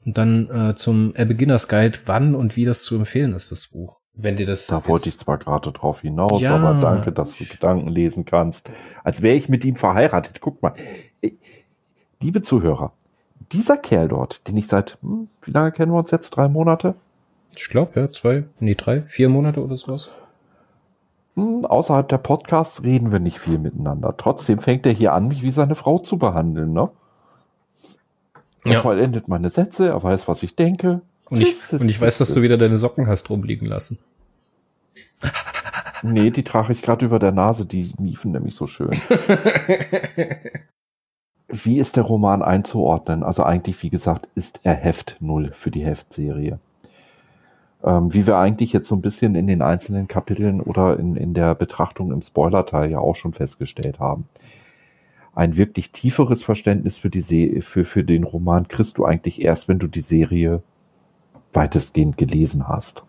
und 0.04 0.16
dann 0.18 0.50
äh, 0.50 0.74
zum 0.74 1.12
A 1.16 1.24
Beginner's 1.24 1.68
Guide, 1.68 1.98
wann 2.06 2.34
und 2.34 2.56
wie 2.56 2.64
das 2.64 2.82
zu 2.82 2.96
empfehlen 2.96 3.32
ist, 3.34 3.52
das 3.52 3.68
Buch. 3.68 4.00
Wenn 4.16 4.36
dir 4.36 4.46
das. 4.46 4.68
Da 4.68 4.86
wollte 4.86 5.08
ich 5.08 5.18
zwar 5.18 5.38
gerade 5.38 5.72
drauf 5.72 6.02
hinaus, 6.02 6.40
Ja. 6.40 6.56
aber 6.56 6.80
danke, 6.80 7.10
dass 7.12 7.36
du 7.36 7.44
Gedanken 7.44 7.88
lesen 7.88 8.24
kannst. 8.24 8.70
Als 9.02 9.22
wäre 9.22 9.34
ich 9.36 9.48
mit 9.48 9.64
ihm 9.64 9.74
verheiratet. 9.76 10.40
Guck 10.40 10.62
mal. 10.62 10.74
Ich- 11.20 11.34
Liebe 12.22 12.40
Zuhörer, 12.40 12.92
dieser 13.52 13.76
Kerl 13.76 14.08
dort, 14.08 14.46
den 14.48 14.56
ich 14.56 14.68
seit, 14.68 14.96
hm, 15.02 15.28
wie 15.42 15.50
lange 15.50 15.72
kennen 15.72 15.92
wir 15.92 15.98
uns 15.98 16.10
jetzt? 16.10 16.30
Drei 16.30 16.48
Monate? 16.48 16.94
Ich 17.56 17.68
glaube, 17.68 18.00
ja, 18.00 18.10
zwei, 18.10 18.44
nee, 18.60 18.74
drei, 18.76 19.02
vier 19.02 19.28
Monate 19.28 19.62
oder 19.62 19.76
sowas. 19.76 20.08
Hm, 21.36 21.64
außerhalb 21.66 22.08
der 22.08 22.18
Podcasts 22.18 22.82
reden 22.84 23.10
wir 23.12 23.18
nicht 23.18 23.38
viel 23.38 23.58
miteinander. 23.58 24.16
Trotzdem 24.16 24.60
fängt 24.60 24.86
er 24.86 24.92
hier 24.92 25.12
an, 25.12 25.28
mich 25.28 25.42
wie 25.42 25.50
seine 25.50 25.74
Frau 25.74 25.98
zu 25.98 26.16
behandeln, 26.16 26.72
ne? 26.72 26.90
Er 28.64 28.72
Ja. 28.72 28.80
vollendet 28.80 29.28
meine 29.28 29.50
Sätze, 29.50 29.88
er 29.88 30.02
weiß, 30.02 30.28
was 30.28 30.42
ich 30.42 30.54
denke. 30.56 31.00
Und 31.30 31.40
ich, 31.40 31.72
und 31.72 31.88
ich 31.88 32.00
weiß, 32.00 32.18
dass 32.18 32.32
du 32.34 32.42
wieder 32.42 32.56
deine 32.56 32.76
Socken 32.76 33.06
hast 33.06 33.28
rumliegen 33.30 33.68
lassen. 33.68 33.98
Nee, 36.06 36.30
die 36.30 36.44
trage 36.44 36.74
ich 36.74 36.82
gerade 36.82 37.06
über 37.06 37.18
der 37.18 37.32
Nase, 37.32 37.64
die 37.64 37.94
miefen 37.98 38.32
nämlich 38.32 38.54
so 38.56 38.66
schön. 38.66 38.90
Wie 41.48 41.78
ist 41.78 41.96
der 41.96 42.02
Roman 42.04 42.42
einzuordnen? 42.42 43.22
Also 43.22 43.42
eigentlich, 43.42 43.82
wie 43.82 43.88
gesagt, 43.88 44.28
ist 44.34 44.60
er 44.64 44.74
Heft 44.74 45.16
Null 45.20 45.52
für 45.54 45.70
die 45.70 45.82
Heftserie. 45.84 46.58
Ähm, 47.84 48.14
wie 48.14 48.26
wir 48.26 48.38
eigentlich 48.38 48.72
jetzt 48.72 48.88
so 48.88 48.94
ein 48.94 49.02
bisschen 49.02 49.34
in 49.34 49.46
den 49.46 49.60
einzelnen 49.60 50.08
Kapiteln 50.08 50.62
oder 50.62 50.98
in, 50.98 51.16
in 51.16 51.34
der 51.34 51.54
Betrachtung 51.54 52.12
im 52.12 52.22
Spoilerteil 52.22 52.90
ja 52.90 52.98
auch 52.98 53.14
schon 53.14 53.34
festgestellt 53.34 54.00
haben. 54.00 54.26
ein 55.34 55.56
wirklich 55.56 55.90
tieferes 55.92 56.42
Verständnis 56.44 56.98
für 56.98 57.10
die 57.10 57.20
Se 57.20 57.60
für, 57.60 57.84
für 57.84 58.04
den 58.04 58.24
Roman 58.24 58.68
kriegst 58.68 58.98
du 58.98 59.04
eigentlich 59.04 59.42
erst, 59.42 59.68
wenn 59.68 59.78
du 59.78 59.88
die 59.88 60.00
Serie 60.00 60.62
weitestgehend 61.52 62.16
gelesen 62.16 62.68
hast. 62.68 63.04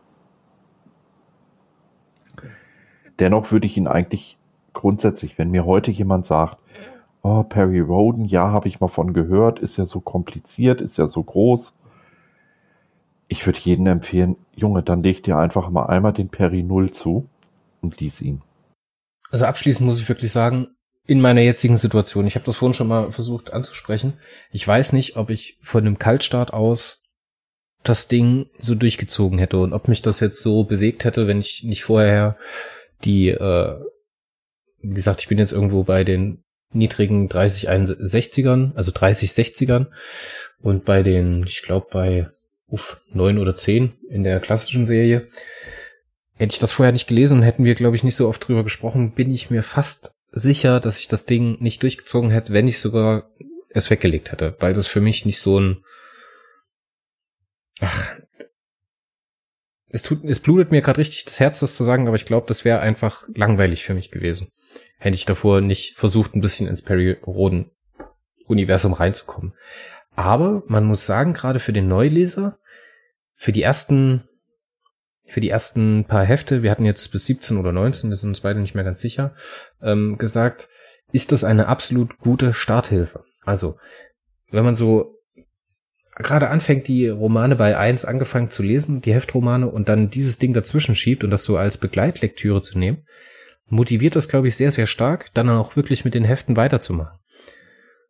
Dennoch 3.20 3.52
würde 3.52 3.68
ich 3.68 3.78
ihn 3.78 3.88
eigentlich 3.88 4.38
grundsätzlich, 4.74 5.38
wenn 5.38 5.52
mir 5.52 5.66
heute 5.66 5.92
jemand 5.92 6.26
sagt, 6.26 6.58
oh, 7.22 7.44
Perry 7.44 7.80
Roden, 7.80 8.26
ja, 8.26 8.52
habe 8.52 8.68
ich 8.68 8.80
mal 8.82 8.88
von 8.88 9.14
gehört, 9.14 9.60
ist 9.60 9.78
ja 9.78 9.86
so 9.86 10.00
kompliziert, 10.02 10.82
ist 10.82 10.98
ja 10.98 11.08
so 11.08 11.24
groß. 11.24 11.76
Ich 13.28 13.46
würde 13.46 13.60
jedem 13.60 13.88
empfehlen, 13.88 14.36
Junge, 14.56 14.84
dann 14.84 15.04
leg 15.04 15.24
dir 15.24 15.38
einfach 15.38 15.70
mal 15.70 15.88
einmal 15.88 16.14
den 16.14 16.30
Perry 16.30 16.64
Null 16.64 16.92
zu 16.92 17.30
und 17.82 18.00
lies 18.00 18.22
ihn. 18.22 18.42
Also 19.32 19.46
abschließend 19.46 19.86
muss 19.86 20.00
ich 20.00 20.08
wirklich 20.08 20.32
sagen, 20.32 20.68
in 21.08 21.22
meiner 21.22 21.42
jetzigen 21.42 21.78
Situation, 21.78 22.26
ich 22.26 22.36
habe 22.36 22.46
das 22.46 22.56
vorhin 22.56 22.74
schon 22.74 22.88
mal 22.88 23.12
versucht 23.12 23.54
anzusprechen, 23.54 24.14
ich 24.52 24.68
weiß 24.68 24.94
nicht, 24.94 25.18
ob 25.18 25.30
ich 25.30 25.58
von 25.62 25.86
einem 25.86 26.00
Kaltstart 26.00 26.54
aus 26.54 27.04
das 27.84 28.08
Ding 28.08 28.48
so 28.60 28.74
durchgezogen 28.74 29.38
hätte 29.38 29.58
und 29.58 29.74
ob 29.74 29.88
mich 29.88 30.02
das 30.02 30.20
jetzt 30.20 30.42
so 30.42 30.64
bewegt 30.64 31.06
hätte, 31.06 31.28
wenn 31.28 31.40
ich 31.40 31.64
nicht 31.64 31.84
vorher 31.84 32.38
die, 33.04 33.30
äh, 33.30 33.80
wie 34.82 34.94
gesagt, 34.94 35.22
ich 35.22 35.28
bin 35.28 35.38
jetzt 35.38 35.52
irgendwo 35.52 35.84
bei 35.84 36.04
den 36.04 36.44
niedrigen 36.74 37.30
30 37.30 37.70
61ern, 37.70 38.76
also 38.76 38.92
30 38.94 39.30
60ern 39.32 39.88
und 40.62 40.86
bei 40.86 41.04
den, 41.04 41.44
ich 41.46 41.62
glaube 41.62 41.88
bei 41.92 42.30
uff, 42.68 43.02
9 43.12 43.38
oder 43.38 43.56
10 43.56 43.94
in 44.10 44.24
der 44.24 44.40
klassischen 44.40 44.86
Serie. 44.86 45.28
Hätte 46.36 46.54
ich 46.54 46.60
das 46.60 46.72
vorher 46.72 46.92
nicht 46.92 47.08
gelesen 47.08 47.40
und 47.40 47.44
hätten 47.44 47.64
wir, 47.64 47.76
glaube 47.76 47.96
ich, 47.96 48.04
nicht 48.04 48.16
so 48.16 48.28
oft 48.28 48.46
drüber 48.46 48.64
gesprochen, 48.64 49.14
bin 49.14 49.32
ich 49.34 49.50
mir 49.50 49.64
fast 49.64 50.16
sicher, 50.32 50.80
dass 50.80 51.00
ich 51.00 51.08
das 51.08 51.26
Ding 51.26 51.62
nicht 51.62 51.82
durchgezogen 51.82 52.30
hätte, 52.30 52.52
wenn 52.52 52.68
ich 52.68 52.80
sogar 52.80 53.30
es 53.70 53.90
weggelegt 53.90 54.32
hätte, 54.32 54.56
weil 54.60 54.74
das 54.74 54.88
für 54.88 55.02
mich 55.02 55.26
nicht 55.26 55.40
so 55.40 55.60
ein 55.60 55.84
Ach, 57.82 58.16
es 59.90 60.02
tut, 60.02 60.24
es 60.26 60.40
blutet 60.40 60.72
mir 60.72 60.82
gerade 60.82 61.00
richtig 61.00 61.26
das 61.26 61.40
Herz, 61.40 61.60
das 61.60 61.76
zu 61.76 61.84
sagen, 61.84 62.08
aber 62.08 62.16
ich 62.16 62.26
glaube, 62.26 62.48
das 62.48 62.66
wäre 62.66 62.80
einfach 62.80 63.26
langweilig 63.34 63.84
für 63.84 63.94
mich 63.94 64.12
gewesen. 64.12 64.52
Hätte 64.98 65.16
ich 65.16 65.26
davor 65.26 65.62
nicht 65.62 65.96
versucht, 65.96 66.36
ein 66.36 66.42
bisschen 66.42 66.68
ins 66.68 66.82
Perry 66.82 67.18
Roden 67.26 67.72
Universum 68.46 68.94
reinzukommen. 68.94 69.54
Aber 70.16 70.64
man 70.68 70.86
muss 70.86 71.06
sagen, 71.06 71.34
gerade 71.34 71.60
für 71.60 71.74
den 71.74 71.88
Neuleser, 71.88 72.58
für 73.34 73.52
die 73.52 73.62
ersten, 73.62 74.24
für 75.26 75.42
die 75.42 75.50
ersten 75.50 76.06
paar 76.06 76.24
Hefte, 76.24 76.64
wir 76.64 76.72
hatten 76.72 76.86
jetzt 76.86 77.12
bis 77.12 77.26
17 77.26 77.58
oder 77.58 77.72
19, 77.72 78.10
wir 78.10 78.18
sind 78.18 78.30
uns 78.30 78.42
beide 78.42 78.60
nicht 78.60 78.76
mehr 78.76 78.84
ganz 78.84 79.02
sicher, 79.02 79.36
ähm, 79.82 80.18
gesagt, 80.18 80.70
ist 81.12 81.32
das 81.32 81.44
eine 81.44 81.68
absolut 81.68 82.18
gute 82.20 82.54
Starthilfe. 82.54 83.24
Also, 83.44 83.78
wenn 84.52 84.66
man 84.66 84.76
so 84.76 85.16
gerade 86.16 86.50
anfängt, 86.50 86.88
die 86.88 87.10
Romane 87.10 87.56
bei 87.56 87.78
eins 87.78 88.06
angefangen 88.06 88.50
zu 88.50 88.64
lesen, 88.64 89.02
die 89.02 89.14
Heftromane, 89.14 89.68
und 89.68 89.90
dann 89.90 90.10
dieses 90.10 90.40
Ding 90.40 90.54
dazwischen 90.54 90.96
schiebt 90.96 91.24
und 91.24 91.30
das 91.30 91.44
so 91.44 91.58
als 91.58 91.78
Begleitlektüre 91.78 92.62
zu 92.62 92.80
nehmen, 92.80 93.06
motiviert 93.68 94.16
das, 94.16 94.30
glaube 94.30 94.48
ich, 94.48 94.56
sehr, 94.56 94.72
sehr 94.72 94.88
stark, 94.88 95.32
dann 95.34 95.50
auch 95.50 95.76
wirklich 95.76 96.06
mit 96.06 96.14
den 96.14 96.24
Heften 96.24 96.56
weiterzumachen. 96.56 97.20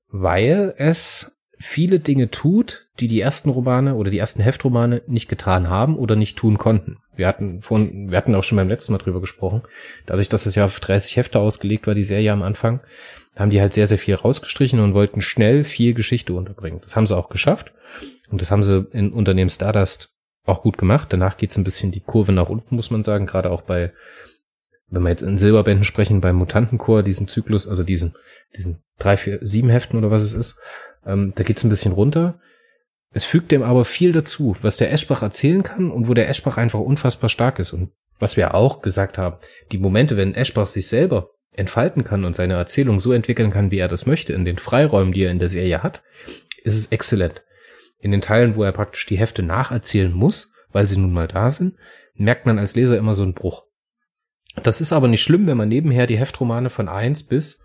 Weil 0.10 0.76
es 0.77 1.35
viele 1.60 1.99
Dinge 1.99 2.32
tut, 2.32 2.88
die 2.99 3.07
die 3.07 3.22
ersten 3.22 3.49
Romane 3.49 3.95
oder 3.95 4.11
die 4.11 4.19
ersten 4.19 4.41
Heftromane 4.41 5.02
nicht 5.07 5.30
getan 5.30 5.69
haben 5.69 5.98
oder 5.98 6.15
nicht 6.15 6.38
tun 6.38 6.57
konnten. 6.57 6.98
Wir 7.15 7.27
hatten 7.27 7.61
von, 7.61 8.11
wir 8.11 8.18
hatten 8.18 8.36
auch 8.36 8.44
schon 8.44 8.57
beim 8.57 8.69
letzten 8.69 8.91
Mal 8.91 8.99
drüber 8.99 9.22
gesprochen. 9.22 9.61
Dadurch, 10.06 10.30
dass 10.30 10.45
es 10.45 10.56
ja 10.56 10.65
auf 10.65 10.80
30 10.80 11.18
Hefte 11.18 11.40
ausgelegt 11.40 11.88
war, 11.88 11.95
die 11.95 12.03
Serie 12.03 12.32
am 12.32 12.44
Anfang, 12.44 12.82
haben 13.38 13.49
die 13.49 13.61
halt 13.61 13.73
sehr, 13.73 13.88
sehr 13.88 13.98
viel 13.98 14.15
rausgestrichen 14.15 14.80
und 14.80 14.94
wollten 14.94 15.22
schnell 15.22 15.64
viel 15.64 15.94
Geschichte 15.94 16.34
unterbringen. 16.34 16.80
Das 16.82 16.95
haben 16.95 17.07
sie 17.07 17.15
auch 17.15 17.30
geschafft. 17.30 17.73
Und 18.30 18.41
das 18.41 18.52
haben 18.52 18.64
sie 18.64 18.88
in 18.91 19.11
Unternehmen 19.11 19.49
Stardust 19.49 20.10
auch 20.45 20.61
gut 20.61 20.77
gemacht. 20.77 21.11
Danach 21.11 21.38
geht's 21.38 21.57
ein 21.57 21.64
bisschen 21.64 21.91
die 21.91 22.02
Kurve 22.02 22.32
nach 22.32 22.49
unten, 22.49 22.76
muss 22.76 22.91
man 22.91 23.03
sagen. 23.03 23.26
Gerade 23.26 23.52
auch 23.52 23.61
bei, 23.61 23.94
wenn 24.90 25.03
wir 25.03 25.10
jetzt 25.10 25.22
in 25.22 25.38
Silberbänden 25.38 25.86
sprechen, 25.86 26.22
beim 26.22 26.36
Mutantenchor, 26.36 27.03
diesen 27.03 27.27
Zyklus, 27.27 27.68
also 27.68 27.84
diesen, 27.84 28.15
diesen 28.56 28.84
drei, 28.99 29.17
vier, 29.17 29.39
sieben 29.41 29.69
Heften 29.69 29.97
oder 29.97 30.11
was 30.11 30.23
es 30.23 30.34
ist, 30.34 30.59
ähm, 31.05 31.34
da 31.35 31.43
geht's 31.43 31.63
ein 31.63 31.69
bisschen 31.69 31.91
runter. 31.91 32.39
Es 33.11 33.26
fügt 33.26 33.51
dem 33.51 33.63
aber 33.63 33.85
viel 33.85 34.11
dazu, 34.11 34.55
was 34.61 34.77
der 34.77 34.91
Eschbach 34.91 35.22
erzählen 35.22 35.63
kann 35.63 35.89
und 35.89 36.07
wo 36.07 36.13
der 36.13 36.27
Eschbach 36.30 36.57
einfach 36.57 36.80
unfassbar 36.80 37.30
stark 37.30 37.59
ist. 37.59 37.72
Und 37.72 37.91
was 38.19 38.38
wir 38.38 38.53
auch 38.53 38.81
gesagt 38.81 39.17
haben, 39.17 39.38
die 39.72 39.77
Momente, 39.77 40.17
wenn 40.17 40.35
Eschbach 40.35 40.67
sich 40.67 40.88
selber 40.88 41.30
entfalten 41.51 42.03
kann 42.03 42.26
und 42.26 42.35
seine 42.35 42.55
Erzählung 42.55 42.99
so 42.99 43.13
entwickeln 43.13 43.51
kann, 43.51 43.72
wie 43.72 43.77
er 43.77 43.88
das 43.88 44.05
möchte, 44.05 44.34
in 44.34 44.43
den 44.43 44.57
Freiräumen, 44.57 45.13
die 45.13 45.23
er 45.23 45.31
in 45.31 45.39
der 45.39 45.49
Serie 45.49 45.84
hat, 45.84 46.03
ist 46.63 46.76
es 46.76 46.88
exzellent. 46.88 47.43
In 47.99 48.11
den 48.11 48.22
Teilen, 48.22 48.55
wo 48.55 48.63
er 48.63 48.73
praktisch 48.73 49.05
die 49.05 49.17
Hefte 49.17 49.43
nacherzählen 49.43 50.11
muss, 50.11 50.53
weil 50.72 50.85
sie 50.85 50.97
nun 50.97 51.13
mal 51.13 51.27
da 51.27 51.49
sind, 51.49 51.76
merkt 52.15 52.45
man 52.45 52.59
als 52.59 52.76
Leser 52.76 52.97
immer 52.97 53.15
so 53.15 53.23
einen 53.23 53.34
Bruch. 53.34 53.63
Das 54.61 54.81
ist 54.81 54.93
aber 54.93 55.07
nicht 55.07 55.23
schlimm, 55.23 55.47
wenn 55.47 55.57
man 55.57 55.69
nebenher 55.69 56.07
die 56.07 56.17
Heftromane 56.17 56.69
von 56.69 56.89
eins 56.89 57.23
bis 57.23 57.63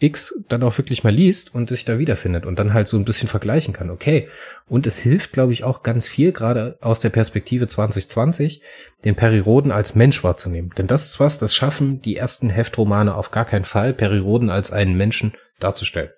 X 0.00 0.44
dann 0.48 0.62
auch 0.62 0.78
wirklich 0.78 1.02
mal 1.02 1.12
liest 1.12 1.54
und 1.54 1.68
sich 1.68 1.84
da 1.84 1.98
wiederfindet 1.98 2.46
und 2.46 2.58
dann 2.58 2.72
halt 2.72 2.86
so 2.86 2.96
ein 2.96 3.04
bisschen 3.04 3.28
vergleichen 3.28 3.74
kann. 3.74 3.90
Okay. 3.90 4.28
Und 4.68 4.86
es 4.86 4.98
hilft, 4.98 5.32
glaube 5.32 5.52
ich, 5.52 5.64
auch 5.64 5.82
ganz 5.82 6.06
viel, 6.06 6.32
gerade 6.32 6.78
aus 6.80 7.00
der 7.00 7.10
Perspektive 7.10 7.66
2020, 7.66 8.62
den 9.04 9.16
Periroden 9.16 9.72
als 9.72 9.94
Mensch 9.94 10.22
wahrzunehmen. 10.22 10.70
Denn 10.78 10.86
das 10.86 11.06
ist 11.06 11.20
was, 11.20 11.38
das 11.38 11.54
schaffen 11.54 12.00
die 12.00 12.16
ersten 12.16 12.50
Heftromane 12.50 13.14
auf 13.14 13.30
gar 13.30 13.44
keinen 13.44 13.64
Fall, 13.64 13.92
Periroden 13.92 14.50
als 14.50 14.70
einen 14.70 14.96
Menschen 14.96 15.32
darzustellen. 15.58 16.10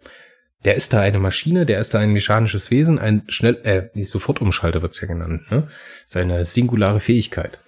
Der 0.64 0.74
ist 0.74 0.92
da 0.92 1.00
eine 1.00 1.18
Maschine, 1.18 1.64
der 1.64 1.80
ist 1.80 1.94
da 1.94 2.00
ein 2.00 2.12
mechanisches 2.12 2.70
Wesen, 2.70 2.98
ein 2.98 3.22
schnell, 3.28 3.60
äh, 3.64 3.88
nicht 3.94 4.10
Sofortumschalter 4.10 4.82
wird's 4.82 5.00
ja 5.00 5.08
genannt, 5.08 5.50
ne? 5.50 5.68
Seine 6.06 6.44
singulare 6.44 7.00
Fähigkeit. 7.00 7.60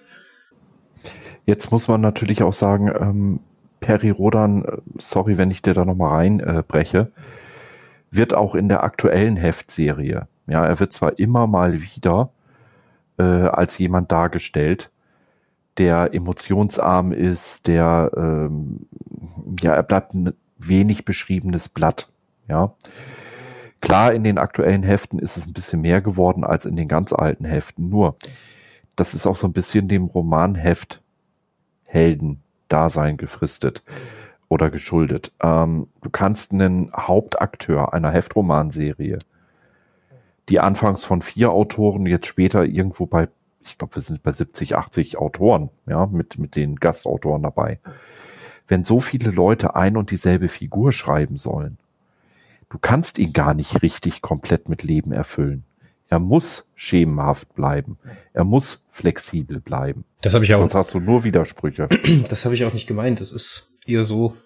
Jetzt 1.45 1.71
muss 1.71 1.87
man 1.87 2.01
natürlich 2.01 2.43
auch 2.43 2.53
sagen, 2.53 2.89
ähm, 2.89 3.39
Peri 3.83 4.09
Rodan, 4.11 4.63
äh, 4.63 4.77
sorry, 4.97 5.37
wenn 5.37 5.51
ich 5.51 5.61
dir 5.61 5.73
da 5.73 5.85
nochmal 5.85 6.13
reinbreche, 6.13 7.11
äh, 7.15 7.21
wird 8.15 8.33
auch 8.33 8.55
in 8.55 8.69
der 8.69 8.83
aktuellen 8.83 9.35
Heftserie, 9.35 10.27
ja, 10.47 10.65
er 10.65 10.79
wird 10.79 10.93
zwar 10.93 11.17
immer 11.17 11.47
mal 11.47 11.81
wieder 11.81 12.29
äh, 13.17 13.23
als 13.23 13.77
jemand 13.77 14.11
dargestellt, 14.11 14.91
der 15.77 16.13
emotionsarm 16.13 17.11
ist, 17.11 17.65
der, 17.67 18.11
ähm, 18.15 18.85
ja, 19.59 19.73
er 19.73 19.83
bleibt 19.83 20.13
ein 20.13 20.33
wenig 20.57 21.05
beschriebenes 21.05 21.69
Blatt, 21.69 22.09
ja. 22.47 22.73
Klar, 23.81 24.13
in 24.13 24.23
den 24.23 24.37
aktuellen 24.37 24.83
Heften 24.83 25.19
ist 25.19 25.35
es 25.35 25.45
ein 25.45 25.53
bisschen 25.53 25.81
mehr 25.81 25.99
geworden 25.99 26.45
als 26.45 26.65
in 26.65 26.75
den 26.75 26.87
ganz 26.87 27.11
alten 27.11 27.45
Heften, 27.45 27.89
nur 27.89 28.15
das 28.95 29.13
ist 29.13 29.25
auch 29.25 29.35
so 29.35 29.47
ein 29.47 29.53
bisschen 29.53 29.87
dem 29.87 30.05
Romanheft 30.05 31.01
Helden 31.87 32.43
Dasein 32.69 33.17
gefristet 33.17 33.83
oder 34.49 34.69
geschuldet. 34.69 35.31
Ähm, 35.41 35.87
du 36.01 36.09
kannst 36.09 36.53
einen 36.53 36.91
Hauptakteur 36.93 37.93
einer 37.93 38.11
Heftromanserie, 38.11 39.19
die 40.49 40.59
anfangs 40.59 41.05
von 41.05 41.21
vier 41.21 41.51
Autoren, 41.51 42.05
jetzt 42.05 42.27
später 42.27 42.65
irgendwo 42.65 43.05
bei, 43.05 43.29
ich 43.63 43.77
glaube, 43.77 43.95
wir 43.95 44.01
sind 44.01 44.23
bei 44.23 44.31
70, 44.31 44.75
80 44.75 45.17
Autoren, 45.17 45.69
ja, 45.87 46.05
mit, 46.05 46.37
mit 46.37 46.55
den 46.55 46.75
Gastautoren 46.75 47.43
dabei. 47.43 47.79
Wenn 48.67 48.83
so 48.83 48.99
viele 48.99 49.31
Leute 49.31 49.75
ein 49.75 49.97
und 49.97 50.11
dieselbe 50.11 50.47
Figur 50.47 50.91
schreiben 50.91 51.37
sollen, 51.37 51.77
du 52.69 52.77
kannst 52.79 53.19
ihn 53.19 53.33
gar 53.33 53.53
nicht 53.53 53.81
richtig 53.81 54.21
komplett 54.21 54.69
mit 54.69 54.83
Leben 54.83 55.11
erfüllen. 55.11 55.63
Er 56.13 56.19
muss 56.19 56.67
schemenhaft 56.75 57.55
bleiben. 57.55 57.97
Er 58.33 58.43
muss 58.43 58.83
flexibel 58.91 59.59
bleiben. 59.59 60.05
Das 60.21 60.35
habe 60.35 60.45
ich 60.45 60.53
auch. 60.53 60.59
Sonst 60.59 60.75
hast 60.75 60.93
du 60.93 60.99
nur 60.99 61.23
Widersprüche. 61.23 61.89
Das 62.29 62.45
habe 62.45 62.53
ich 62.53 62.65
auch 62.65 62.73
nicht 62.73 62.85
gemeint. 62.85 63.19
Das 63.19 63.31
ist 63.31 63.71
eher 63.87 64.03
so. 64.03 64.37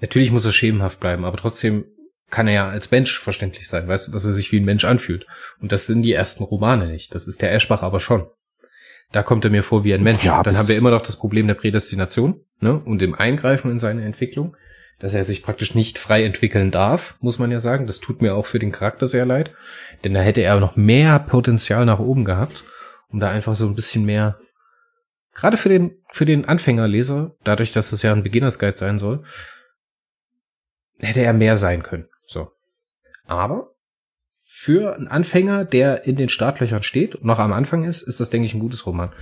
Natürlich 0.00 0.30
muss 0.30 0.46
er 0.46 0.52
schemenhaft 0.52 1.00
bleiben, 1.00 1.26
aber 1.26 1.36
trotzdem 1.36 1.84
kann 2.30 2.48
er 2.48 2.54
ja 2.54 2.68
als 2.70 2.90
Mensch 2.90 3.20
verständlich 3.20 3.68
sein, 3.68 3.88
weißt 3.88 4.08
du, 4.08 4.12
dass 4.12 4.24
er 4.24 4.32
sich 4.32 4.52
wie 4.52 4.58
ein 4.58 4.64
Mensch 4.64 4.86
anfühlt. 4.86 5.26
Und 5.60 5.70
das 5.70 5.84
sind 5.84 6.00
die 6.00 6.14
ersten 6.14 6.44
Romane 6.44 6.86
nicht. 6.86 7.14
Das 7.14 7.26
ist 7.26 7.42
der 7.42 7.52
Eschbach 7.52 7.82
aber 7.82 8.00
schon. 8.00 8.26
Da 9.12 9.22
kommt 9.22 9.44
er 9.44 9.50
mir 9.50 9.62
vor 9.62 9.84
wie 9.84 9.92
ein 9.92 10.02
Mensch. 10.02 10.24
Ja, 10.24 10.42
Dann 10.42 10.56
haben 10.56 10.68
wir 10.68 10.78
immer 10.78 10.92
noch 10.92 11.02
das 11.02 11.16
Problem 11.16 11.46
der 11.46 11.54
Prädestination 11.54 12.40
ne, 12.60 12.80
und 12.82 13.02
dem 13.02 13.14
Eingreifen 13.14 13.70
in 13.70 13.78
seine 13.78 14.02
Entwicklung 14.02 14.56
dass 14.98 15.14
er 15.14 15.24
sich 15.24 15.42
praktisch 15.42 15.74
nicht 15.74 15.98
frei 15.98 16.24
entwickeln 16.24 16.70
darf, 16.70 17.16
muss 17.20 17.38
man 17.38 17.50
ja 17.50 17.60
sagen. 17.60 17.86
Das 17.86 18.00
tut 18.00 18.22
mir 18.22 18.34
auch 18.34 18.46
für 18.46 18.58
den 18.58 18.72
Charakter 18.72 19.06
sehr 19.06 19.26
leid, 19.26 19.52
denn 20.04 20.14
da 20.14 20.20
hätte 20.20 20.42
er 20.42 20.58
noch 20.58 20.76
mehr 20.76 21.18
Potenzial 21.18 21.84
nach 21.84 21.98
oben 21.98 22.24
gehabt, 22.24 22.64
um 23.08 23.20
da 23.20 23.30
einfach 23.30 23.56
so 23.56 23.66
ein 23.66 23.74
bisschen 23.74 24.04
mehr, 24.04 24.38
gerade 25.34 25.56
für 25.56 25.68
den, 25.68 25.98
für 26.10 26.24
den 26.24 26.46
Anfängerleser, 26.46 27.36
dadurch, 27.44 27.72
dass 27.72 27.92
es 27.92 28.02
ja 28.02 28.12
ein 28.12 28.22
Beginners 28.22 28.58
Guide 28.58 28.76
sein 28.76 28.98
soll, 28.98 29.22
hätte 30.98 31.20
er 31.20 31.34
mehr 31.34 31.56
sein 31.56 31.82
können. 31.82 32.08
So. 32.26 32.52
Aber 33.26 33.72
für 34.48 34.96
einen 34.96 35.08
Anfänger, 35.08 35.66
der 35.66 36.06
in 36.06 36.16
den 36.16 36.30
Startlöchern 36.30 36.82
steht 36.82 37.14
und 37.14 37.24
noch 37.24 37.38
am 37.38 37.52
Anfang 37.52 37.84
ist, 37.84 38.00
ist 38.02 38.20
das, 38.20 38.30
denke 38.30 38.46
ich, 38.46 38.54
ein 38.54 38.60
gutes 38.60 38.86
Roman. 38.86 39.12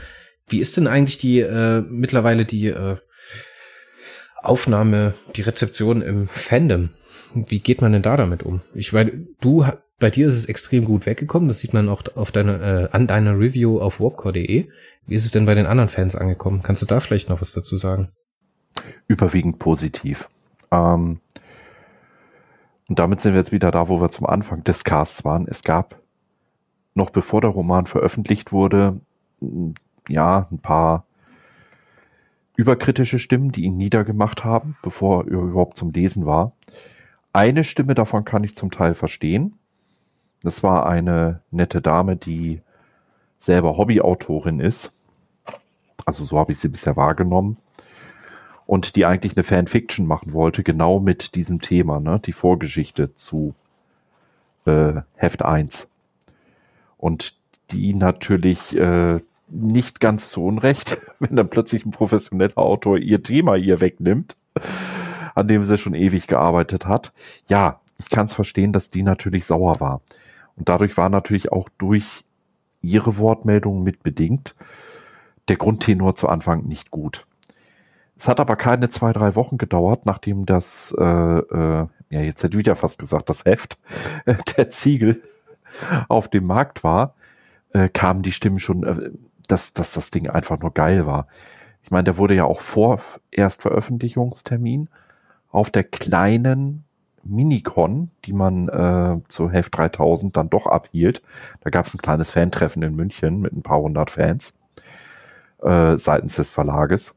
Wie 0.46 0.60
ist 0.60 0.76
denn 0.76 0.86
eigentlich 0.86 1.18
die 1.18 1.40
äh, 1.40 1.80
mittlerweile 1.80 2.44
die 2.44 2.68
äh, 2.68 2.98
Aufnahme, 4.46 5.14
die 5.36 5.42
Rezeption 5.42 6.02
im 6.02 6.26
Fandom. 6.26 6.90
Wie 7.34 7.58
geht 7.58 7.80
man 7.80 7.92
denn 7.92 8.02
da 8.02 8.16
damit 8.16 8.42
um? 8.42 8.62
Ich 8.74 8.92
weil 8.92 9.26
du 9.40 9.66
bei 9.98 10.10
dir 10.10 10.28
ist 10.28 10.36
es 10.36 10.46
extrem 10.46 10.84
gut 10.84 11.06
weggekommen. 11.06 11.48
Das 11.48 11.60
sieht 11.60 11.72
man 11.72 11.88
auch 11.88 12.02
auf 12.14 12.32
deiner 12.32 12.60
äh, 12.60 12.88
an 12.92 13.06
deiner 13.06 13.38
Review 13.38 13.80
auf 13.80 14.00
warpcore.de. 14.00 14.68
Wie 15.06 15.14
ist 15.14 15.24
es 15.24 15.32
denn 15.32 15.46
bei 15.46 15.54
den 15.54 15.66
anderen 15.66 15.88
Fans 15.88 16.16
angekommen? 16.16 16.62
Kannst 16.62 16.82
du 16.82 16.86
da 16.86 17.00
vielleicht 17.00 17.28
noch 17.28 17.40
was 17.40 17.52
dazu 17.52 17.76
sagen? 17.76 18.08
Überwiegend 19.06 19.58
positiv. 19.58 20.28
Ähm, 20.70 21.20
und 22.88 22.98
damit 22.98 23.20
sind 23.20 23.32
wir 23.32 23.40
jetzt 23.40 23.52
wieder 23.52 23.70
da, 23.70 23.88
wo 23.88 24.00
wir 24.00 24.10
zum 24.10 24.26
Anfang 24.26 24.64
des 24.64 24.84
Casts 24.84 25.24
waren. 25.24 25.46
Es 25.48 25.62
gab 25.62 26.00
noch 26.94 27.10
bevor 27.10 27.40
der 27.40 27.50
Roman 27.50 27.86
veröffentlicht 27.86 28.52
wurde, 28.52 29.00
ja, 30.08 30.48
ein 30.50 30.58
paar 30.58 31.06
überkritische 32.56 33.18
Stimmen, 33.18 33.52
die 33.52 33.64
ihn 33.64 33.76
niedergemacht 33.76 34.44
haben, 34.44 34.76
bevor 34.82 35.24
er 35.24 35.32
überhaupt 35.32 35.76
zum 35.76 35.90
Lesen 35.90 36.26
war. 36.26 36.52
Eine 37.32 37.64
Stimme 37.64 37.94
davon 37.94 38.24
kann 38.24 38.44
ich 38.44 38.56
zum 38.56 38.70
Teil 38.70 38.94
verstehen. 38.94 39.58
Das 40.42 40.62
war 40.62 40.86
eine 40.86 41.40
nette 41.50 41.82
Dame, 41.82 42.16
die 42.16 42.60
selber 43.38 43.76
Hobbyautorin 43.76 44.60
ist. 44.60 44.92
Also 46.06 46.24
so 46.24 46.38
habe 46.38 46.52
ich 46.52 46.58
sie 46.58 46.68
bisher 46.68 46.96
wahrgenommen. 46.96 47.56
Und 48.66 48.96
die 48.96 49.04
eigentlich 49.04 49.36
eine 49.36 49.42
Fanfiction 49.42 50.06
machen 50.06 50.32
wollte, 50.32 50.62
genau 50.62 51.00
mit 51.00 51.34
diesem 51.34 51.60
Thema, 51.60 52.00
ne? 52.00 52.20
die 52.24 52.32
Vorgeschichte 52.32 53.14
zu 53.14 53.54
äh, 54.64 55.02
Heft 55.16 55.42
1. 55.42 55.88
Und 56.96 57.36
die 57.70 57.94
natürlich 57.94 58.76
äh, 58.76 59.20
nicht 59.48 60.00
ganz 60.00 60.30
zu 60.30 60.44
Unrecht, 60.44 60.98
wenn 61.18 61.36
dann 61.36 61.48
plötzlich 61.48 61.84
ein 61.84 61.90
professioneller 61.90 62.58
Autor 62.58 62.98
ihr 62.98 63.22
Thema 63.22 63.56
ihr 63.56 63.80
wegnimmt, 63.80 64.36
an 65.34 65.48
dem 65.48 65.64
sie 65.64 65.78
schon 65.78 65.94
ewig 65.94 66.26
gearbeitet 66.26 66.86
hat. 66.86 67.12
Ja, 67.48 67.80
ich 67.98 68.10
kann 68.10 68.26
es 68.26 68.34
verstehen, 68.34 68.72
dass 68.72 68.90
die 68.90 69.02
natürlich 69.02 69.44
sauer 69.44 69.80
war. 69.80 70.00
Und 70.56 70.68
dadurch 70.68 70.96
war 70.96 71.08
natürlich 71.08 71.52
auch 71.52 71.68
durch 71.78 72.24
ihre 72.80 73.16
Wortmeldung 73.16 73.82
mitbedingt 73.82 74.54
der 75.48 75.56
Grundtenor 75.56 76.14
zu 76.14 76.28
Anfang 76.28 76.64
nicht 76.64 76.90
gut. 76.90 77.26
Es 78.16 78.28
hat 78.28 78.40
aber 78.40 78.56
keine 78.56 78.88
zwei, 78.88 79.12
drei 79.12 79.34
Wochen 79.34 79.58
gedauert, 79.58 80.06
nachdem 80.06 80.46
das, 80.46 80.94
äh, 80.98 81.04
äh, 81.04 81.86
ja, 82.10 82.20
jetzt 82.20 82.42
hätte 82.42 82.54
ich 82.54 82.58
wieder 82.58 82.76
fast 82.76 82.98
gesagt, 82.98 83.28
das 83.28 83.44
Heft, 83.44 83.78
äh, 84.24 84.34
der 84.56 84.70
Ziegel 84.70 85.22
auf 86.08 86.28
dem 86.28 86.46
Markt 86.46 86.84
war, 86.84 87.14
äh, 87.72 87.88
kamen 87.88 88.22
die 88.22 88.32
Stimmen 88.32 88.60
schon, 88.60 88.84
äh, 88.84 89.10
dass, 89.48 89.72
dass 89.72 89.92
das 89.92 90.10
Ding 90.10 90.28
einfach 90.28 90.58
nur 90.58 90.72
geil 90.72 91.06
war. 91.06 91.26
Ich 91.82 91.90
meine, 91.90 92.04
der 92.04 92.16
wurde 92.16 92.34
ja 92.34 92.44
auch 92.44 92.60
vor 92.60 93.00
Erstveröffentlichungstermin 93.30 94.88
auf 95.50 95.70
der 95.70 95.84
kleinen 95.84 96.84
Minicon, 97.22 98.10
die 98.24 98.32
man 98.32 98.68
äh, 98.68 99.20
zu 99.28 99.50
Heft 99.50 99.76
3000 99.76 100.36
dann 100.36 100.50
doch 100.50 100.66
abhielt. 100.66 101.22
Da 101.60 101.70
gab 101.70 101.86
es 101.86 101.94
ein 101.94 102.02
kleines 102.02 102.30
Fantreffen 102.30 102.82
in 102.82 102.94
München 102.94 103.40
mit 103.40 103.52
ein 103.52 103.62
paar 103.62 103.80
hundert 103.80 104.10
Fans 104.10 104.54
äh, 105.62 105.96
seitens 105.96 106.36
des 106.36 106.50
Verlages. 106.50 107.14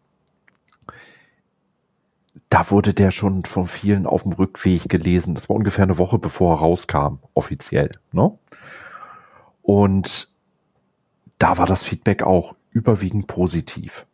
Da 2.49 2.69
wurde 2.71 2.93
der 2.93 3.11
schon 3.11 3.43
von 3.43 3.67
vielen 3.67 4.05
auf 4.05 4.23
dem 4.23 4.31
Rückweg 4.31 4.87
gelesen. 4.87 5.35
Das 5.35 5.49
war 5.49 5.55
ungefähr 5.55 5.83
eine 5.83 5.97
Woche 5.97 6.17
bevor 6.17 6.55
er 6.55 6.59
rauskam, 6.59 7.19
offiziell. 7.33 7.91
Ne? 8.11 8.37
Und 9.61 10.29
da 11.37 11.57
war 11.57 11.65
das 11.65 11.83
Feedback 11.83 12.23
auch 12.23 12.55
überwiegend 12.71 13.27
positiv. 13.27 14.05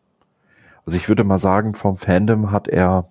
Also 0.86 0.98
ich 0.98 1.08
würde 1.08 1.24
mal 1.24 1.40
sagen, 1.40 1.74
vom 1.74 1.98
Fandom 1.98 2.52
hat 2.52 2.68
er 2.68 3.08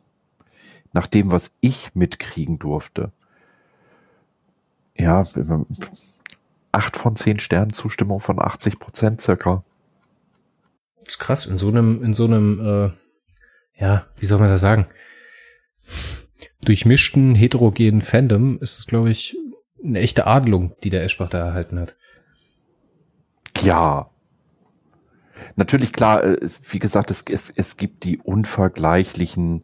nach 0.93 1.07
dem, 1.07 1.33
was 1.33 1.53
ich 1.61 1.95
mitkriegen 1.95 2.59
durfte, 2.59 3.13
ja, 4.95 5.27
acht 6.71 6.97
von 6.97 7.17
zehn 7.17 7.41
Sternen 7.41 7.73
Zustimmung 7.73 8.21
von 8.21 8.39
80 8.39 8.79
Prozent 8.79 9.21
circa. 9.21 9.65
Das 11.05 11.15
ist 11.15 11.19
krass, 11.19 11.47
in 11.47 11.59
so 11.59 11.69
einem, 11.69 12.03
in 12.05 12.15
so 12.15 12.27
einem, 12.27 12.61
äh, 12.61 13.83
ja, 13.83 14.07
wie 14.19 14.27
soll 14.27 14.39
man 14.39 14.49
das 14.49 14.61
sagen? 14.61 14.87
Durchmischten, 16.65 17.35
heterogenen 17.35 18.03
Fandom 18.03 18.59
ist 18.61 18.79
es, 18.79 18.87
glaube 18.87 19.11
ich, 19.11 19.37
eine 19.83 19.99
echte 19.99 20.27
Adelung, 20.27 20.77
die 20.85 20.91
der 20.91 21.03
Eschbach 21.03 21.29
da 21.29 21.39
erhalten 21.39 21.81
hat. 21.81 21.97
Ja. 23.63 24.11
Natürlich 25.57 25.93
klar, 25.93 26.25
äh, 26.25 26.49
wie 26.69 26.79
gesagt, 26.79 27.11
es, 27.11 27.25
es, 27.29 27.51
es 27.51 27.77
gibt 27.77 28.05
die 28.05 28.19
unvergleichlichen 28.19 29.63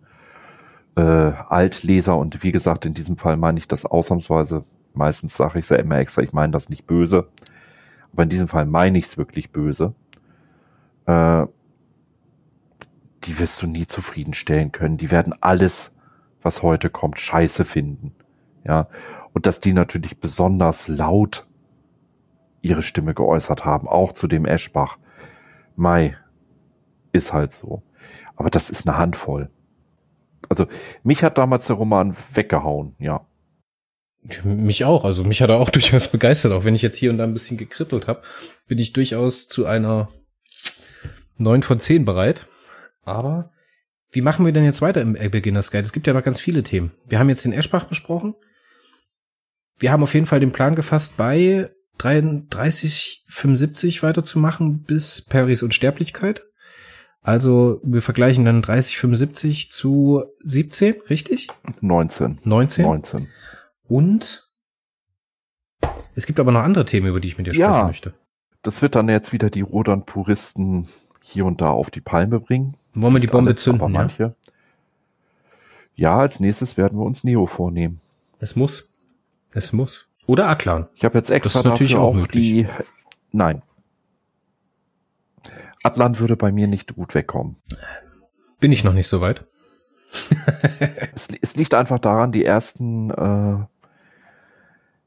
äh, 0.96 1.00
Altleser 1.00 2.16
und 2.16 2.42
wie 2.42 2.52
gesagt, 2.52 2.84
in 2.84 2.94
diesem 2.94 3.16
Fall 3.16 3.36
meine 3.36 3.58
ich 3.58 3.68
das 3.68 3.86
ausnahmsweise. 3.86 4.64
Meistens 4.94 5.36
sage 5.36 5.58
ich 5.58 5.64
es 5.64 5.68
ja 5.70 5.76
immer 5.76 5.98
extra, 5.98 6.22
ich 6.22 6.32
meine 6.32 6.52
das 6.52 6.68
nicht 6.68 6.86
böse. 6.86 7.28
Aber 8.12 8.22
in 8.22 8.28
diesem 8.28 8.48
Fall 8.48 8.66
meine 8.66 8.98
ich 8.98 9.04
es 9.06 9.18
wirklich 9.18 9.50
böse. 9.50 9.94
Äh, 11.06 11.46
die 13.24 13.38
wirst 13.38 13.60
du 13.62 13.66
nie 13.66 13.86
zufriedenstellen 13.86 14.72
können. 14.72 14.96
Die 14.96 15.10
werden 15.10 15.34
alles, 15.40 15.92
was 16.42 16.62
heute 16.62 16.90
kommt, 16.90 17.18
scheiße 17.18 17.64
finden. 17.64 18.14
Ja. 18.64 18.88
Und 19.34 19.46
dass 19.46 19.60
die 19.60 19.72
natürlich 19.72 20.18
besonders 20.18 20.88
laut 20.88 21.47
ihre 22.60 22.82
Stimme 22.82 23.14
geäußert 23.14 23.64
haben, 23.64 23.88
auch 23.88 24.12
zu 24.12 24.26
dem 24.26 24.44
Eschbach. 24.44 24.98
Mai, 25.76 26.16
ist 27.12 27.32
halt 27.32 27.52
so. 27.52 27.82
Aber 28.36 28.50
das 28.50 28.70
ist 28.70 28.88
eine 28.88 28.98
Handvoll. 28.98 29.50
Also 30.48 30.66
mich 31.02 31.22
hat 31.24 31.38
damals 31.38 31.66
der 31.66 31.76
Roman 31.76 32.16
weggehauen, 32.32 32.94
ja. 32.98 33.26
Mich 34.44 34.84
auch, 34.84 35.04
also 35.04 35.24
mich 35.24 35.40
hat 35.42 35.50
er 35.50 35.58
auch 35.58 35.70
durchaus 35.78 36.08
begeistert, 36.08 36.52
auch 36.52 36.64
wenn 36.64 36.74
ich 36.74 36.82
jetzt 36.82 36.96
hier 36.96 37.10
und 37.10 37.18
da 37.18 37.24
ein 37.24 37.34
bisschen 37.34 37.56
gekribbelt 37.56 38.06
habe, 38.06 38.22
bin 38.66 38.78
ich 38.78 38.92
durchaus 38.92 39.48
zu 39.48 39.66
einer 39.66 40.08
9 41.38 41.62
von 41.62 41.80
10 41.80 42.04
bereit. 42.04 42.46
Aber 43.02 43.52
wie 44.10 44.20
machen 44.20 44.44
wir 44.44 44.52
denn 44.52 44.64
jetzt 44.64 44.82
weiter 44.82 45.00
im 45.00 45.12
Beginners 45.12 45.70
Guide? 45.70 45.84
Es 45.84 45.92
gibt 45.92 46.06
ja 46.06 46.12
noch 46.12 46.24
ganz 46.24 46.40
viele 46.40 46.62
Themen. 46.62 46.92
Wir 47.06 47.18
haben 47.18 47.28
jetzt 47.28 47.44
den 47.44 47.52
Eschbach 47.52 47.84
besprochen. 47.84 48.34
Wir 49.78 49.92
haben 49.92 50.02
auf 50.02 50.14
jeden 50.14 50.26
Fall 50.26 50.40
den 50.40 50.52
Plan 50.52 50.74
gefasst, 50.74 51.16
bei 51.16 51.70
33, 51.98 53.24
75 53.28 54.02
weiterzumachen 54.02 54.82
bis 54.84 55.22
Paris 55.22 55.62
Unsterblichkeit. 55.62 56.44
Also 57.20 57.80
wir 57.82 58.00
vergleichen 58.02 58.44
dann 58.44 58.62
30, 58.62 58.96
75 58.98 59.70
zu 59.72 60.24
17, 60.42 60.94
richtig? 61.10 61.48
19. 61.80 62.38
19? 62.44 62.84
19. 62.84 63.28
Und 63.86 64.48
es 66.14 66.26
gibt 66.26 66.40
aber 66.40 66.52
noch 66.52 66.62
andere 66.62 66.84
Themen, 66.84 67.08
über 67.08 67.20
die 67.20 67.28
ich 67.28 67.38
mit 67.38 67.46
dir 67.46 67.54
sprechen 67.54 67.70
Ja. 67.72 67.84
möchte. 67.84 68.14
Das 68.62 68.82
wird 68.82 68.94
dann 68.94 69.08
jetzt 69.08 69.32
wieder 69.32 69.50
die 69.50 69.60
Rodern-Puristen 69.60 70.88
hier 71.22 71.44
und 71.46 71.60
da 71.60 71.70
auf 71.70 71.90
die 71.90 72.00
Palme 72.00 72.40
bringen. 72.40 72.74
Wollen 72.94 73.12
wir 73.14 73.20
die 73.20 73.26
Bombe 73.26 73.50
alle, 73.50 73.56
zünden? 73.56 73.82
aber 73.82 73.92
Ja? 73.92 73.98
manche. 73.98 74.36
Ja, 75.94 76.16
als 76.18 76.40
nächstes 76.40 76.76
werden 76.76 76.98
wir 76.98 77.04
uns 77.04 77.24
Neo 77.24 77.46
vornehmen. 77.46 78.00
Es 78.38 78.56
muss. 78.56 78.94
Es 79.52 79.72
muss. 79.72 80.07
Oder 80.28 80.50
Atlan. 80.50 80.88
Ich 80.94 81.06
habe 81.06 81.16
jetzt 81.16 81.30
extra 81.30 81.60
ist 81.60 81.64
natürlich 81.64 81.92
dafür 81.92 82.04
auch 82.04 82.16
auch, 82.18 82.26
die. 82.26 82.68
Nein. 83.32 83.62
Atlan 85.82 86.18
würde 86.18 86.36
bei 86.36 86.52
mir 86.52 86.66
nicht 86.66 86.94
gut 86.94 87.14
wegkommen. 87.14 87.56
Bin 88.60 88.70
ich 88.70 88.84
noch 88.84 88.92
nicht 88.92 89.08
so 89.08 89.20
weit. 89.20 89.44
Es, 91.14 91.28
es 91.40 91.56
liegt 91.56 91.74
einfach 91.74 91.98
daran, 91.98 92.30
die 92.30 92.44
ersten 92.44 93.10
äh, 93.10 93.56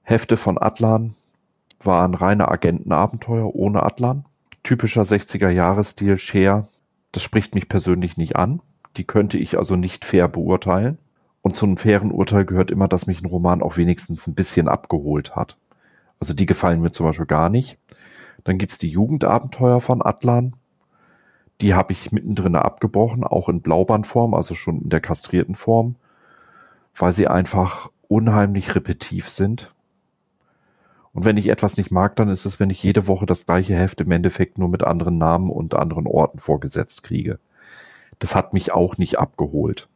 Hefte 0.02 0.38
von 0.38 0.62
Atlan 0.62 1.14
waren 1.80 2.14
reine 2.16 2.50
Agentenabenteuer 2.50 3.56
ohne 3.56 3.84
Atlan. 3.84 4.26
Typischer 4.64 5.04
60er-Jahres-Stil, 5.04 6.18
Share. 6.18 6.68
Das 7.12 7.24
spricht 7.24 7.56
mich 7.56 7.70
persönlich 7.70 8.18
nicht 8.18 8.36
an. 8.36 8.62
Die 8.98 9.06
könnte 9.06 9.38
ich 9.38 9.58
also 9.58 9.76
nicht 9.76 10.04
fair 10.04 10.28
beurteilen. 10.28 10.98
Und 11.42 11.56
zu 11.56 11.66
einem 11.66 11.78
fairen 11.78 12.12
Urteil 12.12 12.46
gehört 12.46 12.72
immer, 12.72 12.88
dass 12.88 13.08
mich 13.08 13.22
ein 13.22 13.28
Roman 13.28 13.62
auch 13.62 13.78
wenigstens 13.78 14.28
ein 14.28 14.36
bisschen 14.36 14.68
abgeholt 14.68 15.36
hat. 15.36 15.58
Also 16.20 16.34
die 16.34 16.46
gefallen 16.46 16.82
mir 16.82 16.92
zum 16.92 17.08
Beispiel 17.08 17.26
gar 17.26 17.50
nicht. 17.50 17.80
Dann 18.44 18.58
gibt's 18.58 18.78
die 18.78 18.90
Jugendabenteuer 18.90 19.82
von 19.82 20.06
Atlan. 20.06 20.56
Die 21.62 21.74
habe 21.74 21.94
ich 21.94 22.12
mittendrin 22.12 22.56
abgebrochen, 22.56 23.24
auch 23.24 23.50
in 23.50 23.62
Blaubandform, 23.62 24.34
also 24.34 24.54
schon 24.54 24.82
in 24.82 24.90
der 24.90 25.02
kastrierten 25.02 25.56
Form, 25.56 25.96
weil 26.96 27.14
sie 27.14 27.28
einfach 27.28 27.90
unheimlich 28.08 28.76
repetitiv 28.76 29.30
sind. 29.30 29.74
Und 31.14 31.26
wenn 31.26 31.38
ich 31.38 31.48
etwas 31.48 31.78
nicht 31.78 31.92
mag, 31.92 32.16
dann 32.16 32.30
ist 32.30 32.46
es, 32.46 32.60
wenn 32.60 32.70
ich 32.70 32.82
jede 32.82 33.08
Woche 33.08 33.26
das 33.26 33.46
gleiche 33.46 33.76
Heft 33.76 34.02
im 34.02 34.12
Endeffekt 34.12 34.58
nur 34.58 34.70
mit 34.70 34.84
anderen 34.84 35.18
Namen 35.18 35.50
und 35.50 35.76
anderen 35.76 36.08
Orten 36.08 36.40
vorgesetzt 36.40 37.04
kriege. 37.04 37.40
Das 38.20 38.36
hat 38.36 38.54
mich 38.54 38.72
auch 38.72 38.98
nicht 38.98 39.20
abgeholt. 39.20 39.90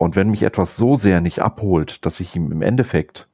Und 0.00 0.16
wenn 0.16 0.30
mich 0.30 0.44
etwas 0.44 0.78
so 0.78 0.96
sehr 0.96 1.20
nicht 1.20 1.40
abholt, 1.40 2.06
dass 2.06 2.20
ich 2.20 2.34
ihm 2.34 2.50
im 2.50 2.62
Endeffekt 2.62 3.28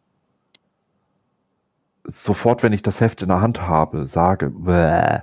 sofort, 2.02 2.64
wenn 2.64 2.72
ich 2.72 2.82
das 2.82 3.00
Heft 3.00 3.22
in 3.22 3.28
der 3.28 3.40
Hand 3.40 3.62
habe, 3.62 4.08
sage, 4.08 4.50
Bäh, 4.50 5.20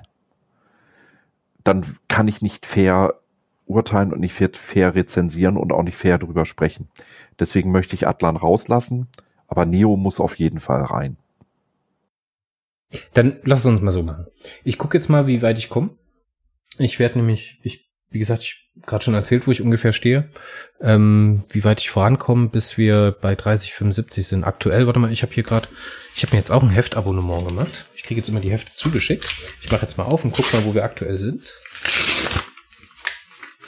dann 1.65 1.98
kann 2.07 2.30
ich 2.30 2.41
nicht 2.41 2.65
fair 2.65 3.20
urteilen 3.65 4.14
und 4.14 4.22
nicht 4.22 4.34
fair 4.34 4.95
rezensieren 4.95 5.57
und 5.57 5.74
auch 5.74 5.84
nicht 5.84 5.98
fair 5.98 6.18
drüber 6.18 6.45
sprechen. 6.45 6.88
Deswegen 7.38 7.74
möchte 7.74 7.94
ich 7.94 8.07
Atlan 8.07 8.38
rauslassen, 8.38 9.10
aber 9.45 9.65
Neo 9.65 9.98
muss 9.98 10.22
auf 10.22 10.38
jeden 10.38 10.61
Fall 10.61 10.82
rein. 10.84 11.18
Dann 13.14 13.41
lass 13.44 13.65
uns 13.65 13.82
mal 13.82 13.91
so 13.91 14.03
machen. 14.03 14.28
Ich 14.64 14.78
gucke 14.78 14.98
jetzt 14.98 15.10
mal, 15.10 15.28
wie 15.28 15.41
weit 15.41 15.57
ich 15.57 15.68
komme. 15.68 15.90
Ich 16.78 16.99
werde 16.99 17.18
nämlich, 17.18 17.60
ich, 17.64 17.91
wie 18.14 18.19
gesagt, 18.19 18.44
ich 18.44 18.69
gerade 18.85 19.03
schon 19.03 19.14
erzählt, 19.14 19.48
wo 19.48 19.52
ich 19.52 19.61
ungefähr 19.61 19.91
stehe, 19.91 20.30
ähm, 20.81 21.44
wie 21.52 21.64
weit 21.64 21.81
ich 21.81 21.90
vorankomme, 21.90 22.49
bis 22.49 22.77
wir 22.77 23.15
bei 23.19 23.35
3075 23.35 24.27
sind. 24.27 24.44
Aktuell, 24.44 24.85
warte 24.85 24.99
mal, 24.99 25.11
ich 25.11 25.23
habe 25.23 25.34
hier 25.34 25.44
gerade, 25.44 25.68
ich 26.15 26.23
habe 26.23 26.35
mir 26.35 26.40
jetzt 26.40 26.52
auch 26.52 26.64
ein 26.64 26.69
Heftabonnement 26.69 27.48
gemacht. 27.48 27.85
Ich 27.95 28.03
kriege 28.03 28.19
jetzt 28.19 28.30
immer 28.30 28.40
die 28.40 28.52
Hefte 28.52 28.72
zugeschickt. 28.73 29.26
Ich 29.64 29.72
mache 29.72 29.81
jetzt 29.81 29.98
mal 29.98 30.06
auf 30.06 30.23
und 30.23 30.31
guck 30.31 30.52
mal, 30.53 30.64
wo 30.65 30.73
wir 30.73 30.84
aktuell 30.84 31.18
sind. 31.18 31.53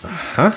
Aha. 0.03 0.55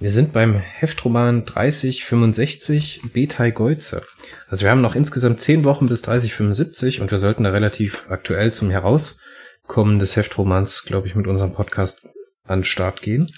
Wir 0.00 0.10
sind 0.10 0.32
beim 0.32 0.54
Heftroman 0.54 1.46
3065 1.46 3.02
Betai 3.12 3.52
Geuze. 3.52 4.02
Also 4.48 4.64
wir 4.64 4.70
haben 4.70 4.82
noch 4.82 4.96
insgesamt 4.96 5.40
zehn 5.40 5.64
Wochen 5.64 5.88
bis 5.88 6.02
3075 6.02 7.00
und 7.00 7.10
wir 7.10 7.18
sollten 7.18 7.44
da 7.44 7.50
relativ 7.50 8.04
aktuell 8.10 8.52
zum 8.52 8.70
Herauskommen 8.70 9.98
des 9.98 10.16
Heftromans, 10.16 10.82
glaube 10.84 11.06
ich, 11.06 11.14
mit 11.14 11.26
unserem 11.26 11.52
Podcast 11.52 12.08
an 12.44 12.60
den 12.60 12.64
Start 12.64 13.02
gehen. 13.02 13.30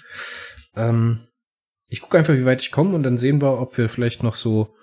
Ähm, 0.75 1.29
ich 1.89 2.01
gucke 2.01 2.19
einfach, 2.19 2.35
wie 2.35 2.45
weit 2.45 2.63
ich 2.63 2.73
komme 2.73 2.95
und 2.95 3.03
dann 3.03 3.19
sehen 3.19 3.41
wir, 3.41 3.61
ob 3.61 3.79
wir 3.79 3.89
vielleicht 3.89 4.23
noch 4.23 4.35
so, 4.35 4.75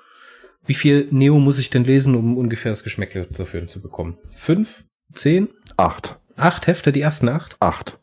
wie 0.65 0.73
viel 0.73 1.07
Neo 1.11 1.39
muss 1.39 1.59
ich 1.59 1.69
denn 1.69 1.83
lesen, 1.83 2.15
um 2.15 2.37
ungefähr 2.37 2.71
das 2.71 2.83
Geschmäckle 2.83 3.27
dafür 3.27 3.67
zu 3.67 3.81
bekommen? 3.81 4.17
Fünf? 4.31 4.85
Zehn? 5.13 5.49
Acht. 5.77 6.17
Acht 6.37 6.67
Hefte, 6.67 6.91
die 6.91 7.01
ersten 7.01 7.29
acht? 7.29 7.57
Acht. 7.59 7.99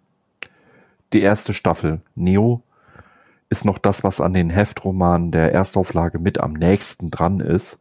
Die 1.12 1.22
erste 1.22 1.54
Staffel. 1.54 2.02
Neo 2.14 2.62
ist 3.48 3.64
noch 3.64 3.78
das, 3.78 4.04
was 4.04 4.20
an 4.20 4.32
den 4.32 4.50
Heftromanen 4.50 5.32
der 5.32 5.52
Erstauflage 5.52 6.18
mit 6.18 6.38
am 6.38 6.52
nächsten 6.52 7.10
dran 7.10 7.40
ist. 7.40 7.78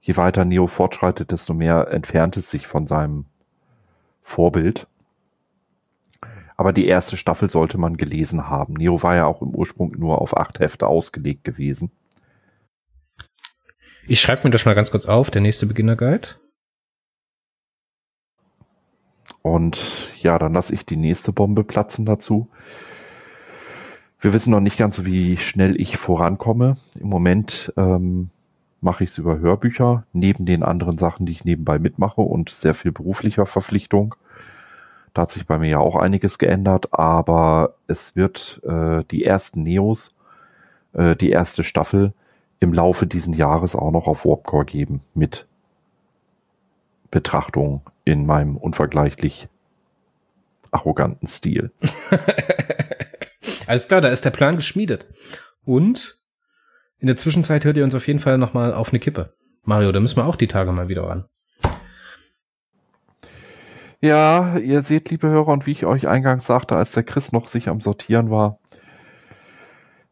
Je 0.00 0.16
weiter 0.16 0.44
Neo 0.44 0.66
fortschreitet, 0.68 1.32
desto 1.32 1.52
mehr 1.52 1.88
entfernt 1.88 2.36
es 2.36 2.50
sich 2.50 2.66
von 2.66 2.86
seinem 2.86 3.26
Vorbild. 4.22 4.86
Aber 6.56 6.72
die 6.72 6.86
erste 6.86 7.16
Staffel 7.16 7.50
sollte 7.50 7.78
man 7.78 7.96
gelesen 7.96 8.48
haben. 8.48 8.74
Neo 8.74 9.02
war 9.02 9.14
ja 9.14 9.26
auch 9.26 9.42
im 9.42 9.54
Ursprung 9.54 9.92
nur 9.98 10.20
auf 10.20 10.36
acht 10.36 10.58
Hefte 10.58 10.86
ausgelegt 10.86 11.44
gewesen. 11.44 11.90
Ich 14.08 14.20
schreibe 14.20 14.44
mir 14.44 14.50
das 14.50 14.64
mal 14.64 14.74
ganz 14.74 14.90
kurz 14.90 15.06
auf, 15.06 15.30
der 15.30 15.42
nächste 15.42 15.66
Beginner-Guide. 15.66 16.28
Und 19.42 20.12
ja, 20.20 20.38
dann 20.38 20.54
lasse 20.54 20.74
ich 20.74 20.86
die 20.86 20.96
nächste 20.96 21.32
Bombe 21.32 21.64
platzen 21.64 22.06
dazu. 22.06 22.48
Wir 24.18 24.32
wissen 24.32 24.50
noch 24.50 24.60
nicht 24.60 24.78
ganz, 24.78 25.04
wie 25.04 25.36
schnell 25.36 25.80
ich 25.80 25.98
vorankomme. 25.98 26.76
Im 26.98 27.08
Moment 27.08 27.72
ähm, 27.76 28.30
mache 28.80 29.04
ich 29.04 29.10
es 29.10 29.18
über 29.18 29.38
Hörbücher, 29.38 30.06
neben 30.12 30.46
den 30.46 30.62
anderen 30.62 30.98
Sachen, 30.98 31.26
die 31.26 31.32
ich 31.32 31.44
nebenbei 31.44 31.78
mitmache 31.78 32.22
und 32.22 32.48
sehr 32.48 32.74
viel 32.74 32.92
beruflicher 32.92 33.46
Verpflichtung. 33.46 34.14
Da 35.16 35.22
hat 35.22 35.30
sich 35.30 35.46
bei 35.46 35.56
mir 35.56 35.70
ja 35.70 35.78
auch 35.78 35.96
einiges 35.96 36.36
geändert, 36.36 36.92
aber 36.92 37.76
es 37.86 38.16
wird 38.16 38.60
äh, 38.66 39.02
die 39.10 39.24
ersten 39.24 39.62
Neos, 39.62 40.14
äh, 40.92 41.16
die 41.16 41.30
erste 41.30 41.64
Staffel 41.64 42.12
im 42.60 42.74
Laufe 42.74 43.06
diesen 43.06 43.32
Jahres 43.32 43.74
auch 43.74 43.92
noch 43.92 44.08
auf 44.08 44.26
Warpcore 44.26 44.66
geben 44.66 45.00
mit 45.14 45.46
Betrachtung 47.10 47.80
in 48.04 48.26
meinem 48.26 48.58
unvergleichlich 48.58 49.48
arroganten 50.70 51.26
Stil. 51.26 51.70
Alles 53.66 53.88
klar, 53.88 54.02
da 54.02 54.08
ist 54.08 54.26
der 54.26 54.30
Plan 54.32 54.56
geschmiedet. 54.56 55.06
Und 55.64 56.20
in 56.98 57.06
der 57.06 57.16
Zwischenzeit 57.16 57.64
hört 57.64 57.78
ihr 57.78 57.84
uns 57.84 57.94
auf 57.94 58.06
jeden 58.06 58.20
Fall 58.20 58.36
nochmal 58.36 58.74
auf 58.74 58.90
eine 58.90 58.98
Kippe. 58.98 59.32
Mario, 59.62 59.92
da 59.92 60.00
müssen 60.00 60.18
wir 60.18 60.26
auch 60.26 60.36
die 60.36 60.46
Tage 60.46 60.72
mal 60.72 60.88
wieder 60.88 61.04
ran. 61.04 61.24
Ja, 64.02 64.58
ihr 64.58 64.82
seht, 64.82 65.10
liebe 65.10 65.28
Hörer, 65.28 65.48
und 65.48 65.66
wie 65.66 65.72
ich 65.72 65.86
euch 65.86 66.06
eingangs 66.06 66.46
sagte, 66.46 66.76
als 66.76 66.92
der 66.92 67.02
Chris 67.02 67.32
noch 67.32 67.48
sich 67.48 67.68
am 67.68 67.80
Sortieren 67.80 68.30
war, 68.30 68.58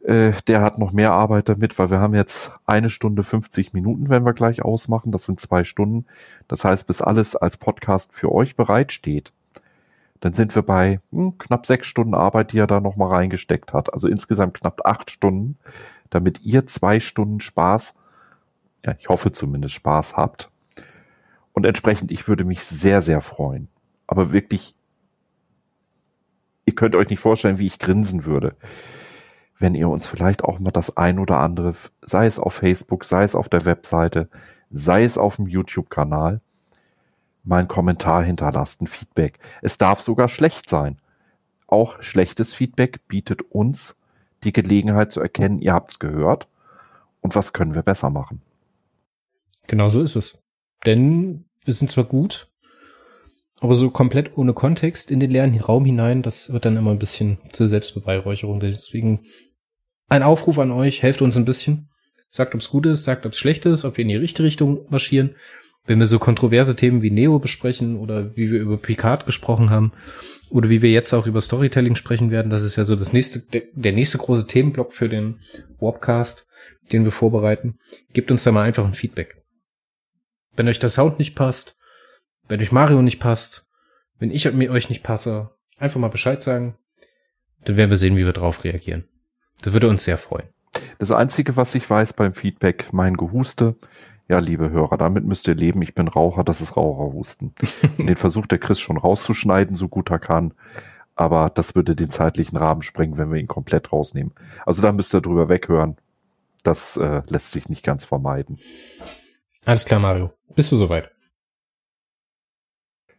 äh, 0.05 0.33
der 0.47 0.63
hat 0.63 0.79
noch 0.79 0.93
mehr 0.93 1.13
Arbeit 1.13 1.49
damit, 1.49 1.79
weil 1.79 1.91
wir 1.91 2.01
haben 2.01 2.15
jetzt 2.15 2.53
eine 2.67 2.91
Stunde 2.91 3.23
50 3.23 3.73
Minuten, 3.75 4.09
wenn 4.09 4.25
wir 4.25 4.33
gleich 4.33 4.63
ausmachen. 4.63 5.13
Das 5.13 5.27
sind 5.27 5.41
zwei 5.41 5.65
Stunden. 5.65 6.07
Das 6.49 6.65
heißt, 6.65 6.87
bis 6.87 7.03
alles 7.03 7.37
als 7.37 7.57
Podcast 7.59 8.13
für 8.15 8.33
euch 8.33 8.57
bereitsteht, 8.57 9.33
dann 10.21 10.33
sind 10.33 10.55
wir 10.55 10.63
bei 10.63 11.01
hm, 11.13 11.37
knapp 11.39 11.67
sechs 11.67 11.87
Stunden 11.87 12.15
Arbeit, 12.15 12.53
die 12.53 12.59
er 12.59 12.67
da 12.67 12.81
nochmal 12.81 13.09
reingesteckt 13.09 13.75
hat. 13.75 13.93
Also 13.93 14.09
insgesamt 14.09 14.55
knapp 14.55 14.81
acht 14.87 15.11
Stunden, 15.11 15.59
damit 16.11 16.41
ihr 16.43 16.67
zwei 16.67 17.01
Stunden 17.01 17.41
Spaß, 17.41 17.95
ja, 18.87 18.95
ich 18.99 19.09
hoffe 19.09 19.33
zumindest 19.33 19.75
Spaß 19.75 20.17
habt. 20.17 20.51
Und 21.53 21.67
entsprechend, 21.67 22.11
ich 22.13 22.29
würde 22.29 22.45
mich 22.45 22.65
sehr, 22.65 23.03
sehr 23.03 23.21
freuen, 23.21 23.69
aber 24.07 24.33
wirklich, 24.33 24.75
ihr 26.65 26.75
könnt 26.75 26.95
euch 26.95 27.09
nicht 27.09 27.21
vorstellen, 27.21 27.59
wie 27.59 27.67
ich 27.67 27.79
grinsen 27.79 28.25
würde, 28.25 28.57
wenn 29.59 29.75
ihr 29.75 29.89
uns 29.89 30.07
vielleicht 30.07 30.45
auch 30.45 30.59
mal 30.59 30.71
das 30.71 30.97
ein 30.97 31.19
oder 31.19 31.39
andere, 31.39 31.75
sei 32.03 32.27
es 32.27 32.39
auf 32.39 32.55
Facebook, 32.55 33.05
sei 33.05 33.23
es 33.25 33.35
auf 33.35 33.49
der 33.49 33.65
Webseite, 33.65 34.29
sei 34.71 35.05
es 35.05 35.17
auf 35.17 35.37
dem 35.37 35.47
YouTube-Kanal, 35.47 36.41
mal 37.45 37.59
einen 37.59 37.69
Kommentar 37.69 38.23
hinterlasst, 38.23 38.81
ein 38.81 38.87
Feedback. 38.87 39.39
Es 39.63 39.79
darf 39.79 40.01
sogar 40.01 40.29
schlecht 40.29 40.69
sein. 40.69 40.99
Auch 41.67 42.03
schlechtes 42.03 42.53
Feedback 42.55 43.07
bietet 43.07 43.43
uns 43.43 43.97
die 44.43 44.53
Gelegenheit 44.53 45.13
zu 45.13 45.21
erkennen, 45.21 45.61
ihr 45.61 45.73
habt's 45.73 45.99
gehört 45.99 46.49
und 47.21 47.35
was 47.35 47.53
können 47.53 47.75
wir 47.75 47.83
besser 47.83 48.11
machen. 48.11 48.43
Genau 49.67 49.89
so 49.89 50.03
ist 50.03 50.17
es. 50.17 50.43
Denn 50.85 51.47
wir 51.65 51.73
sind 51.73 51.91
zwar 51.91 52.05
gut, 52.05 52.49
aber 53.65 53.77
so 53.77 53.89
komplett 53.89 54.37
ohne 54.37 54.53
Kontext 54.53 55.11
in 55.11 55.21
den 55.21 55.31
leeren 55.31 55.59
Raum 55.59 55.87
hinein, 55.87 56.21
das 56.21 56.53
wird 56.53 56.67
dann 56.67 56.77
immer 56.77 56.91
ein 56.91 56.99
bisschen 56.99 57.39
zur 57.51 57.67
Selbstbeweihräucherung. 57.67 58.61
Deswegen 58.61 59.25
ein 60.07 60.23
Aufruf 60.23 60.59
an 60.59 60.71
euch, 60.71 61.03
helft 61.03 61.23
uns 61.23 61.35
ein 61.39 61.47
bisschen. 61.47 61.89
Sagt, 62.29 62.55
ob's 62.55 62.69
gut 62.69 62.85
ist, 62.85 63.05
sagt, 63.05 63.25
ob's 63.25 63.39
schlecht 63.39 63.65
ist, 63.65 63.87
ob 63.87 63.97
wir 63.97 64.03
in 64.03 64.09
die 64.09 64.17
richtige 64.17 64.47
Richtung 64.47 64.85
marschieren. 64.91 65.37
Wenn 65.87 65.99
wir 65.99 66.07
so 66.07 66.19
kontroverse 66.19 66.77
Themen 66.77 67.01
wie 67.01 67.11
Neo 67.11 67.39
besprechen 67.39 67.97
oder 67.97 68.37
wie 68.37 68.53
wir 68.53 68.61
über 68.61 68.77
Picard 68.77 69.25
gesprochen 69.25 69.71
haben 69.71 69.93
oder 70.51 70.69
wie 70.69 70.83
wir 70.83 70.91
jetzt 70.91 71.15
auch 71.15 71.27
über 71.27 71.41
Storytelling 71.41 71.95
sprechen 71.95 72.31
werden, 72.31 72.51
das 72.51 72.63
ist 72.63 72.77
ja 72.77 72.85
so 72.85 72.97
das 72.97 73.15
nächste, 73.15 73.45
der 73.73 73.93
nächste 73.93 74.19
große 74.19 74.47
Themenblock 74.47 74.93
für 74.93 75.09
den 75.09 75.41
Warpcast, 75.81 76.51
den 76.93 77.05
wir 77.05 77.13
vorbereiten. 77.13 77.79
Gebt 78.13 78.31
uns 78.31 78.45
da 78.45 78.53
mal 78.53 78.65
einfach 78.65 78.85
ein 78.85 78.93
Feedback. 78.93 79.43
Wenn 80.55 80.69
euch 80.69 80.81
der 80.81 80.91
Sound 80.91 81.19
nicht 81.19 81.35
passt, 81.35 81.77
wenn 82.49 82.61
euch 82.61 82.73
Mario 82.73 83.03
nicht 83.03 83.21
passt, 83.21 83.67
wenn 84.19 84.31
ich 84.31 84.51
mir 84.53 84.71
euch 84.71 84.89
nicht 84.89 85.03
passe, 85.03 85.51
einfach 85.79 86.01
mal 86.01 86.09
Bescheid 86.09 86.43
sagen. 86.43 86.77
Dann 87.65 87.77
werden 87.77 87.91
wir 87.91 87.99
sehen, 87.99 88.17
wie 88.17 88.27
wir 88.27 88.33
drauf 88.33 88.65
reagieren. 88.65 89.05
Das 89.63 89.73
würde 89.73 89.89
uns 89.89 90.05
sehr 90.05 90.19
freuen. 90.19 90.49
Das 90.99 91.11
Einzige, 91.11 91.57
was 91.57 91.75
ich 91.75 91.89
weiß 91.89 92.13
beim 92.15 92.35
Feedback, 92.35 92.93
mein 92.93 93.17
Gehuste. 93.17 93.77
Ja, 94.29 94.39
liebe 94.39 94.71
Hörer, 94.71 94.97
damit 94.97 95.25
müsst 95.25 95.49
ihr 95.49 95.55
leben. 95.55 95.83
Ich 95.83 95.95
bin 95.95 96.09
Raucher, 96.09 96.45
das 96.45 96.61
ist 96.61 96.77
Raucherhusten. 96.77 97.55
den 97.99 98.17
versucht 98.17 98.53
der 98.53 98.59
Chris 98.59 98.81
schon 98.81 98.97
rauszuschneiden, 98.97 99.77
so 99.77 99.89
gut 99.89 100.11
er 100.11 100.19
kann. 100.19 100.55
Aber 101.15 101.51
das 101.51 101.75
würde 101.75 101.95
den 101.95 102.11
zeitlichen 102.11 102.57
Rahmen 102.57 102.83
sprengen, 102.83 103.19
wenn 103.19 103.33
wir 103.33 103.41
ihn 103.41 103.47
komplett 103.47 103.93
rausnehmen. 103.93 104.33
Also 104.67 104.83
da 104.83 104.93
müsst 104.93 105.15
ihr 105.15 105.21
drüber 105.21 105.49
weghören. 105.49 105.97
Das 106.63 106.97
äh, 106.97 107.23
lässt 107.29 107.51
sich 107.51 107.69
nicht 107.69 107.85
ganz 107.85 108.05
vermeiden. 108.05 108.59
Alles 109.65 109.85
klar, 109.85 110.01
Mario. 110.01 110.33
Bist 110.55 110.73
du 110.73 110.77
soweit? 110.77 111.14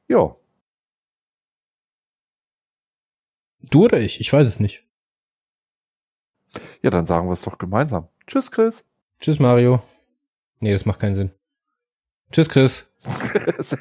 Ja. 0.07 0.35
Du 3.71 3.85
oder 3.85 3.99
ich? 3.99 4.19
Ich 4.21 4.31
weiß 4.31 4.47
es 4.47 4.59
nicht. 4.59 4.83
Ja, 6.81 6.89
dann 6.89 7.05
sagen 7.05 7.27
wir 7.27 7.33
es 7.33 7.41
doch 7.41 7.57
gemeinsam. 7.57 8.07
Tschüss, 8.27 8.51
Chris. 8.51 8.85
Tschüss, 9.19 9.39
Mario. 9.39 9.81
Nee, 10.59 10.71
das 10.71 10.85
macht 10.85 10.99
keinen 10.99 11.15
Sinn. 11.15 11.31
Tschüss, 12.31 12.49
Chris. 12.49 12.91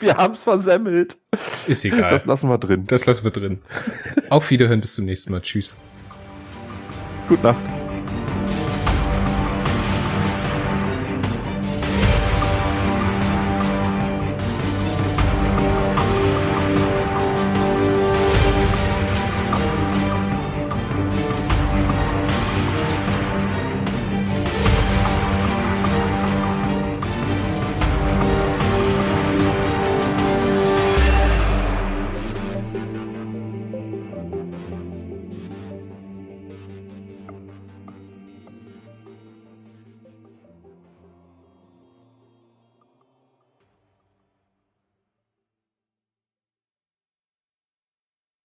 wir 0.00 0.16
haben 0.16 0.34
es 0.34 0.42
versemmelt. 0.42 1.18
Ist 1.66 1.84
egal. 1.84 2.10
Das 2.10 2.26
lassen 2.26 2.48
wir 2.48 2.58
drin. 2.58 2.84
Das 2.86 3.06
lassen 3.06 3.24
wir 3.24 3.30
drin. 3.30 3.62
Auf 4.30 4.50
Wiederhören, 4.50 4.80
bis 4.80 4.94
zum 4.94 5.04
nächsten 5.06 5.32
Mal. 5.32 5.40
Tschüss. 5.40 5.76
Gute 7.28 7.42
Nacht. 7.42 7.83